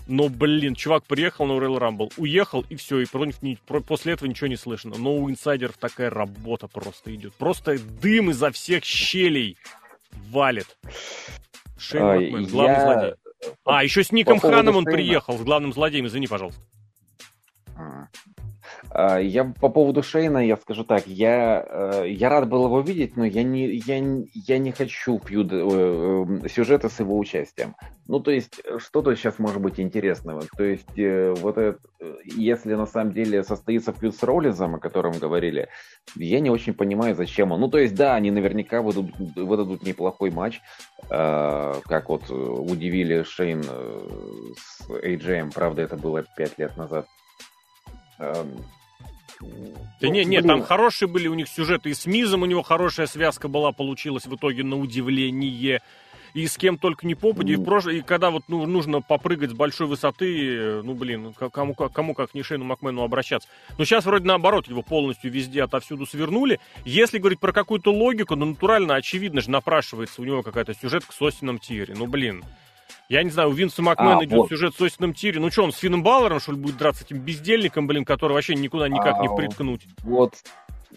Но, 0.07 0.29
блин, 0.29 0.73
чувак 0.73 1.03
приехал 1.05 1.45
на 1.47 1.53
Royal 1.53 1.79
Rumble, 1.79 2.13
уехал, 2.17 2.63
и 2.69 2.75
все, 2.75 2.99
и 2.99 3.05
про, 3.05 3.27
про, 3.65 3.81
после 3.81 4.13
этого 4.13 4.29
ничего 4.29 4.47
не 4.47 4.55
слышно. 4.55 4.95
Но 4.97 5.15
у 5.15 5.29
инсайдеров 5.29 5.77
такая 5.77 6.09
работа 6.09 6.67
просто 6.67 7.13
идет. 7.13 7.33
Просто 7.33 7.77
дым 7.77 8.29
изо 8.29 8.51
всех 8.51 8.85
щелей 8.85 9.57
валит. 10.29 10.77
Шейн 11.77 12.05
Макмен, 12.05 12.45
главный 12.45 12.75
я... 12.75 12.81
злодей 12.81 13.13
А, 13.65 13.83
еще 13.83 14.03
с 14.03 14.11
Ником 14.11 14.39
Ханом 14.39 14.75
он 14.75 14.85
приехал, 14.85 15.37
с 15.37 15.41
главным 15.41 15.73
злодеем, 15.73 16.07
извини, 16.07 16.27
пожалуйста. 16.27 16.61
А, 18.89 19.19
я 19.19 19.45
по 19.45 19.69
поводу 19.69 20.03
Шейна, 20.03 20.45
я 20.45 20.57
скажу 20.57 20.83
так, 20.83 21.07
я, 21.07 21.65
э, 21.67 22.09
я 22.09 22.29
рад 22.29 22.49
был 22.49 22.65
его 22.65 22.81
видеть, 22.81 23.17
но 23.17 23.25
я 23.25 23.43
не, 23.43 23.67
я, 23.67 23.97
я 24.33 24.57
не 24.57 24.71
хочу 24.71 25.19
фьюд, 25.19 25.51
э, 25.51 25.57
э, 25.61 26.49
сюжета 26.49 26.89
с 26.89 26.99
его 26.99 27.17
участием. 27.17 27.75
Ну, 28.07 28.19
то 28.19 28.31
есть, 28.31 28.61
что 28.77 29.01
то 29.01 29.13
сейчас 29.15 29.39
может 29.39 29.61
быть 29.61 29.79
интересного? 29.79 30.43
То 30.55 30.63
есть, 30.63 30.87
вот 31.41 31.57
это, 31.57 31.79
если 32.23 32.73
на 32.73 32.85
самом 32.85 33.11
деле 33.11 33.43
состоится 33.43 33.91
фьюд 33.91 34.15
с 34.15 34.23
Роллизом, 34.23 34.75
о 34.75 34.79
котором 34.79 35.13
говорили, 35.13 35.67
я 36.15 36.39
не 36.39 36.49
очень 36.49 36.73
понимаю, 36.73 37.15
зачем 37.15 37.51
он. 37.51 37.59
Ну, 37.59 37.67
то 37.67 37.77
есть, 37.77 37.95
да, 37.95 38.15
они 38.15 38.31
наверняка 38.31 38.81
выдадут, 38.81 39.13
выдадут 39.35 39.83
неплохой 39.83 40.31
матч, 40.31 40.61
как 41.09 42.07
вот 42.07 42.29
удивили 42.29 43.23
Шейн 43.23 43.63
с 43.63 44.89
AJM, 44.89 45.51
правда, 45.53 45.81
это 45.81 45.97
было 45.97 46.23
пять 46.37 46.57
лет 46.57 46.77
назад. 46.77 47.07
Эм, 48.19 48.63
да 50.01 50.09
не, 50.09 50.25
не, 50.25 50.41
там 50.41 50.63
хорошие 50.63 51.07
были 51.07 51.27
у 51.27 51.33
них 51.33 51.47
сюжеты. 51.47 51.89
И 51.89 51.93
с 51.93 52.05
Мизом 52.05 52.43
у 52.43 52.45
него 52.45 52.63
хорошая 52.63 53.07
связка 53.07 53.47
была, 53.47 53.71
получилась 53.71 54.25
в 54.25 54.35
итоге 54.35 54.63
на 54.63 54.77
удивление. 54.77 55.81
И 56.33 56.45
с 56.45 56.57
кем 56.57 56.77
только 56.77 57.07
не 57.07 57.15
попади. 57.15 57.53
И, 57.53 57.57
прош... 57.57 57.87
и 57.87 58.01
когда 58.01 58.29
вот 58.29 58.43
ну, 58.47 58.65
нужно 58.67 59.01
попрыгать 59.01 59.51
с 59.51 59.53
большой 59.53 59.87
высоты, 59.87 60.81
ну, 60.83 60.93
блин, 60.93 61.33
кому, 61.33 61.73
кому 61.73 62.13
как 62.13 62.35
не 62.35 62.43
Шейну 62.43 62.65
Макмену 62.65 63.01
обращаться. 63.01 63.49
Но 63.77 63.85
сейчас 63.85 64.05
вроде 64.05 64.25
наоборот, 64.25 64.67
его 64.67 64.83
полностью 64.83 65.31
везде 65.31 65.63
отовсюду 65.63 66.05
свернули. 66.05 66.59
Если 66.85 67.17
говорить 67.17 67.39
про 67.39 67.53
какую-то 67.53 67.91
логику, 67.91 68.35
ну, 68.35 68.45
натурально, 68.45 68.95
очевидно 68.95 69.41
же, 69.41 69.49
напрашивается 69.49 70.21
у 70.21 70.25
него 70.25 70.43
какая-то 70.43 70.75
сюжетка 70.75 71.11
с 71.11 71.21
Остином 71.21 71.57
Тири. 71.57 71.93
Ну, 71.93 72.05
блин. 72.05 72.43
Я 73.09 73.23
не 73.23 73.29
знаю, 73.29 73.49
у 73.49 73.53
Винса 73.53 73.81
Макмена 73.81 74.19
а, 74.19 74.25
идет 74.25 74.37
вот. 74.37 74.49
сюжет 74.49 74.75
с 74.75 74.81
Остином 74.81 75.13
Тири. 75.13 75.39
Ну 75.39 75.49
что, 75.49 75.63
он 75.63 75.71
с 75.71 75.77
Финном 75.77 76.03
Баллером, 76.03 76.39
что 76.39 76.51
ли, 76.51 76.57
будет 76.57 76.77
драться 76.77 77.05
этим 77.05 77.19
бездельником, 77.19 77.87
блин, 77.87 78.03
который 78.03 78.33
вообще 78.33 78.55
никуда 78.55 78.89
никак 78.89 79.15
а, 79.19 79.21
не 79.21 79.33
приткнуть? 79.33 79.87
Вот. 80.03 80.33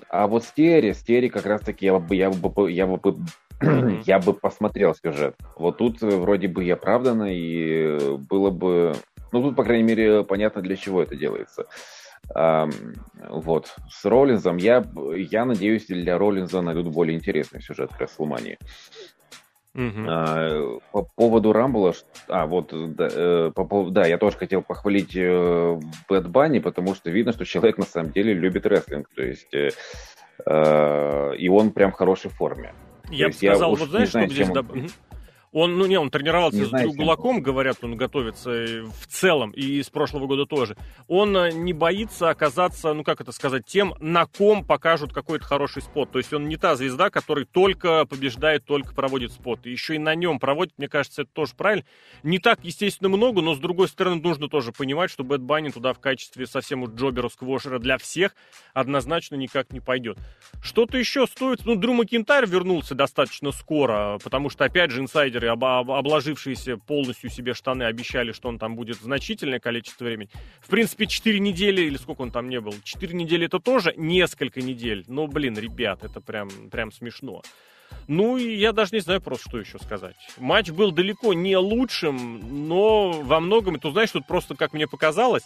А 0.08 0.26
вот 0.26 0.44
с 0.44 0.52
Терри, 0.52 0.92
с 0.92 1.02
Терри 1.02 1.28
как 1.28 1.46
раз-таки 1.46 1.86
я 1.86 1.98
бы, 1.98 2.16
я 2.16 2.30
бы, 2.30 2.72
я 2.72 2.86
бы, 2.86 3.16
я 4.06 4.18
бы 4.18 4.32
посмотрел 4.32 4.94
сюжет. 4.94 5.36
Вот 5.56 5.78
тут 5.78 6.00
вроде 6.00 6.48
бы 6.48 6.64
и 6.64 6.70
оправдано, 6.70 7.28
и 7.30 8.16
было 8.16 8.50
бы... 8.50 8.94
Ну, 9.32 9.42
тут, 9.42 9.54
по 9.54 9.62
крайней 9.62 9.84
мере, 9.84 10.24
понятно, 10.24 10.62
для 10.62 10.74
чего 10.74 11.02
это 11.02 11.14
делается. 11.14 11.66
Um, 12.34 12.96
вот. 13.28 13.74
С 13.88 14.04
Роллинзом 14.04 14.56
я, 14.56 14.84
я 15.16 15.44
надеюсь, 15.44 15.86
для 15.86 16.18
Роллинза 16.18 16.60
найдут 16.60 16.88
более 16.88 17.16
интересный 17.16 17.60
сюжет 17.60 17.92
к 17.92 18.00
Расселмании. 18.00 18.58
Угу. 19.74 20.04
А, 20.08 20.78
по 20.90 21.02
поводу 21.02 21.52
Рамбла, 21.52 21.94
а 22.28 22.46
вот 22.46 22.72
да, 22.96 23.08
э, 23.10 23.52
по 23.54 23.64
поводу, 23.64 23.92
да, 23.92 24.06
я 24.06 24.18
тоже 24.18 24.36
хотел 24.36 24.62
похвалить 24.62 25.14
э, 25.14 25.80
Бэт 26.08 26.26
Банни, 26.26 26.58
потому 26.58 26.94
что 26.96 27.10
видно, 27.10 27.32
что 27.32 27.44
человек 27.44 27.78
на 27.78 27.84
самом 27.84 28.10
деле 28.10 28.34
любит 28.34 28.66
рестлинг, 28.66 29.08
то 29.14 29.22
есть 29.22 29.54
э, 29.54 29.70
э, 30.44 31.36
и 31.36 31.48
он 31.48 31.70
прям 31.70 31.92
в 31.92 31.94
хорошей 31.94 32.30
форме. 32.32 32.74
Я 33.10 33.28
бы 33.28 33.32
сказал, 33.32 33.76
вот 33.76 33.88
знаешь, 33.90 34.08
что 34.08 34.26
здесь... 34.26 34.48
Он... 34.50 34.88
Он, 35.52 35.76
ну 35.78 35.86
не, 35.86 35.98
он 35.98 36.10
тренировался 36.10 36.58
не 36.58 36.64
с 36.64 36.68
знаю, 36.68 36.92
Гулаком, 36.92 37.42
говорят, 37.42 37.78
он 37.82 37.96
готовится 37.96 38.50
в 38.50 39.06
целом, 39.08 39.50
и 39.50 39.82
с 39.82 39.90
прошлого 39.90 40.28
года 40.28 40.46
тоже. 40.46 40.76
Он 41.08 41.36
э, 41.36 41.50
не 41.50 41.72
боится 41.72 42.30
оказаться, 42.30 42.92
ну 42.92 43.02
как 43.02 43.20
это 43.20 43.32
сказать, 43.32 43.66
тем, 43.66 43.94
на 43.98 44.26
ком 44.26 44.64
покажут 44.64 45.12
какой-то 45.12 45.44
хороший 45.44 45.82
спот. 45.82 46.12
То 46.12 46.18
есть 46.18 46.32
он 46.32 46.48
не 46.48 46.56
та 46.56 46.76
звезда, 46.76 47.10
который 47.10 47.46
только 47.46 48.04
побеждает, 48.06 48.64
только 48.64 48.94
проводит 48.94 49.32
спот. 49.32 49.66
И 49.66 49.72
еще 49.72 49.96
и 49.96 49.98
на 49.98 50.14
нем 50.14 50.38
проводит, 50.38 50.74
мне 50.78 50.88
кажется, 50.88 51.22
это 51.22 51.32
тоже 51.32 51.54
правильно. 51.56 51.84
Не 52.22 52.38
так, 52.38 52.60
естественно, 52.62 53.08
много, 53.08 53.42
но 53.42 53.54
с 53.54 53.58
другой 53.58 53.88
стороны 53.88 54.20
нужно 54.20 54.48
тоже 54.48 54.70
понимать, 54.70 55.10
что 55.10 55.24
Бэт 55.24 55.40
Банни 55.40 55.70
туда 55.70 55.94
в 55.94 55.98
качестве 55.98 56.46
совсем 56.46 56.84
уж 56.84 56.90
джобера 56.90 57.28
сквошера 57.28 57.80
для 57.80 57.98
всех 57.98 58.36
однозначно 58.72 59.34
никак 59.34 59.72
не 59.72 59.80
пойдет. 59.80 60.16
Что-то 60.62 60.96
еще 60.96 61.26
стоит, 61.26 61.66
ну 61.66 61.74
Дрю 61.74 61.94
Макинтайр 61.94 62.46
вернулся 62.46 62.94
достаточно 62.94 63.50
скоро, 63.50 64.20
потому 64.22 64.48
что, 64.48 64.64
опять 64.64 64.92
же, 64.92 65.00
инсайдер 65.00 65.39
инсайдеры, 65.40 65.48
об, 65.48 65.64
обложившиеся 65.64 66.76
полностью 66.76 67.30
себе 67.30 67.54
штаны, 67.54 67.84
обещали, 67.84 68.32
что 68.32 68.48
он 68.48 68.58
там 68.58 68.76
будет 68.76 68.96
значительное 68.96 69.60
количество 69.60 70.04
времени. 70.04 70.30
В 70.60 70.68
принципе, 70.68 71.06
4 71.06 71.38
недели, 71.40 71.82
или 71.82 71.96
сколько 71.96 72.22
он 72.22 72.30
там 72.30 72.48
не 72.48 72.60
был, 72.60 72.74
4 72.82 73.14
недели 73.14 73.46
это 73.46 73.58
тоже 73.58 73.94
несколько 73.96 74.60
недель. 74.60 75.04
Но, 75.06 75.26
блин, 75.26 75.58
ребят, 75.58 76.04
это 76.04 76.20
прям, 76.20 76.48
прям 76.70 76.92
смешно. 76.92 77.42
Ну, 78.06 78.36
и 78.36 78.54
я 78.56 78.72
даже 78.72 78.94
не 78.94 79.00
знаю 79.00 79.20
просто, 79.20 79.48
что 79.48 79.58
еще 79.58 79.78
сказать. 79.78 80.14
Матч 80.38 80.70
был 80.70 80.92
далеко 80.92 81.34
не 81.34 81.56
лучшим, 81.56 82.68
но 82.68 83.10
во 83.10 83.40
многом, 83.40 83.80
ты 83.80 83.90
знаешь, 83.90 84.10
тут 84.10 84.26
просто, 84.26 84.54
как 84.54 84.72
мне 84.72 84.86
показалось, 84.86 85.42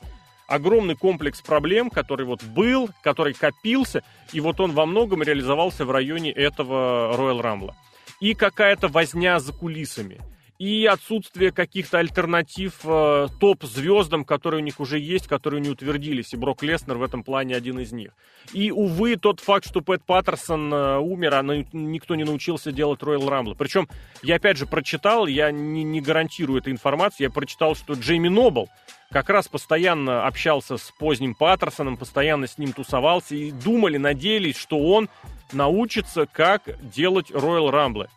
огромный 0.47 0.95
комплекс 0.95 1.41
проблем, 1.41 1.89
который 1.89 2.27
вот 2.27 2.43
был, 2.43 2.91
который 3.03 3.33
копился, 3.33 4.03
и 4.35 4.41
вот 4.41 4.61
он 4.61 4.73
во 4.73 4.85
многом 4.85 5.23
реализовался 5.23 5.87
в 5.87 5.91
районе 5.91 6.33
этого 6.33 7.17
Royal 7.17 7.41
Rumble 7.41 7.75
и 8.21 8.35
какая-то 8.35 8.89
возня 8.89 9.39
за 9.39 9.53
кулисами, 9.53 10.21
и 10.59 10.87
отсутствие 10.87 11.51
каких-то 11.51 11.99
альтернатив 11.99 12.81
э, 12.85 13.27
топ-звездам, 13.41 14.25
которые 14.25 14.63
у 14.63 14.65
них 14.65 14.79
уже 14.79 14.99
есть, 15.01 15.27
которые 15.27 15.61
не 15.61 15.69
утвердились, 15.69 16.33
и 16.33 16.37
Брок 16.37 16.63
Леснер 16.63 16.97
в 16.97 17.03
этом 17.03 17.25
плане 17.25 17.57
один 17.57 17.81
из 17.81 17.93
них. 17.93 18.13
И, 18.53 18.71
увы, 18.71 19.17
тот 19.17 19.41
факт, 19.41 19.67
что 19.67 19.81
Пэт 19.81 20.05
Паттерсон 20.05 20.73
э, 20.73 20.99
умер, 20.99 21.35
а 21.35 21.43
никто 21.43 22.15
не 22.15 22.25
научился 22.25 22.71
делать 22.71 23.01
Роyal 23.01 23.29
Рамбл. 23.29 23.57
Причем, 23.57 23.89
я 24.23 24.37
опять 24.37 24.57
же 24.57 24.67
прочитал, 24.67 25.27
я 25.27 25.51
не, 25.51 25.83
не 25.83 26.01
гарантирую 26.01 26.61
эту 26.61 26.71
информацию, 26.71 27.27
я 27.27 27.31
прочитал, 27.31 27.75
что 27.75 27.95
Джейми 27.95 28.29
Нобл 28.29 28.69
как 29.11 29.31
раз 29.31 29.49
постоянно 29.49 30.27
общался 30.27 30.77
с 30.77 30.93
поздним 30.99 31.35
Паттерсоном, 31.35 31.97
постоянно 31.97 32.47
с 32.47 32.59
ним 32.59 32.73
тусовался, 32.73 33.35
и 33.35 33.51
думали, 33.51 33.97
надеялись, 33.97 34.57
что 34.57 34.79
он 34.79 35.09
научится, 35.53 36.27
как 36.27 36.63
делать 36.91 37.31
Royal 37.31 37.71
Rumble. 37.71 38.09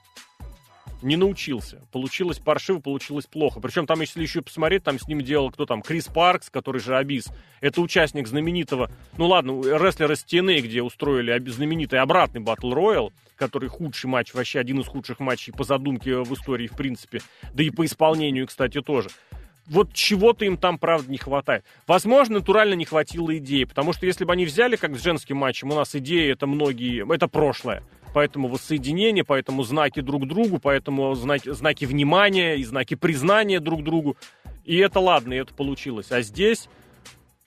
Не 1.03 1.15
научился. 1.15 1.81
Получилось 1.91 2.39
паршиво, 2.39 2.79
получилось 2.79 3.27
плохо. 3.27 3.59
Причем 3.59 3.85
там, 3.85 4.01
если 4.01 4.21
еще 4.21 4.41
посмотреть, 4.41 4.83
там 4.83 4.97
с 4.97 5.07
ним 5.07 5.21
делал 5.21 5.51
кто 5.51 5.67
там? 5.67 5.83
Крис 5.83 6.05
Паркс, 6.05 6.49
который 6.49 6.81
же 6.81 6.97
Абис. 6.97 7.27
Это 7.61 7.81
участник 7.81 8.27
знаменитого, 8.27 8.89
ну 9.15 9.27
ладно, 9.27 9.61
рестлера 9.61 10.15
с 10.15 10.25
TNA, 10.25 10.61
где 10.61 10.81
устроили 10.81 11.37
знаменитый 11.49 11.99
обратный 11.99 12.41
Battle 12.41 12.73
Royal, 12.73 13.13
который 13.35 13.69
худший 13.69 14.09
матч, 14.09 14.33
вообще 14.33 14.59
один 14.59 14.79
из 14.79 14.87
худших 14.87 15.19
матчей 15.19 15.53
по 15.53 15.63
задумке 15.63 16.17
в 16.17 16.33
истории, 16.33 16.67
в 16.67 16.75
принципе. 16.75 17.21
Да 17.53 17.63
и 17.63 17.69
по 17.69 17.85
исполнению, 17.85 18.47
кстати, 18.47 18.81
тоже 18.81 19.09
вот 19.69 19.93
чего-то 19.93 20.45
им 20.45 20.57
там, 20.57 20.77
правда, 20.77 21.11
не 21.11 21.17
хватает. 21.17 21.63
Возможно, 21.87 22.35
натурально 22.35 22.73
не 22.73 22.85
хватило 22.85 23.35
идеи, 23.37 23.65
потому 23.65 23.93
что 23.93 24.05
если 24.05 24.25
бы 24.25 24.33
они 24.33 24.45
взяли, 24.45 24.75
как 24.75 24.95
с 24.95 25.03
женским 25.03 25.37
матчем, 25.37 25.71
у 25.71 25.75
нас 25.75 25.95
идеи, 25.95 26.31
это 26.31 26.47
многие, 26.47 27.11
это 27.13 27.27
прошлое. 27.27 27.83
Поэтому 28.13 28.47
воссоединение, 28.47 29.23
поэтому 29.23 29.63
знаки 29.63 29.99
друг 29.99 30.27
другу, 30.27 30.59
поэтому 30.59 31.13
знаки, 31.15 31.51
знаки 31.51 31.85
внимания 31.85 32.55
и 32.55 32.63
знаки 32.63 32.95
признания 32.95 33.59
друг 33.59 33.83
другу. 33.83 34.17
И 34.63 34.77
это 34.77 34.99
ладно, 34.99 35.33
и 35.33 35.37
это 35.37 35.53
получилось. 35.53 36.11
А 36.11 36.21
здесь, 36.21 36.69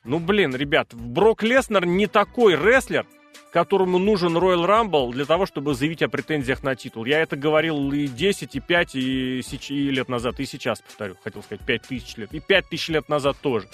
ну 0.05 0.19
блин, 0.19 0.55
ребят, 0.55 0.95
Брок 0.95 1.43
Леснер 1.43 1.87
не 1.87 2.07
такой 2.07 2.55
рестлер, 2.55 3.07
которому 3.51 3.99
нужен 3.99 4.37
Royal 4.37 4.67
Rumble 4.67 5.13
для 5.13 5.25
того, 5.25 5.47
чтобы 5.47 5.75
заявить 5.75 6.03
о 6.03 6.09
претензиях 6.09 6.63
на 6.63 6.77
титул. 6.77 7.05
Я 7.05 7.21
это 7.21 7.37
говорил 7.37 7.93
и 7.93 8.07
10, 8.07 8.55
и 8.55 8.61
5, 8.61 8.95
и, 8.95 9.41
и 9.41 9.91
лет 9.91 10.09
назад, 10.09 10.39
и 10.39 10.47
сейчас 10.47 10.81
повторю, 10.81 11.17
хотел 11.23 11.43
сказать 11.43 11.65
5 11.65 11.83
тысяч 11.83 12.17
лет, 12.17 12.33
и 12.33 12.41
5 12.41 12.69
тысяч 12.69 12.89
лет 12.89 13.09
назад 13.09 13.37
тоже. 13.41 13.69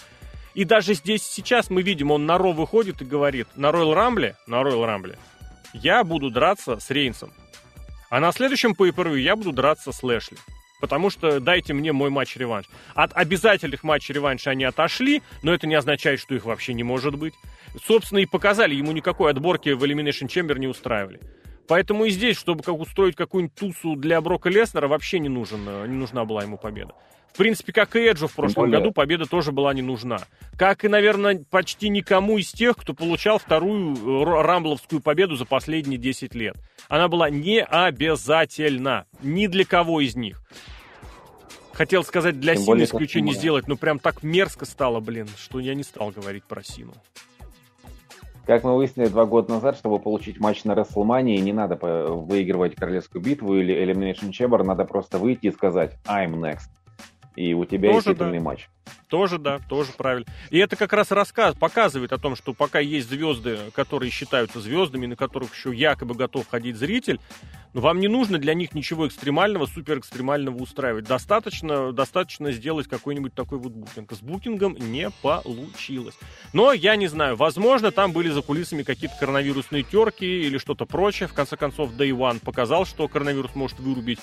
И 0.54 0.64
даже 0.64 0.94
здесь 0.94 1.22
сейчас 1.22 1.68
мы 1.68 1.82
видим, 1.82 2.10
он 2.10 2.24
на 2.24 2.38
Ро 2.38 2.52
выходит 2.52 3.02
и 3.02 3.04
говорит, 3.04 3.48
на 3.56 3.66
Royal 3.66 3.94
Rumble, 3.94 4.34
на 4.46 4.62
Royal 4.62 4.84
Rumble, 4.86 5.18
я 5.74 6.02
буду 6.02 6.30
драться 6.30 6.78
с 6.80 6.90
Рейнсом. 6.90 7.32
А 8.08 8.20
на 8.20 8.32
следующем 8.32 8.72
pay 8.72 9.20
я 9.20 9.36
буду 9.36 9.52
драться 9.52 9.92
с 9.92 10.02
Лэшли. 10.02 10.38
Потому 10.80 11.10
что 11.10 11.40
дайте 11.40 11.72
мне 11.72 11.92
мой 11.92 12.10
матч-реванш. 12.10 12.66
От 12.94 13.12
обязательных 13.14 13.82
матчей-реванша 13.82 14.50
они 14.50 14.64
отошли, 14.64 15.22
но 15.42 15.54
это 15.54 15.66
не 15.66 15.74
означает, 15.74 16.20
что 16.20 16.34
их 16.34 16.44
вообще 16.44 16.74
не 16.74 16.82
может 16.82 17.16
быть 17.16 17.34
собственно, 17.84 18.18
и 18.20 18.26
показали, 18.26 18.74
ему 18.74 18.92
никакой 18.92 19.30
отборки 19.30 19.70
в 19.70 19.82
Elimination 19.84 20.28
Chamber 20.28 20.58
не 20.58 20.66
устраивали. 20.66 21.20
Поэтому 21.68 22.04
и 22.04 22.10
здесь, 22.10 22.36
чтобы 22.36 22.62
как 22.62 22.78
устроить 22.78 23.16
какую-нибудь 23.16 23.54
тусу 23.54 23.96
для 23.96 24.20
Брока 24.20 24.48
Леснера, 24.48 24.88
вообще 24.88 25.18
не, 25.18 25.28
нужен, 25.28 25.60
э, 25.68 25.86
не 25.88 25.96
нужна 25.96 26.24
была 26.24 26.42
ему 26.42 26.58
победа. 26.58 26.94
В 27.32 27.38
принципе, 27.38 27.70
как 27.72 27.96
и 27.96 27.98
Эджу 27.98 28.28
в 28.28 28.34
прошлом 28.34 28.70
году, 28.70 28.92
победа 28.92 29.26
тоже 29.26 29.52
была 29.52 29.74
не 29.74 29.82
нужна. 29.82 30.18
Как 30.56 30.86
и, 30.86 30.88
наверное, 30.88 31.44
почти 31.50 31.90
никому 31.90 32.38
из 32.38 32.50
тех, 32.50 32.78
кто 32.78 32.94
получал 32.94 33.38
вторую 33.38 33.94
э, 33.94 34.42
рамбловскую 34.42 35.02
победу 35.02 35.36
за 35.36 35.44
последние 35.44 35.98
10 35.98 36.34
лет. 36.34 36.56
Она 36.88 37.08
была 37.08 37.28
не 37.28 37.62
обязательна 37.62 39.04
ни 39.20 39.48
для 39.48 39.66
кого 39.66 40.00
из 40.00 40.16
них. 40.16 40.40
Хотел 41.74 42.04
сказать, 42.04 42.40
для 42.40 42.56
Сины 42.56 42.84
исключение 42.84 43.34
сделать, 43.34 43.68
но 43.68 43.76
прям 43.76 43.98
так 43.98 44.22
мерзко 44.22 44.64
стало, 44.64 45.00
блин, 45.00 45.28
что 45.36 45.60
я 45.60 45.74
не 45.74 45.82
стал 45.82 46.10
говорить 46.10 46.44
про 46.44 46.62
Сину. 46.62 46.94
Как 48.46 48.62
мы 48.62 48.76
выяснили 48.76 49.08
два 49.08 49.26
года 49.26 49.54
назад, 49.54 49.76
чтобы 49.76 49.98
получить 49.98 50.38
матч 50.38 50.62
на 50.62 50.72
WrestleMania, 50.72 51.40
не 51.40 51.52
надо 51.52 51.74
выигрывать 51.74 52.76
королевскую 52.76 53.20
битву 53.20 53.56
или 53.56 53.74
Elimination 53.74 54.30
Chamber, 54.30 54.62
надо 54.62 54.84
просто 54.84 55.18
выйти 55.18 55.46
и 55.46 55.50
сказать 55.50 55.98
«I'm 56.04 56.34
next». 56.34 56.70
И 57.36 57.52
у 57.52 57.64
тебя 57.64 57.90
тоже, 57.90 58.08
есть 58.10 58.18
титульный 58.18 58.38
да. 58.38 58.44
матч. 58.44 58.68
Тоже, 59.08 59.38
да, 59.38 59.60
тоже 59.68 59.92
правильно. 59.96 60.26
И 60.50 60.58
это 60.58 60.74
как 60.74 60.92
раз 60.92 61.10
рассказ 61.10 61.54
показывает 61.54 62.12
о 62.12 62.18
том, 62.18 62.34
что 62.34 62.54
пока 62.54 62.80
есть 62.80 63.08
звезды, 63.08 63.58
которые 63.74 64.10
считаются 64.10 64.60
звездами, 64.60 65.06
на 65.06 65.16
которых 65.16 65.54
еще 65.54 65.74
якобы 65.74 66.14
готов 66.14 66.48
ходить 66.48 66.76
зритель, 66.76 67.20
но 67.74 67.82
вам 67.82 68.00
не 68.00 68.08
нужно 68.08 68.38
для 68.38 68.54
них 68.54 68.74
ничего 68.74 69.06
экстремального, 69.06 69.66
супер 69.66 69.98
экстремального 69.98 70.56
устраивать. 70.56 71.04
Достаточно, 71.04 71.92
достаточно 71.92 72.50
сделать 72.52 72.88
какой-нибудь 72.88 73.34
такой 73.34 73.58
вот 73.58 73.72
букинг. 73.72 74.12
С 74.12 74.20
букингом 74.20 74.74
не 74.78 75.10
получилось. 75.22 76.14
Но 76.54 76.72
я 76.72 76.96
не 76.96 77.06
знаю, 77.06 77.36
возможно, 77.36 77.90
там 77.90 78.12
были 78.12 78.30
за 78.30 78.40
кулисами 78.40 78.82
какие-то 78.82 79.16
коронавирусные 79.20 79.82
терки 79.82 80.24
или 80.24 80.56
что-то 80.56 80.86
прочее. 80.86 81.28
В 81.28 81.34
конце 81.34 81.56
концов, 81.58 81.92
Day 81.92 82.10
One 82.10 82.40
показал, 82.40 82.86
что 82.86 83.06
коронавирус 83.08 83.54
может 83.54 83.78
вырубить 83.78 84.20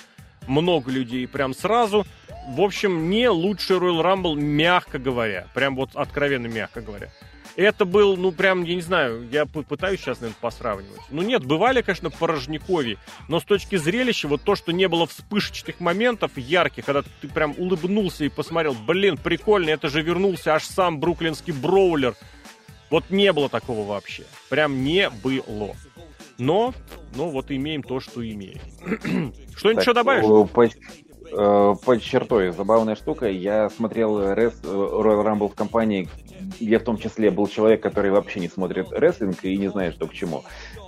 много 0.48 0.92
людей 0.92 1.28
прям 1.28 1.54
сразу. 1.54 2.06
В 2.50 2.62
общем, 2.62 3.10
не 3.10 3.30
лучший 3.30 3.78
Royal 3.78 4.02
Rumble, 4.02 4.36
мягко 4.36 5.00
говоря. 5.00 5.48
Прям 5.54 5.76
вот 5.76 5.92
откровенно 5.96 6.48
мягко 6.48 6.82
говоря. 6.82 7.10
Это 7.56 7.86
был, 7.86 8.18
ну, 8.18 8.32
прям, 8.32 8.64
я 8.64 8.74
не 8.74 8.82
знаю, 8.82 9.28
я 9.32 9.46
пытаюсь 9.46 10.00
сейчас, 10.00 10.20
наверное, 10.20 10.40
посравнивать. 10.42 11.02
Ну, 11.12 11.22
нет, 11.22 11.46
бывали, 11.46 11.82
конечно, 11.82 12.10
порожникови, 12.10 12.98
но 13.28 13.40
с 13.40 13.44
точки 13.44 13.76
зрелища, 13.76 14.28
вот 14.28 14.42
то, 14.42 14.56
что 14.56 14.74
не 14.74 14.88
было 14.88 15.06
вспышечных 15.06 15.80
моментов 15.80 16.32
ярких, 16.36 16.86
когда 16.86 17.04
ты 17.22 17.28
прям 17.28 17.54
улыбнулся 17.58 18.26
и 18.26 18.30
посмотрел, 18.30 18.74
блин, 18.74 19.18
прикольно, 19.18 19.70
это 19.70 19.90
же 19.90 20.02
вернулся 20.02 20.56
аж 20.56 20.64
сам 20.66 21.00
бруклинский 21.00 21.54
броулер. 21.54 22.16
Вот 22.90 23.10
не 23.12 23.32
было 23.32 23.50
такого 23.50 23.88
вообще. 23.88 24.24
Прям 24.50 24.84
не 24.84 25.10
было. 25.10 25.76
Но, 26.40 26.74
ну, 27.16 27.30
вот 27.30 27.52
имеем 27.52 27.84
то, 27.84 28.00
что 28.00 28.28
имеем. 28.28 28.60
Что-нибудь 29.56 29.84
еще 29.84 29.94
добавишь? 29.94 30.26
Э, 31.32 31.76
под 31.84 32.02
чертой 32.02 32.52
забавная 32.52 32.96
штука. 32.96 33.30
Я 33.30 33.70
смотрел 33.70 34.34
рес, 34.34 34.54
э, 34.64 34.68
Royal 34.68 35.24
Rumble 35.24 35.50
в 35.50 35.56
компании, 35.56 36.10
я 36.60 36.80
в 36.80 36.84
том 36.84 36.98
числе 36.98 37.32
был 37.32 37.48
человек, 37.48 37.82
который 37.82 38.12
вообще 38.12 38.40
не 38.40 38.50
смотрит 38.50 38.92
рестлинг 38.92 39.44
и 39.44 39.58
не 39.58 39.70
знает, 39.70 39.96
что 39.96 40.08
к 40.08 40.14
чему. 40.14 40.44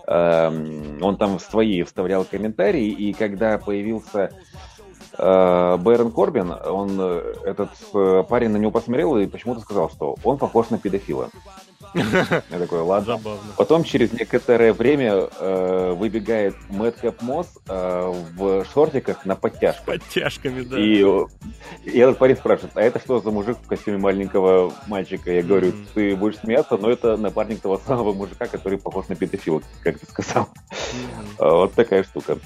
Эм, 0.07 1.01
он 1.01 1.17
там 1.17 1.39
свои 1.39 1.83
вставлял 1.83 2.25
комментарии, 2.25 2.87
и 2.87 3.13
когда 3.13 3.57
появился 3.57 4.31
э, 5.17 5.77
Бэрон 5.77 6.11
Корбин, 6.11 6.51
он, 6.51 6.99
этот 6.99 7.69
парень 8.27 8.49
на 8.49 8.57
него 8.57 8.71
посмотрел 8.71 9.17
и 9.17 9.27
почему-то 9.27 9.61
сказал, 9.61 9.89
что 9.89 10.15
он 10.23 10.37
похож 10.37 10.69
на 10.69 10.77
педофила. 10.77 11.29
Я 12.49 12.59
такой, 12.59 12.81
ладно. 12.81 13.17
Забавно. 13.17 13.53
Потом 13.57 13.83
через 13.83 14.11
некоторое 14.13 14.73
время 14.73 15.29
э, 15.39 15.93
выбегает 15.93 16.55
Мэтт 16.69 16.99
Кэп 17.01 17.21
Мосс 17.21 17.47
э, 17.67 18.13
в 18.35 18.65
шортиках 18.73 19.25
на 19.25 19.35
подтяжках. 19.35 19.85
Подтяжками, 19.85 20.61
да. 20.61 20.79
И, 20.79 21.05
и 21.85 21.99
этот 21.99 22.17
парень 22.17 22.35
спрашивает, 22.35 22.75
а 22.75 22.81
это 22.81 22.99
что 22.99 23.19
за 23.19 23.31
мужик 23.31 23.57
в 23.61 23.67
костюме 23.67 23.97
маленького 23.97 24.73
мальчика? 24.87 25.31
Я 25.31 25.43
говорю, 25.43 25.69
mm-hmm. 25.69 25.87
ты 25.93 26.15
будешь 26.15 26.37
смеяться, 26.39 26.77
но 26.77 26.89
это 26.89 27.17
напарник 27.17 27.61
того 27.61 27.79
самого 27.85 28.13
мужика, 28.13 28.47
который 28.47 28.77
похож 28.77 29.07
на 29.07 29.15
педофила, 29.15 29.61
как 29.83 29.99
ты 29.99 30.05
сказал. 30.05 30.49
Mm-hmm. 30.71 31.49
Вот 31.51 31.73
такая 31.73 32.03
штука. 32.03 32.37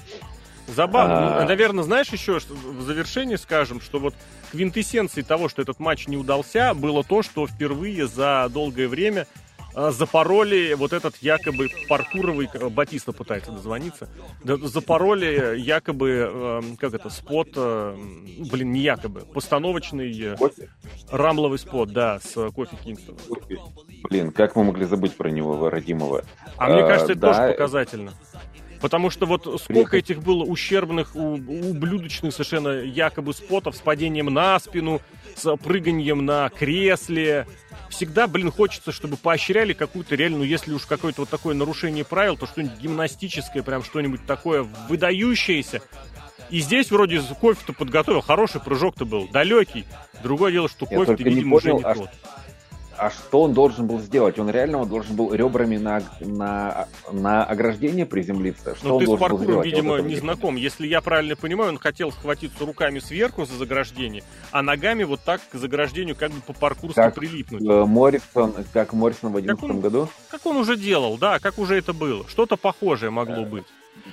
Забавно. 0.74 1.38
А... 1.42 1.44
Наверное, 1.46 1.84
знаешь 1.84 2.08
еще, 2.08 2.40
что 2.40 2.54
в 2.54 2.82
завершении 2.82 3.36
скажем, 3.36 3.80
что 3.80 3.98
вот 3.98 4.14
квинтэссенцией 4.52 5.24
того, 5.24 5.48
что 5.48 5.62
этот 5.62 5.78
матч 5.80 6.06
не 6.06 6.16
удался, 6.16 6.74
было 6.74 7.04
то, 7.04 7.22
что 7.22 7.46
впервые 7.46 8.06
за 8.06 8.48
долгое 8.52 8.88
время 8.88 9.26
а, 9.74 9.90
запороли 9.92 10.74
вот 10.74 10.92
этот 10.92 11.16
якобы 11.18 11.68
паркуровый, 11.88 12.48
Батиста 12.70 13.12
пытается 13.12 13.52
дозвониться, 13.52 14.08
запороли 14.42 15.60
якобы, 15.60 16.08
эм, 16.10 16.76
как 16.76 16.94
это, 16.94 17.08
спот, 17.08 17.50
э, 17.54 17.96
блин, 18.50 18.72
не 18.72 18.80
якобы, 18.80 19.20
постановочный 19.20 20.10
э, 20.20 20.36
кофе? 20.36 20.70
рамловый 21.10 21.58
спот, 21.58 21.92
да, 21.92 22.18
с 22.20 22.50
кофе 22.50 22.76
Кингстоном. 22.84 23.20
Блин, 24.08 24.32
как 24.32 24.56
мы 24.56 24.64
могли 24.64 24.86
забыть 24.86 25.16
про 25.16 25.30
него, 25.30 25.70
родимого? 25.70 26.24
А, 26.56 26.66
а 26.66 26.72
мне 26.72 26.82
кажется, 26.82 27.12
это 27.12 27.20
да, 27.20 27.34
тоже 27.34 27.52
показательно. 27.52 28.12
Потому 28.80 29.10
что 29.10 29.26
вот 29.26 29.60
сколько 29.62 29.96
этих 29.96 30.22
было 30.22 30.42
ущербных, 30.42 31.14
ублюдочных 31.14 32.32
совершенно 32.32 32.80
якобы 32.80 33.34
спотов 33.34 33.76
с 33.76 33.80
падением 33.80 34.26
на 34.26 34.58
спину, 34.58 35.00
с 35.36 35.54
прыганием 35.56 36.24
на 36.24 36.48
кресле. 36.48 37.46
Всегда, 37.90 38.26
блин, 38.26 38.50
хочется, 38.50 38.92
чтобы 38.92 39.16
поощряли 39.16 39.72
какую-то 39.74 40.14
реально, 40.14 40.38
ну, 40.38 40.44
если 40.44 40.72
уж 40.72 40.86
какое-то 40.86 41.22
вот 41.22 41.28
такое 41.28 41.54
нарушение 41.54 42.04
правил, 42.04 42.36
то 42.36 42.46
что-нибудь 42.46 42.78
гимнастическое, 42.78 43.62
прям 43.62 43.82
что-нибудь 43.84 44.24
такое 44.26 44.66
выдающееся. 44.88 45.82
И 46.48 46.60
здесь 46.60 46.90
вроде 46.90 47.20
кофе-то 47.20 47.72
подготовил, 47.72 48.22
хороший 48.22 48.60
прыжок-то 48.60 49.04
был, 49.04 49.28
далекий. 49.28 49.84
Другое 50.22 50.52
дело, 50.52 50.68
что 50.68 50.86
кофе-то, 50.86 51.22
видимо, 51.22 51.58
понял, 51.58 51.76
уже 51.76 51.84
не 51.84 51.90
а 51.90 51.94
тот 51.94 52.10
а 53.00 53.10
что 53.10 53.42
он 53.42 53.54
должен 53.54 53.86
был 53.86 53.98
сделать? 53.98 54.38
Он 54.38 54.50
реально 54.50 54.78
он 54.78 54.88
должен 54.88 55.16
был 55.16 55.32
ребрами 55.32 55.78
на, 55.78 56.02
на, 56.20 56.86
на 57.10 57.44
ограждение 57.44 58.04
приземлиться? 58.04 58.76
Что 58.76 58.88
ну, 58.88 58.96
он 58.96 59.04
ты 59.04 59.16
с 59.16 59.18
паркуром, 59.18 59.62
видимо, 59.62 59.96
вот 59.96 60.04
не 60.04 60.16
знаком. 60.16 60.56
Если 60.56 60.86
я 60.86 61.00
правильно 61.00 61.34
понимаю, 61.34 61.70
он 61.70 61.78
хотел 61.78 62.12
схватиться 62.12 62.66
руками 62.66 62.98
сверху 62.98 63.46
за 63.46 63.54
заграждение, 63.54 64.22
а 64.52 64.62
ногами 64.62 65.04
вот 65.04 65.20
так 65.20 65.40
к 65.50 65.54
заграждению 65.54 66.14
как 66.14 66.30
бы 66.30 66.40
по-паркурски 66.42 66.96
как, 66.96 67.14
прилипнуть. 67.14 67.62
Э, 67.62 67.84
Моррисон, 67.86 68.54
как 68.72 68.92
Моррисон 68.92 69.30
в 69.30 69.40
2011 69.40 69.82
году? 69.82 70.08
Как 70.30 70.44
он 70.44 70.58
уже 70.58 70.76
делал, 70.76 71.16
да, 71.16 71.38
как 71.38 71.58
уже 71.58 71.78
это 71.78 71.94
было. 71.94 72.28
Что-то 72.28 72.56
похожее 72.56 73.10
могло 73.10 73.46
быть. 73.46 73.64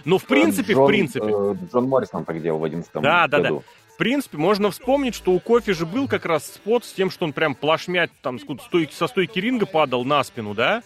Но 0.05 0.17
в 0.17 0.23
принципе, 0.23 0.73
Джон, 0.73 0.85
в 0.85 0.87
принципе... 0.87 1.25
Э, 1.27 1.55
Джон 1.71 1.89
Моррисон 1.89 2.23
так 2.23 2.41
делал 2.41 2.59
в 2.59 2.61
2011 2.61 2.93
да, 2.93 3.27
году. 3.27 3.31
Да, 3.31 3.37
да, 3.37 3.49
да. 3.49 3.86
В 3.97 4.05
принципе, 4.07 4.37
можно 4.37 4.69
вспомнить, 4.69 5.15
что 5.15 5.31
у 5.31 5.39
Кофи 5.39 5.71
же 5.73 5.87
был 5.87 6.07
как 6.07 6.27
раз 6.27 6.45
спот 6.45 6.85
с 6.85 6.93
тем, 6.93 7.09
что 7.09 7.25
он 7.25 7.33
прям 7.33 7.55
плашмять 7.55 8.11
там 8.21 8.37
со 8.39 9.07
стойки 9.07 9.39
ринга 9.39 9.65
падал 9.65 10.05
на 10.05 10.23
спину, 10.23 10.53
да? 10.53 10.83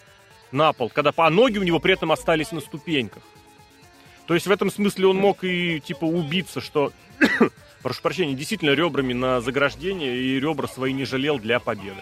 На 0.53 0.71
пол, 0.71 0.89
когда 0.89 1.11
по 1.11 1.29
ноги 1.29 1.57
у 1.57 1.63
него 1.63 1.79
при 1.79 1.91
этом 1.91 2.13
остались 2.13 2.53
на 2.53 2.61
ступеньках. 2.61 3.21
То 4.27 4.33
есть 4.33 4.47
в 4.47 4.51
этом 4.51 4.71
смысле 4.71 5.07
он 5.07 5.17
мог 5.17 5.43
и 5.43 5.81
типа 5.81 6.05
убиться, 6.05 6.61
что, 6.61 6.93
прошу 7.83 8.01
прощения, 8.01 8.33
действительно 8.33 8.69
ребрами 8.69 9.11
на 9.11 9.41
заграждение 9.41 10.15
и 10.15 10.39
ребра 10.39 10.69
свои 10.69 10.93
не 10.93 11.03
жалел 11.03 11.37
для 11.37 11.59
победы. 11.59 12.01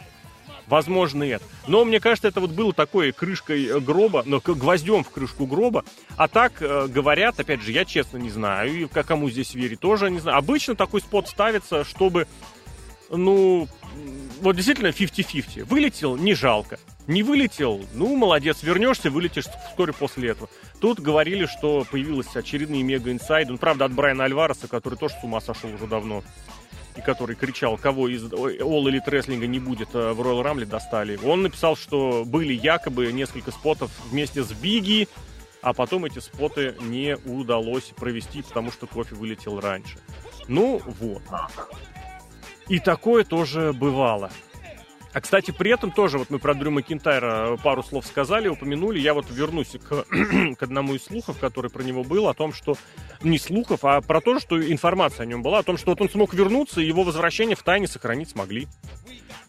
Возможно, 0.69 1.23
это. 1.23 1.43
Но 1.67 1.83
мне 1.83 1.99
кажется, 1.99 2.27
это 2.27 2.39
вот 2.39 2.51
было 2.51 2.73
такой 2.73 3.11
крышкой 3.11 3.65
э, 3.65 3.79
гроба, 3.79 4.21
но 4.25 4.39
гвоздем 4.39 5.03
в 5.03 5.09
крышку 5.09 5.47
гроба. 5.47 5.83
А 6.15 6.27
так 6.27 6.61
э, 6.61 6.87
говорят, 6.87 7.39
опять 7.39 7.63
же, 7.63 7.71
я 7.71 7.85
честно 7.85 8.17
не 8.17 8.29
знаю, 8.29 8.83
и 8.83 8.85
кому 8.85 9.31
здесь 9.31 9.55
верить 9.55 9.79
тоже 9.79 10.11
не 10.11 10.19
знаю. 10.19 10.37
Обычно 10.37 10.75
такой 10.75 11.01
спот 11.01 11.27
ставится, 11.27 11.83
чтобы, 11.83 12.27
ну, 13.09 13.67
вот 14.41 14.55
действительно 14.55 14.87
50-50. 14.87 15.65
Вылетел, 15.65 16.15
не 16.17 16.35
жалко. 16.35 16.79
Не 17.07 17.23
вылетел, 17.23 17.83
ну, 17.95 18.15
молодец, 18.15 18.61
вернешься, 18.61 19.09
вылетишь 19.09 19.45
вскоре 19.71 19.93
после 19.93 20.29
этого. 20.29 20.47
Тут 20.79 20.99
говорили, 20.99 21.47
что 21.47 21.83
появились 21.89 22.35
очередные 22.35 22.83
мега-инсайды. 22.83 23.53
Ну, 23.53 23.57
правда, 23.57 23.85
от 23.85 23.93
Брайана 23.93 24.25
Альвареса, 24.25 24.67
который 24.67 24.99
тоже 24.99 25.15
с 25.19 25.23
ума 25.23 25.41
сошел 25.41 25.73
уже 25.73 25.87
давно 25.87 26.23
и 26.99 27.01
который 27.01 27.35
кричал, 27.35 27.77
кого 27.77 28.09
из 28.09 28.26
All 28.26 28.59
Elite 28.59 29.05
Wrestling 29.05 29.45
не 29.47 29.59
будет 29.59 29.95
э, 29.95 30.11
в 30.11 30.21
Royal 30.21 30.43
Rumble, 30.43 30.65
достали. 30.65 31.17
Он 31.23 31.41
написал, 31.41 31.76
что 31.76 32.23
были 32.26 32.53
якобы 32.53 33.11
несколько 33.13 33.51
спотов 33.51 33.89
вместе 34.11 34.43
с 34.43 34.51
Бигги, 34.51 35.07
а 35.61 35.73
потом 35.73 36.05
эти 36.05 36.19
споты 36.19 36.76
не 36.81 37.15
удалось 37.26 37.93
провести, 37.95 38.41
потому 38.41 38.71
что 38.71 38.85
кофе 38.85 39.15
вылетел 39.15 39.59
раньше. 39.59 39.97
Ну 40.47 40.81
вот. 40.99 41.23
И 42.67 42.80
такое 42.80 43.23
тоже 43.23 43.73
бывало. 43.73 44.30
А, 45.11 45.22
кстати, 45.22 45.52
при 45.52 45.72
этом 45.72 45.91
тоже, 45.91 46.19
вот 46.19 46.30
мы 46.30 46.38
про 46.38 46.53
Дрю 46.53 46.72
Макинтайра 46.72 47.57
пару 47.57 47.81
слов 47.81 48.06
сказали, 48.06 48.48
упомянули, 48.48 48.99
я 48.99 49.14
вот 49.14 49.26
вернусь 49.31 49.72
к, 49.72 50.06
к 50.57 50.64
одному 50.64 50.94
из 50.94 51.06
слухов, 51.06 51.40
который 51.40 51.72
про 51.72 51.81
него 51.81 52.03
был, 52.03 52.27
о 52.27 52.34
том, 52.34 52.53
что, 52.53 52.76
не 53.23 53.40
слухов, 53.40 53.84
а 53.84 54.02
про 54.02 54.22
то, 54.22 54.40
что 54.40 54.61
информация 54.61 55.23
о 55.23 55.26
нем 55.26 55.41
была, 55.41 55.60
о 55.60 55.64
том, 55.64 55.77
что 55.77 55.91
вот 55.91 56.02
он 56.02 56.10
смог 56.10 56.34
вернуться, 56.34 56.81
и 56.81 56.86
его 56.86 57.03
возвращение 57.03 57.56
в 57.56 57.64
тайне 57.64 57.88
сохранить 57.88 58.30
смогли. 58.30 58.68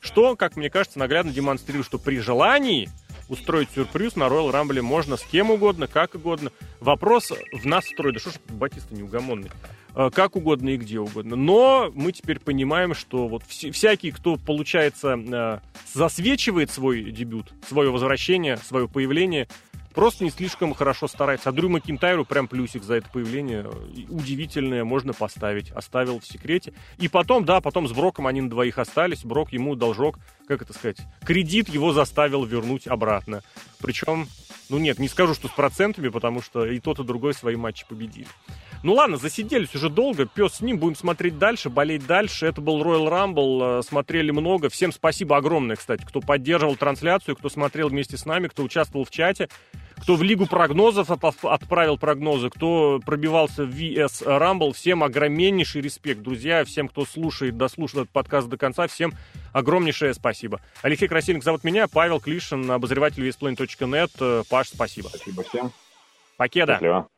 Что, 0.01 0.35
как 0.35 0.57
мне 0.57 0.70
кажется, 0.70 0.99
наглядно 0.99 1.31
демонстрирует, 1.31 1.87
что 1.87 1.99
при 1.99 2.19
желании 2.20 2.89
устроить 3.28 3.70
сюрприз 3.74 4.16
на 4.16 4.24
Royal 4.24 4.51
Rumble 4.51 4.81
можно 4.82 5.16
с 5.16 5.23
кем 5.23 5.51
угодно, 5.51 5.87
как 5.87 6.15
угодно. 6.15 6.51
Вопрос 6.81 7.32
в 7.53 7.66
нас 7.66 7.87
строит. 7.87 8.15
Да 8.15 8.20
что 8.20 8.31
ж 8.31 8.35
Батиста 8.49 8.95
неугомонный. 8.95 9.51
Э, 9.95 10.11
как 10.12 10.37
угодно 10.37 10.71
и 10.71 10.77
где 10.77 10.99
угодно. 11.01 11.37
Но 11.37 11.91
мы 11.95 12.12
теперь 12.12 12.39
понимаем, 12.39 12.95
что 12.95 13.29
вот 13.29 13.43
вс- 13.43 13.71
всякий, 13.73 14.12
кто, 14.12 14.37
получается, 14.37 15.17
э, 15.19 15.59
засвечивает 15.93 16.71
свой 16.71 17.11
дебют, 17.11 17.53
свое 17.67 17.91
возвращение, 17.91 18.57
свое 18.57 18.89
появление, 18.89 19.49
просто 19.95 20.23
не 20.23 20.31
слишком 20.31 20.75
хорошо 20.75 21.09
старается. 21.09 21.49
А 21.49 21.53
Дрю 21.53 21.69
Макинтайру 21.69 22.25
прям 22.25 22.47
плюсик 22.47 22.85
за 22.85 22.95
это 22.95 23.09
появление 23.11 23.69
удивительное 24.09 24.85
можно 24.85 25.12
поставить. 25.12 25.71
Оставил 25.73 26.21
в 26.21 26.27
секрете. 26.27 26.73
И 26.99 27.09
потом, 27.09 27.45
да, 27.45 27.61
потом 27.61 27.89
с 27.89 27.93
Броком 27.93 28.29
они 28.29 28.41
на 28.41 28.51
двоих 28.51 28.79
остались. 28.79 29.25
Брок 29.25 29.53
ему 29.53 29.75
должок, 29.75 30.19
как 30.47 30.62
это 30.62 30.73
сказать, 30.73 30.99
кредит 31.25 31.69
его 31.69 31.93
заставил 31.93 32.45
вернуть 32.45 32.87
обратно. 32.87 33.43
Причем, 33.81 34.29
ну 34.69 34.79
нет, 34.79 35.01
не 35.01 35.09
скажу, 35.09 35.35
что 35.35 35.49
с 35.49 35.53
процентами, 35.53 36.09
потому 36.09 36.43
что 36.43 36.65
и 36.65 36.79
тот, 36.79 37.01
и 37.01 37.05
другой 37.05 37.35
свои 37.35 37.57
матчи 37.57 37.85
победили. 37.89 38.29
Ну 38.82 38.94
ладно, 38.94 39.19
засиделись 39.19 39.74
уже 39.74 39.90
долго, 39.90 40.24
пес 40.24 40.55
с 40.55 40.61
ним, 40.62 40.78
будем 40.78 40.97
смотреть 40.97 41.39
дальше, 41.39 41.69
болеть 41.69 42.07
дальше. 42.07 42.47
Это 42.47 42.61
был 42.61 42.82
Royal 42.82 43.09
Rumble, 43.09 43.82
смотрели 43.82 44.31
много. 44.31 44.70
Всем 44.70 44.90
спасибо 44.90 45.36
огромное, 45.36 45.77
кстати, 45.77 46.02
кто 46.05 46.20
поддерживал 46.20 46.77
трансляцию, 46.77 47.36
кто 47.36 47.51
смотрел 47.51 47.89
вместе 47.89 48.16
с 48.16 48.24
нами, 48.24 48.48
кто 48.48 48.62
участвовал 48.62 49.05
в 49.05 49.11
чате 49.11 49.48
кто 50.01 50.16
в 50.16 50.23
Лигу 50.23 50.47
прогнозов 50.47 51.11
отправил 51.11 51.98
прогнозы, 51.98 52.48
кто 52.48 53.01
пробивался 53.05 53.65
в 53.65 53.70
VS 53.70 54.24
Rumble. 54.24 54.73
Всем 54.73 55.05
огромнейший 55.05 55.82
респект, 55.82 56.23
друзья. 56.23 56.65
Всем, 56.65 56.89
кто 56.89 57.05
слушает, 57.05 57.59
дослушал 57.59 58.02
этот 58.02 58.12
подкаст 58.12 58.48
до 58.48 58.57
конца, 58.57 58.86
всем 58.86 59.12
огромнейшее 59.52 60.15
спасибо. 60.15 60.61
Алексей 60.82 61.07
Красильник 61.07 61.44
зовут 61.44 61.65
меня, 61.65 61.86
Павел 61.86 62.19
Клишин, 62.19 62.70
обозреватель 62.70 63.28
VSPlane.net. 63.28 64.47
Паш, 64.48 64.69
спасибо. 64.69 65.09
Спасибо 65.09 65.43
всем. 65.43 65.70
Покеда. 66.39 66.73
Счастливо. 66.74 67.11